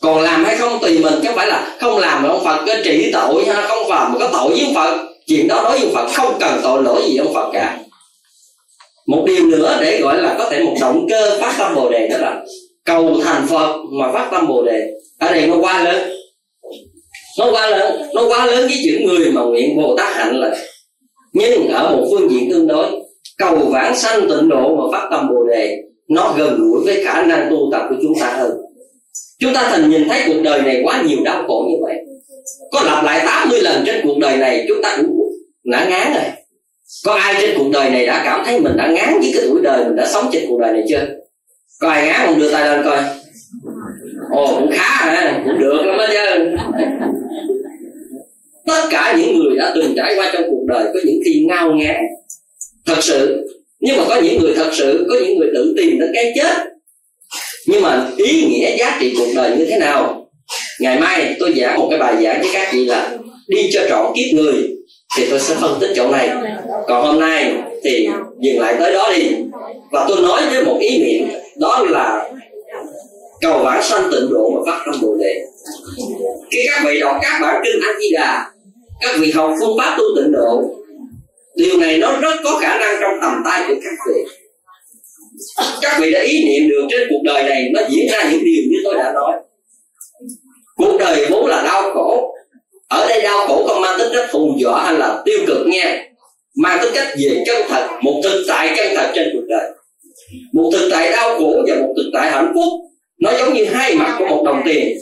Còn 0.00 0.20
làm 0.20 0.44
hay 0.44 0.56
không 0.56 0.78
tùy 0.82 0.98
mình, 0.98 1.14
chứ 1.22 1.26
không 1.26 1.36
phải 1.36 1.46
là 1.46 1.76
không 1.80 1.98
làm 1.98 2.22
mà 2.22 2.28
ông 2.28 2.44
phật 2.44 2.64
có 2.66 2.74
trị 2.84 3.10
tội 3.12 3.44
hay 3.46 3.62
không 3.68 3.88
làm 3.88 4.12
mà 4.12 4.18
có 4.18 4.28
tội 4.32 4.50
với 4.50 4.60
ông 4.60 4.74
phật 4.74 5.11
chuyện 5.26 5.48
đó 5.48 5.62
đối 5.64 5.78
với 5.78 5.80
ông 5.80 5.94
phật 5.94 6.06
không 6.14 6.36
cần 6.40 6.60
tội 6.62 6.82
lỗi 6.82 7.02
gì 7.06 7.16
ông 7.16 7.34
phật 7.34 7.50
cả. 7.52 7.78
Một 9.06 9.24
điều 9.26 9.46
nữa 9.46 9.78
để 9.80 10.00
gọi 10.00 10.22
là 10.22 10.34
có 10.38 10.50
thể 10.50 10.64
một 10.64 10.74
động 10.80 11.06
cơ 11.10 11.38
phát 11.40 11.54
tâm 11.58 11.74
bồ 11.74 11.90
đề 11.90 12.08
đó 12.08 12.18
là 12.18 12.44
cầu 12.84 13.20
thành 13.24 13.46
phật 13.46 13.76
mà 14.00 14.12
phát 14.12 14.28
tâm 14.32 14.48
bồ 14.48 14.62
đề. 14.62 14.90
Ở 15.18 15.32
đây 15.32 15.46
nó 15.46 15.56
quá 15.60 15.84
lớn. 15.84 16.10
Nó 17.38 17.50
quá 17.52 17.70
lớn. 17.70 18.02
Nó 18.14 18.28
quá 18.28 18.46
lớn 18.46 18.68
với 18.68 18.78
chữ 18.84 18.98
người 19.06 19.30
mà 19.30 19.42
nguyện 19.42 19.76
bồ 19.76 19.96
tát 19.96 20.16
hạnh 20.16 20.36
là 20.36 20.56
nhưng 21.32 21.68
ở 21.68 21.96
một 21.96 22.06
phương 22.10 22.30
diện 22.30 22.50
tương 22.50 22.66
đối. 22.66 22.86
Cầu 23.38 23.56
vãng 23.56 23.96
sanh 23.96 24.20
tịnh 24.20 24.48
độ 24.48 24.76
và 24.76 24.98
phát 24.98 25.08
tâm 25.10 25.28
bồ 25.28 25.44
đề, 25.44 25.76
nó 26.08 26.34
gần 26.38 26.58
gũi 26.58 26.84
với 26.84 27.04
khả 27.04 27.22
năng 27.22 27.50
tu 27.50 27.68
tập 27.72 27.82
của 27.88 27.96
chúng 28.02 28.12
ta 28.20 28.34
hơn. 28.36 28.50
Chúng 29.38 29.54
ta 29.54 29.62
thành 29.62 29.90
nhìn 29.90 30.08
thấy 30.08 30.22
cuộc 30.26 30.42
đời 30.42 30.62
này 30.62 30.80
quá 30.84 31.02
nhiều 31.06 31.18
đau 31.24 31.44
khổ 31.46 31.64
như 31.68 31.76
vậy 31.82 31.94
có 32.70 32.82
lặp 32.82 33.04
lại 33.04 33.22
80 33.26 33.60
lần 33.60 33.82
trên 33.86 34.00
cuộc 34.06 34.18
đời 34.18 34.36
này, 34.36 34.64
chúng 34.68 34.82
ta 34.82 34.96
cũng 34.96 35.18
đã 35.64 35.86
ngán 35.90 36.12
rồi. 36.14 36.24
Có 37.04 37.12
ai 37.12 37.34
trên 37.40 37.58
cuộc 37.58 37.70
đời 37.72 37.90
này 37.90 38.06
đã 38.06 38.22
cảm 38.24 38.42
thấy 38.44 38.60
mình 38.60 38.76
đã 38.76 38.86
ngán 38.86 39.20
với 39.20 39.30
cái 39.34 39.42
tuổi 39.48 39.60
đời, 39.62 39.84
mình 39.84 39.96
đã 39.96 40.06
sống 40.06 40.30
trên 40.32 40.44
cuộc 40.48 40.60
đời 40.60 40.72
này 40.72 40.82
chưa? 40.88 41.06
Có 41.80 41.88
ai 41.88 42.06
ngán 42.06 42.26
không? 42.26 42.38
Đưa 42.38 42.52
tay 42.52 42.68
lên 42.68 42.84
coi. 42.84 42.98
Ồ, 44.30 44.56
cũng 44.60 44.70
khá 44.72 44.84
hả 44.84 45.42
cũng 45.44 45.58
được 45.58 45.82
lắm 45.84 45.98
đó 45.98 46.06
chứ. 46.10 46.56
Tất 48.66 48.82
cả 48.90 49.16
những 49.18 49.38
người 49.38 49.56
đã 49.56 49.72
từng 49.74 49.94
trải 49.96 50.14
qua 50.16 50.30
trong 50.32 50.42
cuộc 50.50 50.64
đời 50.68 50.84
có 50.94 51.00
những 51.04 51.20
khi 51.24 51.44
ngao 51.48 51.72
ngán. 51.72 51.96
Thật 52.86 52.98
sự, 53.00 53.48
nhưng 53.80 53.96
mà 53.96 54.04
có 54.08 54.20
những 54.20 54.40
người 54.40 54.54
thật 54.54 54.70
sự, 54.72 55.06
có 55.08 55.14
những 55.24 55.38
người 55.38 55.48
tự 55.54 55.74
tìm 55.76 56.00
đến 56.00 56.10
cái 56.14 56.32
chết. 56.36 56.54
Nhưng 57.66 57.82
mà 57.82 58.10
ý 58.16 58.46
nghĩa 58.46 58.76
giá 58.76 58.96
trị 59.00 59.14
cuộc 59.18 59.32
đời 59.36 59.56
như 59.56 59.66
thế 59.66 59.78
nào? 59.78 60.21
Ngày 60.82 61.00
mai 61.00 61.36
tôi 61.40 61.54
giảng 61.56 61.80
một 61.80 61.86
cái 61.90 61.98
bài 61.98 62.24
giảng 62.24 62.40
với 62.40 62.50
các 62.52 62.68
chị 62.72 62.86
là 62.86 63.16
đi 63.48 63.70
cho 63.72 63.80
trọn 63.88 64.12
kiếp 64.16 64.34
người, 64.34 64.68
thì 65.16 65.26
tôi 65.30 65.40
sẽ 65.40 65.54
phân 65.60 65.78
tích 65.80 65.90
chỗ 65.96 66.08
này. 66.08 66.30
Còn 66.86 67.06
hôm 67.06 67.20
nay 67.20 67.54
thì 67.84 68.08
dừng 68.40 68.60
lại 68.60 68.74
tới 68.78 68.92
đó 68.92 69.10
đi. 69.16 69.28
Và 69.90 70.04
tôi 70.08 70.20
nói 70.22 70.42
với 70.50 70.64
một 70.64 70.78
ý 70.80 70.98
niệm, 70.98 71.28
đó 71.56 71.84
là 71.88 72.30
cầu 73.40 73.58
vãng 73.58 73.82
sanh 73.82 74.10
tịnh 74.12 74.30
độ 74.30 74.50
và 74.54 74.72
phát 74.72 74.82
tâm 74.86 75.00
bồ 75.02 75.16
đề. 75.16 75.34
Khi 76.50 76.58
các 76.70 76.82
vị 76.84 77.00
đọc 77.00 77.16
các 77.22 77.38
bản 77.42 77.62
kinh 77.64 77.80
a 77.82 77.88
di 78.00 78.10
đà, 78.12 78.50
các 79.00 79.16
vị 79.18 79.30
học 79.30 79.54
phương 79.60 79.78
pháp 79.78 79.96
tu 79.98 80.04
tịnh 80.16 80.32
độ, 80.32 80.62
điều 81.56 81.78
này 81.78 81.98
nó 81.98 82.16
rất 82.20 82.36
có 82.44 82.58
khả 82.62 82.78
năng 82.78 82.96
trong 83.00 83.14
tầm 83.22 83.42
tay 83.44 83.64
của 83.68 83.74
các 83.84 83.94
vị. 84.08 84.22
Các 85.82 85.98
vị 86.00 86.10
đã 86.10 86.20
ý 86.20 86.44
niệm 86.44 86.68
được 86.68 86.86
trên 86.90 87.08
cuộc 87.10 87.20
đời 87.24 87.42
này 87.42 87.68
nó 87.72 87.80
diễn 87.88 88.06
ra 88.12 88.30
những 88.30 88.44
điều 88.44 88.62
như 88.70 88.76
tôi 88.84 88.94
đã 88.94 89.12
nói 89.12 89.32
cuộc 90.76 90.96
đời 90.98 91.26
vốn 91.30 91.46
là 91.46 91.62
đau 91.62 91.82
khổ. 91.94 92.34
Ở 92.88 93.06
đây 93.08 93.22
đau 93.22 93.46
khổ 93.46 93.64
không 93.68 93.80
mang 93.80 93.98
tính 93.98 94.08
cách 94.14 94.28
thù 94.30 94.56
dọa 94.58 94.84
hay 94.84 94.94
là 94.94 95.22
tiêu 95.24 95.38
cực 95.46 95.66
nha. 95.66 96.04
Mang 96.56 96.78
tính 96.82 96.92
cách 96.94 97.08
về 97.18 97.42
chân 97.46 97.62
thật, 97.68 97.88
một 98.02 98.20
thực 98.24 98.44
tại 98.48 98.74
chân 98.76 98.86
thật 98.94 99.12
trên 99.14 99.28
cuộc 99.32 99.44
đời. 99.48 99.70
Một 100.52 100.70
thực 100.72 100.88
tại 100.92 101.10
đau 101.10 101.38
khổ 101.38 101.62
và 101.68 101.74
một 101.74 101.94
thực 101.96 102.10
tại 102.14 102.30
hạnh 102.30 102.52
phúc. 102.54 102.72
Nó 103.20 103.32
giống 103.38 103.54
như 103.54 103.64
hai 103.64 103.94
mặt 103.94 104.16
của 104.18 104.26
một 104.26 104.42
đồng 104.44 104.62
tiền. 104.64 104.98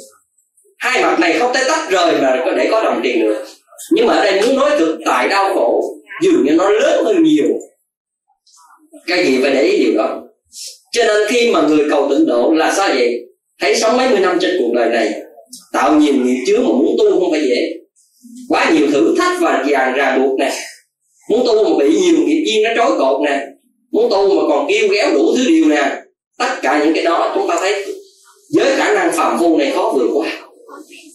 Hai 0.78 1.02
mặt 1.02 1.20
này 1.20 1.38
không 1.38 1.54
thể 1.54 1.64
tách 1.68 1.90
rời 1.90 2.14
mà 2.22 2.42
có 2.44 2.52
để 2.52 2.68
có 2.70 2.82
đồng 2.82 3.00
tiền 3.02 3.22
được. 3.22 3.44
Nhưng 3.92 4.06
mà 4.06 4.14
ở 4.14 4.24
đây 4.24 4.42
muốn 4.42 4.56
nói 4.56 4.70
thực 4.78 4.98
tại 5.06 5.28
đau 5.28 5.54
khổ, 5.54 5.82
dường 6.22 6.44
như 6.44 6.52
nó 6.52 6.70
lớn 6.70 7.04
hơn 7.04 7.22
nhiều. 7.22 7.48
Cái 9.06 9.26
gì 9.26 9.38
phải 9.42 9.50
để 9.50 9.62
ý 9.62 9.84
điều 9.84 9.94
đó? 9.98 10.22
Cho 10.92 11.04
nên 11.04 11.28
khi 11.28 11.50
mà 11.52 11.62
người 11.62 11.86
cầu 11.90 12.08
tịnh 12.10 12.26
độ 12.26 12.52
là 12.52 12.72
sao 12.72 12.88
vậy? 12.88 13.20
Thấy 13.60 13.76
sống 13.76 13.96
mấy 13.96 14.08
mươi 14.08 14.20
năm 14.20 14.38
trên 14.40 14.56
cuộc 14.58 14.72
đời 14.74 14.88
này 14.88 15.14
tạo 15.72 15.96
nhiều 15.96 16.14
nghiệp 16.14 16.44
chướng 16.46 16.62
mà 16.62 16.68
muốn 16.68 16.96
tu 16.98 17.20
không 17.20 17.30
phải 17.30 17.40
dễ. 17.40 17.72
Quá 18.48 18.70
nhiều 18.74 18.86
thử 18.92 19.14
thách 19.18 19.40
và 19.40 19.64
dàn 19.70 19.94
ràng 19.94 20.22
buộc 20.22 20.38
nè. 20.38 20.52
Muốn 21.30 21.46
tu 21.46 21.64
mà 21.64 21.84
bị 21.84 22.00
nhiều 22.00 22.16
nghiệp 22.26 22.44
duyên 22.46 22.62
nó 22.62 22.70
trói 22.76 22.98
cột 22.98 23.20
nè. 23.20 23.46
Muốn 23.92 24.10
tu 24.10 24.34
mà 24.34 24.42
còn 24.48 24.66
kêu 24.68 24.88
ghéo 24.88 25.10
đủ 25.14 25.34
thứ 25.36 25.44
điều 25.48 25.64
nè. 25.64 26.02
Tất 26.38 26.54
cả 26.62 26.82
những 26.84 26.94
cái 26.94 27.04
đó 27.04 27.32
chúng 27.34 27.48
ta 27.48 27.56
thấy 27.60 27.84
với 28.54 28.76
khả 28.76 28.94
năng 28.94 29.12
phạm 29.12 29.38
phu 29.40 29.56
này 29.56 29.72
khó 29.74 29.92
vượt 29.96 30.10
qua 30.14 30.28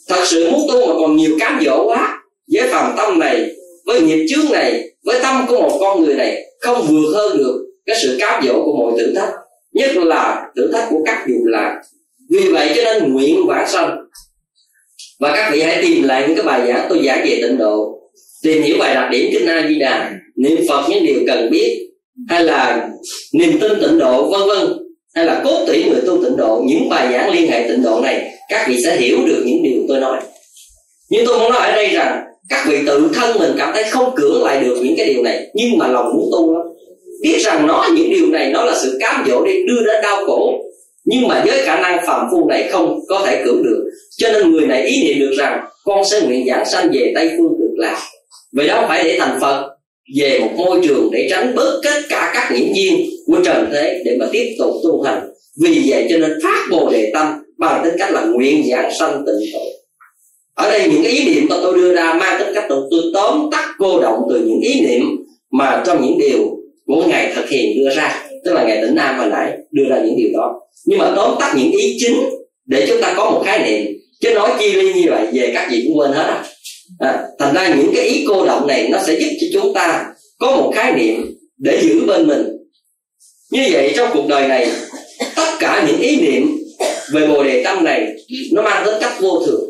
thật 0.07 0.25
sự 0.25 0.51
muốn 0.51 0.67
tu 0.67 0.87
mà 0.87 0.93
còn 0.99 1.15
nhiều 1.15 1.31
cám 1.39 1.61
dỗ 1.65 1.85
quá. 1.87 2.21
Với 2.53 2.67
phạm 2.67 2.93
tâm 2.97 3.19
này, 3.19 3.51
với 3.85 4.01
nghiệp 4.01 4.25
chướng 4.29 4.51
này, 4.51 4.83
với 5.05 5.19
tâm 5.21 5.45
của 5.47 5.61
một 5.61 5.77
con 5.79 6.03
người 6.03 6.15
này 6.15 6.41
không 6.59 6.85
vượt 6.89 7.13
hơn 7.13 7.37
được 7.37 7.65
cái 7.85 7.97
sự 8.03 8.17
cám 8.19 8.43
dỗ 8.47 8.53
của 8.65 8.75
mọi 8.79 8.93
thử 8.97 9.13
thách. 9.15 9.29
Nhất 9.73 9.91
là 9.95 10.45
thử 10.55 10.71
thách 10.73 10.87
của 10.89 10.99
các 11.05 11.25
dục 11.27 11.45
lạc. 11.45 11.81
Vì 12.29 12.51
vậy 12.51 12.71
cho 12.75 12.83
nên 12.83 13.13
nguyện 13.13 13.47
vãng 13.47 13.69
sanh 13.69 13.97
và 15.25 15.31
các 15.35 15.49
vị 15.53 15.61
hãy 15.61 15.77
tìm 15.81 16.03
lại 16.03 16.23
những 16.27 16.37
cái 16.37 16.45
bài 16.45 16.67
giảng 16.67 16.85
tôi 16.89 17.01
giảng 17.05 17.25
về 17.25 17.39
tịnh 17.41 17.57
độ, 17.57 17.99
tìm 18.43 18.63
hiểu 18.63 18.75
bài 18.79 18.95
đặc 18.95 19.11
điểm 19.11 19.29
kinh 19.31 19.47
a 19.47 19.67
di 19.69 19.75
đà, 19.75 20.11
niệm 20.35 20.57
phật 20.69 20.83
những 20.89 21.05
điều 21.05 21.19
cần 21.27 21.51
biết, 21.51 21.89
hay 22.29 22.43
là 22.43 22.89
niềm 23.33 23.59
tin 23.59 23.71
tịnh 23.81 23.99
độ, 23.99 24.29
vân 24.29 24.41
vân, 24.47 24.77
hay 25.15 25.25
là 25.25 25.41
cốt 25.43 25.65
tủy 25.67 25.83
người 25.83 26.01
tu 26.07 26.23
tịnh 26.23 26.37
độ, 26.37 26.63
những 26.65 26.89
bài 26.89 27.07
giảng 27.13 27.29
liên 27.29 27.51
hệ 27.51 27.65
tịnh 27.67 27.83
độ 27.83 27.99
này, 28.03 28.31
các 28.49 28.65
vị 28.69 28.77
sẽ 28.83 28.95
hiểu 28.95 29.17
được 29.25 29.43
những 29.45 29.63
điều 29.63 29.81
tôi 29.87 29.99
nói. 29.99 30.19
Nhưng 31.09 31.25
tôi 31.25 31.39
muốn 31.39 31.51
nói 31.51 31.69
ở 31.69 31.75
đây 31.75 31.87
rằng, 31.87 32.23
các 32.49 32.65
vị 32.69 32.77
tự 32.85 33.09
thân 33.13 33.39
mình 33.39 33.51
cảm 33.57 33.73
thấy 33.73 33.83
không 33.83 34.15
cưỡng 34.15 34.43
lại 34.43 34.63
được 34.63 34.77
những 34.83 34.93
cái 34.97 35.13
điều 35.13 35.23
này, 35.23 35.47
nhưng 35.53 35.77
mà 35.77 35.87
lòng 35.87 36.05
muốn 36.15 36.29
tu 36.31 36.53
lắm. 36.53 36.67
Biết 37.21 37.37
rằng 37.41 37.67
nó, 37.67 37.89
những 37.95 38.09
điều 38.09 38.27
này 38.27 38.49
nó 38.49 38.65
là 38.65 38.75
sự 38.83 38.97
cám 38.99 39.25
dỗ 39.27 39.45
để 39.45 39.63
đưa 39.67 39.85
đến 39.85 40.01
đau 40.01 40.25
khổ 40.25 40.64
nhưng 41.05 41.27
mà 41.27 41.43
với 41.47 41.65
khả 41.65 41.81
năng 41.81 42.05
phàm 42.07 42.25
phu 42.31 42.47
này 42.49 42.69
không 42.71 42.99
có 43.07 43.23
thể 43.25 43.41
cưỡng 43.45 43.63
được. 43.63 43.85
Cho 44.17 44.31
nên 44.31 44.51
người 44.51 44.67
này 44.67 44.85
ý 44.85 45.03
niệm 45.03 45.19
được 45.19 45.35
rằng 45.37 45.65
con 45.83 46.03
sẽ 46.11 46.21
nguyện 46.21 46.45
giảng 46.47 46.65
sanh 46.65 46.89
về 46.93 47.11
tây 47.15 47.29
phương 47.37 47.55
cực 47.59 47.77
lạc. 47.77 48.01
Vậy 48.53 48.67
đó 48.67 48.75
không 48.75 48.87
phải 48.87 49.03
để 49.03 49.17
thành 49.19 49.37
phật, 49.41 49.69
về 50.19 50.39
một 50.39 50.51
môi 50.57 50.79
trường 50.83 51.09
để 51.11 51.27
tránh 51.29 51.55
bớt 51.55 51.81
tất 51.83 52.01
cả 52.09 52.31
các 52.33 52.51
nhiễm 52.51 52.73
duyên 52.73 53.09
của 53.27 53.39
trần 53.45 53.69
thế 53.71 54.01
để 54.05 54.17
mà 54.19 54.25
tiếp 54.31 54.55
tục 54.59 54.73
tu 54.83 55.01
hành. 55.01 55.29
Vì 55.61 55.81
vậy 55.87 56.07
cho 56.09 56.17
nên 56.17 56.31
phát 56.43 56.67
bồ 56.71 56.89
đề 56.91 57.11
tâm 57.13 57.27
bằng 57.57 57.81
tính 57.83 57.93
cách 57.99 58.11
là 58.11 58.25
nguyện 58.25 58.63
giảng 58.71 58.91
sanh 58.99 59.23
tịnh 59.25 59.51
độ. 59.53 59.59
Ở 60.55 60.71
đây 60.71 60.89
những 60.89 61.03
cái 61.03 61.11
ý 61.11 61.33
niệm 61.33 61.45
mà 61.49 61.55
tôi 61.61 61.75
đưa 61.75 61.95
ra 61.95 62.13
mang 62.13 62.39
tính 62.39 62.53
cách 62.55 62.65
tôi 62.69 63.01
tóm 63.13 63.49
tắt 63.51 63.75
cô 63.77 63.99
động 64.01 64.19
từ 64.29 64.39
những 64.45 64.59
ý 64.61 64.81
niệm 64.81 65.01
mà 65.51 65.83
trong 65.85 66.05
những 66.05 66.17
điều 66.17 66.57
của 66.85 67.03
ngài 67.07 67.33
thực 67.35 67.49
hiện 67.49 67.77
đưa 67.77 67.95
ra 67.95 68.24
tức 68.45 68.53
là 68.53 68.63
ngài 68.63 68.81
tỉnh 68.81 68.95
nam 68.95 69.17
hồi 69.19 69.29
nãy 69.29 69.57
đưa 69.71 69.83
ra 69.89 70.01
những 70.05 70.17
điều 70.17 70.29
đó. 70.33 70.59
Nhưng 70.85 70.99
mà 70.99 71.13
tóm 71.15 71.35
tắt 71.39 71.53
những 71.57 71.71
ý 71.71 71.97
chính 71.99 72.29
để 72.65 72.85
chúng 72.87 73.01
ta 73.01 73.13
có 73.17 73.29
một 73.31 73.43
khái 73.45 73.59
niệm. 73.59 73.97
Chứ 74.21 74.33
nói 74.33 74.49
chi 74.59 74.73
ly 74.73 74.93
như 74.93 75.09
vậy, 75.09 75.27
về 75.33 75.51
các 75.53 75.67
vị 75.71 75.83
cũng 75.87 75.97
quên 75.97 76.11
hết 76.11 76.23
à. 76.23 76.45
à 76.99 77.23
thành 77.39 77.53
ra 77.53 77.75
những 77.75 77.91
cái 77.95 78.05
ý 78.05 78.25
cô 78.27 78.45
động 78.45 78.67
này 78.67 78.89
nó 78.91 78.99
sẽ 79.07 79.13
giúp 79.19 79.29
cho 79.41 79.61
chúng 79.61 79.73
ta 79.73 80.05
có 80.39 80.51
một 80.55 80.71
khái 80.75 80.93
niệm 80.93 81.35
để 81.57 81.79
giữ 81.81 82.05
bên 82.07 82.27
mình. 82.27 82.43
Như 83.51 83.67
vậy 83.71 83.93
trong 83.95 84.09
cuộc 84.13 84.27
đời 84.27 84.47
này, 84.47 84.69
tất 85.35 85.55
cả 85.59 85.87
những 85.87 85.99
ý 85.99 86.21
niệm 86.21 86.57
về 87.13 87.27
bồ 87.27 87.43
đề 87.43 87.63
tâm 87.63 87.83
này, 87.83 88.07
nó 88.51 88.61
mang 88.61 88.85
tính 88.85 88.95
cách 89.01 89.13
vô 89.21 89.43
thường. 89.45 89.69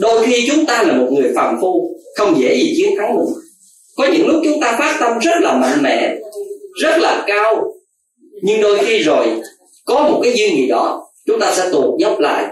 Đôi 0.00 0.26
khi 0.26 0.44
chúng 0.46 0.66
ta 0.66 0.82
là 0.82 0.94
một 0.94 1.08
người 1.10 1.32
phàm 1.36 1.54
phu, 1.60 1.96
không 2.16 2.40
dễ 2.40 2.54
gì 2.54 2.74
chiến 2.76 2.90
thắng 2.98 3.16
mình 3.16 3.26
có 3.96 4.06
những 4.12 4.26
lúc 4.26 4.40
chúng 4.44 4.60
ta 4.60 4.76
phát 4.78 4.96
tâm 5.00 5.18
rất 5.18 5.40
là 5.40 5.56
mạnh 5.56 5.82
mẽ 5.82 6.14
rất 6.80 6.98
là 6.98 7.24
cao. 7.26 7.72
Nhưng 8.42 8.60
đôi 8.60 8.78
khi 8.78 9.02
rồi, 9.02 9.26
có 9.84 10.08
một 10.08 10.20
cái 10.22 10.32
duyên 10.36 10.56
gì 10.56 10.66
đó, 10.68 11.06
chúng 11.26 11.40
ta 11.40 11.54
sẽ 11.54 11.68
tụt 11.72 12.00
dốc 12.00 12.20
lại. 12.20 12.44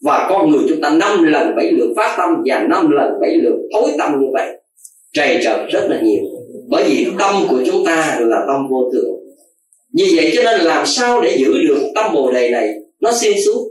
Và 0.00 0.26
con 0.30 0.50
người 0.50 0.60
chúng 0.68 0.80
ta 0.80 0.90
năm 0.90 1.22
lần 1.22 1.56
bảy 1.56 1.72
lượt 1.72 1.94
phát 1.96 2.14
tâm 2.18 2.28
và 2.46 2.66
năm 2.70 2.90
lần 2.90 3.12
bảy 3.20 3.34
lượt 3.34 3.56
thối 3.72 3.90
tâm 3.98 4.20
như 4.20 4.26
vậy. 4.32 4.48
Trầy 5.12 5.40
trật 5.44 5.56
rất 5.72 5.86
là 5.90 6.00
nhiều. 6.02 6.22
Bởi 6.68 6.84
vì 6.88 7.06
tâm 7.18 7.46
của 7.48 7.58
chúng 7.66 7.86
ta 7.86 8.18
là 8.20 8.36
tâm 8.48 8.68
vô 8.70 8.90
thường. 8.92 9.14
Vì 9.96 10.16
vậy 10.16 10.32
cho 10.36 10.42
nên 10.42 10.60
làm 10.60 10.86
sao 10.86 11.20
để 11.20 11.36
giữ 11.38 11.52
được 11.68 11.82
tâm 11.94 12.14
bồ 12.14 12.32
đề 12.32 12.50
này 12.50 12.68
nó 13.00 13.12
xuyên 13.20 13.34
suốt? 13.46 13.70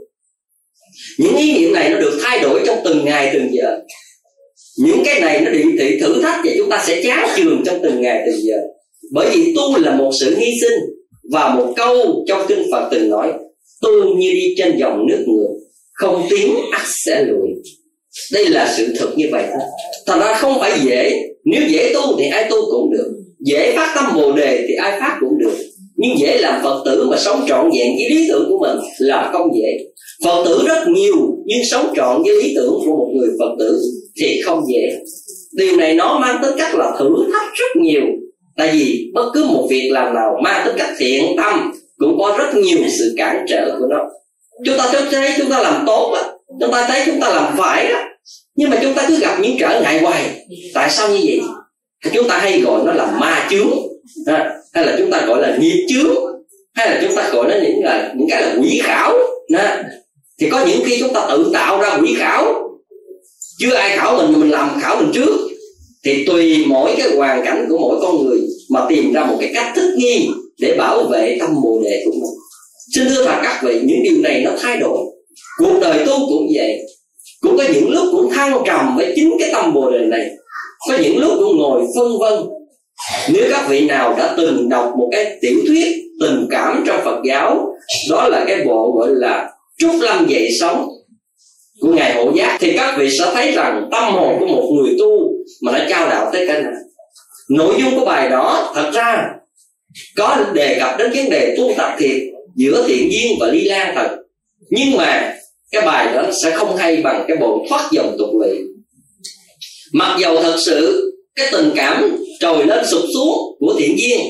Những 1.18 1.36
ý 1.36 1.58
niệm 1.58 1.72
này 1.72 1.90
nó 1.90 2.00
được 2.00 2.20
thay 2.22 2.40
đổi 2.40 2.60
trong 2.66 2.78
từng 2.84 3.04
ngày, 3.04 3.30
từng 3.32 3.48
giờ. 3.52 3.78
Những 4.78 5.02
cái 5.04 5.20
này 5.20 5.40
nó 5.40 5.50
định 5.50 5.76
thị 5.78 6.00
thử 6.00 6.22
thách 6.22 6.40
và 6.44 6.50
chúng 6.58 6.70
ta 6.70 6.84
sẽ 6.86 7.02
chán 7.02 7.28
trường 7.36 7.62
trong 7.66 7.78
từng 7.82 8.00
ngày, 8.00 8.22
từng 8.26 8.42
giờ 8.42 8.56
bởi 9.12 9.30
vì 9.34 9.54
tu 9.56 9.76
là 9.78 9.96
một 9.96 10.10
sự 10.20 10.36
hy 10.36 10.46
sinh 10.60 10.80
và 11.32 11.54
một 11.54 11.72
câu 11.76 12.24
trong 12.28 12.46
kinh 12.48 12.62
Phật 12.72 12.88
từng 12.90 13.10
nói, 13.10 13.32
tu 13.82 14.16
như 14.16 14.32
đi 14.32 14.54
trên 14.58 14.76
dòng 14.78 15.06
nước 15.08 15.24
ngược, 15.26 15.48
không 15.92 16.22
tiến 16.30 16.54
ắt 16.72 16.82
sẽ 17.04 17.24
lùi. 17.24 17.48
Đây 18.32 18.48
là 18.48 18.74
sự 18.76 18.86
thật 18.98 19.08
như 19.16 19.26
vậy. 19.32 19.44
Thật 20.06 20.18
ra 20.20 20.34
không 20.34 20.54
phải 20.60 20.80
dễ. 20.84 21.22
Nếu 21.44 21.62
dễ 21.68 21.92
tu 21.94 22.16
thì 22.18 22.24
ai 22.28 22.46
tu 22.50 22.56
cũng 22.70 22.92
được. 22.92 23.12
Dễ 23.46 23.72
phát 23.76 23.92
tâm 23.94 24.04
bồ 24.16 24.32
đề 24.32 24.64
thì 24.68 24.74
ai 24.74 25.00
phát 25.00 25.16
cũng 25.20 25.38
được. 25.38 25.54
Nhưng 25.96 26.18
dễ 26.18 26.38
làm 26.38 26.60
phật 26.62 26.82
tử 26.84 27.06
mà 27.10 27.16
sống 27.16 27.44
trọn 27.48 27.64
vẹn 27.64 27.92
với 27.96 28.10
lý 28.10 28.28
tưởng 28.28 28.46
của 28.48 28.58
mình 28.58 28.76
là 28.98 29.30
không 29.32 29.48
dễ. 29.54 29.78
Phật 30.24 30.44
tử 30.44 30.62
rất 30.66 30.88
nhiều, 30.88 31.14
nhưng 31.46 31.64
sống 31.70 31.86
trọn 31.96 32.22
với 32.22 32.42
lý 32.42 32.52
tưởng 32.56 32.72
của 32.84 32.96
một 32.96 33.10
người 33.14 33.28
phật 33.38 33.54
tử 33.58 33.80
thì 34.20 34.40
không 34.44 34.60
dễ. 34.72 34.98
Điều 35.52 35.76
này 35.76 35.94
nó 35.94 36.18
mang 36.18 36.38
tính 36.42 36.52
cách 36.58 36.74
là 36.74 36.96
thử 36.98 37.08
thách 37.32 37.54
rất 37.54 37.82
nhiều 37.82 38.02
tại 38.56 38.70
vì 38.72 39.10
bất 39.14 39.30
cứ 39.34 39.44
một 39.44 39.66
việc 39.70 39.88
làm 39.92 40.14
nào 40.14 40.40
mang 40.44 40.66
tính 40.66 40.74
cách 40.78 40.90
thiện 40.98 41.24
tâm 41.36 41.72
cũng 41.98 42.18
có 42.18 42.36
rất 42.38 42.54
nhiều 42.54 42.78
sự 42.98 43.14
cản 43.16 43.46
trở 43.48 43.76
của 43.78 43.86
nó. 43.90 43.98
Chúng 44.64 44.78
ta 44.78 44.88
thấy 45.10 45.32
chúng 45.38 45.50
ta 45.50 45.62
làm 45.62 45.82
tốt 45.86 46.12
á 46.22 46.22
chúng 46.60 46.72
ta 46.72 46.86
thấy 46.88 47.02
chúng 47.06 47.20
ta 47.20 47.28
làm 47.28 47.56
phải 47.56 47.86
á 47.86 48.08
nhưng 48.56 48.70
mà 48.70 48.78
chúng 48.82 48.94
ta 48.94 49.04
cứ 49.08 49.18
gặp 49.18 49.38
những 49.40 49.56
trở 49.60 49.80
ngại 49.80 50.00
hoài. 50.00 50.46
Tại 50.74 50.90
sao 50.90 51.08
như 51.08 51.20
vậy? 51.26 51.40
Chúng 52.12 52.28
ta 52.28 52.38
hay 52.38 52.60
gọi 52.60 52.82
nó 52.86 52.92
là 52.92 53.06
ma 53.20 53.46
chướng. 53.50 53.70
À, 54.26 54.54
hay 54.74 54.86
là 54.86 54.94
chúng 54.98 55.10
ta 55.10 55.26
gọi 55.26 55.42
là 55.42 55.56
nghiệp 55.60 55.86
chướng. 55.88 56.14
Hay 56.74 56.90
là 56.90 56.98
chúng 57.02 57.16
ta 57.16 57.30
gọi 57.32 57.48
nó 57.48 57.54
những 57.62 57.84
là 57.84 58.12
những 58.16 58.28
cái 58.30 58.42
là 58.42 58.56
quỷ 58.60 58.80
khảo. 58.84 59.16
À, 59.58 59.84
thì 60.40 60.50
có 60.50 60.64
những 60.66 60.82
khi 60.84 61.00
chúng 61.00 61.14
ta 61.14 61.26
tự 61.28 61.50
tạo 61.54 61.80
ra 61.80 61.98
quỷ 62.02 62.14
khảo. 62.18 62.70
Chưa 63.58 63.74
ai 63.74 63.96
khảo 63.96 64.16
mình 64.16 64.40
mình 64.40 64.50
làm 64.50 64.80
khảo 64.80 64.96
mình 65.00 65.10
trước 65.14 65.48
thì 66.04 66.24
tùy 66.26 66.64
mỗi 66.66 66.94
cái 66.98 67.16
hoàn 67.16 67.44
cảnh 67.44 67.66
của 67.68 67.78
mỗi 67.78 67.98
con 68.00 68.24
người 68.24 68.40
mà 68.70 68.86
tìm 68.88 69.12
ra 69.12 69.24
một 69.24 69.36
cái 69.40 69.50
cách 69.54 69.72
thích 69.76 69.94
nghi 69.96 70.28
để 70.60 70.74
bảo 70.78 71.02
vệ 71.02 71.36
tâm 71.40 71.50
bồ 71.62 71.80
đề 71.84 72.02
của 72.04 72.12
mình. 72.12 72.34
Xin 72.94 73.08
thưa 73.08 73.24
thật 73.24 73.38
các 73.42 73.60
vị, 73.64 73.80
những 73.84 74.02
điều 74.02 74.22
này 74.22 74.42
nó 74.44 74.50
thay 74.60 74.76
đổi. 74.76 74.98
Cuộc 75.58 75.78
đời 75.80 76.06
tu 76.06 76.12
cũng 76.28 76.46
vậy. 76.54 76.78
Cũng 77.40 77.56
có 77.58 77.64
những 77.74 77.90
lúc 77.90 78.04
cũng 78.12 78.30
thăng 78.30 78.62
trầm 78.66 78.96
với 78.96 79.12
chính 79.16 79.36
cái 79.38 79.50
tâm 79.52 79.74
bồ 79.74 79.90
đề 79.90 79.98
này. 79.98 80.30
Có 80.88 80.96
những 81.02 81.18
lúc 81.18 81.32
cũng 81.38 81.56
ngồi 81.56 81.82
phân 81.96 82.18
vân. 82.20 82.40
Nếu 83.32 83.44
các 83.50 83.66
vị 83.68 83.80
nào 83.80 84.14
đã 84.18 84.34
từng 84.36 84.68
đọc 84.68 84.92
một 84.98 85.08
cái 85.12 85.38
tiểu 85.40 85.58
thuyết 85.66 85.88
tình 86.20 86.46
cảm 86.50 86.84
trong 86.86 87.00
Phật 87.04 87.20
giáo, 87.28 87.66
đó 88.10 88.28
là 88.28 88.44
cái 88.46 88.64
bộ 88.66 88.92
gọi 88.98 89.08
là 89.10 89.50
Trúc 89.78 89.92
Lâm 90.00 90.26
dậy 90.26 90.48
sống 90.60 90.88
của 91.84 92.24
Hộ 92.24 92.32
Giác, 92.36 92.58
thì 92.60 92.72
các 92.76 92.96
vị 92.98 93.08
sẽ 93.18 93.30
thấy 93.34 93.52
rằng 93.52 93.88
tâm 93.92 94.12
hồn 94.12 94.36
của 94.40 94.46
một 94.46 94.70
người 94.74 94.96
tu 94.98 95.32
mà 95.62 95.72
đã 95.72 95.86
trao 95.90 96.08
đạo 96.08 96.30
tới 96.32 96.46
cái 96.46 96.62
này. 96.62 96.72
Nội 97.50 97.74
dung 97.78 98.00
của 98.00 98.04
bài 98.04 98.28
đó, 98.28 98.72
thật 98.74 98.90
ra, 98.94 99.28
có 100.16 100.44
đề 100.54 100.76
cập 100.80 100.98
đến 100.98 101.10
vấn 101.14 101.30
đề 101.30 101.54
tu 101.58 101.72
tập 101.76 101.90
thiệt 101.98 102.22
giữa 102.56 102.84
thiện 102.88 103.08
duyên 103.12 103.36
và 103.40 103.46
ly 103.46 103.64
lan 103.64 103.94
thật. 103.94 104.16
Nhưng 104.70 104.96
mà, 104.96 105.34
cái 105.70 105.82
bài 105.82 106.14
đó 106.14 106.22
sẽ 106.42 106.50
không 106.50 106.76
hay 106.76 106.96
bằng 106.96 107.24
cái 107.28 107.36
bộ 107.36 107.66
thoát 107.68 107.88
dòng 107.92 108.16
tục 108.18 108.30
lệ 108.42 108.54
mặc 109.94 110.16
dầu 110.20 110.42
thật 110.42 110.56
sự, 110.66 111.10
cái 111.34 111.48
tình 111.52 111.70
cảm 111.74 112.16
trồi 112.40 112.66
lên 112.66 112.86
sụp 112.86 113.02
xuống 113.14 113.38
của 113.58 113.74
thiện 113.78 113.98
duyên, 113.98 114.20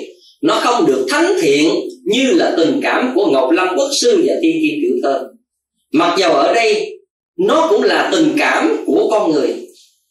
nó 0.43 0.61
không 0.61 0.87
được 0.87 1.07
thánh 1.11 1.35
thiện 1.41 1.71
như 2.05 2.33
là 2.33 2.55
tình 2.57 2.81
cảm 2.83 3.13
của 3.15 3.27
ngọc 3.27 3.51
lâm 3.51 3.69
quốc 3.77 3.89
sư 4.01 4.25
và 4.27 4.35
tiên 4.43 4.57
kim 4.63 4.75
tiểu 4.83 4.97
thơ. 5.03 5.29
Mặc 5.93 6.17
dầu 6.19 6.33
ở 6.33 6.55
đây 6.55 6.94
nó 7.39 7.67
cũng 7.71 7.83
là 7.83 8.09
tình 8.13 8.33
cảm 8.39 8.85
của 8.87 9.09
con 9.11 9.33
người. 9.33 9.55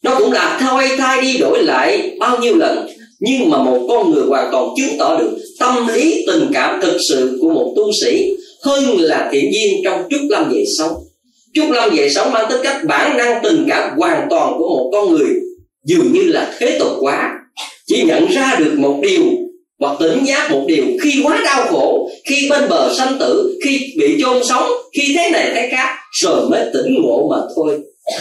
Nó 0.02 0.18
cũng 0.18 0.32
là 0.32 0.58
thay 0.60 0.88
thay 0.98 1.22
đi 1.22 1.38
đổi 1.38 1.62
lại 1.62 2.16
bao 2.20 2.38
nhiêu 2.38 2.56
lần. 2.56 2.86
Nhưng 3.20 3.50
mà 3.50 3.58
một 3.58 3.86
con 3.88 4.10
người 4.10 4.22
hoàn 4.26 4.48
toàn 4.52 4.68
chứng 4.76 4.98
tỏ 4.98 5.18
được 5.18 5.38
tâm 5.60 5.88
lý 5.88 6.24
tình 6.26 6.50
cảm 6.54 6.80
thực 6.80 6.98
sự 7.08 7.38
của 7.40 7.50
một 7.50 7.72
tu 7.76 7.92
sĩ 8.02 8.36
hơn 8.62 8.84
là 8.98 9.28
thiện 9.32 9.52
duyên 9.52 9.80
trong 9.84 10.02
chút 10.10 10.20
lâm 10.28 10.52
về 10.52 10.64
sống 10.78 10.92
chút 11.54 11.64
lâm 11.70 11.90
về 11.96 12.10
sống 12.10 12.32
mang 12.32 12.46
tính 12.50 12.60
cách 12.62 12.84
bản 12.88 13.16
năng 13.16 13.42
tình 13.42 13.66
cảm 13.68 13.98
hoàn 13.98 14.26
toàn 14.30 14.54
của 14.58 14.68
một 14.68 14.90
con 14.92 15.10
người 15.10 15.34
dường 15.84 16.12
như 16.12 16.22
là 16.22 16.54
thế 16.58 16.76
tục 16.78 16.92
quá. 17.00 17.30
Chỉ 17.86 18.04
nhận 18.04 18.26
ra 18.26 18.56
được 18.58 18.74
một 18.78 18.98
điều 19.02 19.22
hoặc 19.80 19.96
tỉnh 20.00 20.24
giác 20.26 20.50
một 20.50 20.64
điều 20.66 20.84
khi 21.02 21.22
quá 21.24 21.40
đau 21.44 21.66
khổ, 21.66 22.10
khi 22.28 22.48
bên 22.50 22.68
bờ 22.68 22.94
sanh 22.98 23.16
tử, 23.20 23.58
khi 23.64 23.94
bị 23.98 24.20
chôn 24.20 24.44
sống, 24.44 24.70
khi 24.96 25.14
thế 25.16 25.30
này 25.30 25.50
thế 25.54 25.68
khác, 25.70 25.96
rồi 26.22 26.48
mới 26.50 26.70
tỉnh 26.74 27.02
ngộ 27.02 27.28
mà 27.30 27.36
thôi. 27.56 27.78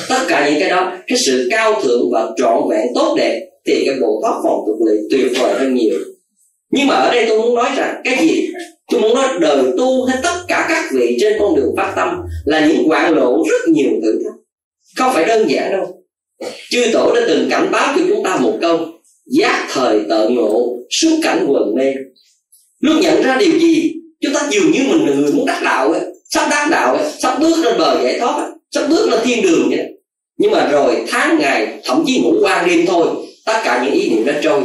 Tất 0.09 0.19
cả 0.27 0.49
những 0.49 0.59
cái 0.59 0.69
đó, 0.69 0.91
cái 1.07 1.17
sự 1.25 1.47
cao 1.51 1.81
thượng 1.83 2.11
và 2.11 2.27
trọn 2.37 2.69
vẹn 2.69 2.87
tốt 2.95 3.15
đẹp 3.17 3.39
thì 3.67 3.83
cái 3.85 3.95
bộ 4.01 4.19
thoát 4.21 4.41
phòng 4.43 4.59
tục 4.67 4.77
lệ 4.87 4.93
tuyệt 5.11 5.31
vời 5.39 5.53
hơn 5.53 5.73
nhiều. 5.73 5.99
Nhưng 6.71 6.87
mà 6.87 6.95
ở 6.95 7.11
đây 7.11 7.25
tôi 7.29 7.39
muốn 7.39 7.55
nói 7.55 7.69
rằng, 7.77 8.01
cái 8.03 8.17
gì? 8.27 8.47
Tôi 8.91 9.01
muốn 9.01 9.13
nói 9.13 9.27
đời 9.39 9.63
tu 9.77 10.05
hay 10.05 10.17
tất 10.23 10.35
cả 10.47 10.65
các 10.69 10.89
vị 10.93 11.17
trên 11.21 11.33
con 11.39 11.55
đường 11.55 11.73
phát 11.77 11.93
tâm 11.95 12.07
là 12.45 12.67
những 12.67 12.87
quạng 12.87 13.15
lộ 13.15 13.43
rất 13.51 13.73
nhiều 13.73 13.91
thử 14.03 14.19
thách. 14.23 14.33
Không 14.97 15.13
phải 15.13 15.25
đơn 15.25 15.49
giản 15.49 15.71
đâu. 15.71 15.85
Chư 16.69 16.85
tổ 16.93 17.15
đã 17.15 17.21
từng 17.27 17.47
cảnh 17.49 17.69
báo 17.71 17.93
cho 17.95 18.01
chúng 18.09 18.23
ta 18.23 18.37
một 18.41 18.53
câu 18.61 18.79
giác 19.25 19.67
thời 19.71 19.99
tợ 20.09 20.29
ngộ 20.29 20.77
suốt 20.89 21.19
cảnh 21.23 21.45
quần 21.49 21.75
mê. 21.75 21.93
Lúc 22.79 22.95
nhận 23.01 23.23
ra 23.23 23.37
điều 23.39 23.59
gì 23.59 23.93
chúng 24.21 24.33
ta 24.33 24.47
dường 24.51 24.71
như 24.71 24.79
mình 24.89 25.05
là 25.05 25.15
người 25.15 25.31
muốn 25.31 25.45
đắc 25.45 25.61
đạo 25.63 25.91
ấy, 25.91 26.01
sắp 26.29 26.47
đắc 26.51 26.67
đạo 26.71 26.95
ấy, 26.95 27.11
sắp 27.19 27.37
bước 27.39 27.57
lên 27.63 27.77
bờ 27.77 28.03
giải 28.03 28.19
thoát 28.19 28.41
ấy, 28.41 28.51
sắp 28.71 28.87
bước 28.89 29.09
lên 29.09 29.19
thiên 29.23 29.41
đường 29.41 29.69
vậy. 29.69 29.85
Nhưng 30.37 30.51
mà 30.51 30.67
rồi 30.71 30.95
tháng 31.07 31.39
ngày 31.39 31.79
thậm 31.83 32.03
chí 32.07 32.19
ngủ 32.19 32.33
qua 32.41 32.63
đêm 32.67 32.85
thôi 32.85 33.07
tất 33.45 33.61
cả 33.63 33.83
những 33.85 33.93
ý 33.93 34.09
niệm 34.09 34.25
đã 34.25 34.39
trôi. 34.43 34.61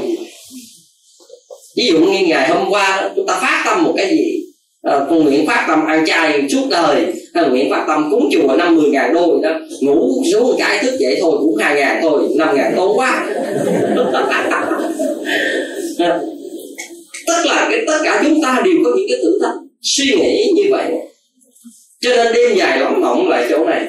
Ví 1.77 1.89
dụ 1.91 1.99
như 1.99 2.27
ngày 2.27 2.49
hôm 2.49 2.71
qua 2.71 3.11
chúng 3.17 3.27
ta 3.27 3.39
phát 3.41 3.63
tâm 3.67 3.85
một 3.85 3.95
cái 3.97 4.11
gì 4.11 4.38
à, 4.83 5.07
con 5.11 5.25
nguyện 5.25 5.47
phát 5.47 5.65
tâm 5.69 5.87
ăn 5.87 6.07
chay 6.07 6.49
suốt 6.51 6.67
đời. 6.71 7.05
Hay 7.35 7.45
là 7.45 7.49
nguyện 7.49 7.71
phát 7.71 7.85
tâm 7.89 8.09
cúng 8.11 8.29
chùa 8.33 8.57
năm 8.57 8.77
mười 8.77 8.91
ngàn 8.91 9.15
đô 9.15 9.41
đó. 9.43 9.51
Ngủ 9.81 10.23
xuống 10.33 10.43
một 10.43 10.55
cái 10.59 10.79
thức 10.79 10.97
dậy 10.99 11.19
thôi 11.21 11.37
cũng 11.41 11.57
hai 11.57 11.75
ngàn 11.75 11.99
thôi 12.03 12.29
năm 12.37 12.57
ngàn 12.57 12.73
tốn 12.77 12.99
quá. 12.99 13.27
Tức 17.27 17.45
là 17.47 17.69
cái 17.71 17.81
tất 17.87 17.99
cả 18.05 18.23
chúng 18.25 18.43
ta 18.43 18.63
đều 18.65 18.75
có 18.85 18.91
những 18.97 19.07
cái 19.09 19.19
thử 19.23 19.39
thách 19.43 19.55
suy 19.83 20.05
nghĩ 20.05 20.53
như 20.57 20.63
vậy. 20.71 20.85
Cho 22.01 22.11
nên 22.17 22.33
đêm 22.35 22.57
dài 22.57 22.81
lắm 22.81 23.01
mộng 23.01 23.29
lại 23.29 23.47
chỗ 23.51 23.65
này. 23.65 23.87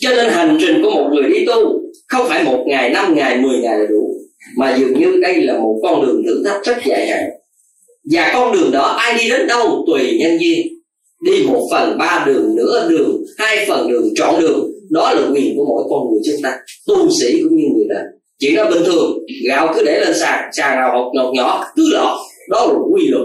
Cho 0.00 0.10
nên 0.10 0.28
hành 0.28 0.58
trình 0.60 0.82
của 0.82 0.90
một 0.90 1.10
người 1.12 1.30
đi 1.30 1.46
tu 1.46 1.82
không 2.08 2.28
phải 2.28 2.44
một 2.44 2.64
ngày 2.66 2.90
năm 2.90 3.14
ngày 3.14 3.36
mười 3.36 3.58
ngày 3.58 3.78
là 3.78 3.86
đủ. 3.90 4.14
Mà 4.56 4.76
dường 4.78 5.00
như 5.00 5.20
đây 5.22 5.42
là 5.42 5.58
một 5.58 5.80
con 5.82 6.06
đường 6.06 6.22
thử 6.26 6.44
thách 6.44 6.64
rất 6.64 6.76
dài 6.86 7.06
hạn 7.06 7.24
và 8.10 8.30
con 8.32 8.52
đường 8.52 8.70
đó, 8.70 8.82
ai 8.82 9.18
đi 9.18 9.28
đến 9.28 9.46
đâu 9.46 9.84
tùy 9.86 10.18
nhân 10.18 10.38
duyên. 10.40 10.66
Đi 11.24 11.44
một 11.46 11.68
phần 11.70 11.98
ba 11.98 12.24
đường, 12.26 12.56
nửa 12.56 12.88
đường, 12.90 13.16
hai 13.38 13.66
phần 13.68 13.88
đường, 13.88 14.08
trọn 14.14 14.40
đường, 14.40 14.70
đó 14.90 15.12
là 15.12 15.22
quyền 15.32 15.56
của 15.56 15.64
mỗi 15.68 15.84
con 15.90 16.10
người 16.10 16.20
chúng 16.26 16.42
ta, 16.42 16.56
tu 16.86 17.10
sĩ 17.20 17.42
cũng 17.42 17.56
như 17.56 17.64
người 17.74 17.86
đời. 17.88 18.04
Chuyện 18.40 18.54
đó 18.54 18.70
bình 18.70 18.82
thường, 18.86 19.18
gạo 19.48 19.72
cứ 19.74 19.82
để 19.84 20.00
lên 20.00 20.18
sàn 20.18 20.44
sàn 20.52 20.76
nào 20.76 20.90
hột 20.92 21.12
ngọt 21.14 21.32
nhỏ, 21.34 21.64
cứ 21.76 21.82
lọt, 21.92 22.18
đó 22.48 22.66
là 22.66 22.78
quy 22.92 23.08
luật. 23.08 23.22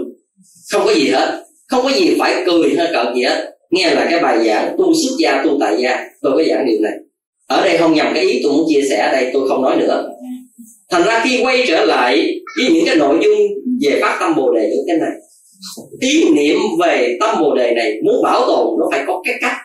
Không 0.72 0.82
có 0.84 0.94
gì 0.94 1.08
hết, 1.08 1.44
không 1.68 1.82
có 1.82 1.90
gì 1.90 2.16
phải 2.18 2.42
cười 2.46 2.74
hay 2.76 2.88
cợt 2.92 3.14
gì 3.14 3.22
hết. 3.22 3.50
Nghe 3.70 3.94
là 3.94 4.06
cái 4.10 4.20
bài 4.20 4.46
giảng, 4.46 4.76
tu 4.78 4.92
xuất 4.94 5.16
gia, 5.18 5.42
tu 5.44 5.56
tại 5.60 5.76
gia, 5.82 6.00
tôi 6.22 6.32
có 6.32 6.42
giảng 6.50 6.66
điều 6.66 6.80
này. 6.80 6.92
Ở 7.48 7.64
đây 7.64 7.78
không 7.78 7.94
nhầm 7.94 8.06
cái 8.14 8.24
ý 8.24 8.40
tôi 8.42 8.52
muốn 8.52 8.66
chia 8.68 8.80
sẻ 8.90 8.96
ở 8.96 9.12
đây, 9.12 9.30
tôi 9.32 9.48
không 9.48 9.62
nói 9.62 9.76
nữa. 9.76 10.08
Thành 10.90 11.02
ra 11.04 11.24
khi 11.24 11.40
quay 11.42 11.64
trở 11.68 11.84
lại 11.84 12.40
với 12.58 12.70
những 12.74 12.86
cái 12.86 12.96
nội 12.96 13.18
dung 13.24 13.38
về 13.82 14.00
phát 14.02 14.16
tâm 14.20 14.34
bồ 14.36 14.52
đề 14.52 14.70
những 14.70 14.84
cái 14.86 14.96
này. 14.96 15.10
Ý 16.00 16.28
niệm 16.34 16.58
về 16.80 17.16
tâm 17.20 17.36
bồ 17.40 17.54
đề 17.54 17.70
này 17.74 17.92
muốn 18.04 18.22
bảo 18.22 18.46
tồn 18.46 18.66
nó 18.80 18.86
phải 18.92 19.04
có 19.06 19.22
cái 19.24 19.34
cách. 19.40 19.56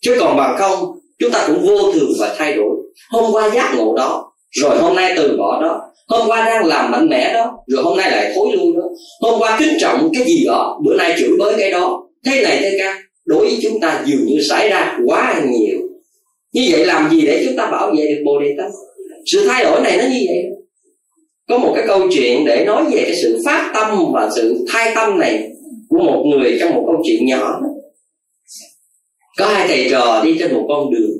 Chứ 0.00 0.16
còn 0.20 0.36
bằng 0.36 0.56
không, 0.58 0.78
chúng 1.18 1.30
ta 1.30 1.44
cũng 1.46 1.66
vô 1.66 1.92
thường 1.92 2.10
và 2.18 2.34
thay 2.38 2.54
đổi. 2.54 2.76
Hôm 3.10 3.32
qua 3.32 3.50
giác 3.54 3.74
ngộ 3.76 3.94
đó, 3.96 4.32
rồi 4.50 4.78
hôm 4.78 4.96
nay 4.96 5.12
từ 5.16 5.36
bỏ 5.38 5.62
đó. 5.62 5.80
Hôm 6.08 6.28
qua 6.28 6.44
đang 6.44 6.66
làm 6.66 6.90
mạnh 6.90 7.08
mẽ 7.08 7.32
đó, 7.34 7.52
rồi 7.66 7.82
hôm 7.82 7.98
nay 7.98 8.10
lại 8.10 8.32
thối 8.34 8.56
lui 8.56 8.72
đó. 8.74 8.82
Hôm 9.20 9.40
qua 9.40 9.56
kính 9.58 9.74
trọng 9.80 10.08
cái 10.14 10.24
gì 10.24 10.44
đó, 10.46 10.80
bữa 10.84 10.96
nay 10.96 11.14
chửi 11.18 11.30
bới 11.38 11.54
cái 11.58 11.70
đó. 11.70 12.02
Thế 12.26 12.42
này 12.42 12.58
thế 12.60 12.70
kia 12.78 12.92
đối 13.24 13.38
với 13.38 13.58
chúng 13.62 13.80
ta 13.80 14.02
dường 14.06 14.26
như 14.26 14.42
xảy 14.48 14.68
ra 14.68 14.98
quá 15.06 15.42
nhiều. 15.50 15.78
Như 16.52 16.68
vậy 16.70 16.86
làm 16.86 17.10
gì 17.10 17.20
để 17.26 17.44
chúng 17.46 17.56
ta 17.56 17.66
bảo 17.70 17.90
vệ 17.96 18.06
được 18.06 18.22
bồ 18.24 18.40
đề 18.40 18.54
tâm 18.58 18.66
sự 19.32 19.46
thay 19.48 19.64
đổi 19.64 19.80
này 19.80 19.96
nó 19.96 20.04
như 20.04 20.24
vậy 20.28 20.55
có 21.48 21.58
một 21.58 21.72
cái 21.76 21.84
câu 21.86 22.08
chuyện 22.10 22.44
để 22.44 22.64
nói 22.64 22.84
về 22.90 23.02
cái 23.02 23.16
sự 23.22 23.42
phát 23.44 23.70
tâm 23.74 24.12
và 24.12 24.30
sự 24.36 24.64
thay 24.68 24.92
tâm 24.94 25.18
này 25.18 25.50
của 25.88 25.98
một 25.98 26.24
người 26.26 26.56
trong 26.60 26.74
một 26.74 26.84
câu 26.86 27.02
chuyện 27.04 27.26
nhỏ 27.26 27.60
có 29.38 29.46
hai 29.46 29.68
thầy 29.68 29.88
trò 29.90 30.22
đi 30.24 30.36
trên 30.38 30.54
một 30.54 30.66
con 30.68 30.90
đường. 30.90 31.10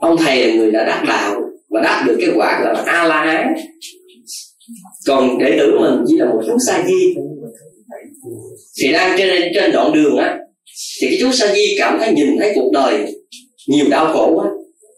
Ông 0.00 0.16
thầy 0.16 0.46
là 0.46 0.54
người 0.54 0.70
đã 0.70 0.84
đắc 0.84 1.04
đạo 1.08 1.40
và 1.68 1.80
đắc 1.80 2.04
được 2.06 2.16
cái 2.20 2.30
quả 2.36 2.60
là 2.64 2.82
a 2.86 3.04
la 3.04 3.24
hán 3.24 3.54
còn 5.06 5.38
đệ 5.38 5.56
tử 5.58 5.78
mình 5.80 6.04
chỉ 6.06 6.16
là 6.16 6.26
một 6.26 6.42
chú 6.46 6.52
sa 6.66 6.84
di 6.86 7.14
thì 8.82 8.92
đang 8.92 9.18
trên 9.18 9.52
trên 9.54 9.72
đoạn 9.72 9.92
đường 9.92 10.16
á, 10.16 10.38
thì 11.00 11.08
cái 11.10 11.18
chú 11.20 11.32
sa 11.32 11.54
di 11.54 11.76
cảm 11.78 11.98
thấy 12.00 12.12
nhìn 12.12 12.36
thấy 12.38 12.52
cuộc 12.54 12.70
đời 12.72 13.06
nhiều 13.68 13.86
đau 13.90 14.12
khổ 14.12 14.32
quá. 14.34 14.46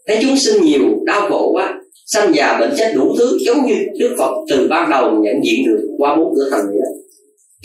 Thấy 0.07 0.17
chúng 0.21 0.37
sinh 0.37 0.63
nhiều 0.63 0.81
đau 1.05 1.29
khổ 1.29 1.51
quá 1.53 1.80
sanh 2.13 2.35
già 2.35 2.57
bệnh 2.59 2.73
chết 2.77 2.91
đủ 2.95 3.15
thứ 3.17 3.37
giống 3.41 3.65
như 3.65 3.75
đức 3.99 4.15
phật 4.17 4.31
từ 4.49 4.67
ban 4.69 4.89
đầu 4.89 5.11
nhận 5.23 5.35
diện 5.43 5.65
được 5.65 5.81
qua 5.97 6.15
bốn 6.15 6.33
cửa 6.35 6.49
thành 6.51 6.65
nghĩa. 6.71 6.85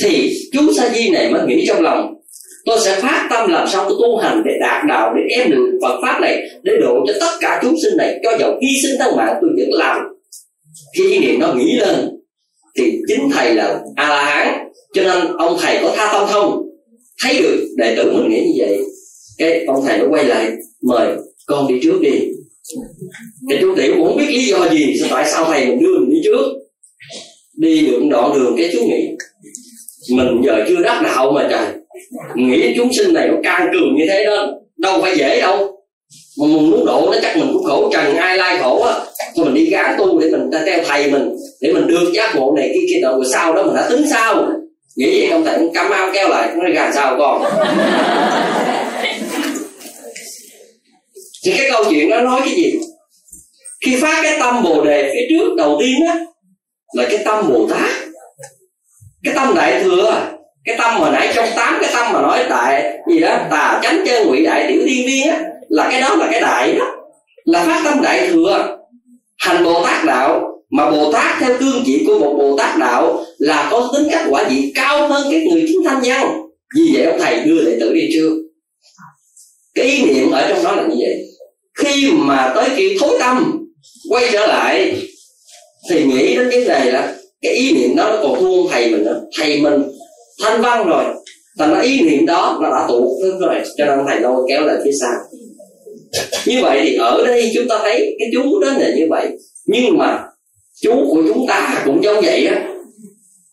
Thì 0.04 0.30
chú 0.52 0.72
sa 0.76 0.88
di 0.94 1.10
này 1.10 1.32
mới 1.32 1.46
nghĩ 1.46 1.64
trong 1.68 1.82
lòng, 1.82 2.14
tôi 2.64 2.78
sẽ 2.84 3.00
phát 3.00 3.26
tâm 3.30 3.50
làm 3.50 3.68
sao 3.68 3.84
tôi 3.88 3.98
tu 4.02 4.16
hành 4.16 4.42
để 4.44 4.52
đạt 4.60 4.84
đạo, 4.88 5.14
để 5.16 5.36
em 5.36 5.50
được 5.50 5.78
Phật 5.82 5.98
pháp 6.02 6.18
này 6.20 6.42
để 6.62 6.72
độ 6.80 7.04
cho 7.06 7.12
tất 7.20 7.36
cả 7.40 7.60
chúng 7.62 7.74
sinh 7.82 7.96
này, 7.96 8.20
cho 8.22 8.36
dầu 8.38 8.58
hy 8.62 8.68
sinh 8.82 8.96
thân 8.98 9.16
mạng 9.16 9.34
tôi 9.40 9.50
vẫn 9.58 9.72
làm. 9.72 10.00
Khi 10.96 11.10
ý 11.10 11.18
niệm 11.18 11.40
nó 11.40 11.54
nghĩ 11.54 11.76
lên, 11.76 11.94
thì 12.78 12.98
chính 13.08 13.30
thầy 13.30 13.54
là 13.54 13.80
a 13.96 14.08
la 14.08 14.24
hán 14.24 14.68
cho 14.94 15.02
nên 15.02 15.36
ông 15.38 15.56
thầy 15.60 15.78
có 15.82 15.92
tha 15.96 16.12
tâm 16.12 16.28
thông 16.30 16.62
thấy 17.22 17.42
được 17.42 17.66
đệ 17.76 17.96
tử 17.96 18.12
mình 18.12 18.30
nghĩ 18.30 18.40
như 18.40 18.52
vậy, 18.58 18.78
cái 19.38 19.64
ông 19.64 19.84
thầy 19.86 19.98
nó 19.98 20.04
quay 20.10 20.24
lại 20.24 20.50
mời 20.82 21.16
con 21.46 21.68
đi 21.68 21.80
trước 21.82 21.98
đi 22.02 22.10
cái 23.48 23.58
chú 23.60 23.74
tiểu 23.76 23.94
cũng 23.98 24.16
biết 24.16 24.26
lý 24.28 24.44
do 24.44 24.68
gì, 24.68 24.96
sao 25.00 25.08
tại 25.12 25.24
sao 25.30 25.44
thầy 25.44 25.66
mình 25.66 25.80
đưa 25.80 25.98
mình 25.98 26.10
đi 26.10 26.20
trước? 26.24 26.44
Đi 27.56 27.86
được 27.86 28.00
đoạn 28.10 28.32
đường 28.34 28.54
cái 28.58 28.70
chú 28.72 28.78
nghĩ, 28.86 29.08
mình 30.10 30.42
giờ 30.44 30.64
chưa 30.68 30.82
đắc 30.82 31.00
đạo 31.04 31.32
mà 31.32 31.48
trời. 31.50 31.66
Nghĩ 32.34 32.74
chúng 32.76 32.90
sinh 32.98 33.12
này 33.12 33.28
nó 33.28 33.34
can 33.42 33.68
cường 33.72 33.96
như 33.96 34.04
thế 34.08 34.24
đó, 34.24 34.52
đâu 34.76 35.00
phải 35.02 35.16
dễ 35.16 35.40
đâu. 35.40 35.72
Mà 36.40 36.46
mình 36.46 36.70
muốn 36.70 36.86
độ 36.86 37.08
nó 37.12 37.18
chắc 37.22 37.36
mình 37.36 37.48
cũng 37.52 37.64
khổ 37.64 37.90
trần, 37.92 38.16
ai 38.16 38.38
lai 38.38 38.58
khổ 38.58 38.82
á. 38.82 38.94
Thôi 39.36 39.44
mình 39.44 39.54
đi 39.54 39.70
gán 39.70 39.94
tu 39.98 40.20
để 40.20 40.30
mình 40.30 40.50
theo 40.66 40.78
thầy 40.86 41.10
mình, 41.10 41.28
để 41.60 41.72
mình 41.72 41.86
được 41.86 42.12
giác 42.14 42.36
ngộ 42.36 42.52
này 42.56 42.70
kia 42.74 42.86
kia 42.88 43.00
rồi 43.02 43.24
sau 43.32 43.52
đó 43.52 43.62
mình 43.62 43.74
đã 43.74 43.88
tính 43.90 44.04
sao? 44.10 44.48
Nghĩ 44.96 45.20
vậy 45.20 45.28
không 45.30 45.44
cũng 45.56 45.74
cam 45.74 45.90
ao 45.90 46.10
keo 46.14 46.28
lại 46.28 46.48
nó 46.56 46.70
gà 46.74 46.92
sao 46.94 47.16
con? 47.18 47.44
Thì 51.44 51.52
cái 51.58 51.70
câu 51.70 51.84
chuyện 51.90 52.10
đó 52.10 52.20
nói 52.20 52.40
cái 52.44 52.54
gì? 52.54 52.72
Khi 53.86 53.96
phát 54.00 54.20
cái 54.22 54.36
tâm 54.40 54.62
bồ 54.62 54.84
đề 54.84 55.10
phía 55.12 55.26
trước 55.28 55.54
đầu 55.56 55.76
tiên 55.80 56.06
á, 56.06 56.18
là 56.92 57.04
cái 57.10 57.18
tâm 57.24 57.48
bồ 57.48 57.68
tát. 57.70 57.90
Cái 59.24 59.34
tâm 59.34 59.54
đại 59.54 59.82
thừa, 59.82 60.22
cái 60.64 60.76
tâm 60.78 61.00
mà 61.00 61.10
nãy 61.10 61.32
trong 61.34 61.48
tám 61.56 61.78
cái 61.80 61.90
tâm 61.92 62.12
mà 62.12 62.22
nói 62.22 62.44
đại 62.48 62.98
gì 63.10 63.20
đó, 63.20 63.38
tà 63.50 63.80
chánh 63.82 64.04
chân 64.06 64.26
ngụy 64.26 64.44
đại 64.44 64.66
tiểu 64.68 64.82
thiên 64.86 65.06
viên 65.06 65.28
á, 65.28 65.40
là 65.68 65.88
cái 65.90 66.00
đó 66.00 66.16
là 66.16 66.28
cái 66.32 66.40
đại 66.40 66.72
đó. 66.72 66.84
Là 67.44 67.64
phát 67.64 67.82
tâm 67.84 68.02
đại 68.02 68.28
thừa, 68.28 68.78
hành 69.38 69.64
bồ 69.64 69.84
tát 69.84 70.04
đạo. 70.04 70.52
Mà 70.70 70.90
bồ 70.90 71.12
tát 71.12 71.40
theo 71.40 71.56
cương 71.58 71.82
trị 71.86 72.04
của 72.06 72.18
một 72.18 72.34
bồ 72.38 72.56
tát 72.58 72.78
đạo 72.78 73.24
là 73.38 73.68
có 73.70 73.90
tính 73.94 74.08
cách 74.10 74.26
quả 74.30 74.44
vị 74.48 74.72
cao 74.74 75.08
hơn 75.08 75.28
các 75.32 75.42
người 75.50 75.64
chứng 75.68 75.84
thanh 75.84 76.02
nhân. 76.02 76.22
Vì 76.76 76.90
vậy 76.94 77.04
ông 77.04 77.18
thầy 77.20 77.40
đưa 77.44 77.64
đệ 77.64 77.76
tử 77.80 77.94
đi 77.94 78.08
trước. 78.14 78.32
Cái 79.74 79.86
ý 79.86 80.02
niệm 80.02 80.30
ở 80.30 80.48
trong 80.48 80.64
đó 80.64 80.72
là 80.72 80.82
như 80.82 80.96
vậy. 80.98 81.22
Khi 81.78 82.10
mà 82.12 82.52
tới 82.54 82.68
khi 82.76 82.96
thối 83.00 83.16
tâm 83.20 83.55
quay 84.10 84.24
trở 84.32 84.46
lại 84.46 84.96
thì 85.90 86.04
nghĩ 86.04 86.36
đến 86.36 86.48
cái 86.50 86.64
này 86.64 86.92
là 86.92 87.14
cái 87.42 87.52
ý 87.52 87.72
niệm 87.72 87.96
đó 87.96 88.10
nó 88.10 88.18
còn 88.22 88.40
thương 88.40 88.66
thầy 88.70 88.90
mình 88.90 89.04
nữa. 89.04 89.20
Thầy 89.38 89.60
mình 89.60 89.82
thanh 90.42 90.62
văn 90.62 90.86
rồi, 90.86 91.04
thành 91.58 91.74
ra 91.74 91.80
ý 91.80 92.00
niệm 92.00 92.26
đó 92.26 92.58
nó 92.62 92.70
đã 92.70 92.86
tụ 92.88 93.20
rồi, 93.40 93.60
cho 93.76 93.86
nên 93.86 93.98
thầy 94.08 94.20
lôi 94.20 94.46
kéo 94.48 94.64
lại 94.64 94.76
phía 94.84 94.90
sau. 95.00 95.12
Như 96.46 96.62
vậy 96.62 96.80
thì 96.84 96.96
ở 96.96 97.24
đây 97.26 97.50
chúng 97.54 97.68
ta 97.68 97.78
thấy 97.82 98.16
cái 98.18 98.28
chú 98.32 98.60
đó 98.60 98.72
là 98.78 98.90
như 98.96 99.06
vậy. 99.10 99.28
Nhưng 99.66 99.98
mà 99.98 100.24
chú 100.82 100.94
của 101.10 101.22
chúng 101.28 101.46
ta 101.48 101.82
cũng 101.84 102.04
giống 102.04 102.20
vậy 102.24 102.46
á, 102.46 102.68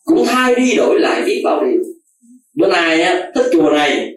cũng 0.04 0.26
thay 0.26 0.54
đi 0.54 0.74
đổi 0.76 1.00
lại 1.00 1.22
biết 1.26 1.42
bao 1.44 1.64
điều. 1.64 1.82
Bữa 2.54 2.68
nay 2.68 3.02
á, 3.02 3.30
thích 3.34 3.46
chùa 3.52 3.70
này, 3.70 4.08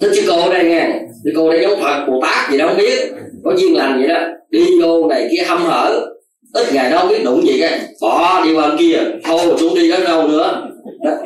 thích 0.00 0.10
chứ 0.14 0.22
cô 0.28 0.52
đây 0.52 0.64
nghe. 0.64 1.00
Chứ 1.24 1.30
cô 1.36 1.52
đây 1.52 1.60
giống 1.62 1.80
phật, 1.80 2.06
bồ 2.08 2.20
tát 2.22 2.52
gì 2.52 2.58
đâu 2.58 2.68
không 2.68 2.78
biết 2.78 3.10
có 3.48 3.56
duyên 3.56 3.76
lành 3.76 3.98
vậy 3.98 4.08
đó. 4.08 4.20
Đi 4.50 4.66
vô 4.82 5.08
này 5.08 5.28
kia 5.30 5.42
hâm 5.42 5.62
hở. 5.62 6.06
Ít 6.52 6.66
ngày 6.72 6.90
đâu 6.90 7.08
biết 7.08 7.24
đụng 7.24 7.46
gì 7.46 7.60
cái, 7.60 7.80
bỏ 8.00 8.44
đi 8.44 8.54
qua 8.54 8.76
kia. 8.78 8.98
Thôi 9.24 9.56
xuống 9.60 9.74
đi 9.74 9.90
đến 9.90 10.04
đâu 10.04 10.28
nữa. 10.28 10.68
Đó. 11.04 11.16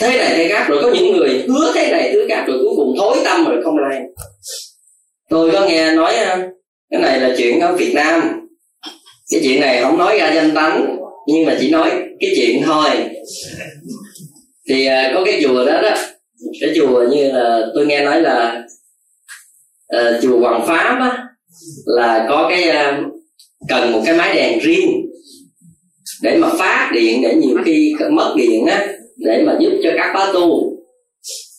thế 0.00 0.18
này, 0.18 0.32
thế 0.36 0.48
khác 0.48 0.66
rồi. 0.68 0.82
Có 0.82 0.90
những 0.94 1.16
người 1.16 1.44
hứa 1.48 1.72
thế 1.74 1.90
này 1.92 2.10
thứ 2.12 2.26
khác 2.28 2.44
rồi. 2.46 2.58
Cuối 2.62 2.72
cùng 2.76 2.94
thối 2.98 3.16
tâm 3.24 3.44
rồi 3.44 3.62
không 3.64 3.78
làm 3.78 4.02
tôi 5.28 5.50
có 5.52 5.66
nghe 5.66 5.92
nói 5.92 6.14
ờ, 6.14 6.36
cái 6.90 7.00
này 7.00 7.20
là 7.20 7.34
chuyện 7.38 7.60
ở 7.60 7.76
Việt 7.76 7.92
Nam. 7.94 8.22
Cái 9.30 9.40
chuyện 9.44 9.60
này 9.60 9.82
không 9.82 9.98
nói 9.98 10.18
ra 10.18 10.32
danh 10.34 10.54
tánh, 10.54 10.96
nhưng 11.26 11.46
mà 11.46 11.56
chỉ 11.60 11.70
nói 11.70 11.90
cái 12.20 12.30
chuyện 12.36 12.62
thôi. 12.66 12.90
Thì 14.68 14.86
ờ, 14.86 15.02
có 15.14 15.24
cái 15.24 15.40
chùa 15.42 15.64
đó 15.64 15.82
đó. 15.82 15.94
Cái 16.60 16.70
chùa 16.76 17.04
như 17.10 17.32
là 17.32 17.66
tôi 17.74 17.86
nghe 17.86 18.04
nói 18.04 18.22
là 18.22 18.62
uh, 19.96 20.22
chùa 20.22 20.38
Hoàng 20.40 20.66
Pháp 20.66 20.98
á 21.00 21.24
là 21.86 22.26
có 22.28 22.46
cái 22.50 22.68
uh, 22.68 23.04
cần 23.68 23.92
một 23.92 24.00
cái 24.04 24.14
máy 24.14 24.34
đèn 24.34 24.58
riêng 24.58 25.08
để 26.22 26.36
mà 26.36 26.48
phát 26.58 26.90
điện 26.94 27.22
để 27.22 27.34
nhiều 27.34 27.58
khi 27.64 27.94
mất 28.10 28.34
điện 28.36 28.66
á 28.66 28.88
để 29.16 29.42
mà 29.46 29.56
giúp 29.60 29.70
cho 29.82 29.90
các 29.96 30.12
bá 30.14 30.30
tu. 30.34 30.72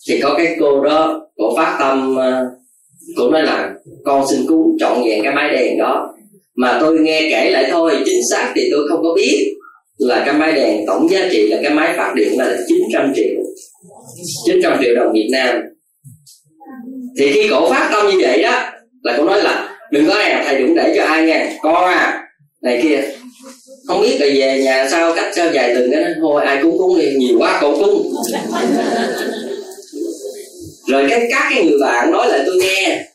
Thì 0.10 0.20
có 0.22 0.34
cái 0.38 0.56
cô 0.60 0.84
đó 0.84 1.22
cô 1.38 1.56
phát 1.58 1.78
tâm 1.80 2.16
ờ, 2.16 2.46
cô 3.18 3.30
nói 3.30 3.44
là 3.44 3.74
con 4.04 4.28
xin 4.30 4.48
cứu 4.48 4.76
trọn 4.80 5.04
vẹn 5.06 5.24
cái 5.24 5.34
máy 5.34 5.50
đèn 5.54 5.78
đó. 5.78 6.14
Mà 6.56 6.78
tôi 6.82 7.00
nghe 7.00 7.22
kể 7.32 7.50
lại 7.50 7.68
thôi 7.72 7.94
chính 8.06 8.20
xác 8.32 8.54
thì 8.56 8.70
tôi 8.72 8.88
không 8.90 9.04
có 9.04 9.14
biết 9.16 9.56
là 9.98 10.24
cái 10.26 10.34
máy 10.34 10.54
đèn 10.54 10.86
tổng 10.88 11.10
giá 11.10 11.28
trị 11.32 11.48
là 11.48 11.58
cái 11.64 11.74
máy 11.74 11.94
phát 11.98 12.14
điện 12.16 12.38
là 12.38 12.58
900 12.68 13.14
triệu 13.16 13.40
900 14.46 14.78
triệu 14.84 14.96
đồng 14.96 15.14
Việt 15.14 15.30
Nam 15.32 15.62
thì 17.18 17.32
khi 17.32 17.48
cổ 17.50 17.70
phát 17.70 17.90
tâm 17.92 18.08
như 18.08 18.18
vậy 18.22 18.44
đó, 18.44 18.72
là 19.04 19.18
cổ 19.18 19.24
nói 19.24 19.44
là, 19.44 19.78
đừng 19.92 20.08
có 20.08 20.14
nè 20.14 20.44
thầy 20.46 20.60
đừng 20.60 20.76
để 20.76 20.94
cho 20.98 21.04
ai 21.04 21.24
nghe. 21.24 21.58
Con 21.62 21.84
à 21.86 22.24
này 22.62 22.80
kia. 22.84 23.02
Không 23.88 24.02
biết 24.02 24.18
là 24.20 24.28
về 24.34 24.62
nhà 24.64 24.88
sao, 24.92 25.14
cách 25.16 25.32
sao 25.36 25.52
dài 25.54 25.76
từng 25.76 25.92
cái 25.92 26.04
thôi, 26.22 26.44
ai 26.46 26.60
cúng 26.62 26.78
cúng 26.78 27.00
đi, 27.00 27.14
nhiều 27.18 27.38
quá 27.40 27.58
cổ 27.62 27.78
cúng. 27.78 28.14
Rồi 30.88 31.06
cái, 31.10 31.28
các 31.32 31.50
cái 31.54 31.66
người 31.66 31.80
bạn 31.82 32.12
nói 32.12 32.28
lại 32.30 32.40
tôi 32.46 32.56
nghe. 32.56 33.06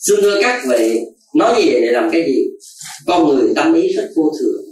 Xin 0.00 0.20
thưa 0.22 0.40
các 0.42 0.62
vị, 0.68 1.00
nói 1.34 1.54
như 1.56 1.70
vậy 1.72 1.80
để 1.80 1.88
làm 1.90 2.10
cái 2.10 2.24
gì? 2.26 2.44
Con 3.06 3.28
người 3.28 3.52
tâm 3.56 3.74
ý 3.74 3.88
rất 3.88 4.08
vô 4.16 4.32
thường. 4.40 4.64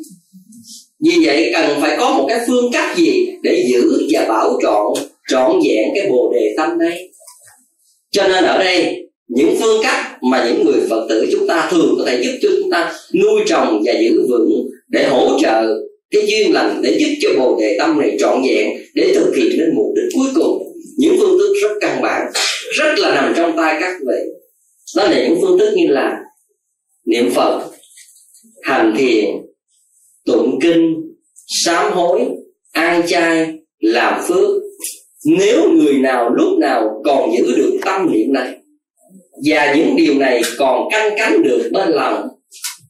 Vì 1.05 1.27
vậy 1.27 1.51
cần 1.53 1.81
phải 1.81 1.97
có 1.99 2.11
một 2.11 2.27
cái 2.29 2.41
phương 2.47 2.73
cách 2.73 2.97
gì 2.97 3.27
để 3.43 3.65
giữ 3.69 4.09
và 4.13 4.25
bảo 4.29 4.59
trọn 4.63 5.05
trọn 5.29 5.53
vẹn 5.53 5.89
cái 5.95 6.11
bồ 6.11 6.33
đề 6.35 6.55
tâm 6.57 6.79
này 6.79 7.10
cho 8.11 8.29
nên 8.29 8.45
ở 8.45 8.59
đây, 8.59 8.97
những 9.29 9.57
phương 9.61 9.83
cách 9.83 10.19
mà 10.23 10.45
những 10.45 10.65
người 10.65 10.81
phật 10.91 11.07
tử 11.09 11.29
chúng 11.33 11.47
ta 11.47 11.69
thường 11.71 11.95
có 11.99 12.05
thể 12.07 12.23
giúp 12.23 12.33
cho 12.43 12.49
chúng 12.61 12.71
ta 12.71 12.93
nuôi 13.15 13.41
trồng 13.47 13.83
và 13.85 13.93
giữ 14.01 14.27
vững 14.31 14.51
để 14.89 15.09
hỗ 15.09 15.39
trợ 15.43 15.67
cái 16.11 16.23
duyên 16.27 16.53
lành, 16.53 16.81
để 16.83 16.97
giúp 17.01 17.09
cho 17.21 17.29
bồ 17.39 17.59
đề 17.61 17.77
tâm 17.79 18.01
này 18.01 18.17
trọn 18.21 18.43
vẹn 18.49 18.71
để 18.95 19.13
thực 19.15 19.33
hiện 19.37 19.59
đến 19.59 19.71
mục 19.75 19.87
đích 19.97 20.05
cuối 20.15 20.29
cùng. 20.35 20.63
Những 20.99 21.17
phương 21.21 21.39
thức 21.39 21.55
rất 21.63 21.75
căn 21.81 22.03
bản, 22.03 22.27
rất 22.73 22.99
là 22.99 23.15
nằm 23.15 23.33
trong 23.37 23.57
tay 23.57 23.77
các 23.81 23.97
vị. 24.01 24.33
Đó 24.97 25.09
là 25.09 25.23
những 25.29 25.39
phương 25.41 25.59
thức 25.59 25.73
như 25.77 25.87
là 25.87 26.19
niệm 27.07 27.31
phật, 27.31 27.71
hành 28.63 28.95
thiền, 28.99 29.25
tụng 30.27 30.59
kinh, 30.63 30.95
sám 31.65 31.93
hối, 31.93 32.21
an 32.73 33.03
chay 33.07 33.53
làm 33.81 34.23
phước 34.29 34.63
nếu 35.25 35.71
người 35.71 35.95
nào 35.95 36.31
lúc 36.31 36.59
nào 36.59 37.03
còn 37.05 37.31
giữ 37.39 37.55
được 37.57 37.79
tâm 37.85 38.13
niệm 38.13 38.33
này, 38.33 38.57
và 39.47 39.75
những 39.75 39.97
điều 39.97 40.15
này 40.15 40.43
còn 40.59 40.89
canh 40.91 41.15
cánh 41.19 41.43
được 41.43 41.71
bên 41.73 41.89
lòng, 41.89 42.29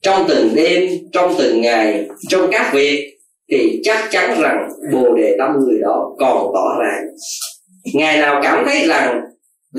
trong 0.01 0.25
từng 0.29 0.49
đêm, 0.55 0.89
trong 1.13 1.35
từng 1.37 1.61
ngày, 1.61 2.07
trong 2.29 2.51
các 2.51 2.73
việc, 2.73 3.17
thì 3.51 3.81
chắc 3.83 4.07
chắn 4.11 4.41
rằng 4.41 4.69
bồ 4.93 5.15
đề 5.15 5.35
tâm 5.39 5.51
người 5.59 5.79
đó 5.81 6.15
còn 6.19 6.51
tỏ 6.53 6.79
ràng 6.79 7.03
ngày 7.93 8.17
nào 8.17 8.39
cảm 8.43 8.65
thấy 8.65 8.87
rằng, 8.87 9.21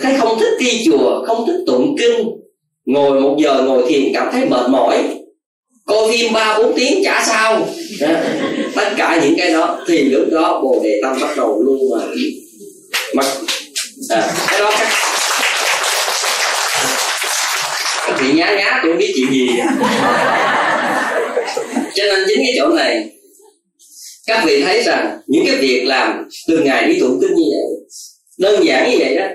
thấy 0.02 0.14
không 0.18 0.38
thích 0.40 0.54
đi 0.60 0.84
chùa, 0.86 1.24
không 1.26 1.46
thích 1.46 1.64
tụng 1.66 1.96
kinh, 1.98 2.28
ngồi 2.84 3.20
một 3.20 3.36
giờ 3.44 3.62
ngồi 3.66 3.84
thiền 3.88 4.12
cảm 4.14 4.28
thấy 4.32 4.48
mệt 4.48 4.68
mỏi 4.68 5.22
coi 5.86 6.12
phim 6.12 6.32
ba 6.32 6.58
bốn 6.58 6.72
tiếng 6.76 7.04
chả 7.04 7.24
sao. 7.26 7.66
Tất 8.74 8.90
cả 8.96 9.20
những 9.22 9.34
cái 9.38 9.52
đó, 9.52 9.84
thì 9.88 10.04
lúc 10.04 10.28
đó 10.30 10.60
bồ 10.62 10.80
đề 10.84 11.00
tâm 11.02 11.16
bắt 11.20 11.30
đầu 11.36 11.62
luôn 11.62 11.78
mà 11.90 12.06
mà 13.14 13.22
à, 14.08 14.34
cái 14.48 14.60
đó. 14.60 14.70
Các 18.06 18.16
vị 18.20 18.32
nhá 18.32 18.54
nhá 18.58 18.80
tôi 18.82 18.92
không 18.92 18.98
biết 18.98 19.12
chuyện 19.16 19.30
gì. 19.30 19.48
Cho 21.94 22.04
nên 22.04 22.24
chính 22.28 22.38
cái 22.38 22.52
chỗ 22.58 22.68
này 22.68 23.12
các 24.26 24.44
vị 24.46 24.62
thấy 24.62 24.82
rằng 24.82 25.18
những 25.26 25.44
cái 25.46 25.56
việc 25.56 25.84
làm 25.84 26.28
từ 26.48 26.58
ngày 26.58 26.86
đi 26.86 27.00
tụng 27.00 27.18
kinh 27.20 27.34
như 27.34 27.44
vậy 27.50 27.82
đơn 28.38 28.64
giản 28.66 28.90
như 28.90 28.96
vậy 28.98 29.16
đó. 29.16 29.26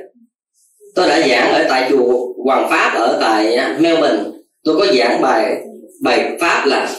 Tôi 0.96 1.10
đã 1.10 1.28
giảng 1.28 1.54
ở 1.54 1.66
tại 1.70 1.88
chùa 1.90 2.34
Hoàng 2.46 2.68
Pháp 2.70 2.94
ở 2.96 3.18
tại 3.22 3.56
à, 3.56 3.78
Melbourne. 3.80 4.24
Tôi 4.64 4.78
có 4.78 4.86
giảng 4.98 5.22
bài 5.22 5.56
bài 6.02 6.38
pháp 6.40 6.66
là 6.66 6.96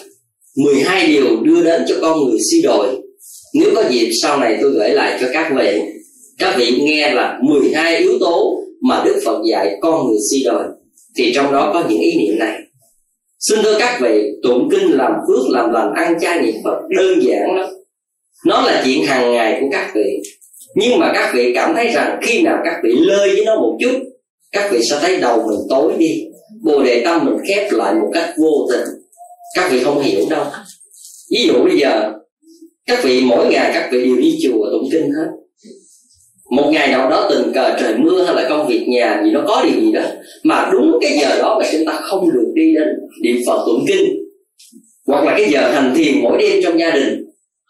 12 0.57 1.07
điều 1.07 1.37
đưa 1.43 1.65
đến 1.65 1.85
cho 1.89 1.95
con 2.01 2.25
người 2.25 2.39
suy 2.51 2.63
đồi. 2.63 2.87
Nếu 3.55 3.71
có 3.75 3.85
dịp 3.91 4.11
sau 4.23 4.39
này 4.39 4.59
tôi 4.61 4.71
gửi 4.71 4.91
lại 4.91 5.19
cho 5.21 5.27
các 5.33 5.53
vị 5.57 5.81
các 6.39 6.55
vị 6.59 6.81
nghe 6.81 7.11
là 7.15 7.39
12 7.43 7.97
yếu 7.97 8.19
tố 8.21 8.59
mà 8.81 9.03
Đức 9.05 9.21
Phật 9.25 9.43
dạy 9.51 9.79
con 9.81 10.07
người 10.07 10.19
suy 10.31 10.43
đời 10.45 10.65
thì 11.17 11.33
trong 11.35 11.53
đó 11.53 11.71
có 11.75 11.85
những 11.89 12.01
ý 12.01 12.19
niệm 12.19 12.39
này. 12.39 12.59
Xin 13.41 13.59
thưa 13.63 13.79
các 13.79 13.99
vị, 14.01 14.23
tụng 14.43 14.69
kinh 14.71 14.93
làm 14.93 15.13
phước, 15.29 15.51
làm 15.51 15.71
lành, 15.73 15.93
ăn 15.95 16.21
chay 16.21 16.43
niệm 16.43 16.55
Phật 16.65 16.79
đơn 16.99 17.19
giản 17.23 17.57
lắm. 17.57 17.69
Nó 18.47 18.63
là 18.63 18.83
chuyện 18.85 19.05
hàng 19.05 19.33
ngày 19.33 19.59
của 19.61 19.67
các 19.73 19.93
vị. 19.95 20.23
Nhưng 20.75 20.99
mà 20.99 21.13
các 21.15 21.33
vị 21.35 21.53
cảm 21.55 21.75
thấy 21.75 21.89
rằng 21.89 22.19
khi 22.23 22.43
nào 22.43 22.59
các 22.65 22.75
vị 22.85 22.91
lơi 22.99 23.29
với 23.29 23.45
nó 23.45 23.55
một 23.55 23.77
chút, 23.81 24.01
các 24.53 24.69
vị 24.73 24.81
sẽ 24.91 24.99
thấy 25.01 25.17
đầu 25.17 25.37
mình 25.37 25.59
tối 25.69 25.93
đi, 25.99 26.25
bồ 26.65 26.83
đề 26.83 27.03
tâm 27.05 27.25
mình 27.25 27.37
khép 27.49 27.73
lại 27.73 27.95
một 27.95 28.11
cách 28.15 28.35
vô 28.43 28.69
tình. 28.71 28.87
Các 29.57 29.73
vị 29.73 29.81
không 29.85 30.03
hiểu 30.03 30.21
đâu. 30.31 30.45
Ví 31.31 31.47
dụ 31.47 31.65
bây 31.65 31.79
giờ, 31.79 32.13
các 32.87 33.05
vị 33.05 33.21
mỗi 33.25 33.47
ngày 33.47 33.71
các 33.75 33.89
vị 33.93 34.05
đều 34.05 34.17
đi 34.17 34.39
chùa 34.43 34.71
tụng 34.71 34.89
kinh 34.93 35.13
hết 35.13 35.27
một 36.51 36.71
ngày 36.73 36.89
nào 36.89 37.11
đó 37.11 37.27
tình 37.31 37.53
cờ 37.55 37.77
trời 37.81 37.95
mưa 37.99 38.25
hay 38.25 38.35
là 38.35 38.49
công 38.49 38.69
việc 38.69 38.85
nhà 38.89 39.23
gì 39.25 39.31
nó 39.31 39.41
có 39.47 39.65
điều 39.65 39.81
gì 39.81 39.93
đó 39.93 40.03
mà 40.45 40.69
đúng 40.73 40.99
cái 41.01 41.19
giờ 41.21 41.39
đó 41.39 41.59
mà 41.61 41.69
chúng 41.73 41.85
ta 41.87 41.93
không 42.03 42.31
được 42.35 42.47
đi 42.55 42.75
đến 42.75 42.89
niệm 43.23 43.37
phật 43.47 43.65
tụng 43.67 43.85
kinh. 43.89 44.29
Hoặc 45.07 45.25
là 45.25 45.35
cái 45.37 45.49
giờ 45.51 45.71
hành 45.73 45.95
thiền 45.97 46.23
mỗi 46.23 46.39
đêm 46.39 46.61
trong 46.63 46.81
gia 46.81 46.91
đình, 46.91 47.25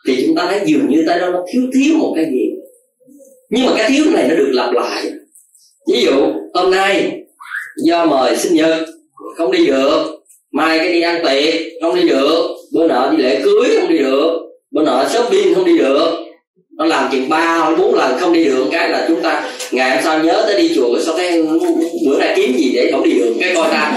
thì 0.06 0.24
chúng 0.26 0.36
ta 0.36 0.46
thấy 0.50 0.60
dường 0.64 0.88
như 0.88 1.04
tới 1.06 1.20
đó 1.20 1.30
nó 1.30 1.44
thiếu 1.52 1.62
thiếu 1.74 1.98
một 1.98 2.12
cái 2.16 2.24
gì. 2.24 2.50
Nhưng 3.50 3.66
mà 3.66 3.72
cái 3.76 3.90
thiếu 3.90 4.04
này 4.12 4.28
nó 4.28 4.34
được 4.34 4.50
lặp 4.52 4.72
lại. 4.72 5.04
Ví 5.92 6.02
dụ, 6.04 6.32
hôm 6.54 6.70
nay, 6.70 7.12
do 7.84 8.06
mời 8.06 8.36
sinh 8.36 8.54
nhật, 8.54 8.86
không 9.36 9.52
đi 9.52 9.66
được. 9.66 10.04
Mai 10.52 10.78
cái 10.78 10.92
đi 10.92 11.00
ăn 11.00 11.24
tiệc, 11.24 11.54
không 11.82 11.96
đi 11.96 12.08
được. 12.08 12.46
Bữa 12.74 12.86
nọ 12.86 13.10
đi 13.10 13.22
lễ 13.22 13.40
cưới, 13.44 13.80
không 13.80 13.90
đi 13.90 13.98
được. 13.98 14.38
Bữa 14.70 14.82
nọ 14.82 15.08
shopping, 15.08 15.54
không 15.54 15.64
đi 15.64 15.78
được 15.78 16.27
nó 16.78 16.84
làm 16.84 17.08
chừng 17.12 17.28
ba 17.28 17.56
hoặc 17.58 17.78
bốn 17.78 17.94
lần 17.94 18.18
không 18.18 18.32
đi 18.32 18.44
được 18.44 18.64
cái 18.72 18.88
là 18.88 19.04
chúng 19.08 19.22
ta 19.22 19.50
ngày 19.72 19.90
hôm 19.90 20.00
sau 20.04 20.18
nhớ 20.18 20.42
tới 20.46 20.62
đi 20.62 20.74
chùa 20.74 20.98
sao 21.04 21.16
thấy 21.16 21.42
bữa 22.06 22.18
nay 22.18 22.32
kiếm 22.36 22.56
gì 22.56 22.72
để 22.74 22.88
không 22.92 23.04
đi 23.04 23.12
được 23.12 23.34
cái 23.40 23.54
coi 23.54 23.70
ta. 23.70 23.92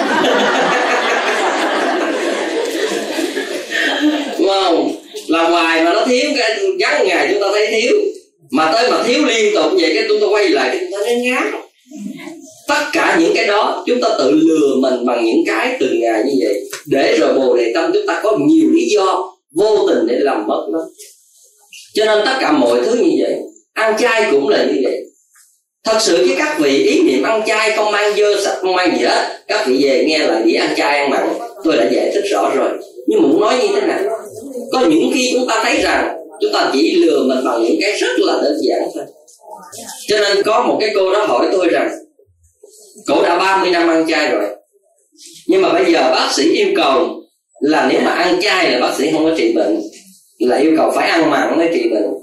Đúng 4.39 4.47
không? 4.47 4.91
là 5.27 5.49
ngoài 5.49 5.83
mà 5.83 5.93
nó 5.93 6.05
thiếu, 6.05 6.31
cái 6.37 6.59
gắn 6.79 7.07
ngày 7.07 7.29
chúng 7.31 7.41
ta 7.41 7.47
thấy 7.51 7.67
thiếu. 7.67 7.91
Mà 8.51 8.71
tới 8.73 8.91
mà 8.91 9.03
thiếu 9.03 9.25
liên 9.25 9.55
tục 9.55 9.71
vậy, 9.79 9.91
cái 9.95 10.05
chúng 10.07 10.21
ta 10.21 10.27
quay 10.27 10.49
lại 10.49 10.77
chúng 10.79 10.91
ta 10.91 10.97
thấy 11.05 11.15
ngán. 11.15 11.51
Tất 12.67 12.83
cả 12.93 13.17
những 13.19 13.31
cái 13.35 13.47
đó, 13.47 13.83
chúng 13.87 14.01
ta 14.01 14.09
tự 14.17 14.31
lừa 14.31 14.75
mình 14.75 15.05
bằng 15.05 15.25
những 15.25 15.43
cái 15.47 15.77
từng 15.79 15.99
ngày 15.99 16.23
như 16.25 16.33
vậy. 16.43 16.61
Để 16.85 17.17
rồi 17.19 17.33
bồ 17.33 17.57
đề 17.57 17.71
tâm 17.75 17.91
chúng 17.93 18.07
ta 18.07 18.21
có 18.23 18.37
nhiều 18.47 18.69
lý 18.73 18.85
do 18.89 19.33
vô 19.55 19.87
tình 19.87 20.07
để 20.07 20.15
làm 20.19 20.47
mất 20.47 20.67
nó 20.71 20.79
cho 21.93 22.05
nên 22.05 22.25
tất 22.25 22.37
cả 22.41 22.51
mọi 22.51 22.79
thứ 22.85 22.95
như 22.95 23.11
vậy, 23.19 23.35
ăn 23.73 23.97
chay 23.99 24.27
cũng 24.31 24.49
là 24.49 24.63
như 24.63 24.81
vậy. 24.83 24.97
Thật 25.83 25.97
sự 26.01 26.25
với 26.27 26.35
các 26.37 26.59
vị 26.59 26.83
ý 26.83 27.01
niệm 27.01 27.23
ăn 27.23 27.43
chay 27.47 27.71
không 27.71 27.91
mang 27.91 28.15
dơ 28.17 28.41
sạch, 28.45 28.57
không 28.61 28.75
mang 28.75 28.97
gì 28.97 29.05
hết. 29.05 29.43
Các 29.47 29.67
vị 29.67 29.83
về 29.83 30.05
nghe 30.07 30.17
lại 30.17 30.43
đi 30.45 30.53
ăn 30.53 30.73
chay 30.77 30.99
ăn 30.99 31.09
mặn, 31.09 31.27
tôi 31.63 31.77
đã 31.77 31.89
giải 31.91 32.11
thích 32.13 32.23
rõ 32.31 32.51
rồi. 32.55 32.69
Nhưng 33.07 33.21
mà 33.21 33.27
muốn 33.27 33.41
nói 33.41 33.59
như 33.61 33.67
thế 33.75 33.87
nào? 33.87 33.99
Có 34.71 34.79
những 34.79 35.11
khi 35.13 35.31
chúng 35.33 35.47
ta 35.47 35.61
thấy 35.63 35.81
rằng 35.81 36.17
chúng 36.41 36.53
ta 36.53 36.69
chỉ 36.73 36.95
lừa 36.95 37.23
mình 37.23 37.45
bằng 37.45 37.63
những 37.63 37.77
cái 37.81 37.91
rất 37.91 38.19
là 38.19 38.33
đơn 38.43 38.57
giản 38.61 38.89
thôi. 38.93 39.03
Cho 40.07 40.17
nên 40.19 40.43
có 40.43 40.63
một 40.63 40.77
cái 40.79 40.89
cô 40.95 41.13
đó 41.13 41.25
hỏi 41.25 41.47
tôi 41.51 41.69
rằng, 41.69 41.91
cổ 43.07 43.23
đã 43.23 43.37
30 43.37 43.71
năm 43.71 43.87
ăn 43.87 44.05
chay 44.09 44.31
rồi, 44.31 44.43
nhưng 45.47 45.61
mà 45.61 45.73
bây 45.73 45.93
giờ 45.93 46.11
bác 46.11 46.29
sĩ 46.35 46.51
yêu 46.51 46.67
cầu 46.75 47.07
là 47.61 47.89
nếu 47.91 48.01
mà 48.01 48.11
ăn 48.11 48.41
chay 48.41 48.71
là 48.71 48.79
bác 48.79 48.95
sĩ 48.97 49.11
không 49.11 49.25
có 49.25 49.31
trị 49.37 49.53
bệnh 49.55 49.81
là 50.47 50.57
yêu 50.57 50.73
cầu 50.77 50.91
phải 50.95 51.09
ăn 51.09 51.29
mặn 51.29 51.57
mới 51.57 51.69
trị 51.73 51.89
bệnh. 51.89 52.13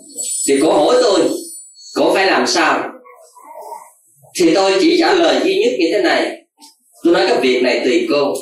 Thì 0.48 0.60
cổ 0.62 0.72
hỏi 0.72 0.96
tôi, 1.02 1.20
cổ 1.94 2.14
phải 2.14 2.26
làm 2.26 2.46
sao? 2.46 2.88
Thì 4.40 4.54
tôi 4.54 4.72
chỉ 4.80 4.96
trả 4.98 5.14
lời 5.14 5.36
duy 5.44 5.58
nhất 5.58 5.72
như 5.78 5.86
thế 5.92 6.02
này. 6.02 6.42
Tôi 7.04 7.14
nói 7.14 7.26
cái 7.28 7.40
việc 7.40 7.62
này 7.62 7.80
tùy 7.84 8.06
cô. 8.10 8.34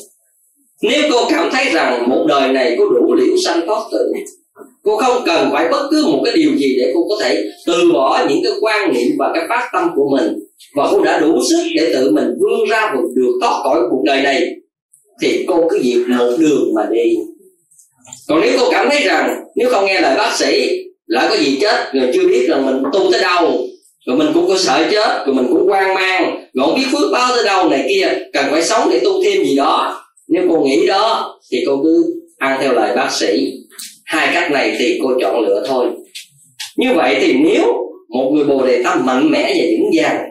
Nếu 0.82 1.02
cô 1.12 1.26
cảm 1.30 1.48
thấy 1.52 1.64
rằng 1.72 2.10
một 2.10 2.24
đời 2.28 2.52
này 2.52 2.74
cô 2.78 2.88
đủ 2.88 3.14
liễu 3.14 3.36
sanh 3.44 3.66
thoát 3.66 3.88
tử, 3.92 4.12
cô 4.82 4.96
không 4.96 5.22
cần 5.26 5.50
phải 5.52 5.68
bất 5.68 5.88
cứ 5.90 6.06
một 6.06 6.22
cái 6.24 6.34
điều 6.36 6.56
gì 6.56 6.76
để 6.80 6.92
cô 6.94 7.08
có 7.08 7.16
thể 7.24 7.44
từ 7.66 7.92
bỏ 7.92 8.26
những 8.28 8.40
cái 8.44 8.52
quan 8.60 8.92
niệm 8.92 9.16
và 9.18 9.30
cái 9.34 9.44
phát 9.48 9.70
tâm 9.72 9.90
của 9.94 10.16
mình. 10.16 10.38
Và 10.74 10.88
cô 10.90 11.04
đã 11.04 11.18
đủ 11.18 11.38
sức 11.50 11.62
để 11.74 11.92
tự 11.92 12.10
mình 12.10 12.28
vươn 12.40 12.68
ra 12.70 12.92
vượt 12.94 13.08
được 13.14 13.32
thoát 13.40 13.60
khỏi 13.62 13.80
cuộc 13.90 14.02
đời 14.04 14.22
này, 14.22 14.50
thì 15.22 15.44
cô 15.48 15.68
cứ 15.70 15.80
việc 15.82 16.04
một 16.18 16.36
đường 16.38 16.74
mà 16.74 16.88
đi. 16.92 17.16
Còn 18.28 18.40
nếu 18.40 18.58
cô 18.58 18.70
cảm 18.70 18.88
thấy 18.90 19.02
rằng 19.02 19.45
nếu 19.56 19.68
không 19.70 19.86
nghe 19.86 20.00
lời 20.00 20.16
bác 20.16 20.36
sĩ 20.36 20.82
lại 21.06 21.26
có 21.30 21.36
gì 21.36 21.58
chết 21.60 21.92
rồi 21.92 22.10
chưa 22.14 22.28
biết 22.28 22.46
rằng 22.48 22.66
mình 22.66 22.82
tu 22.92 23.12
tới 23.12 23.20
đâu 23.20 23.66
rồi 24.06 24.16
mình 24.16 24.28
cũng 24.34 24.48
có 24.48 24.58
sợ 24.58 24.88
chết 24.90 25.26
rồi 25.26 25.34
mình 25.34 25.46
cũng 25.48 25.68
hoang 25.68 25.94
mang 25.94 26.46
rồi 26.54 26.66
không 26.66 26.74
biết 26.74 26.86
phước 26.92 27.12
báo 27.12 27.34
tới 27.34 27.44
đâu 27.44 27.68
này 27.68 27.84
kia 27.88 28.08
cần 28.32 28.46
phải 28.50 28.62
sống 28.62 28.88
để 28.92 29.00
tu 29.04 29.22
thêm 29.24 29.44
gì 29.44 29.56
đó. 29.56 30.02
Nếu 30.28 30.42
cô 30.50 30.60
nghĩ 30.60 30.86
đó 30.86 31.38
thì 31.52 31.64
cô 31.66 31.80
cứ 31.82 32.14
ăn 32.38 32.58
theo 32.60 32.72
lời 32.72 32.96
bác 32.96 33.12
sĩ. 33.12 33.52
Hai 34.04 34.28
cách 34.34 34.50
này 34.50 34.76
thì 34.78 35.00
cô 35.02 35.10
chọn 35.20 35.40
lựa 35.40 35.64
thôi. 35.68 35.86
Như 36.76 36.92
vậy 36.94 37.16
thì 37.20 37.32
nếu 37.32 37.74
một 38.08 38.30
người 38.34 38.44
bồ 38.44 38.66
đề 38.66 38.82
tâm 38.82 39.06
mạnh 39.06 39.30
mẽ 39.30 39.42
và 39.42 39.64
vững 39.70 39.90
vàng 39.94 40.24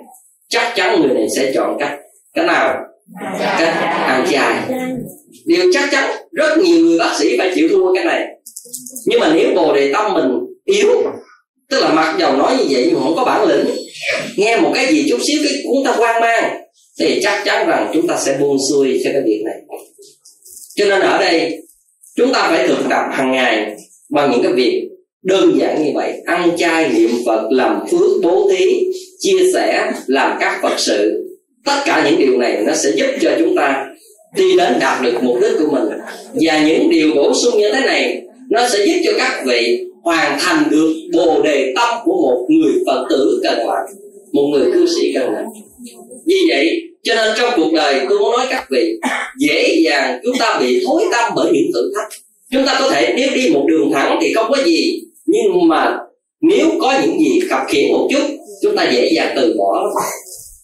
chắc 0.50 0.74
chắn 0.76 1.02
người 1.02 1.14
này 1.14 1.28
sẽ 1.36 1.52
chọn 1.56 1.78
cách. 1.80 1.98
Cái 2.34 2.46
nào? 2.46 2.76
Cách 3.40 3.74
ăn 4.08 4.26
chay 4.32 4.56
điều 5.46 5.72
chắc 5.74 5.90
chắn, 5.92 6.12
rất 6.32 6.58
nhiều 6.58 6.86
người 6.86 7.00
bác 7.00 7.16
sĩ 7.20 7.38
phải 7.38 7.52
chịu 7.56 7.68
thua 7.70 7.94
cái 7.94 8.06
này. 8.06 8.26
Nhưng 9.06 9.20
mà 9.20 9.34
nếu 9.36 9.56
bồ 9.56 9.74
đề 9.74 9.94
tâm 9.94 10.14
mình 10.14 10.32
yếu, 10.66 10.88
tức 11.70 11.80
là 11.82 11.94
mặc 11.94 12.16
dầu 12.20 12.38
nói 12.38 12.58
như 12.58 12.66
vậy 12.70 12.86
nhưng 12.88 13.00
không 13.00 13.16
có 13.16 13.24
bản 13.26 13.48
lĩnh, 13.48 13.66
nghe 14.38 14.58
một 14.58 14.72
cái 14.76 14.88
gì 14.88 15.06
chút 15.10 15.20
xíu 15.28 15.40
cái 15.44 15.54
chúng 15.64 15.86
ta 15.86 15.92
hoang 15.92 16.22
mang, 16.22 16.62
thì 17.00 17.20
chắc 17.24 17.44
chắn 17.46 17.68
rằng 17.68 17.92
chúng 17.94 18.08
ta 18.08 18.18
sẽ 18.18 18.38
buông 18.40 18.58
xuôi 18.70 19.02
cho 19.04 19.10
cái 19.14 19.22
việc 19.26 19.42
này. 19.46 19.56
Cho 20.76 20.86
nên 20.86 21.02
ở 21.02 21.18
đây, 21.18 21.64
chúng 22.16 22.34
ta 22.34 22.48
phải 22.50 22.68
thực 22.68 22.78
tập 22.90 23.04
hàng 23.12 23.32
ngày 23.32 23.76
bằng 24.10 24.32
những 24.32 24.44
cái 24.44 24.54
việc 24.54 24.90
đơn 25.24 25.60
giản 25.60 25.86
như 25.86 25.92
vậy. 25.96 26.14
Ăn 26.26 26.52
chay, 26.58 26.90
niệm 26.90 27.10
phật, 27.26 27.48
làm 27.52 27.80
phước, 27.92 28.22
bố 28.24 28.50
thí, 28.52 28.80
chia 29.20 29.40
sẻ, 29.54 29.92
làm 30.08 30.38
các 30.40 30.60
phật 30.62 30.76
sự. 30.78 31.22
Tất 31.66 31.82
cả 31.86 32.10
những 32.10 32.20
điều 32.20 32.38
này 32.38 32.58
nó 32.68 32.74
sẽ 32.74 32.90
giúp 32.96 33.08
cho 33.22 33.32
chúng 33.40 33.56
ta 33.56 33.86
đi 34.36 34.58
đến 34.58 34.74
đạt 34.80 35.04
được 35.04 35.14
mục 35.22 35.38
đích 35.42 35.52
của 35.60 35.72
mình, 35.72 35.84
và 36.34 36.64
những 36.68 36.90
điều 36.90 37.16
bổ 37.16 37.34
sung 37.34 37.58
như 37.58 37.72
thế 37.74 37.80
này, 37.86 38.22
nó 38.50 38.70
sẽ 38.70 38.86
giúp 38.86 39.02
cho 39.06 39.12
các 39.18 39.44
vị 39.46 39.86
hoàn 40.04 40.40
thành 40.40 40.64
được 40.72 40.94
bồ 41.14 41.42
đề 41.42 41.74
tâm 41.76 41.90
của 42.06 42.14
một 42.22 42.48
người 42.50 42.74
phật 42.88 43.06
tử 43.10 43.40
cần 43.44 43.58
làm 43.58 43.86
một 44.34 44.48
người 44.52 44.72
cư 44.74 44.86
sĩ 44.96 45.14
cần 45.14 45.34
làm 45.34 45.44
vì 46.26 46.36
vậy, 46.50 46.82
cho 47.04 47.16
nên 47.16 47.36
trong 47.38 47.54
cuộc 47.56 47.74
đời, 47.74 48.06
tôi 48.10 48.20
muốn 48.20 48.32
nói 48.32 48.48
các 48.50 48.66
vị, 48.72 49.00
dễ 49.40 49.76
dàng 49.86 50.20
chúng 50.24 50.38
ta 50.40 50.58
bị 50.62 50.84
thối 50.88 51.04
tâm 51.12 51.32
bởi 51.36 51.52
những 51.54 51.72
thử 51.74 51.92
thách. 51.96 52.22
Chúng 52.52 52.66
ta 52.66 52.78
có 52.80 52.90
thể 52.90 53.14
nếu 53.18 53.30
đi 53.36 53.50
một 53.54 53.66
đường 53.68 53.92
thẳng 53.94 54.20
thì 54.22 54.34
không 54.34 54.46
có 54.50 54.58
gì, 54.66 55.02
nhưng 55.26 55.68
mà 55.68 55.98
nếu 56.42 56.68
có 56.80 57.00
những 57.02 57.20
gì 57.20 57.40
khập 57.50 57.60
khiển 57.68 57.92
một 57.92 58.08
chút, 58.12 58.28
chúng 58.62 58.76
ta 58.76 58.90
dễ 58.92 59.10
dàng 59.16 59.34
từ 59.36 59.56
bỏ 59.58 59.84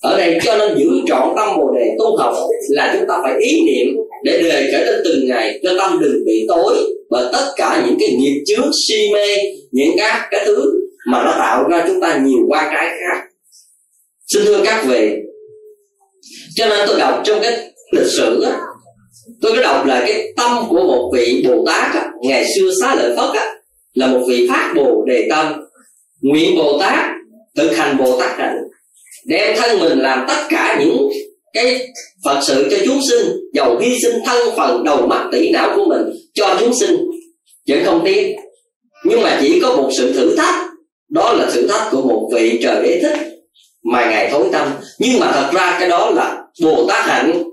ở 0.02 0.18
đây 0.18 0.40
cho 0.44 0.58
nên 0.58 0.78
giữ 0.78 0.90
trọn 1.08 1.30
tâm 1.36 1.58
bồ 1.58 1.74
đề 1.76 1.96
tu 2.00 2.18
học 2.18 2.34
là 2.70 2.96
chúng 2.98 3.08
ta 3.08 3.20
phải 3.24 3.34
ý 3.40 3.62
niệm 3.66 3.96
để 4.24 4.42
đề 4.44 4.70
trở 4.72 4.86
lên 4.86 5.02
từng 5.06 5.28
ngày 5.28 5.60
cho 5.64 5.70
tâm 5.78 6.00
đừng 6.02 6.26
bị 6.26 6.46
tối 6.48 6.76
bởi 7.10 7.26
tất 7.34 7.54
cả 7.56 7.84
những 7.86 7.98
cái 8.00 8.16
nghiệp 8.16 8.44
chướng 8.48 8.72
si 8.88 9.10
mê 9.14 9.38
những 9.72 9.96
các 9.98 10.28
cái 10.32 10.42
thứ 10.46 10.72
mà 11.12 11.24
nó 11.24 11.32
tạo 11.32 11.70
ra 11.70 11.84
chúng 11.88 12.02
ta 12.02 12.22
nhiều 12.26 12.40
qua 12.48 12.70
cái 12.74 12.90
khác. 12.90 13.24
Xin 14.28 14.46
thưa 14.46 14.62
các 14.66 14.86
vị 14.88 15.10
cho 16.56 16.70
nên 16.70 16.88
tôi 16.88 17.00
đọc 17.00 17.22
trong 17.24 17.40
cái 17.42 17.58
lịch 17.92 18.08
sử 18.08 18.44
á, 18.44 18.60
tôi 19.42 19.52
có 19.56 19.62
đọc 19.62 19.86
là 19.86 20.04
cái 20.08 20.34
tâm 20.38 20.64
của 20.70 20.84
một 20.84 21.12
vị 21.14 21.46
bồ 21.48 21.66
tát 21.66 21.94
á, 21.94 22.10
ngày 22.22 22.46
xưa 22.56 22.72
xá 22.82 22.96
lợi 22.96 23.16
phất 23.16 23.36
á, 23.36 23.54
là 23.94 24.08
một 24.08 24.26
vị 24.28 24.48
phát 24.50 24.74
bồ 24.76 25.06
đề 25.08 25.28
tâm. 25.30 25.66
Nguyện 26.22 26.56
bồ 26.56 26.80
tát 26.80 27.00
thực 27.58 27.76
hành 27.76 27.98
bồ 27.98 28.20
tát 28.20 28.38
hạnh 28.38 28.58
đem 29.26 29.58
thân 29.58 29.80
mình 29.80 30.00
làm 30.00 30.26
tất 30.28 30.42
cả 30.50 30.78
những 30.80 31.10
cái 31.54 31.88
phật 32.24 32.40
sự 32.44 32.68
cho 32.72 32.78
chúng 32.86 33.00
sinh, 33.10 33.32
dầu 33.54 33.80
hy 33.80 34.00
sinh 34.02 34.16
thân 34.26 34.50
phần 34.58 34.84
đầu 34.84 35.08
mắt 35.08 35.30
tỷ 35.32 35.50
não 35.50 35.74
của 35.76 35.86
mình 35.86 36.16
cho 36.34 36.58
chúng 36.60 36.74
sinh. 36.80 36.98
Vẫn 37.68 37.86
không 37.86 38.02
tiếc 38.06 38.36
nhưng 39.04 39.22
mà 39.22 39.38
chỉ 39.42 39.60
có 39.60 39.76
một 39.76 39.90
sự 39.98 40.14
thử 40.14 40.36
thách. 40.36 40.56
Đó 41.10 41.34
là 41.34 41.52
thử 41.54 41.68
thách 41.68 41.88
của 41.92 42.02
một 42.02 42.30
vị 42.34 42.60
trời 42.64 42.84
đế 42.84 43.00
thích. 43.02 43.18
Mà 43.84 44.10
ngài 44.10 44.30
thối 44.32 44.50
tâm. 44.52 44.68
Nhưng 45.00 45.20
mà 45.20 45.32
thật 45.32 45.50
ra 45.54 45.78
cái 45.80 45.90
đó 45.90 46.10
là 46.10 46.44
bồ 46.64 46.88
tát 46.88 47.06
hạnh. 47.06 47.44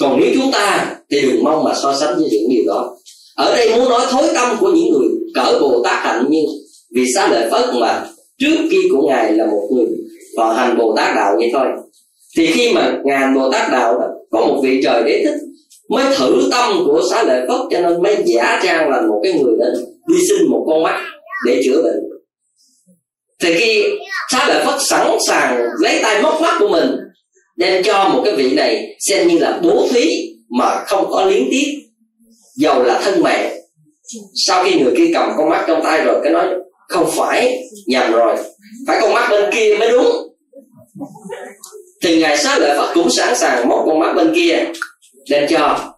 Còn 0.00 0.20
nếu 0.20 0.30
chúng 0.34 0.52
ta 0.52 0.96
thì 1.10 1.20
đừng 1.20 1.44
mong 1.44 1.64
mà 1.64 1.74
so 1.82 1.94
sánh 2.00 2.14
với 2.16 2.28
những 2.30 2.50
điều 2.50 2.62
đó. 2.66 2.96
Ở 3.36 3.56
đây 3.56 3.76
muốn 3.76 3.88
nói 3.88 4.06
thối 4.10 4.28
tâm 4.34 4.56
của 4.60 4.72
những 4.72 4.92
người 4.92 5.08
cỡ 5.34 5.58
bồ 5.60 5.82
tát 5.84 6.04
hạnh 6.04 6.24
nhưng 6.30 6.44
vì 6.94 7.12
xá 7.14 7.28
lợi 7.28 7.50
phất 7.50 7.74
mà 7.74 8.06
trước 8.38 8.56
kia 8.70 8.88
của 8.92 9.08
ngài 9.08 9.32
là 9.32 9.46
một 9.46 9.68
người 9.74 9.86
và 10.36 10.54
thành 10.54 10.78
bồ 10.78 10.94
tát 10.96 11.16
đạo 11.16 11.34
vậy 11.38 11.50
thôi. 11.52 11.66
Thì 12.36 12.46
khi 12.46 12.72
mà 12.72 12.98
ngàn 13.04 13.34
bồ 13.34 13.52
tát 13.52 13.70
đạo 13.70 13.98
đó, 13.98 14.06
có 14.30 14.40
một 14.40 14.60
vị 14.62 14.80
trời 14.84 15.02
đế 15.02 15.22
thích 15.24 15.38
mới 15.90 16.04
thử 16.16 16.48
tâm 16.50 16.82
của 16.86 17.02
xá 17.10 17.22
lợi 17.22 17.40
phất 17.48 17.60
cho 17.70 17.80
nên 17.80 18.02
mới 18.02 18.16
giả 18.24 18.60
trang 18.62 18.90
là 18.90 19.00
một 19.00 19.20
cái 19.22 19.32
người 19.32 19.54
đến 19.58 19.84
đi 20.08 20.16
xin 20.28 20.50
một 20.50 20.64
con 20.68 20.82
mắt 20.82 21.00
để 21.46 21.62
chữa 21.64 21.82
bệnh. 21.82 22.00
Thì 23.42 23.54
khi 23.54 23.84
xá 24.32 24.48
lợi 24.48 24.64
phất 24.64 24.74
sẵn 24.80 25.06
sàng 25.26 25.66
lấy 25.80 26.00
tay 26.02 26.22
móc 26.22 26.40
mắt 26.40 26.56
của 26.58 26.68
mình 26.68 26.90
đem 27.56 27.82
cho 27.82 28.08
một 28.08 28.22
cái 28.24 28.36
vị 28.36 28.54
này 28.54 28.96
xem 28.98 29.28
như 29.28 29.38
là 29.38 29.60
bố 29.62 29.86
thí 29.90 30.34
mà 30.58 30.84
không 30.86 31.10
có 31.10 31.24
liếng 31.24 31.48
tiếc. 31.50 31.66
Dầu 32.56 32.82
là 32.82 33.00
thân 33.04 33.22
mẹ 33.22 33.56
sau 34.46 34.64
khi 34.64 34.80
người 34.80 34.94
kia 34.96 35.10
cầm 35.14 35.30
con 35.36 35.48
mắt 35.48 35.64
trong 35.68 35.80
tay 35.84 36.04
rồi 36.04 36.20
cái 36.22 36.32
nói 36.32 36.46
không 36.90 37.10
phải 37.16 37.58
nhầm 37.86 38.12
rồi. 38.12 38.36
Phải 38.86 38.98
con 39.00 39.14
mắt 39.14 39.28
bên 39.30 39.50
kia 39.54 39.76
mới 39.78 39.90
đúng. 39.90 40.06
Thì 42.02 42.20
ngài 42.20 42.38
xá 42.38 42.58
lợi 42.58 42.78
phật 42.78 42.92
cũng 42.94 43.10
sẵn 43.10 43.36
sàng 43.36 43.68
móc 43.68 43.82
con 43.86 43.98
mắt 43.98 44.12
bên 44.16 44.32
kia 44.34 44.64
đem 45.30 45.48
cho. 45.50 45.94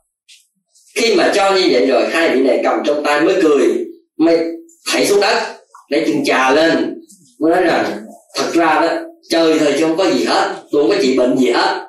Khi 0.95 1.15
mà 1.15 1.33
cho 1.35 1.53
như 1.53 1.69
vậy 1.71 1.87
rồi, 1.87 2.07
hai 2.11 2.37
vị 2.37 2.43
này 2.43 2.61
cầm 2.65 2.79
trong 2.85 3.05
tay 3.05 3.21
mới 3.21 3.35
cười, 3.43 3.87
mới 4.19 4.39
thảy 4.93 5.07
xuống 5.07 5.21
đất 5.21 5.43
để 5.91 6.05
chừng 6.07 6.25
trà 6.25 6.51
lên. 6.51 7.01
Mới 7.41 7.51
nói 7.51 7.63
rằng 7.63 7.85
thật 8.37 8.51
ra 8.53 8.81
đó 8.81 8.89
chơi 9.29 9.59
thôi 9.59 9.75
chứ 9.79 9.87
không 9.87 9.97
có 9.97 10.11
gì 10.11 10.25
hết, 10.25 10.55
tôi 10.71 10.83
không 10.83 10.91
có 10.91 10.97
trị 11.03 11.19
bệnh 11.19 11.39
gì 11.39 11.51
hết. 11.51 11.87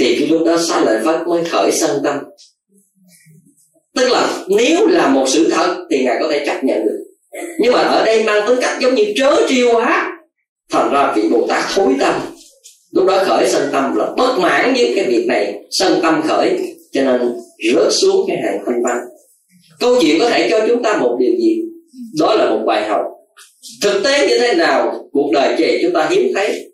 Thì 0.00 0.16
cái 0.18 0.28
lúc 0.28 0.46
đó 0.46 0.56
xá 0.68 0.80
lợi 0.80 0.98
phật 1.04 1.28
mới 1.28 1.44
khởi 1.44 1.72
sân 1.72 2.00
tâm. 2.04 2.18
Tức 3.96 4.08
là 4.10 4.44
nếu 4.48 4.86
là 4.86 5.08
một 5.08 5.24
sự 5.28 5.50
thật 5.50 5.76
thì 5.90 6.04
ngài 6.04 6.16
có 6.20 6.28
thể 6.30 6.46
chấp 6.46 6.64
nhận 6.64 6.84
được 6.84 7.07
nhưng 7.58 7.72
mà 7.72 7.80
ở 7.80 8.04
đây 8.04 8.24
mang 8.24 8.48
tính 8.48 8.58
cách 8.60 8.78
giống 8.80 8.94
như 8.94 9.04
trớ 9.16 9.30
trêu 9.48 9.68
quá. 9.72 10.12
Thành 10.72 10.92
ra 10.92 11.12
vị 11.16 11.22
bồ 11.30 11.46
tát 11.48 11.64
thối 11.74 11.94
tâm. 12.00 12.14
Lúc 12.92 13.06
đó 13.06 13.24
khởi 13.24 13.48
sân 13.48 13.68
tâm 13.72 13.96
là 13.96 14.06
bất 14.16 14.38
mãn 14.38 14.74
với 14.74 14.92
cái 14.96 15.04
việc 15.04 15.26
này. 15.26 15.54
Sân 15.70 15.98
tâm 16.02 16.22
khởi, 16.28 16.58
cho 16.92 17.02
nên 17.02 17.20
rớt 17.74 17.92
xuống 17.92 18.24
cái 18.28 18.36
hàng 18.36 18.58
thanh 18.66 18.82
văn 18.84 18.96
câu 19.80 19.96
chuyện 20.00 20.18
có 20.18 20.30
thể 20.30 20.48
cho 20.50 20.66
chúng 20.68 20.82
ta 20.82 20.96
một 20.96 21.16
điều 21.20 21.36
gì? 21.36 21.62
Đó 22.18 22.34
là 22.34 22.50
một 22.50 22.62
bài 22.66 22.88
học. 22.88 23.00
Thực 23.82 24.00
tế 24.04 24.28
như 24.28 24.38
thế 24.38 24.54
nào, 24.54 25.08
cuộc 25.12 25.30
đời 25.32 25.54
trẻ 25.58 25.78
chúng 25.82 25.92
ta 25.92 26.08
hiếm 26.10 26.32
thấy. 26.34 26.70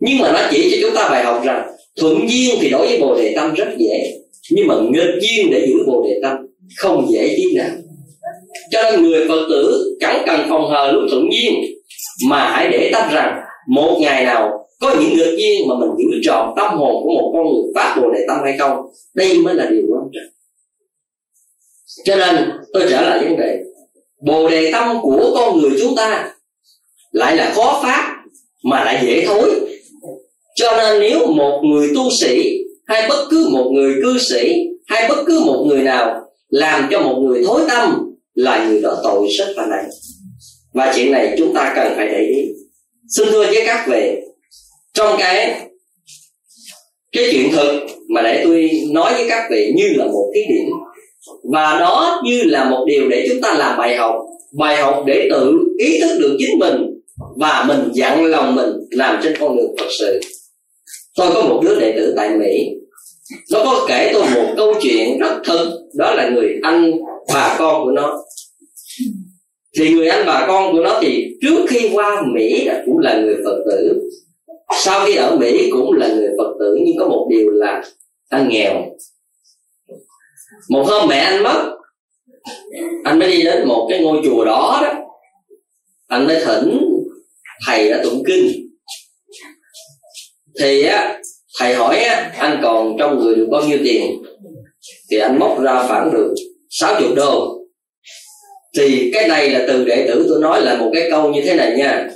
Nhưng 0.00 0.18
mà 0.18 0.32
nó 0.32 0.40
chỉ 0.50 0.70
cho 0.70 0.76
chúng 0.80 0.96
ta 0.96 1.08
bài 1.08 1.24
học 1.24 1.42
rằng, 1.44 1.66
thuận 2.00 2.28
duyên 2.28 2.54
thì 2.60 2.70
đối 2.70 2.86
với 2.86 2.98
bồ 3.00 3.14
đề 3.14 3.32
tâm 3.36 3.54
rất 3.54 3.68
dễ. 3.78 4.12
Nhưng 4.50 4.66
mà 4.66 4.74
nghịch 4.90 5.14
duyên 5.20 5.50
để 5.50 5.66
giữ 5.66 5.74
bồ 5.86 6.06
đề 6.08 6.14
tâm 6.22 6.36
không 6.76 7.06
dễ 7.12 7.34
tí 7.36 7.54
nào 7.56 7.70
cho 8.70 8.82
nên 8.82 9.02
người 9.02 9.28
phật 9.28 9.46
tử 9.50 9.94
chẳng 10.00 10.22
cần 10.26 10.40
phòng 10.48 10.70
hờ 10.70 10.92
lúc 10.92 11.02
thuận 11.10 11.28
duyên, 11.32 11.54
mà 12.28 12.50
hãy 12.50 12.68
để 12.70 12.90
tâm 12.92 13.10
rằng 13.12 13.40
một 13.68 13.98
ngày 14.00 14.24
nào 14.24 14.66
có 14.80 14.94
những 15.00 15.16
ngược 15.16 15.36
duyên 15.38 15.68
mà 15.68 15.74
mình 15.80 15.90
giữ 15.98 16.18
tròn 16.24 16.54
tâm 16.56 16.78
hồn 16.78 17.02
của 17.04 17.10
một 17.10 17.32
con 17.34 17.52
người 17.52 17.72
phát 17.74 17.96
bồ 18.00 18.10
đề 18.10 18.20
tâm 18.28 18.36
hay 18.44 18.58
không, 18.58 18.76
đây 19.14 19.38
mới 19.38 19.54
là 19.54 19.66
điều 19.70 19.82
quan 19.88 20.02
trọng. 20.12 20.34
Cho 22.04 22.16
nên 22.16 22.50
tôi 22.72 22.86
trở 22.90 23.00
lại 23.00 23.24
vấn 23.24 23.36
đề, 23.36 23.58
bồ 24.26 24.48
đề 24.48 24.72
tâm 24.72 24.96
của 25.02 25.32
con 25.34 25.60
người 25.60 25.70
chúng 25.80 25.96
ta 25.96 26.30
lại 27.12 27.36
là 27.36 27.52
khó 27.54 27.80
phát 27.82 28.16
mà 28.64 28.84
lại 28.84 29.02
dễ 29.06 29.24
thối. 29.26 29.50
Cho 30.54 30.76
nên 30.76 31.00
nếu 31.00 31.26
một 31.26 31.60
người 31.64 31.90
tu 31.94 32.10
sĩ 32.20 32.58
hay 32.86 33.08
bất 33.08 33.26
cứ 33.30 33.48
một 33.52 33.70
người 33.74 33.94
cư 34.02 34.18
sĩ 34.18 34.54
hay 34.86 35.08
bất 35.08 35.24
cứ 35.26 35.40
một 35.46 35.64
người 35.68 35.82
nào 35.82 36.20
làm 36.48 36.88
cho 36.90 37.00
một 37.00 37.18
người 37.20 37.44
thối 37.46 37.60
tâm 37.68 38.13
là 38.34 38.66
người 38.66 38.80
đó 38.80 39.00
tội 39.02 39.28
rất 39.38 39.48
là 39.56 39.66
nặng 39.66 39.88
và 40.74 40.92
chuyện 40.96 41.12
này 41.12 41.34
chúng 41.38 41.54
ta 41.54 41.72
cần 41.76 41.92
phải 41.96 42.06
để 42.06 42.26
ý. 42.28 42.48
Xin 43.16 43.28
thưa 43.30 43.46
với 43.46 43.62
các 43.66 43.86
vị, 43.88 44.16
trong 44.94 45.16
cái 45.18 45.60
cái 47.12 47.28
chuyện 47.32 47.52
thực 47.52 47.80
mà 48.08 48.22
để 48.22 48.40
tôi 48.44 48.70
nói 48.90 49.12
với 49.12 49.28
các 49.28 49.48
vị 49.50 49.72
như 49.76 49.88
là 49.96 50.04
một 50.04 50.30
cái 50.34 50.42
điểm, 50.48 50.68
và 51.52 51.78
đó 51.80 52.22
như 52.24 52.42
là 52.42 52.70
một 52.70 52.84
điều 52.86 53.08
để 53.08 53.26
chúng 53.28 53.40
ta 53.40 53.54
làm 53.54 53.78
bài 53.78 53.96
học 53.96 54.14
bài 54.58 54.76
học 54.76 55.04
để 55.06 55.28
tự 55.30 55.58
ý 55.78 56.00
thức 56.00 56.18
được 56.20 56.36
chính 56.38 56.58
mình 56.58 56.76
và 57.36 57.64
mình 57.68 57.90
dặn 57.92 58.24
lòng 58.24 58.54
mình 58.54 58.70
làm 58.90 59.20
trên 59.22 59.36
con 59.40 59.56
đường 59.56 59.74
thật 59.78 59.88
sự. 59.98 60.20
Tôi 61.16 61.30
có 61.34 61.42
một 61.42 61.60
đứa 61.64 61.80
đệ 61.80 61.92
tử 61.96 62.14
tại 62.16 62.30
mỹ. 62.30 62.70
Nó 63.52 63.64
có 63.64 63.86
kể 63.88 64.10
tôi 64.12 64.24
một 64.34 64.54
câu 64.56 64.74
chuyện 64.82 65.18
rất 65.18 65.40
thật 65.44 65.70
đó 65.94 66.14
là 66.14 66.28
người 66.28 66.54
anh 66.62 66.92
bà 67.32 67.56
con 67.58 67.84
của 67.84 67.90
nó. 67.90 68.24
Thì 69.78 69.90
người 69.90 70.08
anh 70.08 70.26
bà 70.26 70.44
con 70.48 70.72
của 70.72 70.82
nó 70.82 70.98
thì 71.02 71.36
trước 71.42 71.66
khi 71.68 71.90
qua 71.92 72.22
mỹ 72.34 72.68
cũng 72.86 72.98
là 72.98 73.20
người 73.20 73.36
phật 73.44 73.62
tử. 73.70 74.00
Sau 74.84 75.06
khi 75.06 75.16
ở 75.16 75.36
mỹ 75.36 75.70
cũng 75.72 75.92
là 75.92 76.08
người 76.08 76.28
phật 76.38 76.54
tử, 76.58 76.78
nhưng 76.84 76.96
có 76.98 77.08
một 77.08 77.26
điều 77.30 77.50
là 77.50 77.82
anh 78.28 78.48
nghèo. 78.48 78.82
Một 80.68 80.84
hôm 80.86 81.08
mẹ 81.08 81.16
anh 81.16 81.42
mất, 81.42 81.76
anh 83.04 83.18
mới 83.18 83.30
đi 83.30 83.42
đến 83.42 83.68
một 83.68 83.86
cái 83.90 84.02
ngôi 84.02 84.20
chùa 84.24 84.44
đó 84.44 84.80
đó. 84.82 84.94
Anh 86.06 86.26
mới 86.26 86.44
thỉnh 86.44 86.80
thầy 87.66 87.90
đã 87.90 88.00
tụng 88.04 88.22
kinh. 88.26 88.46
Thì 90.60 90.82
á, 90.82 91.20
thầy 91.58 91.74
hỏi 91.74 91.98
á, 91.98 92.32
anh 92.38 92.60
còn 92.62 92.96
trong 92.98 93.18
người 93.18 93.34
được 93.34 93.46
bao 93.50 93.62
nhiêu 93.62 93.78
tiền? 93.84 94.22
Thì 95.10 95.18
anh 95.18 95.38
móc 95.38 95.60
ra 95.62 95.84
khoảng 95.88 96.12
được 96.12 96.34
60 96.80 97.08
đô. 97.16 97.60
Thì 98.76 99.10
cái 99.14 99.28
này 99.28 99.50
là 99.50 99.64
từ 99.68 99.84
đệ 99.84 100.06
tử 100.08 100.26
tôi 100.28 100.40
nói 100.40 100.62
là 100.62 100.76
một 100.76 100.90
cái 100.94 101.10
câu 101.10 101.30
như 101.30 101.42
thế 101.44 101.54
này 101.54 101.76
nha. 101.76 102.08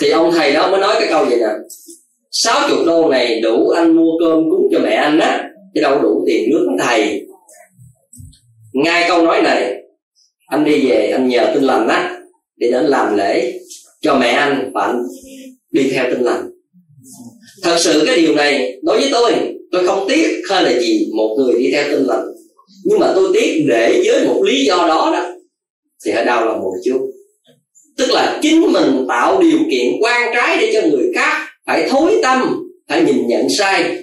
Thì 0.00 0.10
ông 0.10 0.32
thầy 0.32 0.52
đó 0.52 0.70
mới 0.70 0.80
nói 0.80 0.94
cái 0.98 1.08
câu 1.10 1.24
vậy 1.24 1.38
nè. 1.38 1.48
60 2.30 2.78
đô 2.86 3.08
này 3.08 3.40
đủ 3.40 3.68
anh 3.68 3.96
mua 3.96 4.10
cơm 4.20 4.50
cúng 4.50 4.68
cho 4.72 4.78
mẹ 4.78 4.94
anh 4.94 5.18
á, 5.18 5.48
chứ 5.74 5.80
đâu 5.80 6.02
đủ 6.02 6.24
tiền 6.26 6.50
nước 6.50 6.66
thầy. 6.80 7.26
Ngay 8.72 9.04
câu 9.08 9.22
nói 9.22 9.42
này, 9.42 9.74
anh 10.46 10.64
đi 10.64 10.88
về 10.88 11.10
anh 11.10 11.28
nhờ 11.28 11.50
tinh 11.54 11.62
lành 11.62 11.88
á, 11.88 12.20
để 12.56 12.70
đến 12.70 12.84
làm 12.84 13.16
lễ 13.16 13.60
cho 14.00 14.14
mẹ 14.14 14.28
anh 14.28 14.70
và 14.74 14.82
anh 14.82 15.02
đi 15.70 15.90
theo 15.90 16.04
tinh 16.10 16.22
lành. 16.22 16.50
Thật 17.62 17.76
sự 17.78 18.02
cái 18.06 18.16
điều 18.16 18.34
này, 18.34 18.78
đối 18.82 19.00
với 19.00 19.08
tôi 19.12 19.32
tôi 19.72 19.86
không 19.86 20.04
tiếc 20.08 20.42
hay 20.50 20.62
là 20.62 20.80
gì 20.80 21.10
một 21.16 21.36
người 21.38 21.58
đi 21.58 21.70
theo 21.72 21.84
tinh 21.90 22.06
lành 22.06 22.33
nhưng 22.84 22.98
mà 22.98 23.12
tôi 23.14 23.30
tiếc 23.34 23.64
để 23.68 24.02
với 24.06 24.26
một 24.26 24.42
lý 24.44 24.64
do 24.64 24.76
đó 24.76 25.10
đó, 25.12 25.30
thì 26.04 26.12
hãy 26.12 26.24
đau 26.24 26.44
lòng 26.44 26.60
một 26.60 26.74
chút. 26.84 27.10
Tức 27.98 28.10
là 28.10 28.38
chính 28.42 28.72
mình 28.72 29.04
tạo 29.08 29.42
điều 29.42 29.58
kiện 29.70 29.92
quan 30.00 30.30
trái 30.34 30.56
để 30.60 30.70
cho 30.74 30.88
người 30.88 31.12
khác 31.14 31.46
phải 31.66 31.88
thối 31.88 32.18
tâm, 32.22 32.68
phải 32.88 33.02
nhìn 33.02 33.26
nhận 33.26 33.46
sai. 33.58 33.98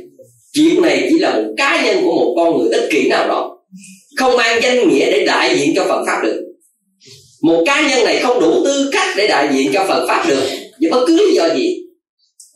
Chuyện 0.53 0.81
này 0.81 1.07
chỉ 1.09 1.19
là 1.19 1.35
một 1.35 1.53
cá 1.57 1.85
nhân 1.85 1.97
của 2.03 2.11
một 2.11 2.33
con 2.37 2.57
người 2.57 2.69
ích 2.69 2.89
kỷ 2.91 3.09
nào 3.09 3.27
đó. 3.27 3.57
Không 4.17 4.37
mang 4.37 4.61
danh 4.63 4.89
nghĩa 4.89 5.11
để 5.11 5.25
đại 5.25 5.59
diện 5.59 5.73
cho 5.75 5.85
Phật 5.85 6.03
pháp 6.05 6.21
được. 6.23 6.41
Một 7.41 7.63
cá 7.65 7.89
nhân 7.89 8.05
này 8.05 8.19
không 8.19 8.39
đủ 8.39 8.63
tư 8.63 8.89
cách 8.93 9.07
để 9.17 9.27
đại 9.27 9.49
diện 9.53 9.71
cho 9.73 9.85
Phật 9.87 10.05
pháp 10.07 10.25
được. 10.27 10.43
Vì 10.79 10.89
bất 10.89 11.03
cứ 11.07 11.15
lý 11.17 11.33
do 11.35 11.49
gì, 11.55 11.77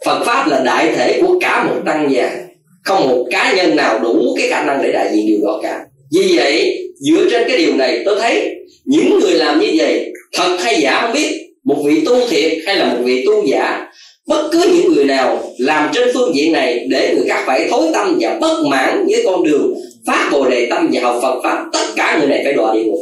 Phật 0.06 0.23
pháp 0.26 0.47
là 0.47 0.60
đại 0.60 0.93
thể 0.95 1.22
của 1.22 1.39
cả 1.41 1.64
một 1.64 1.81
tăng 1.85 2.11
già 2.11 2.45
không 2.85 3.10
một 3.10 3.26
cá 3.31 3.53
nhân 3.56 3.76
nào 3.76 3.99
đủ 3.99 4.35
cái 4.38 4.49
khả 4.49 4.65
năng 4.65 4.81
để 4.84 4.91
đại 4.91 5.11
diện 5.14 5.27
điều 5.27 5.39
đó 5.43 5.60
cả 5.64 5.85
vì 6.14 6.38
vậy, 6.38 6.80
dựa 6.95 7.30
trên 7.32 7.48
cái 7.48 7.57
điều 7.57 7.73
này, 7.76 8.02
tôi 8.06 8.19
thấy 8.19 8.56
những 8.86 9.19
người 9.19 9.34
làm 9.34 9.60
như 9.60 9.68
vậy 9.77 10.11
thật 10.34 10.57
hay 10.60 10.82
giả 10.82 11.02
không 11.02 11.14
biết, 11.14 11.41
một 11.64 11.84
vị 11.86 12.02
tu 12.06 12.27
thiệt 12.30 12.52
hay 12.65 12.76
là 12.76 12.86
một 12.86 12.99
vị 13.03 13.26
tu 13.26 13.48
giả, 13.48 13.88
bất 14.27 14.49
cứ 14.52 14.60
những 14.73 14.94
người 14.94 15.06
nào 15.06 15.44
làm 15.57 15.90
trên 15.94 16.07
phương 16.14 16.36
diện 16.36 16.52
này 16.52 16.88
để 16.90 17.14
người 17.15 17.30
khác 17.30 17.44
phải 17.45 17.68
thối 17.69 17.88
tâm 17.94 18.18
và 18.19 18.38
bất 18.41 18.64
mãn 18.65 19.06
với 19.10 19.23
con 19.26 19.44
đường 19.44 19.73
phát 20.07 20.30
bồ 20.32 20.49
đề 20.49 20.68
tâm 20.69 20.90
và 20.94 21.02
học 21.02 21.19
phật 21.22 21.41
pháp, 21.44 21.65
tất 21.73 21.86
cả 21.95 22.18
người 22.19 22.27
này 22.27 22.41
phải 22.44 22.53
đọa 22.53 22.73
địa 22.73 22.84
ngục. 22.84 22.99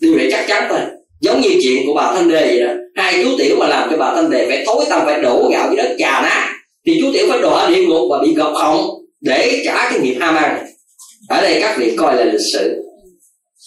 Điều 0.00 0.16
này 0.16 0.28
chắc 0.30 0.44
chắn 0.48 0.66
thôi. 0.68 0.78
Giống 1.20 1.40
như 1.40 1.50
chuyện 1.62 1.86
của 1.86 1.94
bà 1.94 2.12
thanh 2.14 2.28
đề 2.28 2.46
vậy 2.46 2.60
đó. 2.60 2.72
Hai 2.94 3.22
chú 3.22 3.28
tiểu 3.38 3.56
mà 3.58 3.68
làm 3.68 3.90
cho 3.90 3.96
bà 3.96 4.14
thanh 4.14 4.30
đề 4.30 4.46
phải 4.48 4.64
thối 4.66 4.84
tâm, 4.90 5.02
phải 5.04 5.22
đổ 5.22 5.48
gạo 5.52 5.66
dưới 5.68 5.76
đất 5.76 5.96
trà 5.98 6.20
nát 6.22 6.52
thì 6.86 6.98
chú 7.00 7.06
tiểu 7.12 7.26
phải 7.28 7.38
đọa 7.38 7.70
địa 7.70 7.82
ngục 7.82 8.08
và 8.10 8.18
bị 8.18 8.34
gọt 8.34 8.54
họng 8.54 8.88
để 9.20 9.62
trả 9.64 9.90
cái 9.90 10.00
nghiệp 10.00 10.16
ham 10.20 10.36
ăn 10.36 10.66
ở 11.28 11.40
đây 11.42 11.60
các 11.60 11.78
vị 11.78 11.92
coi 11.96 12.16
là 12.16 12.24
lịch 12.24 12.40
sử. 12.52 12.82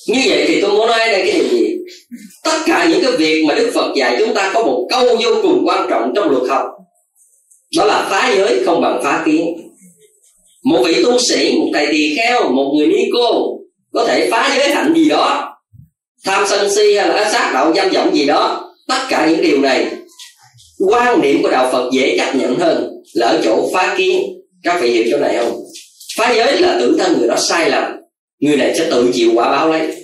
Như 0.07 0.21
vậy 0.27 0.45
thì 0.47 0.61
tôi 0.61 0.71
muốn 0.71 0.87
nói 0.87 0.99
đây 0.99 1.23
cái 1.27 1.31
điều 1.31 1.47
gì? 1.49 1.75
Tất 2.43 2.57
cả 2.65 2.87
những 2.89 3.03
cái 3.03 3.11
việc 3.11 3.45
mà 3.47 3.55
đức 3.55 3.71
phật 3.73 3.93
dạy 3.95 4.15
chúng 4.19 4.35
ta 4.35 4.51
có 4.53 4.63
một 4.63 4.87
câu 4.89 5.17
vô 5.23 5.35
cùng 5.41 5.63
quan 5.65 5.87
trọng 5.89 6.11
trong 6.15 6.29
luật 6.29 6.49
học. 6.49 6.65
Đó 7.77 7.85
là 7.85 8.07
phá 8.09 8.33
giới 8.35 8.63
không 8.65 8.81
bằng 8.81 9.01
phá 9.03 9.23
kiến. 9.25 9.57
Một 10.63 10.83
vị 10.85 11.03
tu 11.03 11.19
sĩ, 11.19 11.57
một 11.59 11.69
thầy 11.73 11.87
tỳ 11.91 12.15
kheo, 12.17 12.49
một 12.49 12.73
người 12.77 12.87
ni 12.87 13.09
cô 13.13 13.57
có 13.93 14.05
thể 14.07 14.29
phá 14.31 14.55
giới 14.57 14.69
hạnh 14.69 14.93
gì 14.95 15.09
đó, 15.09 15.49
tham 16.25 16.43
sân 16.47 16.75
si 16.75 16.95
hay 16.95 17.07
là 17.07 17.31
sát 17.31 17.51
đạo 17.53 17.73
dâm 17.75 17.89
vọng 17.89 18.15
gì 18.15 18.25
đó. 18.25 18.69
Tất 18.87 18.99
cả 19.09 19.27
những 19.29 19.41
điều 19.41 19.61
này, 19.61 19.87
quan 20.89 21.21
niệm 21.21 21.43
của 21.43 21.51
đạo 21.51 21.69
phật 21.71 21.89
dễ 21.93 22.17
chấp 22.17 22.35
nhận 22.35 22.59
hơn 22.59 22.89
là 23.13 23.27
ở 23.27 23.41
chỗ 23.43 23.69
phá 23.73 23.95
kiến. 23.97 24.23
Các 24.63 24.81
vị 24.81 24.91
hiểu 24.91 25.03
chỗ 25.11 25.17
này 25.17 25.37
không? 25.37 25.63
Phá 26.17 26.33
giới 26.35 26.61
là 26.61 26.77
tự 26.79 26.95
thân 26.99 27.19
người 27.19 27.27
đó 27.27 27.35
sai 27.35 27.69
lầm, 27.69 27.83
người 28.39 28.57
này 28.57 28.75
sẽ 28.77 28.87
tự 28.91 29.11
chịu 29.13 29.31
quả 29.35 29.51
báo 29.51 29.69
lấy. 29.69 29.95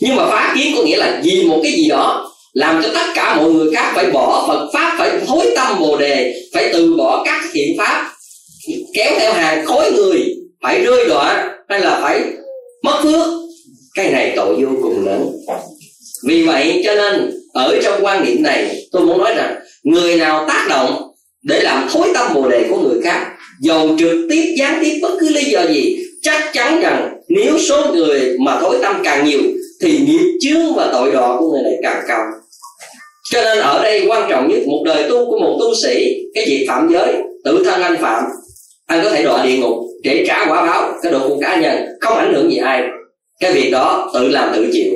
Nhưng 0.00 0.16
mà 0.16 0.26
phá 0.26 0.52
kiến 0.54 0.74
có 0.76 0.82
nghĩa 0.82 0.96
là 0.96 1.20
vì 1.24 1.44
một 1.44 1.60
cái 1.62 1.72
gì 1.72 1.88
đó 1.88 2.32
làm 2.52 2.82
cho 2.82 2.88
tất 2.94 3.06
cả 3.14 3.36
mọi 3.36 3.52
người 3.52 3.74
khác 3.74 3.92
phải 3.94 4.10
bỏ 4.10 4.44
Phật 4.48 4.70
pháp, 4.72 4.96
phải 4.98 5.10
thối 5.26 5.46
tâm 5.56 5.76
bồ 5.80 5.96
đề, 5.96 6.34
phải 6.54 6.70
từ 6.72 6.94
bỏ 6.96 7.22
các 7.24 7.44
thiện 7.52 7.78
pháp, 7.78 8.12
kéo 8.94 9.12
theo 9.18 9.32
hàng 9.32 9.66
khối 9.66 9.92
người, 9.92 10.34
phải 10.62 10.80
rơi 10.84 11.08
đọa 11.08 11.54
hay 11.68 11.80
là 11.80 12.00
phải 12.02 12.22
mất 12.82 13.00
phước. 13.02 13.26
Cái 13.94 14.10
này 14.10 14.32
tội 14.36 14.56
vô 14.56 14.68
cùng 14.82 15.06
lớn. 15.06 15.26
Vì 16.26 16.42
vậy 16.42 16.82
cho 16.84 16.94
nên 16.94 17.30
ở 17.54 17.78
trong 17.82 18.04
quan 18.04 18.24
niệm 18.24 18.42
này, 18.42 18.76
tôi 18.92 19.02
muốn 19.02 19.18
nói 19.18 19.34
rằng, 19.34 19.54
người 19.82 20.16
nào 20.16 20.44
tác 20.48 20.66
động 20.68 21.02
để 21.42 21.60
làm 21.60 21.88
thối 21.92 22.08
tâm 22.14 22.34
bồ 22.34 22.48
đề 22.48 22.64
của 22.70 22.78
người 22.78 23.00
khác 23.04 23.26
dầu 23.60 23.88
trực 23.98 24.16
tiếp 24.30 24.54
gián 24.58 24.78
tiếp 24.84 24.98
bất 25.02 25.16
cứ 25.20 25.28
lý 25.28 25.44
do 25.44 25.66
gì. 25.66 25.96
Chắc 26.22 26.50
chắn 26.52 26.80
rằng 26.80 27.20
nếu 27.28 27.58
số 27.58 27.92
người 27.94 28.36
mà 28.38 28.60
thối 28.60 28.78
tâm 28.82 29.00
càng 29.04 29.26
nhiều, 29.26 29.40
thì 29.82 29.98
nghiệp 29.98 30.38
chướng 30.40 30.74
và 30.76 30.88
tội 30.92 31.12
đọa 31.12 31.36
của 31.38 31.50
người 31.50 31.62
này 31.62 31.74
càng 31.82 32.02
cao. 32.08 32.24
Cho 33.30 33.42
nên 33.42 33.58
ở 33.58 33.82
đây 33.82 34.04
quan 34.08 34.30
trọng 34.30 34.48
nhất, 34.48 34.58
một 34.66 34.82
đời 34.84 35.08
tu 35.08 35.26
của 35.30 35.38
một 35.38 35.56
tu 35.60 35.74
sĩ, 35.82 36.14
cái 36.34 36.44
việc 36.46 36.64
phạm 36.68 36.88
giới, 36.92 37.14
tự 37.44 37.62
thân 37.64 37.82
anh 37.82 37.96
phạm, 38.00 38.24
anh 38.86 39.00
có 39.04 39.10
thể 39.10 39.22
đọa 39.22 39.44
địa 39.44 39.56
ngục 39.56 39.78
để 40.02 40.24
trả 40.26 40.46
quả 40.48 40.66
báo, 40.66 40.92
cái 41.02 41.12
độ 41.12 41.28
của 41.28 41.38
cá 41.40 41.60
nhân, 41.60 41.86
không 42.00 42.18
ảnh 42.18 42.34
hưởng 42.34 42.50
gì 42.50 42.56
ai. 42.56 42.82
Cái 43.40 43.52
việc 43.52 43.70
đó 43.70 44.10
tự 44.14 44.28
làm 44.28 44.52
tự 44.54 44.70
chịu. 44.72 44.92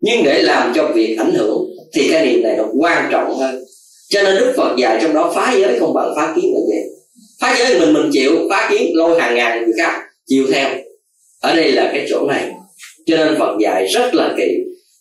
Nhưng 0.00 0.24
để 0.24 0.42
làm 0.42 0.72
cho 0.74 0.88
việc 0.94 1.16
ảnh 1.18 1.34
hưởng, 1.34 1.58
thì 1.94 2.08
cái 2.10 2.26
niệm 2.26 2.42
này 2.42 2.54
nó 2.56 2.64
quan 2.80 3.08
trọng 3.12 3.34
hơn. 3.34 3.64
Cho 4.08 4.22
nên 4.22 4.36
đức 4.36 4.52
phật 4.56 4.76
dạy 4.78 4.98
trong 5.02 5.14
đó 5.14 5.32
phá 5.34 5.54
giới 5.58 5.78
không 5.80 5.94
bằng 5.94 6.12
phá 6.16 6.32
kiến 6.36 6.52
là 6.54 6.60
vậy 6.68 6.93
phá 7.44 7.56
giới 7.58 7.80
mình 7.80 7.92
mình 7.92 8.10
chịu, 8.12 8.32
phá 8.50 8.68
kiến, 8.70 8.90
lôi 8.94 9.20
hàng 9.20 9.34
ngàn 9.34 9.64
người 9.64 9.72
khác 9.78 10.00
chịu 10.26 10.46
theo. 10.52 10.68
Ở 11.40 11.56
đây 11.56 11.72
là 11.72 11.90
cái 11.92 12.06
chỗ 12.10 12.26
này. 12.28 12.50
Cho 13.06 13.16
nên 13.16 13.36
phật 13.38 13.56
dạy 13.60 13.86
rất 13.94 14.14
là 14.14 14.34
kỹ. 14.36 14.48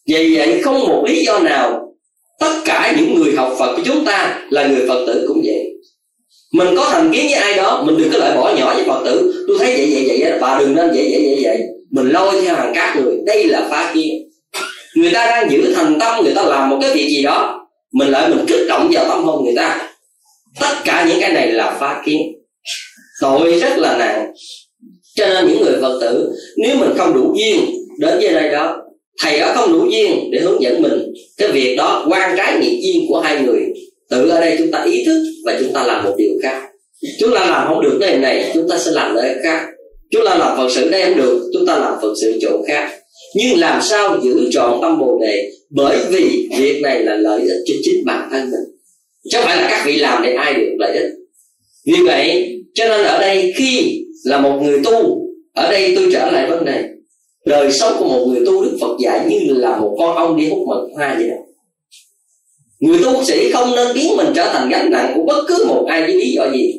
Vì 0.08 0.36
vậy 0.38 0.62
không 0.62 0.80
một 0.80 1.04
lý 1.08 1.26
do 1.26 1.40
nào 1.40 1.94
tất 2.40 2.54
cả 2.66 2.96
những 2.98 3.16
người 3.16 3.36
học 3.36 3.56
phật 3.60 3.76
của 3.76 3.82
chúng 3.86 4.06
ta 4.06 4.40
là 4.50 4.68
người 4.68 4.88
phật 4.88 5.06
tử 5.08 5.26
cũng 5.28 5.42
vậy. 5.46 5.74
Mình 6.54 6.68
có 6.78 6.90
thành 6.92 7.12
kiến 7.14 7.26
với 7.26 7.34
ai 7.34 7.56
đó, 7.56 7.84
mình 7.86 7.98
đừng 7.98 8.12
có 8.12 8.18
lại 8.18 8.38
bỏ 8.38 8.54
nhỏ 8.58 8.74
với 8.76 8.84
phật 8.84 9.02
tử. 9.06 9.46
Tôi 9.48 9.58
thấy 9.60 9.76
vậy 9.76 10.04
vậy 10.08 10.18
vậy 10.20 10.40
bà 10.42 10.60
đừng 10.60 10.76
nên 10.76 10.88
vậy 10.88 11.08
vậy 11.12 11.22
vậy 11.26 11.40
vậy. 11.44 11.62
Mình 11.92 12.10
lôi 12.10 12.42
theo 12.42 12.56
hàng 12.56 12.72
các 12.76 12.96
người. 12.96 13.18
Đây 13.26 13.44
là 13.44 13.68
phá 13.70 13.92
kiến. 13.94 14.30
Người 14.96 15.12
ta 15.14 15.26
đang 15.26 15.52
giữ 15.52 15.74
thành 15.76 16.00
tâm, 16.00 16.24
người 16.24 16.34
ta 16.36 16.44
làm 16.44 16.70
một 16.70 16.78
cái 16.82 16.94
việc 16.94 17.08
gì 17.08 17.24
đó, 17.24 17.68
mình 17.94 18.08
lại 18.08 18.30
mình 18.30 18.46
kích 18.48 18.68
động 18.68 18.90
vào 18.94 19.06
tâm 19.10 19.24
hồn 19.24 19.46
người 19.46 19.56
ta 19.56 19.93
tất 20.60 20.76
cả 20.86 21.06
những 21.10 21.22
cái 21.22 21.34
này 21.34 21.52
là 21.52 21.78
phá 21.80 22.02
kiến. 22.06 22.22
Tội 23.22 23.60
rất 23.60 23.78
là 23.78 23.98
nặng. 23.98 24.32
Cho 25.16 25.28
nên 25.28 25.48
những 25.48 25.62
người 25.62 25.82
phật 25.82 26.00
tử, 26.02 26.32
nếu 26.58 26.78
mình 26.78 26.90
không 26.98 27.14
đủ 27.14 27.36
duyên 27.38 27.60
đến 28.00 28.20
với 28.20 28.34
đây 28.34 28.50
đó, 28.50 28.78
thầy 29.22 29.40
đó 29.40 29.52
không 29.56 29.74
đủ 29.74 29.90
duyên 29.92 30.30
để 30.32 30.40
hướng 30.40 30.62
dẫn 30.62 30.82
mình. 30.82 31.14
Cái 31.38 31.52
việc 31.52 31.76
đó 31.76 32.06
quan 32.10 32.36
trái 32.38 32.58
nghiệp 32.60 32.82
duyên 32.84 33.06
của 33.08 33.20
hai 33.20 33.42
người. 33.42 33.62
Tự 34.10 34.30
ở 34.30 34.42
đây 34.42 34.56
chúng 34.58 34.72
ta 34.72 34.84
ý 34.84 35.06
thức 35.06 35.24
và 35.46 35.58
chúng 35.60 35.74
ta 35.74 35.84
làm 35.84 36.04
một 36.04 36.16
điều 36.18 36.32
khác. 36.44 36.62
Chúng 37.20 37.34
ta 37.34 37.46
làm 37.46 37.68
không 37.68 37.84
được 37.84 37.98
cái 38.02 38.18
này, 38.18 38.52
chúng 38.54 38.70
ta 38.70 38.78
sẽ 38.78 38.92
làm 38.92 39.16
nơi 39.16 39.36
khác. 39.44 39.66
Chúng 40.12 40.26
ta 40.26 40.36
làm 40.36 40.58
phật 40.58 40.70
sự 40.72 40.90
đây 40.90 41.04
không 41.04 41.18
được, 41.18 41.50
chúng 41.54 41.66
ta 41.66 41.78
làm 41.78 41.94
phật 42.02 42.14
sự 42.22 42.40
chỗ 42.42 42.62
khác. 42.68 42.90
Nhưng 43.36 43.60
làm 43.60 43.82
sao 43.82 44.20
giữ 44.24 44.50
trọn 44.52 44.80
tâm 44.82 45.00
bồ 45.00 45.20
đề? 45.22 45.50
Bởi 45.70 45.98
vì 46.10 46.50
việc 46.58 46.82
này 46.82 47.04
là 47.04 47.16
lợi 47.16 47.42
ích 47.42 47.64
cho 47.66 47.74
chính 47.84 48.06
bản 48.06 48.30
thân 48.32 48.52
mình 48.52 48.73
chứ 49.32 49.38
phải 49.44 49.58
là 49.58 49.68
các 49.70 49.84
vị 49.86 49.96
làm 49.96 50.24
để 50.24 50.34
ai 50.34 50.54
được 50.54 50.76
lợi 50.80 50.98
ích. 50.98 51.10
Vì 51.86 52.04
vậy, 52.06 52.58
cho 52.74 52.88
nên 52.88 53.06
ở 53.06 53.22
đây 53.22 53.54
khi 53.56 54.02
là 54.24 54.42
một 54.42 54.60
người 54.62 54.80
tu, 54.84 55.28
ở 55.54 55.72
đây 55.72 55.94
tôi 55.96 56.10
trở 56.14 56.32
lại 56.32 56.50
vấn 56.50 56.66
đề, 56.66 56.84
đời 57.46 57.72
sống 57.72 57.94
của 58.00 58.06
một 58.06 58.26
người 58.28 58.46
tu 58.46 58.64
đức 58.64 58.78
phật 58.82 58.98
dạy 59.00 59.26
như 59.30 59.40
là 59.54 59.78
một 59.78 59.96
con 60.00 60.16
ong 60.16 60.38
đi 60.38 60.50
hút 60.50 60.68
mật 60.68 60.88
hoa 60.96 61.16
vậy 61.18 61.30
đó. 61.30 61.36
Người 62.80 63.00
tu 63.04 63.24
sĩ 63.24 63.52
không 63.52 63.76
nên 63.76 63.88
biến 63.96 64.18
mình 64.18 64.28
trở 64.36 64.50
thành 64.54 64.70
gánh 64.70 64.92
nặng 64.92 65.12
của 65.16 65.24
bất 65.24 65.44
cứ 65.48 65.66
một 65.68 65.86
ai 65.90 66.02
với 66.02 66.14
lý 66.14 66.32
do 66.32 66.52
gì. 66.54 66.74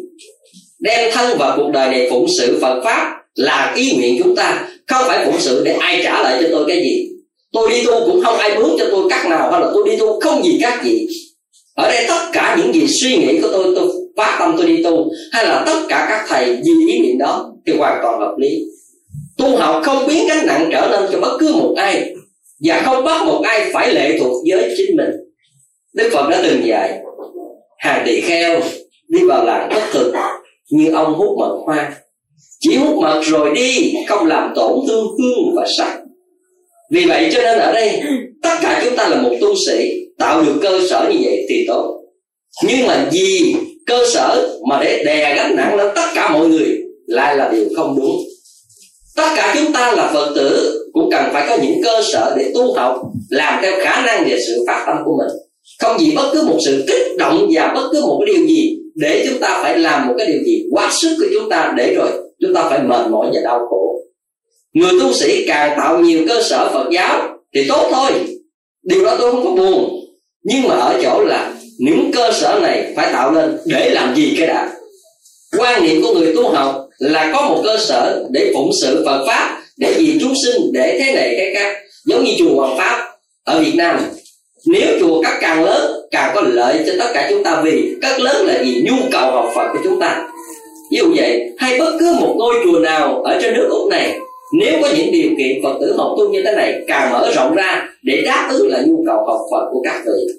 Đem 0.80 1.10
thân 1.14 1.38
vào 1.38 1.56
cuộc 1.56 1.70
đời 1.72 1.90
này 1.90 2.10
phụng 2.10 2.26
sự 2.38 2.58
phật 2.60 2.80
pháp 2.84 3.14
là 3.34 3.74
ý 3.76 3.96
nguyện 3.96 4.20
chúng 4.22 4.36
ta, 4.36 4.68
không 4.86 5.04
phải 5.08 5.26
phụng 5.26 5.40
sự 5.40 5.62
để 5.64 5.72
ai 5.72 6.00
trả 6.04 6.22
lại 6.22 6.38
cho 6.42 6.48
tôi 6.52 6.64
cái 6.68 6.76
gì. 6.76 7.08
Tôi 7.52 7.70
đi 7.70 7.84
tu 7.84 7.92
cũng 8.06 8.22
không 8.24 8.38
ai 8.38 8.58
mướn 8.58 8.70
cho 8.78 8.86
tôi 8.90 9.10
cắt 9.10 9.26
nào 9.30 9.52
hay 9.52 9.60
là 9.60 9.70
tôi 9.74 9.88
đi 9.90 9.96
tu 9.96 10.20
không 10.20 10.42
gì 10.42 10.58
cắt 10.60 10.80
gì 10.84 11.06
ở 11.74 11.88
đây 11.88 12.04
tất 12.08 12.30
cả 12.32 12.56
những 12.58 12.74
gì 12.74 12.86
suy 13.00 13.16
nghĩ 13.16 13.40
của 13.40 13.48
tôi 13.52 13.72
tôi 13.76 13.88
phát 14.16 14.36
tâm 14.38 14.54
tôi 14.56 14.66
đi 14.66 14.82
tu, 14.82 15.10
hay 15.32 15.44
là 15.44 15.62
tất 15.66 15.82
cả 15.88 16.06
các 16.08 16.24
thầy 16.28 16.46
vì 16.46 16.92
ý 16.92 16.98
niệm 16.98 17.18
đó 17.18 17.52
thì 17.66 17.72
hoàn 17.76 17.98
toàn 18.02 18.20
hợp 18.20 18.34
lý. 18.38 18.58
Tu 19.38 19.56
học 19.56 19.82
không 19.84 20.06
biến 20.06 20.28
gánh 20.28 20.46
nặng 20.46 20.68
trở 20.72 20.88
nên 20.90 21.10
cho 21.12 21.20
bất 21.20 21.36
cứ 21.40 21.54
một 21.54 21.74
ai, 21.76 22.14
và 22.64 22.82
không 22.84 23.04
bắt 23.04 23.26
một 23.26 23.42
ai 23.44 23.70
phải 23.72 23.94
lệ 23.94 24.18
thuộc 24.20 24.44
với 24.50 24.74
chính 24.76 24.96
mình. 24.96 25.10
Đức 25.94 26.10
phật 26.12 26.28
đã 26.30 26.40
từng 26.42 26.66
dạy, 26.66 26.98
hàng 27.78 28.02
tỳ 28.06 28.20
kheo, 28.20 28.60
đi 29.08 29.20
vào 29.28 29.44
làng 29.44 29.68
bất 29.74 29.82
thực, 29.92 30.12
như 30.70 30.90
ông 30.90 31.14
hút 31.14 31.38
mật 31.38 31.58
hoa. 31.64 31.92
Chỉ 32.60 32.76
hút 32.76 33.02
mật 33.02 33.20
rồi 33.24 33.54
đi, 33.54 33.94
không 34.08 34.26
làm 34.26 34.52
tổn 34.54 34.72
thương 34.88 35.06
hương 35.06 35.54
và 35.56 35.66
sắc. 35.78 35.98
Vì 36.90 37.04
vậy 37.04 37.30
cho 37.32 37.42
nên 37.42 37.58
ở 37.58 37.72
đây, 37.72 38.00
tất 38.42 38.54
cả 38.62 38.80
chúng 38.84 38.96
ta 38.96 39.08
là 39.08 39.22
một 39.22 39.30
tu 39.40 39.54
sĩ 39.66 40.03
tạo 40.18 40.42
được 40.42 40.58
cơ 40.62 40.80
sở 40.90 41.08
như 41.12 41.18
vậy 41.22 41.46
thì 41.48 41.64
tốt. 41.68 42.00
Nhưng 42.64 42.86
mà 42.86 43.08
vì 43.12 43.54
cơ 43.86 44.06
sở 44.12 44.58
mà 44.68 44.80
để 44.84 45.04
đè 45.04 45.34
gánh 45.34 45.56
nặng 45.56 45.76
lên 45.76 45.90
tất 45.94 46.06
cả 46.14 46.30
mọi 46.32 46.48
người 46.48 46.78
lại 47.06 47.36
là 47.36 47.50
điều 47.52 47.64
không 47.76 47.96
đúng. 48.00 48.16
Tất 49.16 49.28
cả 49.36 49.54
chúng 49.58 49.72
ta 49.72 49.92
là 49.92 50.10
phật 50.14 50.32
tử 50.34 50.80
cũng 50.92 51.08
cần 51.10 51.24
phải 51.32 51.46
có 51.48 51.56
những 51.62 51.82
cơ 51.84 52.02
sở 52.12 52.34
để 52.38 52.50
tu 52.54 52.74
học, 52.74 53.02
làm 53.30 53.62
theo 53.62 53.72
khả 53.84 54.06
năng 54.06 54.24
và 54.30 54.36
sự 54.46 54.64
phát 54.66 54.84
tâm 54.86 54.96
của 55.04 55.12
mình. 55.18 55.36
Không 55.80 55.96
vì 56.00 56.12
bất 56.16 56.30
cứ 56.32 56.42
một 56.42 56.58
sự 56.64 56.84
kích 56.86 57.16
động 57.18 57.48
và 57.54 57.72
bất 57.74 57.88
cứ 57.92 58.00
một 58.00 58.22
cái 58.26 58.34
điều 58.34 58.46
gì 58.46 58.78
để 58.94 59.26
chúng 59.28 59.40
ta 59.40 59.60
phải 59.62 59.78
làm 59.78 60.08
một 60.08 60.14
cái 60.18 60.26
điều 60.26 60.42
gì 60.46 60.64
quá 60.72 60.90
sức 61.02 61.16
của 61.20 61.26
chúng 61.34 61.50
ta 61.50 61.72
để 61.76 61.94
rồi 61.94 62.10
chúng 62.40 62.54
ta 62.54 62.68
phải 62.68 62.82
mệt 62.82 63.10
mỏi 63.10 63.30
và 63.34 63.40
đau 63.44 63.66
khổ. 63.70 64.00
Người 64.74 64.90
tu 65.00 65.12
sĩ 65.12 65.46
càng 65.46 65.74
tạo 65.76 65.98
nhiều 65.98 66.20
cơ 66.28 66.42
sở 66.42 66.70
phật 66.72 66.90
giáo 66.92 67.28
thì 67.54 67.64
tốt 67.68 67.88
thôi. 67.92 68.10
Điều 68.82 69.04
đó 69.04 69.16
tôi 69.18 69.32
không 69.32 69.44
có 69.44 69.50
buồn 69.50 70.03
nhưng 70.44 70.68
mà 70.68 70.74
ở 70.74 70.98
chỗ 71.02 71.24
là 71.24 71.52
những 71.78 72.10
cơ 72.14 72.32
sở 72.32 72.58
này 72.62 72.92
phải 72.96 73.12
tạo 73.12 73.32
lên 73.32 73.58
để 73.66 73.90
làm 73.90 74.14
gì 74.14 74.34
cái 74.38 74.46
đã? 74.46 74.70
Quan 75.58 75.82
niệm 75.82 76.02
của 76.02 76.14
người 76.14 76.34
tu 76.36 76.48
học 76.48 76.88
là 76.98 77.30
có 77.32 77.48
một 77.48 77.60
cơ 77.64 77.78
sở 77.78 78.24
để 78.30 78.50
phụng 78.54 78.70
sự 78.82 79.02
phật 79.06 79.24
pháp, 79.26 79.62
để 79.76 79.94
vì 79.98 80.18
chúng 80.20 80.34
sinh, 80.44 80.72
để 80.72 80.98
thế 80.98 81.12
này 81.12 81.34
thế 81.38 81.54
khác, 81.54 81.76
giống 82.04 82.24
như 82.24 82.32
chùa 82.38 82.54
hoàng 82.54 82.78
pháp 82.78 83.08
ở 83.44 83.60
việt 83.60 83.74
nam. 83.74 84.00
Nếu 84.66 84.98
chùa 85.00 85.22
cắt 85.22 85.38
càng 85.40 85.64
lớn, 85.64 85.92
càng 86.10 86.32
có 86.34 86.40
lợi 86.40 86.78
cho 86.86 86.92
tất 86.98 87.10
cả 87.14 87.26
chúng 87.30 87.44
ta 87.44 87.60
vì 87.64 87.94
cắt 88.02 88.20
lớn 88.20 88.46
là 88.46 88.58
vì 88.62 88.82
nhu 88.86 88.96
cầu 89.12 89.30
học 89.30 89.50
phật 89.54 89.68
của 89.72 89.78
chúng 89.84 90.00
ta. 90.00 90.26
Ví 90.90 90.98
dụ 90.98 91.14
vậy, 91.16 91.40
hay 91.58 91.78
bất 91.78 91.96
cứ 92.00 92.12
một 92.20 92.34
ngôi 92.38 92.54
chùa 92.64 92.78
nào 92.78 93.22
ở 93.22 93.38
trên 93.42 93.54
nước 93.54 93.68
úc 93.70 93.88
này 93.88 94.18
nếu 94.60 94.82
có 94.82 94.88
những 94.96 95.12
điều 95.12 95.30
kiện 95.38 95.62
phật 95.62 95.78
tử 95.80 95.94
học 95.96 96.14
tu 96.18 96.28
như 96.28 96.42
thế 96.44 96.52
này 96.52 96.84
càng 96.88 97.12
mở 97.12 97.32
rộng 97.34 97.54
ra 97.54 97.88
để 98.02 98.22
đáp 98.24 98.48
ứng 98.50 98.68
là 98.68 98.82
nhu 98.86 99.04
cầu 99.06 99.16
học 99.26 99.40
phật 99.50 99.66
của 99.72 99.82
các 99.84 100.02
vị 100.06 100.34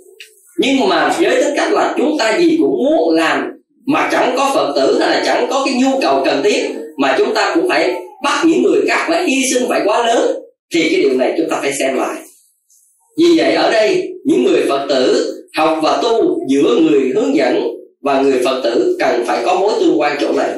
nhưng 0.58 0.90
mà 0.90 1.16
với 1.20 1.44
tính 1.44 1.54
cách 1.56 1.72
là 1.72 1.94
chúng 1.98 2.18
ta 2.20 2.38
gì 2.38 2.58
cũng 2.62 2.84
muốn 2.84 3.16
làm 3.16 3.56
mà 3.86 4.10
chẳng 4.12 4.34
có 4.38 4.52
phật 4.56 4.74
tử 4.76 5.00
hay 5.00 5.10
là 5.10 5.24
chẳng 5.26 5.48
có 5.50 5.64
cái 5.66 5.74
nhu 5.82 6.00
cầu 6.02 6.22
cần 6.26 6.42
thiết, 6.44 6.62
mà 6.98 7.16
chúng 7.18 7.34
ta 7.34 7.52
cũng 7.56 7.70
phải 7.70 7.94
bắt 8.24 8.46
những 8.46 8.64
người 8.64 8.82
khác 8.88 9.06
phải 9.10 9.30
hy 9.30 9.44
sinh 9.54 9.64
phải 9.70 9.82
quá 9.86 10.08
lớn, 10.08 10.40
thì 10.74 10.90
cái 10.90 11.02
điều 11.02 11.14
này 11.14 11.34
chúng 11.38 11.50
ta 11.50 11.60
phải 11.62 11.74
xem 11.74 11.98
lại. 11.98 12.16
Vì 13.18 13.26
vậy 13.38 13.54
ở 13.54 13.72
đây, 13.72 14.10
những 14.26 14.44
người 14.44 14.66
phật 14.70 14.86
tử 14.90 15.32
học 15.58 15.80
và 15.84 16.00
tu 16.04 16.40
giữa 16.50 16.80
người 16.82 17.12
hướng 17.16 17.36
dẫn 17.36 17.68
và 18.02 18.22
người 18.22 18.42
phật 18.46 18.62
tử 18.64 18.96
cần 19.00 19.24
phải 19.28 19.44
có 19.46 19.60
mối 19.60 19.74
tương 19.80 20.00
quan 20.00 20.18
chỗ 20.22 20.32
này. 20.32 20.50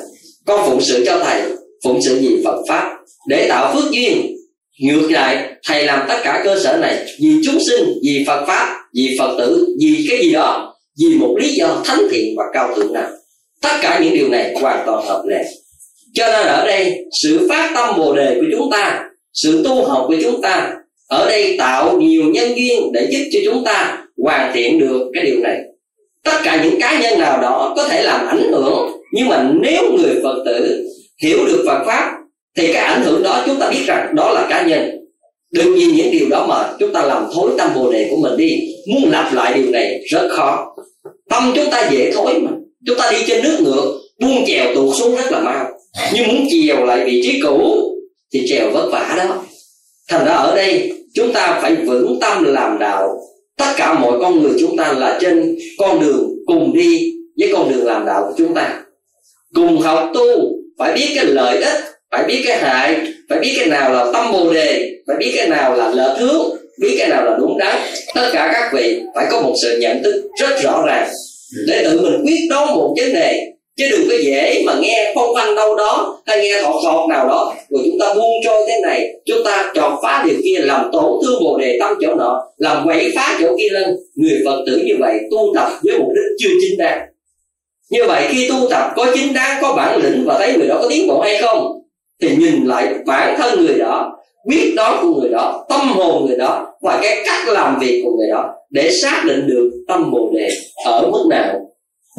Con 0.45 0.69
phụng 0.69 0.81
sự 0.81 1.03
cho 1.05 1.19
thầy, 1.23 1.41
phụng 1.83 1.99
sự 2.01 2.19
gì 2.19 2.41
phật 2.43 2.61
pháp 2.67 2.96
để 3.27 3.49
tạo 3.49 3.73
phước 3.73 3.91
duyên. 3.91 4.37
Ngược 4.79 5.11
lại, 5.11 5.51
thầy 5.67 5.85
làm 5.85 6.05
tất 6.07 6.17
cả 6.23 6.41
cơ 6.43 6.59
sở 6.63 6.77
này 6.81 7.05
vì 7.21 7.29
chúng 7.45 7.57
sinh, 7.67 7.93
vì 8.03 8.23
phật 8.27 8.45
pháp, 8.47 8.79
vì 8.95 9.15
phật 9.19 9.35
tử, 9.39 9.67
vì 9.79 10.05
cái 10.09 10.19
gì 10.23 10.31
đó, 10.31 10.75
vì 10.99 11.15
một 11.15 11.35
lý 11.39 11.49
do 11.49 11.81
thánh 11.85 12.01
thiện 12.11 12.35
và 12.37 12.43
cao 12.53 12.75
thượng 12.75 12.93
nào. 12.93 13.09
Tất 13.61 13.77
cả 13.81 13.99
những 14.03 14.13
điều 14.13 14.29
này 14.29 14.55
hoàn 14.61 14.83
toàn 14.85 15.05
hợp 15.05 15.23
lệ. 15.29 15.43
Cho 16.13 16.27
nên 16.27 16.47
ở 16.47 16.65
đây, 16.65 17.05
sự 17.21 17.47
phát 17.49 17.71
tâm 17.75 17.95
bồ 17.97 18.15
đề 18.15 18.35
của 18.35 18.47
chúng 18.57 18.71
ta, 18.71 19.03
sự 19.33 19.63
tu 19.63 19.85
học 19.85 20.05
của 20.07 20.15
chúng 20.23 20.41
ta, 20.41 20.73
ở 21.07 21.25
đây 21.25 21.55
tạo 21.57 21.97
nhiều 21.97 22.23
nhân 22.23 22.57
duyên 22.57 22.91
để 22.93 23.07
giúp 23.11 23.29
cho 23.31 23.39
chúng 23.45 23.63
ta 23.63 24.03
hoàn 24.23 24.51
thiện 24.53 24.79
được 24.79 25.11
cái 25.13 25.25
điều 25.25 25.39
này. 25.39 25.57
Tất 26.23 26.39
cả 26.43 26.63
những 26.63 26.81
cá 26.81 26.99
nhân 26.99 27.19
nào 27.19 27.41
đó 27.41 27.73
có 27.75 27.87
thể 27.87 28.03
làm 28.03 28.27
ảnh 28.27 28.51
hưởng, 28.51 28.91
nhưng 29.13 29.27
mà 29.27 29.49
nếu 29.61 29.83
người 29.91 30.19
phật 30.23 30.43
tử 30.45 30.87
hiểu 31.23 31.45
được 31.45 31.63
phật 31.67 31.83
pháp 31.85 32.13
thì 32.57 32.73
cái 32.73 32.83
ảnh 32.83 33.03
hưởng 33.03 33.23
đó 33.23 33.43
chúng 33.45 33.59
ta 33.59 33.69
biết 33.69 33.83
rằng 33.85 34.15
đó 34.15 34.31
là 34.31 34.47
cá 34.49 34.61
nhân. 34.61 34.89
Đừng 35.51 35.75
vì 35.75 35.85
những 35.85 36.11
điều 36.11 36.29
đó 36.29 36.45
mà 36.49 36.73
chúng 36.79 36.93
ta 36.93 37.01
làm 37.01 37.25
thối 37.33 37.51
tâm 37.57 37.69
bồ 37.75 37.91
đề 37.91 38.07
của 38.09 38.17
mình 38.17 38.37
đi. 38.37 38.59
Muốn 38.93 39.11
lặp 39.11 39.33
lại 39.33 39.53
điều 39.53 39.71
này 39.71 40.01
rất 40.11 40.27
khó. 40.31 40.75
Tâm 41.29 41.51
chúng 41.55 41.69
ta 41.71 41.89
dễ 41.91 42.11
thối 42.11 42.39
mà. 42.39 42.51
Chúng 42.85 42.97
ta 42.97 43.11
đi 43.11 43.17
trên 43.27 43.43
nước 43.43 43.57
ngược, 43.61 43.99
buông 44.21 44.45
chèo 44.47 44.75
tụt 44.75 44.95
xuống 44.97 45.15
rất 45.15 45.31
là 45.31 45.39
mau. 45.39 45.65
Nhưng 46.13 46.27
muốn 46.27 46.47
chèo 46.49 46.85
lại 46.85 47.05
vị 47.05 47.21
trí 47.23 47.41
cũ, 47.41 47.83
thì 48.33 48.47
chèo 48.49 48.71
vất 48.71 48.89
vả 48.91 49.15
đó. 49.17 49.43
Thành 50.09 50.25
ra 50.25 50.33
ở 50.33 50.55
đây, 50.55 50.91
chúng 51.13 51.33
ta 51.33 51.59
phải 51.61 51.75
vững 51.75 52.17
tâm 52.21 52.43
làm 52.43 52.79
đạo. 52.79 53.19
Tất 53.57 53.73
cả 53.77 53.99
mọi 53.99 54.19
con 54.21 54.41
người 54.41 54.51
chúng 54.59 54.77
ta 54.77 54.93
là 54.93 55.17
trên 55.21 55.57
con 55.77 55.99
đường 55.99 56.29
cùng 56.45 56.73
đi 56.75 57.13
với 57.39 57.49
con 57.53 57.71
đường 57.71 57.85
làm 57.85 58.05
đạo 58.05 58.25
của 58.27 58.33
chúng 58.37 58.53
ta. 58.53 58.81
Cùng 59.55 59.79
học 59.79 60.11
tu, 60.13 60.25
phải 60.79 60.93
biết 60.93 61.11
cái 61.15 61.25
lợi 61.25 61.61
ích 61.61 61.83
phải 62.11 62.23
biết 62.23 62.41
cái 62.45 62.57
hại, 62.57 62.97
phải 63.29 63.39
biết 63.39 63.53
cái 63.57 63.67
nào 63.67 63.93
là 63.93 64.11
tâm 64.13 64.31
bồ 64.31 64.53
đề, 64.53 64.89
phải 65.07 65.15
biết 65.19 65.33
cái 65.37 65.47
nào 65.47 65.75
là 65.75 65.89
lợi 65.89 66.17
hướng 66.19 66.57
biết 66.79 66.95
cái 66.99 67.07
nào 67.07 67.25
là 67.25 67.37
đúng 67.39 67.57
đắn. 67.57 67.77
Tất 68.15 68.29
cả 68.33 68.49
các 68.53 68.69
vị 68.73 69.01
phải 69.15 69.25
có 69.31 69.41
một 69.41 69.53
sự 69.61 69.77
nhận 69.81 70.03
thức 70.03 70.23
rất 70.39 70.61
rõ 70.63 70.83
ràng. 70.87 71.09
Để 71.67 71.83
tự 71.83 72.01
mình 72.01 72.25
quyết 72.25 72.47
đoán 72.49 72.75
một 72.75 72.93
vấn 72.97 73.13
đề, 73.13 73.39
chứ 73.77 73.87
đừng 73.91 74.09
có 74.09 74.15
dễ 74.23 74.63
mà 74.65 74.73
nghe 74.81 75.11
phong 75.15 75.33
văn 75.33 75.55
đâu 75.55 75.75
đó 75.75 76.21
hay 76.25 76.41
nghe 76.41 76.61
thọt 76.63 76.75
thọt 76.83 77.09
nào 77.09 77.27
đó. 77.27 77.55
Rồi 77.69 77.81
chúng 77.85 77.99
ta 77.99 78.13
buông 78.13 78.41
trôi 78.43 78.67
thế 78.67 78.79
này, 78.83 79.07
chúng 79.25 79.43
ta 79.45 79.71
chọn 79.75 79.95
phá 80.03 80.23
điều 80.27 80.37
kia, 80.43 80.59
làm 80.59 80.89
tổn 80.93 81.11
thương 81.25 81.43
bồ 81.43 81.57
đề 81.57 81.77
tâm 81.79 81.93
chỗ 82.01 82.15
nọ, 82.15 82.43
làm 82.57 82.85
quậy 82.85 83.11
phá 83.15 83.37
chỗ 83.41 83.55
kia 83.57 83.69
lên. 83.71 83.95
Người 84.15 84.41
phật 84.45 84.63
tử 84.67 84.81
như 84.85 84.93
vậy 84.99 85.13
tu 85.31 85.53
tập 85.55 85.69
với 85.83 85.99
mục 85.99 86.09
đích 86.15 86.35
chưa 86.39 86.49
chính 86.61 86.77
đáng. 86.77 86.99
Như 87.89 88.03
vậy 88.07 88.23
khi 88.29 88.49
tu 88.49 88.55
tập, 88.69 88.91
có 88.95 89.05
chính 89.15 89.33
đáng, 89.33 89.57
có 89.61 89.73
bản 89.73 89.99
lĩnh 90.03 90.25
và 90.25 90.39
thấy 90.39 90.53
người 90.57 90.67
đó 90.67 90.77
có 90.81 90.87
tiến 90.89 91.07
bộ 91.07 91.19
hay 91.19 91.41
không? 91.41 91.81
Thì 92.21 92.35
nhìn 92.35 92.65
lại 92.65 92.93
bản 93.05 93.35
thân 93.37 93.65
người 93.65 93.79
đó 93.79 94.13
quyết 94.47 94.73
đoán 94.75 94.99
của 95.01 95.21
người 95.21 95.29
đó, 95.29 95.65
tâm 95.69 95.79
hồn 95.79 96.25
người 96.25 96.37
đó 96.37 96.67
và 96.81 96.99
cái 97.01 97.17
cách 97.25 97.47
làm 97.47 97.79
việc 97.79 98.01
của 98.05 98.11
người 98.17 98.27
đó 98.29 98.53
để 98.69 98.91
xác 99.01 99.23
định 99.27 99.47
được 99.47 99.71
tâm 99.87 100.11
bồ 100.11 100.31
đề 100.33 100.49
ở 100.85 101.09
mức 101.11 101.25
nào. 101.29 101.59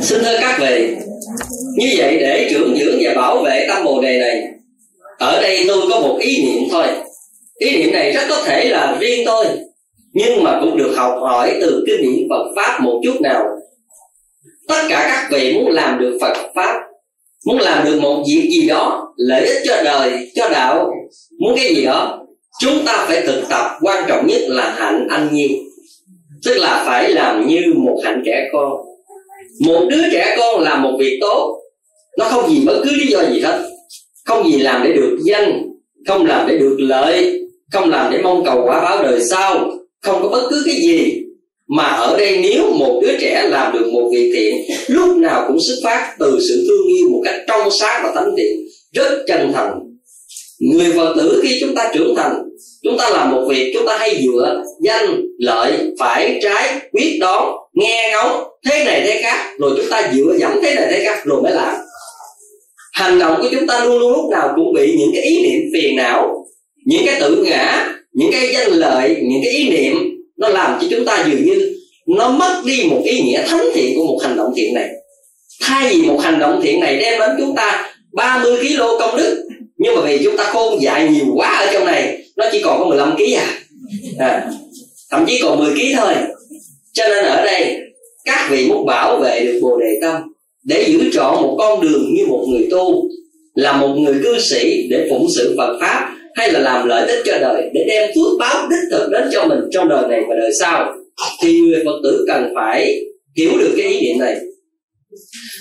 Xin 0.03 0.19
thưa 0.25 0.37
các 0.41 0.61
vị, 0.61 0.95
như 1.77 1.95
vậy 1.97 2.17
để 2.21 2.49
trưởng 2.51 2.77
dưỡng 2.79 2.99
và 3.03 3.15
bảo 3.15 3.43
vệ 3.43 3.67
tâm 3.69 3.85
bồ 3.85 4.03
đề 4.03 4.19
này, 4.19 4.43
ở 5.19 5.43
đây 5.43 5.65
tôi 5.69 5.87
có 5.91 6.01
một 6.01 6.19
ý 6.21 6.47
niệm 6.47 6.63
thôi. 6.71 6.87
Ý 7.59 7.77
niệm 7.77 7.93
này 7.93 8.13
rất 8.13 8.23
có 8.29 8.43
thể 8.45 8.65
là 8.69 8.97
riêng 9.01 9.23
tôi, 9.27 9.47
nhưng 10.13 10.45
mà 10.45 10.59
cũng 10.61 10.77
được 10.77 10.95
học 10.97 11.15
hỏi 11.21 11.55
từ 11.61 11.85
kinh 11.87 12.03
điển 12.03 12.27
Phật 12.31 12.45
pháp 12.57 12.81
một 12.83 13.01
chút 13.05 13.21
nào. 13.21 13.45
Tất 14.69 14.83
cả 14.89 15.09
các 15.11 15.39
vị 15.39 15.55
muốn 15.55 15.71
làm 15.71 15.99
được 15.99 16.19
Phật 16.21 16.37
pháp 16.55 16.81
muốn 17.47 17.59
làm 17.59 17.85
được 17.85 18.01
một 18.01 18.25
việc 18.29 18.49
gì 18.51 18.69
đó, 18.69 19.15
lợi 19.17 19.47
ích 19.47 19.63
cho 19.65 19.83
đời, 19.85 20.31
cho 20.35 20.49
đạo, 20.49 20.91
muốn 21.41 21.57
cái 21.57 21.75
gì 21.75 21.85
đó, 21.85 22.19
chúng 22.61 22.85
ta 22.87 23.05
phải 23.09 23.27
thực 23.27 23.49
tập, 23.49 23.67
quan 23.81 24.05
trọng 24.09 24.27
nhất 24.27 24.41
là 24.49 24.75
hạnh 24.79 25.07
anh 25.11 25.29
nhiên 25.33 25.69
tức 26.45 26.59
là 26.59 26.83
phải 26.87 27.13
làm 27.13 27.47
như 27.47 27.61
một 27.77 28.01
hạnh 28.05 28.23
trẻ 28.27 28.49
con. 28.53 28.73
Một 29.67 29.87
đứa 29.91 30.03
trẻ 30.13 30.37
con 30.39 30.61
làm 30.61 30.83
một 30.83 30.97
việc 30.99 31.19
tốt, 31.21 31.61
nó 32.19 32.25
không 32.25 32.45
vì 32.49 32.61
bất 32.67 32.81
cứ 32.85 32.91
lý 32.97 33.07
do 33.07 33.25
gì 33.25 33.41
hết. 33.41 33.69
Không 34.25 34.51
gì 34.51 34.59
làm 34.59 34.83
để 34.85 34.93
được 34.93 35.19
danh, 35.25 35.63
không 36.07 36.27
làm 36.27 36.49
để 36.49 36.59
được 36.59 36.77
lợi, 36.79 37.41
không 37.73 37.91
làm 37.91 38.13
để 38.13 38.23
mong 38.23 38.45
cầu 38.45 38.63
quả 38.65 38.81
báo 38.81 39.03
đời 39.03 39.21
sau, 39.31 39.71
không 40.03 40.23
có 40.23 40.29
bất 40.29 40.43
cứ 40.51 40.63
cái 40.67 40.75
gì 40.75 41.23
mà 41.69 41.85
ở 41.85 42.17
đây 42.19 42.39
nếu 42.43 42.73
một 42.73 43.01
đứa 43.03 43.19
trẻ 43.21 43.49
làm 43.49 43.73
được 43.73 43.91
một 43.93 44.11
việc 44.13 44.33
thiện 44.35 44.55
lúc 44.87 45.17
nào 45.17 45.45
cũng 45.49 45.59
xuất 45.61 45.77
phát 45.85 46.15
từ 46.19 46.39
sự 46.49 46.65
thương 46.69 46.87
yêu 46.87 47.09
một 47.11 47.21
cách 47.25 47.41
trong 47.49 47.71
sáng 47.81 48.01
và 48.05 48.13
thánh 48.15 48.35
thiện, 48.37 48.57
rất 48.93 49.25
chân 49.27 49.53
thành. 49.55 49.73
Người 50.61 50.93
phật 50.97 51.15
tử 51.17 51.41
khi 51.43 51.59
chúng 51.61 51.75
ta 51.75 51.91
trưởng 51.95 52.15
thành, 52.17 52.43
chúng 52.83 52.99
ta 52.99 53.11
làm 53.11 53.31
một 53.31 53.47
việc 53.49 53.73
chúng 53.75 53.87
ta 53.87 53.97
hay 53.99 54.23
dựa 54.25 54.63
danh, 54.81 55.23
lợi, 55.39 55.73
phải, 55.99 56.39
trái, 56.43 56.81
quyết, 56.93 57.19
đoán, 57.21 57.53
nghe, 57.75 58.11
ngóng, 58.13 58.45
thế 58.71 58.85
này, 58.85 59.01
thế 59.05 59.21
khác, 59.23 59.55
rồi 59.59 59.71
chúng 59.77 59.91
ta 59.91 60.13
dựa 60.15 60.37
dẫm 60.39 60.53
thế 60.63 60.75
này, 60.75 60.87
thế 60.91 61.05
khác 61.05 61.23
rồi 61.25 61.43
mới 61.43 61.53
làm. 61.53 61.75
Hành 62.93 63.19
động 63.19 63.39
của 63.43 63.49
chúng 63.51 63.67
ta 63.67 63.85
luôn 63.85 63.99
luôn 63.99 64.13
lúc 64.13 64.31
nào 64.31 64.53
cũng 64.57 64.73
bị 64.75 64.95
những 64.99 65.11
cái 65.15 65.23
ý 65.23 65.43
niệm 65.43 65.61
phiền 65.75 65.97
não, 65.97 66.47
những 66.85 67.03
cái 67.07 67.21
tự 67.21 67.45
ngã, 67.45 67.95
những 68.13 68.33
cái 68.33 68.49
danh 68.53 68.71
lợi, 68.71 69.17
những 69.23 69.41
cái 69.45 69.53
ý 69.53 69.71
niệm 69.71 70.18
nó 70.39 70.49
làm 70.49 70.79
cho 70.81 70.87
chúng 70.91 71.05
ta 71.05 71.25
dường 71.27 71.45
như 71.45 71.75
nó 72.07 72.31
mất 72.31 72.63
đi 72.65 72.85
một 72.91 73.01
ý 73.05 73.21
nghĩa 73.21 73.43
thánh 73.47 73.69
thiện 73.75 73.97
của 73.97 74.05
một 74.05 74.19
hành 74.23 74.37
động 74.37 74.53
thiện 74.57 74.75
này 74.75 74.89
thay 75.63 75.95
vì 75.95 76.03
một 76.03 76.21
hành 76.23 76.39
động 76.39 76.61
thiện 76.63 76.81
này 76.81 76.97
đem 76.97 77.21
đến 77.21 77.31
chúng 77.39 77.57
ta 77.57 77.95
30 78.13 78.57
kg 78.57 78.79
công 78.99 79.17
đức, 79.17 79.49
nhưng 79.77 79.95
mà 79.95 80.01
vì 80.01 80.25
chúng 80.25 80.37
ta 80.37 80.45
khôn 80.45 80.83
dại 80.83 81.09
nhiều 81.09 81.27
quá 81.35 81.59
ở 81.67 81.73
trong 81.73 81.85
này, 81.85 82.19
nó 82.37 82.47
chỉ 82.53 82.61
còn 82.63 82.79
có 82.79 82.85
15 82.85 83.17
kg 83.17 83.35
à. 83.37 83.61
à 84.19 84.51
thậm 85.11 85.25
chí 85.27 85.41
còn 85.43 85.59
10 85.59 85.71
kg 85.71 85.97
thôi 85.97 86.15
cho 86.93 87.09
nên 87.09 87.25
ở 87.25 87.45
đây, 87.45 87.77
các 88.25 88.49
vị 88.51 88.69
muốn 88.69 88.87
bảo 88.87 89.19
vệ 89.21 89.41
được 89.45 89.59
bồ 89.63 89.77
đề 89.81 89.99
tâm 90.03 90.23
để 90.65 90.85
giữ 90.89 91.11
trọn 91.13 91.43
một 91.43 91.57
con 91.59 91.81
đường 91.81 92.15
như 92.15 92.27
một 92.27 92.47
người 92.49 92.69
tu, 92.71 93.09
là 93.55 93.73
một 93.73 93.89
người 93.89 94.15
cư 94.23 94.39
sĩ 94.39 94.89
để 94.91 95.07
phụng 95.11 95.27
sự 95.37 95.55
Phật 95.59 95.79
pháp 95.81 96.15
hay 96.35 96.53
là 96.53 96.61
làm 96.61 96.89
lợi 96.89 97.09
ích 97.09 97.23
cho 97.25 97.39
đời 97.39 97.63
để 97.75 97.85
đem 97.89 98.11
phước 98.15 98.39
báo 98.39 98.69
đích 98.71 98.91
thực 98.91 99.09
đến 99.11 99.29
cho 99.33 99.45
mình 99.45 99.59
trong 99.73 99.89
đời 99.89 100.09
này 100.09 100.21
và 100.29 100.35
đời 100.41 100.51
sau, 100.61 100.95
thì 101.43 101.61
người 101.61 101.83
Phật 101.85 102.01
tử 102.03 102.25
cần 102.29 102.53
phải 102.55 102.97
hiểu 103.37 103.51
được 103.59 103.75
cái 103.77 103.87
ý 103.87 104.01
niệm 104.01 104.19
này. 104.21 104.37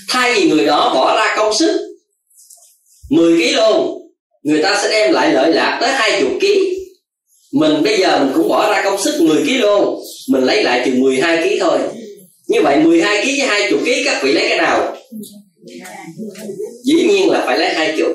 Thay 0.10 0.34
vì 0.34 0.50
người 0.50 0.66
đó 0.66 0.92
bỏ 0.94 1.16
ra 1.16 1.36
công 1.38 1.54
sức 1.54 1.80
10 3.10 3.34
kg 3.34 3.56
luôn, 3.56 3.98
người 4.44 4.64
ta 4.64 4.80
sẽ 4.84 4.90
đem 4.90 5.14
lại 5.14 5.34
lợi 5.34 5.54
lạc 5.54 5.78
tới 5.82 5.92
hai 5.92 6.22
chục 6.22 6.32
kg 6.42 6.78
mình 7.54 7.84
bây 7.84 8.00
giờ 8.00 8.20
mình 8.20 8.34
cũng 8.36 8.50
bỏ 8.50 8.72
ra 8.72 8.82
công 8.84 9.02
sức 9.02 9.22
10 9.22 9.44
kg 9.44 9.62
luôn, 9.62 10.00
mình 10.30 10.44
lấy 10.44 10.64
lại 10.64 10.82
chừng 10.86 11.00
12 11.00 11.38
kg 11.38 11.60
thôi. 11.60 11.80
Như 12.48 12.62
vậy 12.62 12.80
12 12.80 13.22
kg 13.22 13.28
với 13.28 13.48
20 13.48 13.80
kg 13.86 14.06
các 14.06 14.24
vị 14.24 14.34
lấy 14.34 14.46
cái 14.50 14.58
nào? 14.58 14.96
Dĩ 16.84 16.94
nhiên 16.94 17.30
là 17.30 17.44
phải 17.46 17.60
lấy 17.60 17.70
hai 17.70 17.96
chục. 17.98 18.12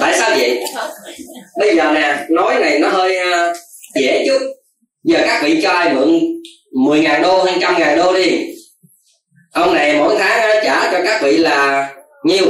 Tại 0.00 0.14
sao 0.18 0.30
vậy? 0.30 0.58
Bây 1.58 1.76
giờ 1.76 1.92
nè 1.94 2.26
nói 2.28 2.54
này 2.60 2.78
nó 2.78 2.88
hơi 2.88 3.16
uh, 3.16 3.56
dễ 3.94 4.24
chút. 4.26 4.38
Giờ 5.04 5.18
các 5.26 5.42
vị 5.44 5.60
cho 5.62 5.70
ai 5.70 5.94
mượn 5.94 6.20
10 6.84 7.00
ngàn 7.00 7.22
đô 7.22 7.44
hay 7.44 7.54
trăm 7.60 7.78
ngàn 7.78 7.96
đô 7.98 8.14
đi. 8.14 8.40
Ông 9.52 9.74
này 9.74 9.96
mỗi 9.98 10.16
tháng 10.18 10.58
uh, 10.58 10.64
trả 10.64 10.92
cho 10.92 10.98
các 11.04 11.22
vị 11.22 11.36
là 11.36 11.88
nhiêu? 12.24 12.46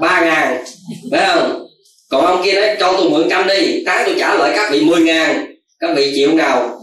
Ba 0.00 0.20
ngàn 0.20 0.64
phải 1.10 1.26
không? 1.26 1.66
Còn 2.10 2.26
ông 2.26 2.42
kia 2.44 2.52
nói 2.52 2.76
cho 2.80 2.92
tôi 2.92 3.10
mượn 3.10 3.28
trăm 3.30 3.48
đi 3.48 3.82
tháng 3.86 4.02
tôi 4.06 4.14
trả 4.18 4.34
lại 4.34 4.52
các 4.56 4.72
vị 4.72 4.80
10 4.80 5.00
ngàn. 5.00 5.46
Các 5.80 5.90
vị 5.96 6.12
chịu 6.14 6.34
nào? 6.34 6.80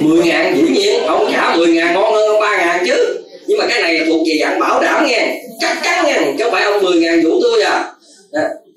10 0.00 0.22
ngàn 0.24 0.56
dĩ 0.56 0.62
nhiên 0.62 1.02
ông 1.02 1.30
trả 1.32 1.56
10 1.56 1.66
ngàn 1.66 1.94
ngon 1.94 2.14
hơn 2.14 2.40
ba 2.40 2.56
ngàn 2.56 2.84
chứ. 2.86 3.24
Nhưng 3.46 3.58
mà 3.58 3.66
cái 3.68 3.82
này 3.82 4.02
thuộc 4.08 4.20
về 4.26 4.38
dạng 4.40 4.60
bảo 4.60 4.82
đảm 4.82 5.06
nha 5.06 5.34
chắc 5.60 5.78
chắn 5.84 6.04
nha 6.06 6.20
chứ 6.38 6.44
không 6.44 6.52
phải 6.52 6.64
ông 6.64 6.82
10 6.82 7.00
ngàn 7.00 7.22
vũ 7.24 7.40
tôi 7.42 7.62
à 7.62 7.92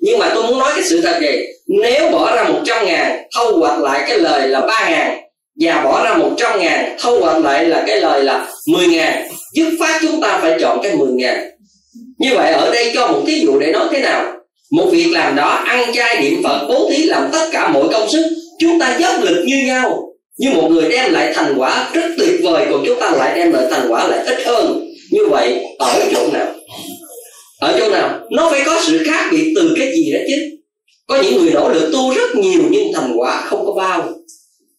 nhưng 0.02 0.18
mà 0.18 0.30
tôi 0.34 0.42
muốn 0.42 0.58
nói 0.58 0.72
cái 0.74 0.84
sự 0.84 1.00
thật 1.00 1.18
gì 1.20 1.46
nếu 1.66 2.10
bỏ 2.10 2.36
ra 2.36 2.44
100 2.44 2.86
ngàn, 2.86 3.22
thâu 3.34 3.58
hoạch 3.58 3.78
lại 3.78 4.04
cái 4.08 4.18
lời 4.18 4.48
là 4.48 4.60
3 4.60 4.88
ngàn, 4.90 5.18
và 5.60 5.84
bỏ 5.84 6.04
ra 6.04 6.14
100 6.14 6.60
ngàn, 6.60 6.96
thâu 7.00 7.20
hoạch 7.20 7.44
lại 7.44 7.64
là 7.64 7.84
cái 7.86 8.00
lời 8.00 8.24
là 8.24 8.46
10 8.66 8.86
ngàn, 8.86 9.28
dứt 9.56 9.68
phát 9.80 9.98
chúng 10.02 10.20
ta 10.20 10.38
phải 10.42 10.58
chọn 10.60 10.78
cái 10.82 10.96
10 10.96 11.08
ngàn. 11.12 11.50
Như 12.18 12.30
vậy 12.34 12.52
ở 12.52 12.70
đây 12.70 12.90
cho 12.94 13.06
một 13.06 13.22
thí 13.26 13.40
dụ 13.40 13.58
để 13.58 13.72
nói 13.72 13.86
thế 13.90 14.00
nào? 14.00 14.32
Một 14.72 14.86
việc 14.92 15.10
làm 15.12 15.36
đó, 15.36 15.48
ăn 15.48 15.92
chay, 15.92 16.20
niệm 16.20 16.42
phật, 16.44 16.66
bố 16.68 16.90
thí 16.90 17.02
làm 17.02 17.28
tất 17.32 17.48
cả 17.52 17.68
mọi 17.68 17.88
công 17.92 18.10
sức, 18.10 18.24
chúng 18.58 18.78
ta 18.78 18.96
dốc 18.98 19.14
lực 19.20 19.44
như 19.46 19.62
nhau, 19.66 20.02
nhưng 20.38 20.54
một 20.54 20.68
người 20.70 20.88
đem 20.88 21.12
lại 21.12 21.32
thành 21.34 21.54
quả 21.58 21.90
rất 21.92 22.06
tuyệt 22.18 22.40
vời, 22.42 22.66
còn 22.70 22.84
chúng 22.86 23.00
ta 23.00 23.10
lại 23.10 23.38
đem 23.38 23.52
lại 23.52 23.64
thành 23.70 23.86
quả 23.88 24.08
lại 24.08 24.18
ít 24.26 24.46
hơn. 24.46 24.88
Như 25.10 25.26
vậy, 25.30 25.64
ở 25.78 26.00
chỗ 26.14 26.28
nào? 26.32 26.46
Ở 27.62 27.76
chỗ 27.78 27.90
nào? 27.90 28.20
Nó 28.30 28.48
phải 28.50 28.62
có 28.66 28.80
sự 28.86 29.02
khác 29.06 29.28
biệt 29.32 29.52
từ 29.56 29.74
cái 29.78 29.92
gì 29.96 30.12
đó 30.12 30.18
chứ. 30.28 30.36
Có 31.06 31.22
những 31.22 31.36
người 31.36 31.50
nỗ 31.52 31.68
lực 31.68 31.90
tu 31.92 32.14
rất 32.14 32.36
nhiều 32.36 32.62
nhưng 32.70 32.92
thành 32.94 33.12
quả 33.16 33.44
không 33.46 33.66
có 33.66 33.72
bao. 33.72 34.08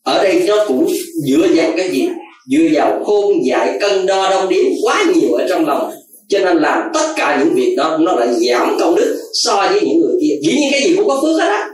Ở 0.03 0.23
đây 0.23 0.43
nó 0.47 0.65
cũng 0.67 0.87
dựa 1.27 1.47
vào 1.55 1.71
cái 1.77 1.91
gì? 1.91 2.07
Dựa 2.51 2.67
vào 2.73 3.03
khôn 3.05 3.33
dại, 3.45 3.77
cân 3.81 4.05
đo 4.05 4.29
đong 4.29 4.49
đếm 4.49 4.65
quá 4.83 5.03
nhiều 5.15 5.33
ở 5.33 5.45
trong 5.49 5.67
lòng. 5.67 5.91
Cho 6.29 6.39
nên 6.39 6.57
làm 6.57 6.81
tất 6.93 7.13
cả 7.15 7.43
những 7.43 7.55
việc 7.55 7.75
đó, 7.77 7.97
nó 8.01 8.15
lại 8.15 8.27
giảm 8.49 8.77
công 8.79 8.95
đức 8.95 9.17
so 9.33 9.67
với 9.71 9.81
những 9.81 9.99
người 9.99 10.15
kia. 10.21 10.35
Dĩ 10.41 10.57
nhiên 10.57 10.71
cái 10.71 10.83
gì 10.83 10.95
cũng 10.95 11.07
có 11.07 11.19
phước 11.21 11.41
hết 11.41 11.47
á. 11.47 11.69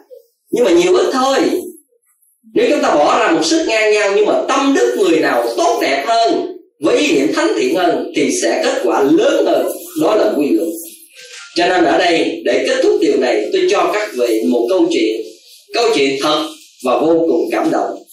Nhưng 0.52 0.65
mà 0.65 0.72
nhiều 0.72 0.95
ít 0.95 1.06
thôi. 1.14 1.38
Nếu 2.53 2.68
chúng 2.69 2.81
ta 2.81 2.95
bỏ 2.95 3.19
ra 3.19 3.31
một 3.31 3.45
sức 3.45 3.65
ngang 3.68 3.94
nhau 3.94 4.11
nhưng 4.15 4.26
mà 4.26 4.41
tâm 4.48 4.73
đức 4.76 4.95
người 4.99 5.19
nào 5.19 5.45
tốt 5.57 5.80
đẹp 5.81 6.03
hơn, 6.07 6.57
với 6.84 6.98
ý 6.98 7.14
niệm 7.14 7.34
thánh 7.34 7.48
thiện 7.57 7.76
hơn, 7.76 8.11
thì 8.15 8.31
sẽ 8.41 8.61
kết 8.65 8.81
quả 8.84 9.03
lớn 9.03 9.45
hơn. 9.45 9.68
Đó 10.02 10.15
là 10.15 10.34
quy 10.38 10.49
luật 10.49 10.69
cho 11.60 11.68
nên 11.68 11.84
ở 11.84 11.98
đây, 11.98 12.41
để 12.45 12.65
kết 12.68 12.81
thúc 12.84 12.98
điều 13.02 13.18
này, 13.18 13.49
tôi 13.53 13.68
cho 13.72 13.91
các 13.94 14.10
vị 14.18 14.41
một 14.48 14.68
câu 14.69 14.88
chuyện. 14.91 15.22
Câu 15.73 15.90
chuyện 15.95 16.19
thật 16.22 16.48
và 16.86 16.99
vô 16.99 17.26
cùng 17.27 17.49
cảm 17.52 17.72
động. 17.72 18.03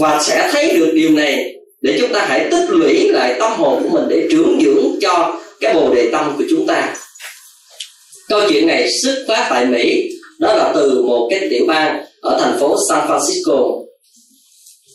Và 0.00 0.22
sẽ 0.22 0.48
thấy 0.52 0.76
được 0.76 0.90
điều 0.94 1.10
này, 1.10 1.54
để 1.80 1.96
chúng 2.00 2.12
ta 2.12 2.26
hãy 2.28 2.48
tích 2.50 2.66
lũy 2.68 3.08
lại 3.08 3.34
tâm 3.40 3.52
hồn 3.52 3.82
của 3.82 3.88
mình 3.88 4.08
để 4.08 4.28
trưởng 4.30 4.60
dưỡng 4.64 4.98
cho 5.00 5.40
cái 5.60 5.74
bồ 5.74 5.94
đề 5.94 6.08
tâm 6.12 6.34
của 6.38 6.44
chúng 6.50 6.66
ta. 6.66 6.96
Câu 8.28 8.40
chuyện 8.48 8.66
này 8.66 8.90
xuất 9.02 9.24
phát 9.28 9.46
tại 9.50 9.66
mỹ. 9.66 10.08
Đó 10.38 10.54
là 10.54 10.72
từ 10.74 11.02
một 11.02 11.28
cái 11.30 11.48
tiểu 11.50 11.64
bang 11.66 12.04
ở 12.22 12.38
thành 12.40 12.60
phố 12.60 12.76
san 12.88 13.08
francisco. 13.08 13.84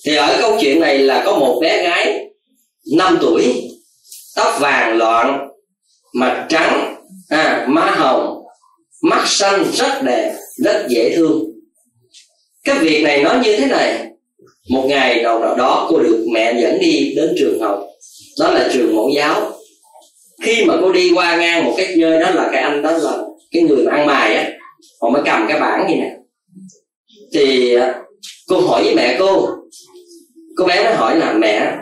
Thì 0.05 0.15
ở 0.15 0.37
câu 0.41 0.57
chuyện 0.61 0.79
này 0.79 0.97
là 0.97 1.23
có 1.25 1.39
một 1.39 1.59
bé 1.61 1.83
gái 1.83 2.19
5 2.97 3.17
tuổi, 3.21 3.43
tóc 4.35 4.57
vàng 4.59 4.97
loạn, 4.97 5.47
mặt 6.13 6.45
trắng 6.49 6.95
à, 7.29 7.65
má 7.69 7.91
hồng 7.91 8.43
mắt 9.01 9.23
xanh 9.27 9.63
rất 9.73 10.03
đẹp 10.03 10.35
rất 10.63 10.85
dễ 10.89 11.15
thương. 11.15 11.43
Cái 12.63 12.79
việc 12.79 13.03
này 13.03 13.23
nó 13.23 13.33
như 13.43 13.57
thế 13.57 13.65
này 13.65 14.07
một 14.69 14.85
ngày 14.87 15.23
đầu 15.23 15.39
nào 15.39 15.55
đó 15.55 15.87
cô 15.89 15.99
được 15.99 16.25
mẹ 16.33 16.61
dẫn 16.61 16.79
đi 16.79 17.13
đến 17.15 17.35
trường 17.37 17.61
học. 17.61 17.79
Đó 18.39 18.51
là 18.51 18.69
trường 18.73 18.95
mẫu 18.95 19.09
giáo. 19.15 19.51
Khi 20.41 20.65
mà 20.65 20.73
cô 20.81 20.91
đi 20.91 21.11
qua 21.15 21.37
ngang 21.37 21.65
một 21.65 21.73
cái 21.77 21.95
nơi 21.97 22.19
đó 22.19 22.29
là 22.31 22.49
cái 22.51 22.61
anh 22.61 22.81
đó 22.81 22.91
là 22.91 23.17
cái 23.51 23.63
người 23.63 23.85
mà 23.85 23.91
ăn 23.91 24.05
mài 24.05 24.35
á 24.35 24.51
họ 25.01 25.09
mới 25.09 25.21
cầm 25.25 25.45
cái 25.47 25.59
bảng 25.59 25.87
như 25.89 25.95
nè. 25.95 26.15
Thì 27.33 27.75
à, 27.75 27.95
cô 28.47 28.59
hỏi 28.59 28.83
với 28.83 28.95
mẹ 28.95 29.15
cô. 29.19 29.47
Cô 30.57 30.65
bé 30.65 30.83
nó 30.83 30.95
hỏi 30.95 31.17
là 31.17 31.33
mẹ 31.33 31.75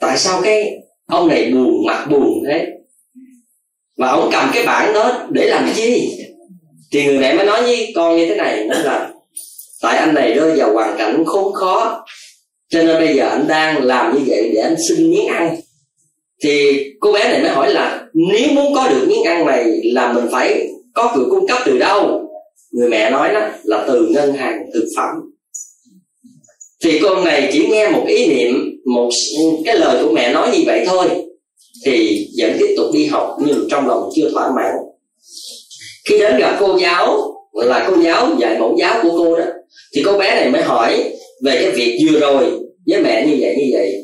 tại 0.00 0.18
sao 0.18 0.40
cái 0.42 0.72
ông 1.06 1.28
này 1.28 1.50
buồn 1.52 1.86
mặt 1.86 2.06
buồn 2.10 2.44
thế? 2.48 2.75
Và 3.96 4.08
ông 4.08 4.28
cầm 4.32 4.50
cái 4.54 4.66
bảng 4.66 4.92
đó 4.92 5.26
để 5.30 5.46
làm 5.46 5.72
chi 5.76 6.16
thì 6.92 7.04
người 7.04 7.18
mẹ 7.18 7.34
mới 7.34 7.46
nói 7.46 7.62
với 7.62 7.92
con 7.94 8.16
như 8.16 8.26
thế 8.26 8.36
này 8.36 8.68
đó 8.68 8.78
là, 8.84 9.10
tại 9.82 9.98
anh 9.98 10.14
này 10.14 10.34
rơi 10.34 10.56
vào 10.56 10.72
hoàn 10.72 10.98
cảnh 10.98 11.24
khốn 11.26 11.52
khó, 11.52 12.04
cho 12.68 12.82
nên 12.82 12.98
bây 12.98 13.16
giờ 13.16 13.28
anh 13.28 13.48
đang 13.48 13.84
làm 13.84 14.14
như 14.14 14.20
vậy 14.26 14.50
để 14.54 14.60
anh 14.60 14.76
xin 14.88 15.10
miếng 15.10 15.26
ăn. 15.26 15.56
Thì 16.42 16.84
cô 17.00 17.12
bé 17.12 17.24
này 17.24 17.42
mới 17.42 17.50
hỏi 17.50 17.74
là, 17.74 18.06
nếu 18.14 18.48
muốn 18.52 18.74
có 18.74 18.88
được 18.88 19.06
miếng 19.08 19.24
ăn 19.24 19.46
này 19.46 19.64
là 19.84 20.12
mình 20.12 20.24
phải 20.32 20.68
có 20.94 21.12
cửa 21.14 21.26
cung 21.30 21.46
cấp 21.46 21.58
từ 21.64 21.78
đâu? 21.78 22.22
Người 22.72 22.88
mẹ 22.88 23.10
nói 23.10 23.34
đó, 23.34 23.40
là 23.64 23.84
từ 23.88 24.08
ngân 24.10 24.32
hàng 24.32 24.58
thực 24.74 24.84
phẩm. 24.96 25.14
Thì 26.84 26.98
con 26.98 27.24
này 27.24 27.48
chỉ 27.52 27.66
nghe 27.66 27.88
một 27.88 28.04
ý 28.06 28.26
niệm, 28.26 28.80
một 28.84 29.10
cái 29.64 29.78
lời 29.78 30.04
của 30.04 30.12
mẹ 30.12 30.32
nói 30.32 30.50
như 30.52 30.62
vậy 30.66 30.84
thôi 30.86 31.08
thì 31.84 32.28
vẫn 32.38 32.56
tiếp 32.58 32.74
tục 32.76 32.86
đi 32.92 33.06
học 33.06 33.36
nhưng 33.46 33.68
trong 33.70 33.88
lòng 33.88 34.10
chưa 34.14 34.30
thỏa 34.32 34.50
mãn. 34.56 34.74
Khi 36.08 36.18
đến 36.18 36.38
gặp 36.38 36.56
cô 36.60 36.78
giáo 36.78 37.34
là 37.52 37.86
cô 37.90 38.02
giáo 38.02 38.28
dạy 38.38 38.58
mẫu 38.58 38.76
giáo 38.78 39.00
của 39.02 39.10
cô 39.18 39.36
đó, 39.36 39.44
thì 39.94 40.02
cô 40.04 40.18
bé 40.18 40.34
này 40.34 40.50
mới 40.50 40.62
hỏi 40.62 41.04
về 41.44 41.58
cái 41.62 41.70
việc 41.70 41.98
vừa 42.04 42.20
rồi 42.20 42.44
với 42.86 43.02
mẹ 43.02 43.26
như 43.26 43.36
vậy 43.40 43.54
như 43.58 43.64
vậy. 43.72 44.02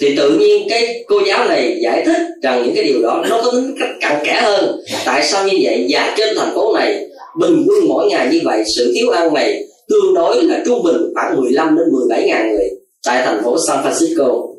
Thì 0.00 0.16
tự 0.16 0.38
nhiên 0.38 0.66
cái 0.70 1.04
cô 1.08 1.20
giáo 1.26 1.48
này 1.48 1.78
giải 1.82 2.02
thích 2.06 2.22
rằng 2.42 2.62
những 2.64 2.74
cái 2.74 2.84
điều 2.84 3.02
đó 3.02 3.24
nó 3.30 3.40
có 3.44 3.50
tính 3.50 3.74
cách 3.78 3.88
cặn 4.00 4.24
kẽ 4.24 4.40
hơn. 4.42 4.80
Tại 5.04 5.24
sao 5.24 5.48
như 5.48 5.58
vậy? 5.62 5.86
Và 5.90 6.14
trên 6.16 6.36
thành 6.36 6.54
phố 6.54 6.74
này 6.74 7.06
bình 7.40 7.66
quân 7.68 7.88
mỗi 7.88 8.06
ngày 8.10 8.28
như 8.32 8.40
vậy, 8.44 8.62
sự 8.76 8.92
thiếu 8.94 9.10
ăn 9.10 9.34
này 9.34 9.62
tương 9.88 10.14
đối 10.14 10.42
là 10.42 10.62
trung 10.66 10.82
bình 10.82 10.96
khoảng 11.14 11.40
15 11.40 11.76
đến 11.76 11.86
17 11.92 12.26
ngàn 12.26 12.52
người 12.52 12.70
tại 13.06 13.22
thành 13.24 13.44
phố 13.44 13.56
San 13.68 13.84
Francisco 13.84 14.55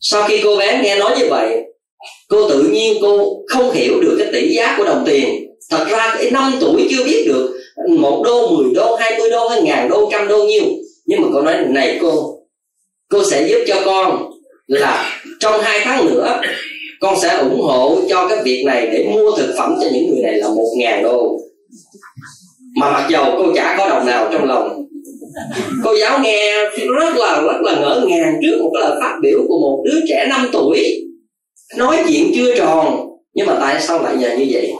sau 0.00 0.28
khi 0.28 0.40
cô 0.44 0.56
bé 0.56 0.80
nghe 0.82 0.98
nói 0.98 1.18
như 1.18 1.26
vậy, 1.30 1.62
cô 2.28 2.48
tự 2.48 2.62
nhiên 2.62 2.96
cô 3.02 3.42
không 3.46 3.70
hiểu 3.70 4.00
được 4.00 4.16
cái 4.18 4.28
tỷ 4.32 4.54
giá 4.54 4.74
của 4.78 4.84
đồng 4.84 5.02
tiền. 5.06 5.46
Thật 5.70 5.86
ra 5.90 6.14
cái 6.18 6.30
năm 6.30 6.54
tuổi 6.60 6.86
chưa 6.90 7.04
biết 7.04 7.24
được, 7.26 7.60
một 7.98 8.22
đô 8.24 8.56
10 8.56 8.74
đô 8.74 8.96
20 8.96 9.30
đô 9.30 9.48
hay 9.48 9.62
ngàn 9.62 9.88
đô, 9.88 10.08
trăm 10.12 10.28
đô 10.28 10.44
nhiêu. 10.44 10.64
Nhưng 11.06 11.22
mà 11.22 11.28
cô 11.32 11.42
nói, 11.42 11.54
này 11.68 11.98
cô 12.02 12.36
cô 13.10 13.24
sẽ 13.30 13.48
giúp 13.48 13.58
cho 13.66 13.82
con 13.84 14.30
là 14.66 15.20
trong 15.40 15.60
hai 15.60 15.80
tháng 15.84 16.06
nữa, 16.06 16.40
con 17.00 17.20
sẽ 17.20 17.36
ủng 17.36 17.60
hộ 17.60 17.98
cho 18.08 18.28
cái 18.28 18.38
việc 18.44 18.62
này 18.66 18.86
để 18.92 19.08
mua 19.14 19.36
thực 19.36 19.54
phẩm 19.58 19.74
cho 19.82 19.88
những 19.92 20.10
người 20.10 20.22
này 20.22 20.32
là 20.32 20.48
một 20.48 20.72
ngàn 20.76 21.02
đô. 21.02 21.38
Mà 22.76 22.90
mặc 22.90 23.08
dầu 23.10 23.34
cô 23.36 23.52
chả 23.54 23.74
có 23.78 23.88
đồng 23.88 24.06
nào 24.06 24.28
trong 24.32 24.44
lòng 24.44 24.86
cô 25.84 25.96
giáo 26.00 26.20
nghe 26.22 26.64
rất 26.74 27.16
là 27.16 27.42
rất 27.42 27.60
là 27.62 27.80
ngỡ 27.80 28.06
ngàng 28.08 28.40
trước 28.42 28.58
một 28.62 28.70
cái 28.74 28.88
lời 28.88 28.98
phát 29.00 29.18
biểu 29.22 29.38
của 29.48 29.58
một 29.58 29.82
đứa 29.84 30.00
trẻ 30.08 30.26
5 30.28 30.48
tuổi. 30.52 31.02
Nói 31.76 31.96
chuyện 32.08 32.32
chưa 32.34 32.56
tròn, 32.56 33.08
nhưng 33.34 33.46
mà 33.46 33.56
tại 33.60 33.80
sao 33.80 34.02
lại 34.02 34.16
nhờ 34.16 34.36
như 34.38 34.46
vậy? 34.50 34.72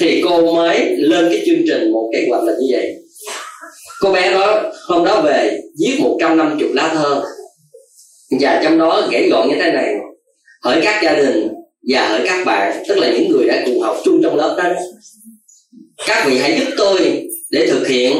Thì 0.00 0.22
cô 0.24 0.54
mới 0.54 0.96
lên 0.96 1.28
cái 1.32 1.42
chương 1.46 1.64
trình 1.66 1.92
một 1.92 2.10
kế 2.12 2.26
hoạch 2.28 2.44
là 2.44 2.52
như 2.60 2.66
vậy. 2.70 2.94
Cô 4.00 4.12
bé 4.12 4.30
đó 4.30 4.72
hôm 4.88 5.04
đó 5.04 5.22
về 5.22 5.60
viết 5.80 5.96
150 6.00 6.68
lá 6.72 6.88
thơ. 6.94 7.22
Và 8.40 8.60
trong 8.64 8.78
đó 8.78 9.08
kể 9.10 9.28
gọn 9.30 9.48
như 9.48 9.54
thế 9.54 9.72
này. 9.72 9.94
Hỏi 10.62 10.80
các 10.82 11.00
gia 11.04 11.14
đình 11.14 11.48
và 11.88 12.08
hỏi 12.08 12.20
các 12.24 12.44
bạn, 12.46 12.82
tức 12.88 12.98
là 12.98 13.10
những 13.10 13.28
người 13.28 13.46
đã 13.46 13.62
cùng 13.66 13.80
học 13.80 13.96
chung 14.04 14.20
trong 14.22 14.36
lớp 14.36 14.54
đó. 14.58 14.64
Các 16.06 16.24
vị 16.26 16.38
hãy 16.38 16.58
giúp 16.58 16.74
tôi 16.76 17.22
để 17.50 17.66
thực 17.66 17.88
hiện 17.88 18.16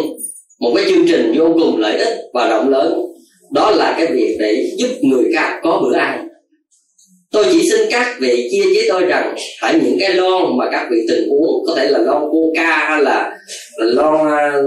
một 0.63 0.73
cái 0.77 0.85
chương 0.89 1.07
trình 1.09 1.35
vô 1.39 1.57
cùng 1.61 1.81
lợi 1.81 1.99
ích 1.99 2.19
và 2.35 2.49
rộng 2.49 2.69
lớn. 2.69 3.03
Đó 3.53 3.71
là 3.71 3.95
cái 3.99 4.07
việc 4.07 4.37
để 4.39 4.71
giúp 4.79 4.89
người 5.03 5.25
khác 5.35 5.61
có 5.63 5.81
bữa 5.83 5.99
ăn. 5.99 6.29
Tôi 7.33 7.45
chỉ 7.53 7.63
xin 7.71 7.81
các 7.91 8.07
vị 8.21 8.49
chia 8.51 8.65
với 8.65 8.85
tôi 8.89 9.05
rằng 9.05 9.35
hãy 9.61 9.75
những 9.85 9.97
cái 10.01 10.15
lon 10.15 10.43
mà 10.59 10.65
các 10.73 10.87
vị 10.91 10.97
từng 11.09 11.29
uống 11.29 11.65
có 11.67 11.75
thể 11.77 11.89
là 11.89 11.99
lon 11.99 12.23
coca 12.31 12.77
hay 12.77 13.03
là, 13.03 13.37
là 13.77 13.87
lon 13.87 14.29
ờ, 14.31 14.63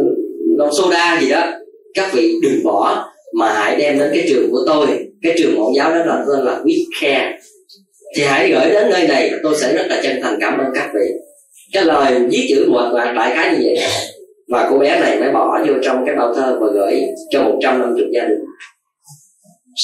lon 0.57 0.69
soda 0.77 1.19
gì 1.21 1.29
đó 1.29 1.51
các 1.93 2.13
vị 2.13 2.33
đừng 2.41 2.63
bỏ 2.63 3.05
mà 3.33 3.53
hãy 3.53 3.75
đem 3.75 3.99
đến 3.99 4.09
cái 4.13 4.25
trường 4.29 4.51
của 4.51 4.63
tôi. 4.67 4.87
Cái 5.21 5.33
trường 5.37 5.55
mẫu 5.55 5.73
giáo 5.75 5.89
đó 5.91 5.97
là 6.05 6.25
tên 6.27 6.45
là 6.45 6.59
We 6.63 6.73
Care. 7.01 7.37
Thì 8.15 8.23
hãy 8.23 8.51
gửi 8.51 8.69
đến 8.71 8.89
nơi 8.89 9.07
này 9.07 9.31
tôi 9.43 9.55
sẽ 9.57 9.73
rất 9.73 9.85
là 9.89 10.01
chân 10.03 10.19
thành 10.21 10.37
cảm 10.41 10.59
ơn 10.59 10.67
các 10.75 10.89
vị. 10.93 11.11
Cái 11.73 11.85
lời 11.85 12.13
viết 12.29 12.47
chữ 12.49 12.65
một 12.69 12.89
đoạn 12.93 13.15
đại 13.15 13.31
khái 13.35 13.51
như 13.51 13.59
vậy 13.63 13.77
và 14.47 14.67
cô 14.69 14.77
bé 14.77 14.99
này 14.99 15.19
mới 15.19 15.31
bỏ 15.31 15.59
vô 15.67 15.73
trong 15.83 16.05
cái 16.05 16.15
bao 16.15 16.33
thơ 16.33 16.57
và 16.61 16.67
gửi 16.73 17.01
cho 17.29 17.43
150 17.43 18.05
gia 18.13 18.25
đình. 18.27 18.39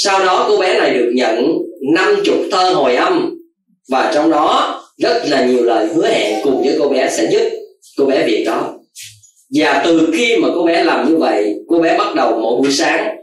Sau 0.04 0.26
đó 0.26 0.46
cô 0.50 0.58
bé 0.58 0.80
này 0.80 0.94
được 0.94 1.12
nhận 1.16 1.58
50 1.96 2.50
thơ 2.52 2.74
hồi 2.74 2.96
âm. 2.96 3.38
Và 3.90 4.12
trong 4.14 4.32
đó, 4.32 4.82
rất 4.98 5.22
là 5.30 5.46
nhiều 5.46 5.64
lời 5.64 5.88
hứa 5.88 6.08
hẹn 6.08 6.40
cùng 6.44 6.64
với 6.64 6.76
cô 6.80 6.90
bé 6.90 7.10
sẽ 7.10 7.30
giúp 7.32 7.50
cô 7.98 8.06
bé 8.06 8.28
việc 8.28 8.44
đó. 8.46 8.74
Và 9.56 9.82
từ 9.86 10.10
khi 10.14 10.38
mà 10.38 10.48
cô 10.56 10.64
bé 10.64 10.84
làm 10.84 11.10
như 11.10 11.18
vậy, 11.18 11.56
cô 11.68 11.80
bé 11.80 11.98
bắt 11.98 12.16
đầu 12.16 12.40
mỗi 12.42 12.62
buổi 12.62 12.72
sáng, 12.72 13.18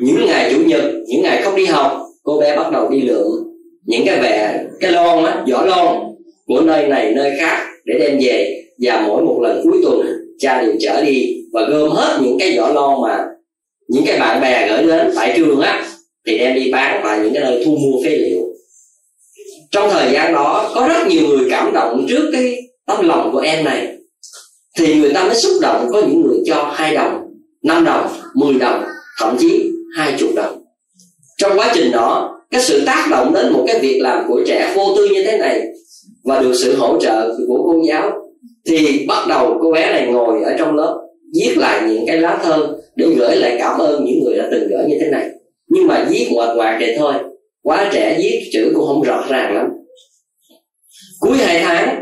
những 0.00 0.26
ngày 0.26 0.52
chủ 0.54 0.60
nhật, 0.66 0.82
những 1.06 1.22
ngày 1.22 1.42
không 1.42 1.56
đi 1.56 1.66
học, 1.66 2.06
cô 2.22 2.40
bé 2.40 2.56
bắt 2.56 2.72
đầu 2.72 2.88
đi 2.90 3.00
lượm 3.00 3.46
những 3.86 4.06
cái 4.06 4.20
bè, 4.20 4.64
cái 4.80 4.92
lon 4.92 5.24
á 5.24 5.44
vỏ 5.50 5.64
lon 5.64 5.96
của 6.46 6.60
nơi 6.60 6.88
này, 6.88 7.12
nơi 7.14 7.32
khác 7.38 7.66
để 7.84 7.98
đem 7.98 8.18
về. 8.22 8.62
Và 8.78 9.04
mỗi 9.06 9.22
một 9.22 9.40
lần 9.42 9.60
cuối 9.64 9.80
tuần 9.82 10.06
cha 10.38 10.62
đều 10.62 10.74
chở 10.80 11.04
đi 11.04 11.36
và 11.52 11.68
gom 11.68 11.90
hết 11.90 12.18
những 12.22 12.38
cái 12.38 12.58
vỏ 12.58 12.68
lon 12.72 13.02
mà 13.02 13.24
những 13.88 14.04
cái 14.06 14.18
bạn 14.18 14.40
bè 14.40 14.68
gửi 14.68 14.86
đến 14.86 15.12
tại 15.16 15.34
trường 15.36 15.60
á, 15.60 15.88
thì 16.26 16.38
đem 16.38 16.54
đi 16.54 16.70
bán 16.72 17.00
tại 17.04 17.18
những 17.22 17.34
cái 17.34 17.42
nơi 17.42 17.62
thu 17.64 17.76
mua 17.76 18.02
phế 18.04 18.10
liệu. 18.10 18.42
Trong 19.70 19.90
thời 19.90 20.12
gian 20.12 20.34
đó, 20.34 20.72
có 20.74 20.88
rất 20.88 21.06
nhiều 21.08 21.28
người 21.28 21.46
cảm 21.50 21.72
động 21.72 22.06
trước 22.08 22.30
cái 22.32 22.56
tấm 22.86 23.08
lòng 23.08 23.30
của 23.32 23.38
em 23.38 23.64
này. 23.64 23.96
Thì 24.78 24.94
người 24.94 25.12
ta 25.12 25.24
mới 25.24 25.34
xúc 25.34 25.52
động, 25.62 25.88
có 25.92 26.00
những 26.00 26.22
người 26.22 26.38
cho 26.46 26.72
hai 26.74 26.94
đồng, 26.94 27.20
năm 27.62 27.84
đồng, 27.84 28.06
mười 28.34 28.54
đồng, 28.54 28.84
thậm 29.20 29.36
chí 29.38 29.70
hai 29.96 30.14
chục 30.18 30.30
đồng. 30.36 30.62
Trong 31.38 31.58
quá 31.58 31.72
trình 31.74 31.90
đó, 31.90 32.40
cái 32.50 32.62
sự 32.62 32.82
tác 32.86 33.06
động 33.10 33.34
đến 33.34 33.52
một 33.52 33.64
cái 33.66 33.78
việc 33.78 33.98
làm 34.02 34.24
của 34.28 34.40
trẻ 34.46 34.72
vô 34.76 34.94
tư 34.96 35.08
như 35.12 35.24
thế 35.24 35.38
này 35.38 35.62
và 36.24 36.40
được 36.40 36.54
sự 36.54 36.76
hỗ 36.76 37.00
trợ 37.00 37.34
của 37.48 37.62
cô 37.66 37.82
giáo 37.88 38.12
thì 38.66 39.06
bắt 39.08 39.26
đầu 39.28 39.58
cô 39.62 39.72
bé 39.72 39.92
này 39.92 40.06
ngồi 40.06 40.42
ở 40.42 40.56
trong 40.58 40.76
lớp, 40.76 41.00
viết 41.34 41.56
lại 41.56 41.82
những 41.88 42.06
cái 42.06 42.18
lá 42.18 42.38
thơ 42.42 42.68
để 42.96 43.06
gửi 43.18 43.36
lại 43.36 43.56
cảm 43.58 43.78
ơn 43.78 44.04
những 44.04 44.24
người 44.24 44.38
đã 44.38 44.48
từng 44.50 44.68
gửi 44.68 44.84
như 44.88 44.96
thế 45.00 45.10
này. 45.10 45.28
Nhưng 45.68 45.86
mà 45.86 46.06
viết 46.10 46.28
ngoạt 46.30 46.56
ngoạc 46.56 46.76
vậy 46.80 46.94
thôi, 46.98 47.14
quá 47.62 47.90
trẻ 47.92 48.16
viết 48.18 48.50
chữ 48.52 48.72
cũng 48.74 48.86
không 48.86 49.02
rõ 49.02 49.24
ràng 49.28 49.54
lắm. 49.54 49.66
Cuối 51.20 51.36
hai 51.36 51.62
tháng 51.62 52.00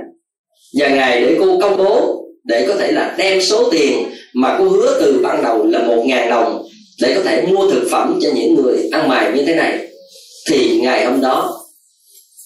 và 0.79 0.89
ngày 0.89 1.21
để 1.21 1.37
cô 1.41 1.59
công 1.61 1.77
bố 1.77 2.25
để 2.45 2.65
có 2.69 2.75
thể 2.75 2.93
là 2.93 3.15
đem 3.19 3.41
số 3.41 3.71
tiền 3.71 3.93
mà 4.35 4.57
cô 4.59 4.69
hứa 4.69 4.99
từ 5.01 5.21
ban 5.23 5.43
đầu 5.43 5.67
là 5.67 5.79
một 5.87 6.03
ngàn 6.07 6.31
đồng 6.31 6.63
để 7.03 7.15
có 7.15 7.23
thể 7.23 7.47
mua 7.47 7.71
thực 7.71 7.89
phẩm 7.91 8.19
cho 8.23 8.29
những 8.35 8.55
người 8.55 8.89
ăn 8.93 9.09
mày 9.09 9.33
như 9.33 9.45
thế 9.47 9.55
này. 9.55 9.89
Thì 10.51 10.81
ngày 10.83 11.07
hôm 11.07 11.21
đó, 11.21 11.61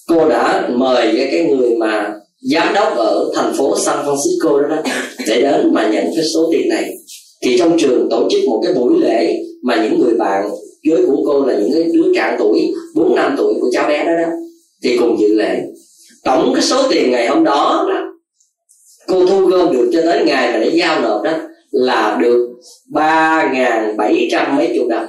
cô 0.09 0.29
đã 0.29 0.69
mời 0.73 1.29
cái 1.31 1.45
người 1.45 1.71
mà 1.79 2.18
giám 2.41 2.75
đốc 2.75 2.97
ở 2.97 3.31
thành 3.35 3.53
phố 3.57 3.77
San 3.79 3.97
Francisco 4.07 4.63
đó, 4.63 4.69
đó 4.77 4.83
để 5.27 5.43
đến 5.43 5.75
mà 5.75 5.89
nhận 5.89 6.05
cái 6.17 6.25
số 6.35 6.49
tiền 6.53 6.69
này. 6.69 6.95
Thì 7.43 7.59
trong 7.59 7.79
trường 7.79 8.09
tổ 8.11 8.29
chức 8.31 8.41
một 8.49 8.61
cái 8.65 8.75
buổi 8.75 9.01
lễ 9.01 9.39
mà 9.63 9.77
những 9.77 10.01
người 10.01 10.15
bạn 10.15 10.49
dưới 10.83 11.07
của 11.07 11.23
cô 11.27 11.47
là 11.47 11.55
những 11.55 11.73
cái 11.73 11.83
đứa 11.93 12.15
trạng 12.15 12.37
tuổi 12.39 12.73
bốn 12.95 13.15
năm 13.15 13.35
tuổi 13.37 13.55
của 13.61 13.69
cháu 13.73 13.89
bé 13.89 14.05
đó 14.05 14.13
đó 14.23 14.29
thì 14.83 14.97
cùng 14.99 15.21
dự 15.21 15.35
lễ. 15.35 15.61
Tổng 16.25 16.53
cái 16.55 16.63
số 16.63 16.89
tiền 16.91 17.11
ngày 17.11 17.29
hôm 17.29 17.45
đó, 17.45 17.87
đó 17.89 18.05
cô 19.07 19.27
thu 19.27 19.47
gom 19.47 19.73
được 19.73 19.91
cho 19.93 20.01
tới 20.03 20.25
ngày 20.25 20.53
mà 20.53 20.59
để 20.59 20.71
giao 20.75 21.01
nộp 21.01 21.23
đó 21.23 21.33
là 21.71 22.19
được 22.21 22.49
ba 22.89 23.51
ngàn 23.53 23.97
bảy 23.97 24.29
trăm 24.31 24.57
mấy 24.57 24.73
chục 24.77 24.89
đồng. 24.89 25.07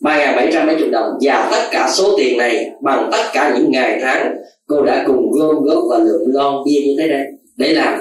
ba 0.00 0.18
ngàn 0.18 0.36
bảy 0.36 0.50
trăm 0.52 0.66
mấy 0.66 0.76
chục 0.78 0.88
đồng. 0.92 1.10
Và 1.22 1.48
tất 1.50 1.68
cả 1.70 1.90
số 1.94 2.16
tiền 2.18 2.38
này 2.38 2.70
bằng 2.82 3.08
tất 3.12 3.24
cả 3.32 3.56
những 3.56 3.70
ngày 3.70 3.98
tháng 4.02 4.36
cô 4.72 4.84
đã 4.84 5.04
cùng 5.06 5.30
gom 5.32 5.64
góp 5.64 5.84
và 5.90 5.98
lượng 5.98 6.22
lon 6.26 6.64
bia 6.66 6.80
như 6.80 6.94
thế 6.98 7.06
này. 7.06 7.26
Để 7.56 7.74
làm 7.74 8.00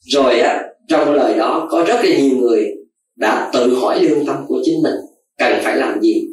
rồi 0.00 0.40
á, 0.40 0.62
trong 0.88 1.14
lời 1.14 1.34
đó 1.38 1.68
có 1.70 1.84
rất 1.88 2.04
là 2.04 2.16
nhiều 2.18 2.36
người 2.36 2.66
đã 3.16 3.50
tự 3.52 3.74
hỏi 3.74 4.00
lương 4.02 4.26
tâm 4.26 4.36
của 4.48 4.60
chính 4.64 4.82
mình, 4.82 4.94
cần 5.38 5.52
phải 5.62 5.76
làm 5.76 6.00
gì. 6.00 6.26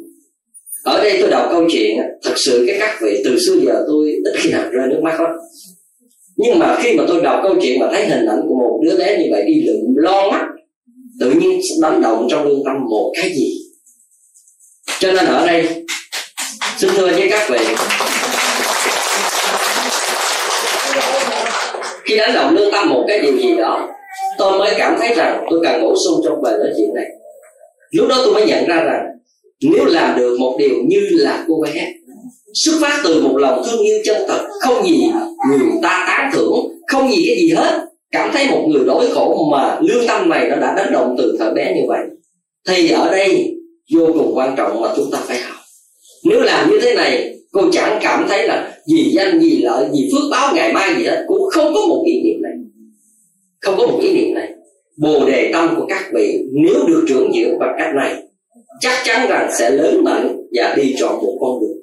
Ở 0.84 1.04
đây 1.04 1.18
tôi 1.20 1.30
đọc 1.30 1.48
câu 1.50 1.64
chuyện 1.72 1.96
thật 2.22 2.34
sự 2.36 2.64
cái 2.66 2.76
các 2.80 2.98
vị 3.02 3.22
từ 3.24 3.38
xưa 3.38 3.56
giờ 3.66 3.84
tôi 3.86 4.10
ít 4.10 4.32
khi 4.36 4.50
nào 4.50 4.70
rơi 4.70 4.88
nước 4.88 5.00
mắt 5.02 5.20
lắm. 5.20 5.30
Nhưng 6.36 6.58
mà 6.58 6.78
khi 6.82 6.96
mà 6.96 7.04
tôi 7.08 7.20
đọc 7.22 7.40
câu 7.42 7.56
chuyện 7.62 7.80
mà 7.80 7.88
thấy 7.92 8.06
hình 8.06 8.26
ảnh 8.26 8.40
của 8.48 8.54
một 8.54 8.80
đứa 8.84 8.96
bé 8.96 9.18
như 9.18 9.28
vậy 9.30 9.44
đi 9.46 9.62
lượm 9.62 9.94
lon 9.96 10.30
mắt, 10.30 10.46
tự 11.20 11.30
nhiên 11.30 11.60
đánh 11.82 12.02
động 12.02 12.26
trong 12.30 12.48
lương 12.48 12.64
tâm 12.64 12.76
một 12.90 13.12
cái 13.16 13.30
gì. 13.36 13.58
Cho 15.00 15.12
nên 15.12 15.26
ở 15.26 15.46
đây, 15.46 15.84
xin 16.78 16.90
thưa 16.96 17.06
với 17.06 17.28
các 17.30 17.50
vị 17.50 17.58
khi 22.04 22.16
đánh 22.16 22.34
động 22.34 22.54
lương 22.54 22.70
tâm 22.72 22.88
một 22.88 23.04
cái 23.08 23.20
điều 23.20 23.36
gì 23.36 23.56
đó, 23.56 23.88
tôi 24.38 24.58
mới 24.58 24.74
cảm 24.78 24.96
thấy 24.98 25.14
rằng 25.14 25.46
tôi 25.50 25.60
cần 25.64 25.82
bổ 25.82 25.94
sung 26.04 26.20
trong 26.24 26.42
bài 26.42 26.54
nói 26.58 26.72
chuyện 26.76 26.94
này. 26.94 27.06
Lúc 27.90 28.08
đó 28.08 28.16
tôi 28.24 28.34
mới 28.34 28.46
nhận 28.46 28.66
ra 28.66 28.76
rằng, 28.76 29.04
nếu 29.60 29.84
làm 29.84 30.18
được 30.18 30.36
một 30.40 30.56
điều 30.58 30.74
như 30.88 31.08
là 31.10 31.44
cô 31.48 31.54
bé, 31.64 31.92
xuất 32.54 32.72
phát 32.80 33.00
từ 33.04 33.22
một 33.22 33.36
lòng 33.36 33.62
thương 33.66 33.82
yêu 33.82 33.98
chân 34.04 34.22
thật, 34.28 34.48
không 34.60 34.86
gì 34.86 35.10
người 35.50 35.68
ta 35.82 36.04
tán 36.06 36.30
thưởng, 36.34 36.54
không 36.86 37.10
gì 37.10 37.24
cái 37.26 37.36
gì 37.36 37.54
hết, 37.56 37.80
cảm 38.10 38.30
thấy 38.32 38.46
một 38.50 38.66
người 38.68 38.84
đói 38.84 39.06
khổ 39.14 39.48
mà 39.52 39.78
lương 39.80 40.06
tâm 40.06 40.28
này 40.28 40.48
nó 40.50 40.56
đã 40.56 40.74
đánh 40.76 40.92
động 40.92 41.14
từ 41.18 41.36
thời 41.38 41.50
bé 41.50 41.72
như 41.74 41.82
vậy, 41.88 42.00
thì 42.68 42.90
ở 42.90 43.10
đây 43.10 43.54
vô 43.94 44.06
cùng 44.06 44.32
quan 44.34 44.54
trọng 44.56 44.80
mà 44.80 44.88
chúng 44.96 45.10
ta 45.10 45.18
phải 45.26 45.38
học. 45.38 45.56
Nếu 46.24 46.40
làm 46.40 46.70
như 46.70 46.78
thế 46.82 46.94
này 46.94 47.37
cô 47.52 47.70
chẳng 47.72 47.98
cảm 48.02 48.26
thấy 48.28 48.48
là 48.48 48.76
gì 48.86 49.10
danh 49.12 49.40
gì 49.40 49.58
lợi 49.62 49.88
gì 49.92 50.10
phước 50.12 50.22
báo 50.30 50.54
ngày 50.54 50.72
mai 50.72 50.94
gì 50.98 51.04
hết 51.04 51.24
cũng 51.26 51.42
không 51.50 51.74
có 51.74 51.80
một 51.88 52.02
ý 52.06 52.22
niệm 52.24 52.42
này. 52.42 52.52
Không 53.60 53.74
có 53.78 53.86
một 53.86 53.98
ý 54.02 54.12
niệm 54.12 54.34
này. 54.34 54.48
Bồ 54.96 55.26
đề 55.26 55.50
tâm 55.52 55.74
của 55.76 55.86
các 55.88 56.04
vị 56.14 56.38
nếu 56.52 56.86
được 56.88 57.04
trưởng 57.08 57.32
dưỡng 57.32 57.58
bằng 57.58 57.74
cách 57.78 57.94
này, 57.94 58.14
chắc 58.80 59.02
chắn 59.04 59.28
rằng 59.28 59.50
sẽ 59.58 59.70
lớn 59.70 60.04
mạnh 60.04 60.36
và 60.52 60.74
đi 60.76 60.94
chọn 60.98 61.16
một 61.16 61.38
con 61.40 61.60
đường. 61.60 61.78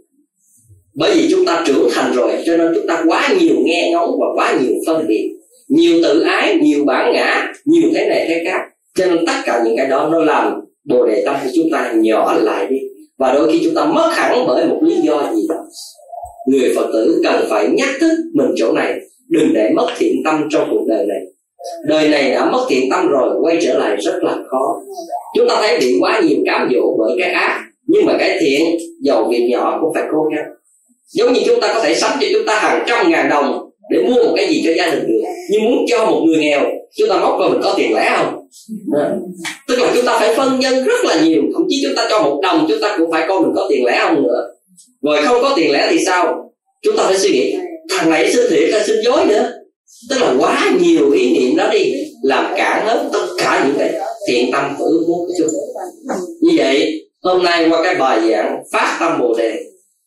Bởi 0.95 1.13
vì 1.15 1.27
chúng 1.31 1.45
ta 1.45 1.63
trưởng 1.67 1.89
thành 1.93 2.13
rồi, 2.15 2.31
cho 2.45 2.57
nên 2.57 2.71
chúng 2.75 2.87
ta 2.87 3.03
quá 3.07 3.29
nhiều 3.39 3.55
nghe 3.63 3.89
ngóng 3.91 4.11
và 4.19 4.27
quá 4.35 4.57
nhiều 4.61 4.73
phân 4.87 5.07
biệt. 5.07 5.31
Nhiều 5.67 5.99
tự 6.03 6.21
ái, 6.21 6.57
nhiều 6.61 6.85
bản 6.85 7.13
ngã, 7.13 7.53
nhiều 7.65 7.89
thế 7.95 8.09
này 8.09 8.25
thế 8.27 8.43
khác. 8.45 8.61
Cho 8.97 9.05
nên 9.05 9.25
tất 9.25 9.33
cả 9.45 9.61
những 9.65 9.77
cái 9.77 9.87
đó 9.87 10.09
nó 10.11 10.19
làm 10.19 10.53
bồ 10.83 11.07
đề 11.07 11.23
tâm 11.25 11.35
của 11.43 11.49
chúng 11.55 11.69
ta 11.71 11.93
nhỏ 11.95 12.33
lại 12.33 12.67
đi 12.69 12.77
và 13.19 13.33
đôi 13.33 13.51
khi 13.51 13.61
chúng 13.63 13.75
ta 13.75 13.85
mất 13.85 14.09
hẳn 14.13 14.45
bởi 14.47 14.65
một 14.65 14.79
lý 14.81 14.95
do 15.01 15.33
gì 15.35 15.41
đó. 15.49 15.55
Người 16.47 16.73
phật 16.75 16.87
tử 16.93 17.21
cần 17.23 17.45
phải 17.49 17.67
nhắc 17.67 17.89
thức 17.99 18.17
mình 18.33 18.51
chỗ 18.57 18.71
này, 18.71 18.93
đừng 19.29 19.53
để 19.53 19.69
mất 19.75 19.87
thiện 19.97 20.15
tâm 20.25 20.47
trong 20.51 20.67
cuộc 20.71 20.85
đời 20.87 21.05
này. 21.05 21.19
Đời 21.87 22.09
này 22.09 22.31
đã 22.31 22.45
mất 22.45 22.65
thiện 22.69 22.89
tâm 22.91 23.07
rồi, 23.07 23.29
quay 23.41 23.57
trở 23.61 23.77
lại 23.79 23.97
rất 23.99 24.23
là 24.23 24.37
khó. 24.47 24.75
Chúng 25.37 25.47
ta 25.47 25.55
thấy 25.61 25.79
bị 25.79 25.97
quá 26.01 26.21
nhiều 26.23 26.37
cám 26.45 26.69
dỗ 26.73 26.95
bởi 26.99 27.15
cái 27.19 27.31
ác, 27.31 27.61
nhưng 27.87 28.05
mà 28.05 28.13
cái 28.19 28.37
thiện, 28.39 28.65
giàu 29.01 29.27
việc 29.29 29.47
nhỏ 29.51 29.77
cũng 29.81 29.93
phải 29.93 30.03
cố 30.11 30.23
gắng. 30.35 30.45
Giống 31.07 31.33
như 31.33 31.41
chúng 31.45 31.61
ta 31.61 31.73
có 31.73 31.79
thể 31.83 31.95
sắm 31.95 32.11
cho 32.21 32.27
chúng 32.33 32.45
ta 32.47 32.59
hàng 32.59 32.83
trăm 32.87 33.11
ngàn 33.11 33.29
đồng 33.29 33.69
để 33.91 34.01
mua 34.01 34.23
một 34.23 34.33
cái 34.35 34.47
gì 34.47 34.61
cho 34.65 34.73
gia 34.73 34.89
đình 34.89 35.07
được, 35.07 35.21
nhưng 35.51 35.65
muốn 35.65 35.85
cho 35.87 36.05
một 36.05 36.21
người 36.25 36.37
nghèo, 36.37 36.61
chúng 36.97 37.09
ta 37.09 37.19
móc 37.19 37.35
coi 37.39 37.49
mình 37.49 37.61
có 37.63 37.73
tiền 37.77 37.93
lẻ 37.93 38.13
không? 38.17 38.34
À. 38.99 39.15
tức 39.67 39.75
là 39.79 39.91
chúng 39.95 40.05
ta 40.05 40.19
phải 40.19 40.35
phân 40.35 40.59
nhân 40.59 40.83
rất 40.83 41.05
là 41.05 41.21
nhiều, 41.21 41.41
thậm 41.53 41.63
chí 41.69 41.83
chúng 41.83 41.95
ta 41.95 42.07
cho 42.09 42.21
một 42.21 42.39
đồng, 42.43 42.65
chúng 42.69 42.79
ta 42.81 42.95
cũng 42.97 43.11
phải 43.11 43.25
coi 43.27 43.41
mình 43.41 43.51
có 43.55 43.65
tiền 43.69 43.85
lẻ 43.85 43.99
không 44.03 44.23
nữa. 44.23 44.47
Rồi 45.01 45.21
không 45.23 45.41
có 45.41 45.53
tiền 45.55 45.71
lẻ 45.71 45.87
thì 45.91 45.97
sao? 46.05 46.51
Chúng 46.83 46.97
ta 46.97 47.03
phải 47.03 47.17
suy 47.17 47.31
nghĩ, 47.31 47.55
thằng 47.89 48.09
này 48.09 48.33
xin 48.33 48.45
thiệt 48.49 48.69
hay 48.73 48.83
xin 48.87 48.95
dối 49.03 49.25
nữa? 49.25 49.51
Tức 50.09 50.17
là 50.21 50.35
quá 50.39 50.71
nhiều 50.81 51.11
ý 51.11 51.39
niệm 51.39 51.55
đó 51.55 51.69
đi, 51.71 51.93
làm 52.23 52.53
cản 52.57 52.85
hết 52.87 53.09
tất 53.13 53.25
cả 53.37 53.63
những 53.67 53.75
cái 53.79 53.93
thiện 54.27 54.51
tâm 54.51 54.75
và 54.79 54.85
ước 54.85 55.05
muốn 55.07 55.19
của 55.27 55.33
chúng 55.37 55.47
như 56.41 56.51
vậy, 56.57 57.01
hôm 57.23 57.43
nay 57.43 57.69
qua 57.69 57.83
cái 57.83 57.95
bài 57.95 58.29
giảng 58.29 58.63
phát 58.71 58.97
tâm 58.99 59.19
bồ 59.21 59.35
đề, 59.37 59.55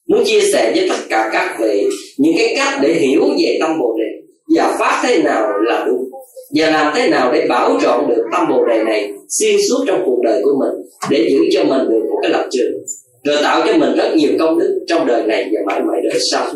muốn 0.09 0.25
chia 0.25 0.41
sẻ 0.53 0.73
với 0.75 0.89
tất 0.89 0.99
cả 1.09 1.31
các 1.33 1.57
vị 1.61 1.87
những 2.19 2.35
cái 2.39 2.55
cách 2.57 2.79
để 2.83 2.95
hiểu 2.95 3.23
về 3.39 3.59
tâm 3.61 3.71
bồ 3.81 3.97
đề 3.99 4.29
và 4.57 4.77
phát 4.79 5.01
thế 5.07 5.23
nào 5.23 5.49
là 5.65 5.85
đúng 5.87 6.05
và 6.55 6.71
làm 6.71 6.93
thế 6.97 7.09
nào 7.09 7.33
để 7.33 7.47
bảo 7.49 7.79
trọn 7.83 8.09
được 8.09 8.23
tâm 8.33 8.49
bồ 8.49 8.65
đề 8.67 8.83
này 8.83 9.13
xuyên 9.29 9.57
suốt 9.69 9.85
trong 9.87 10.03
cuộc 10.05 10.21
đời 10.25 10.41
của 10.43 10.53
mình, 10.61 10.87
để 11.11 11.29
giữ 11.31 11.39
cho 11.53 11.65
mình 11.65 11.89
được 11.89 12.07
một 12.11 12.19
cái 12.23 12.31
lập 12.31 12.49
trường, 12.51 12.73
rồi 13.25 13.37
tạo 13.43 13.63
cho 13.67 13.73
mình 13.77 13.95
rất 13.97 14.17
nhiều 14.17 14.31
công 14.39 14.59
đức 14.59 14.81
trong 14.87 15.07
đời 15.07 15.23
này 15.27 15.51
và 15.53 15.61
mãi 15.67 15.81
mãi 15.81 16.01
đời 16.11 16.21
sau. 16.31 16.47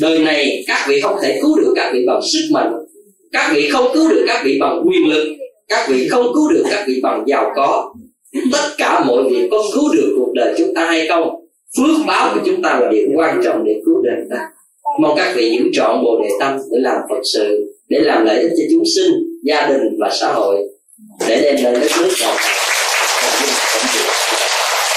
Đời 0.00 0.18
này, 0.18 0.64
các 0.66 0.86
vị 0.88 1.00
không 1.00 1.16
thể 1.22 1.38
cứu 1.42 1.56
được 1.56 1.72
các 1.76 1.90
vị 1.92 2.04
bằng 2.06 2.20
sức 2.32 2.48
mạnh, 2.52 2.72
các 3.32 3.52
vị 3.54 3.68
không 3.70 3.90
cứu 3.94 4.08
được 4.08 4.24
các 4.26 4.42
vị 4.44 4.58
bằng 4.60 4.82
quyền 4.86 5.08
lực, 5.08 5.26
các 5.68 5.88
vị 5.90 6.08
không 6.08 6.26
cứu 6.34 6.48
được 6.52 6.64
các 6.70 6.84
vị 6.88 7.00
bằng 7.02 7.24
giàu 7.26 7.52
có. 7.56 7.94
Tất 8.52 8.68
cả 8.78 9.04
mọi 9.04 9.22
việc 9.30 9.48
có 9.50 9.62
cứu 9.74 9.84
được 9.94 10.14
cuộc 10.16 10.32
đời 10.34 10.54
chúng 10.58 10.74
ta 10.74 10.86
hay 10.86 11.08
không? 11.08 11.28
Phước 11.76 12.06
báo 12.06 12.34
của 12.34 12.40
chúng 12.46 12.62
ta 12.62 12.78
là 12.80 12.88
điều 12.92 13.06
quan 13.16 13.40
trọng 13.44 13.64
để 13.64 13.72
cứu 13.84 14.02
đời 14.02 14.16
ta. 14.30 14.40
Mong 15.00 15.16
các 15.16 15.32
vị 15.36 15.50
giữ 15.58 15.70
trọn 15.72 16.04
bồ 16.04 16.20
đề 16.22 16.28
tâm 16.40 16.58
để 16.70 16.78
làm 16.80 16.96
phật 17.10 17.20
sự, 17.34 17.74
để 17.88 17.98
làm 18.00 18.24
lợi 18.24 18.42
ích 18.42 18.50
cho 18.50 18.64
chúng 18.70 18.84
sinh 18.96 19.12
gia 19.44 19.66
đình 19.66 19.96
và 20.00 20.10
xã 20.20 20.32
hội 20.32 20.56
để 21.28 21.40
đem 21.42 21.56
đến 21.56 21.80
đất 21.80 21.90
nước 22.00 22.10
giàu 22.18 22.34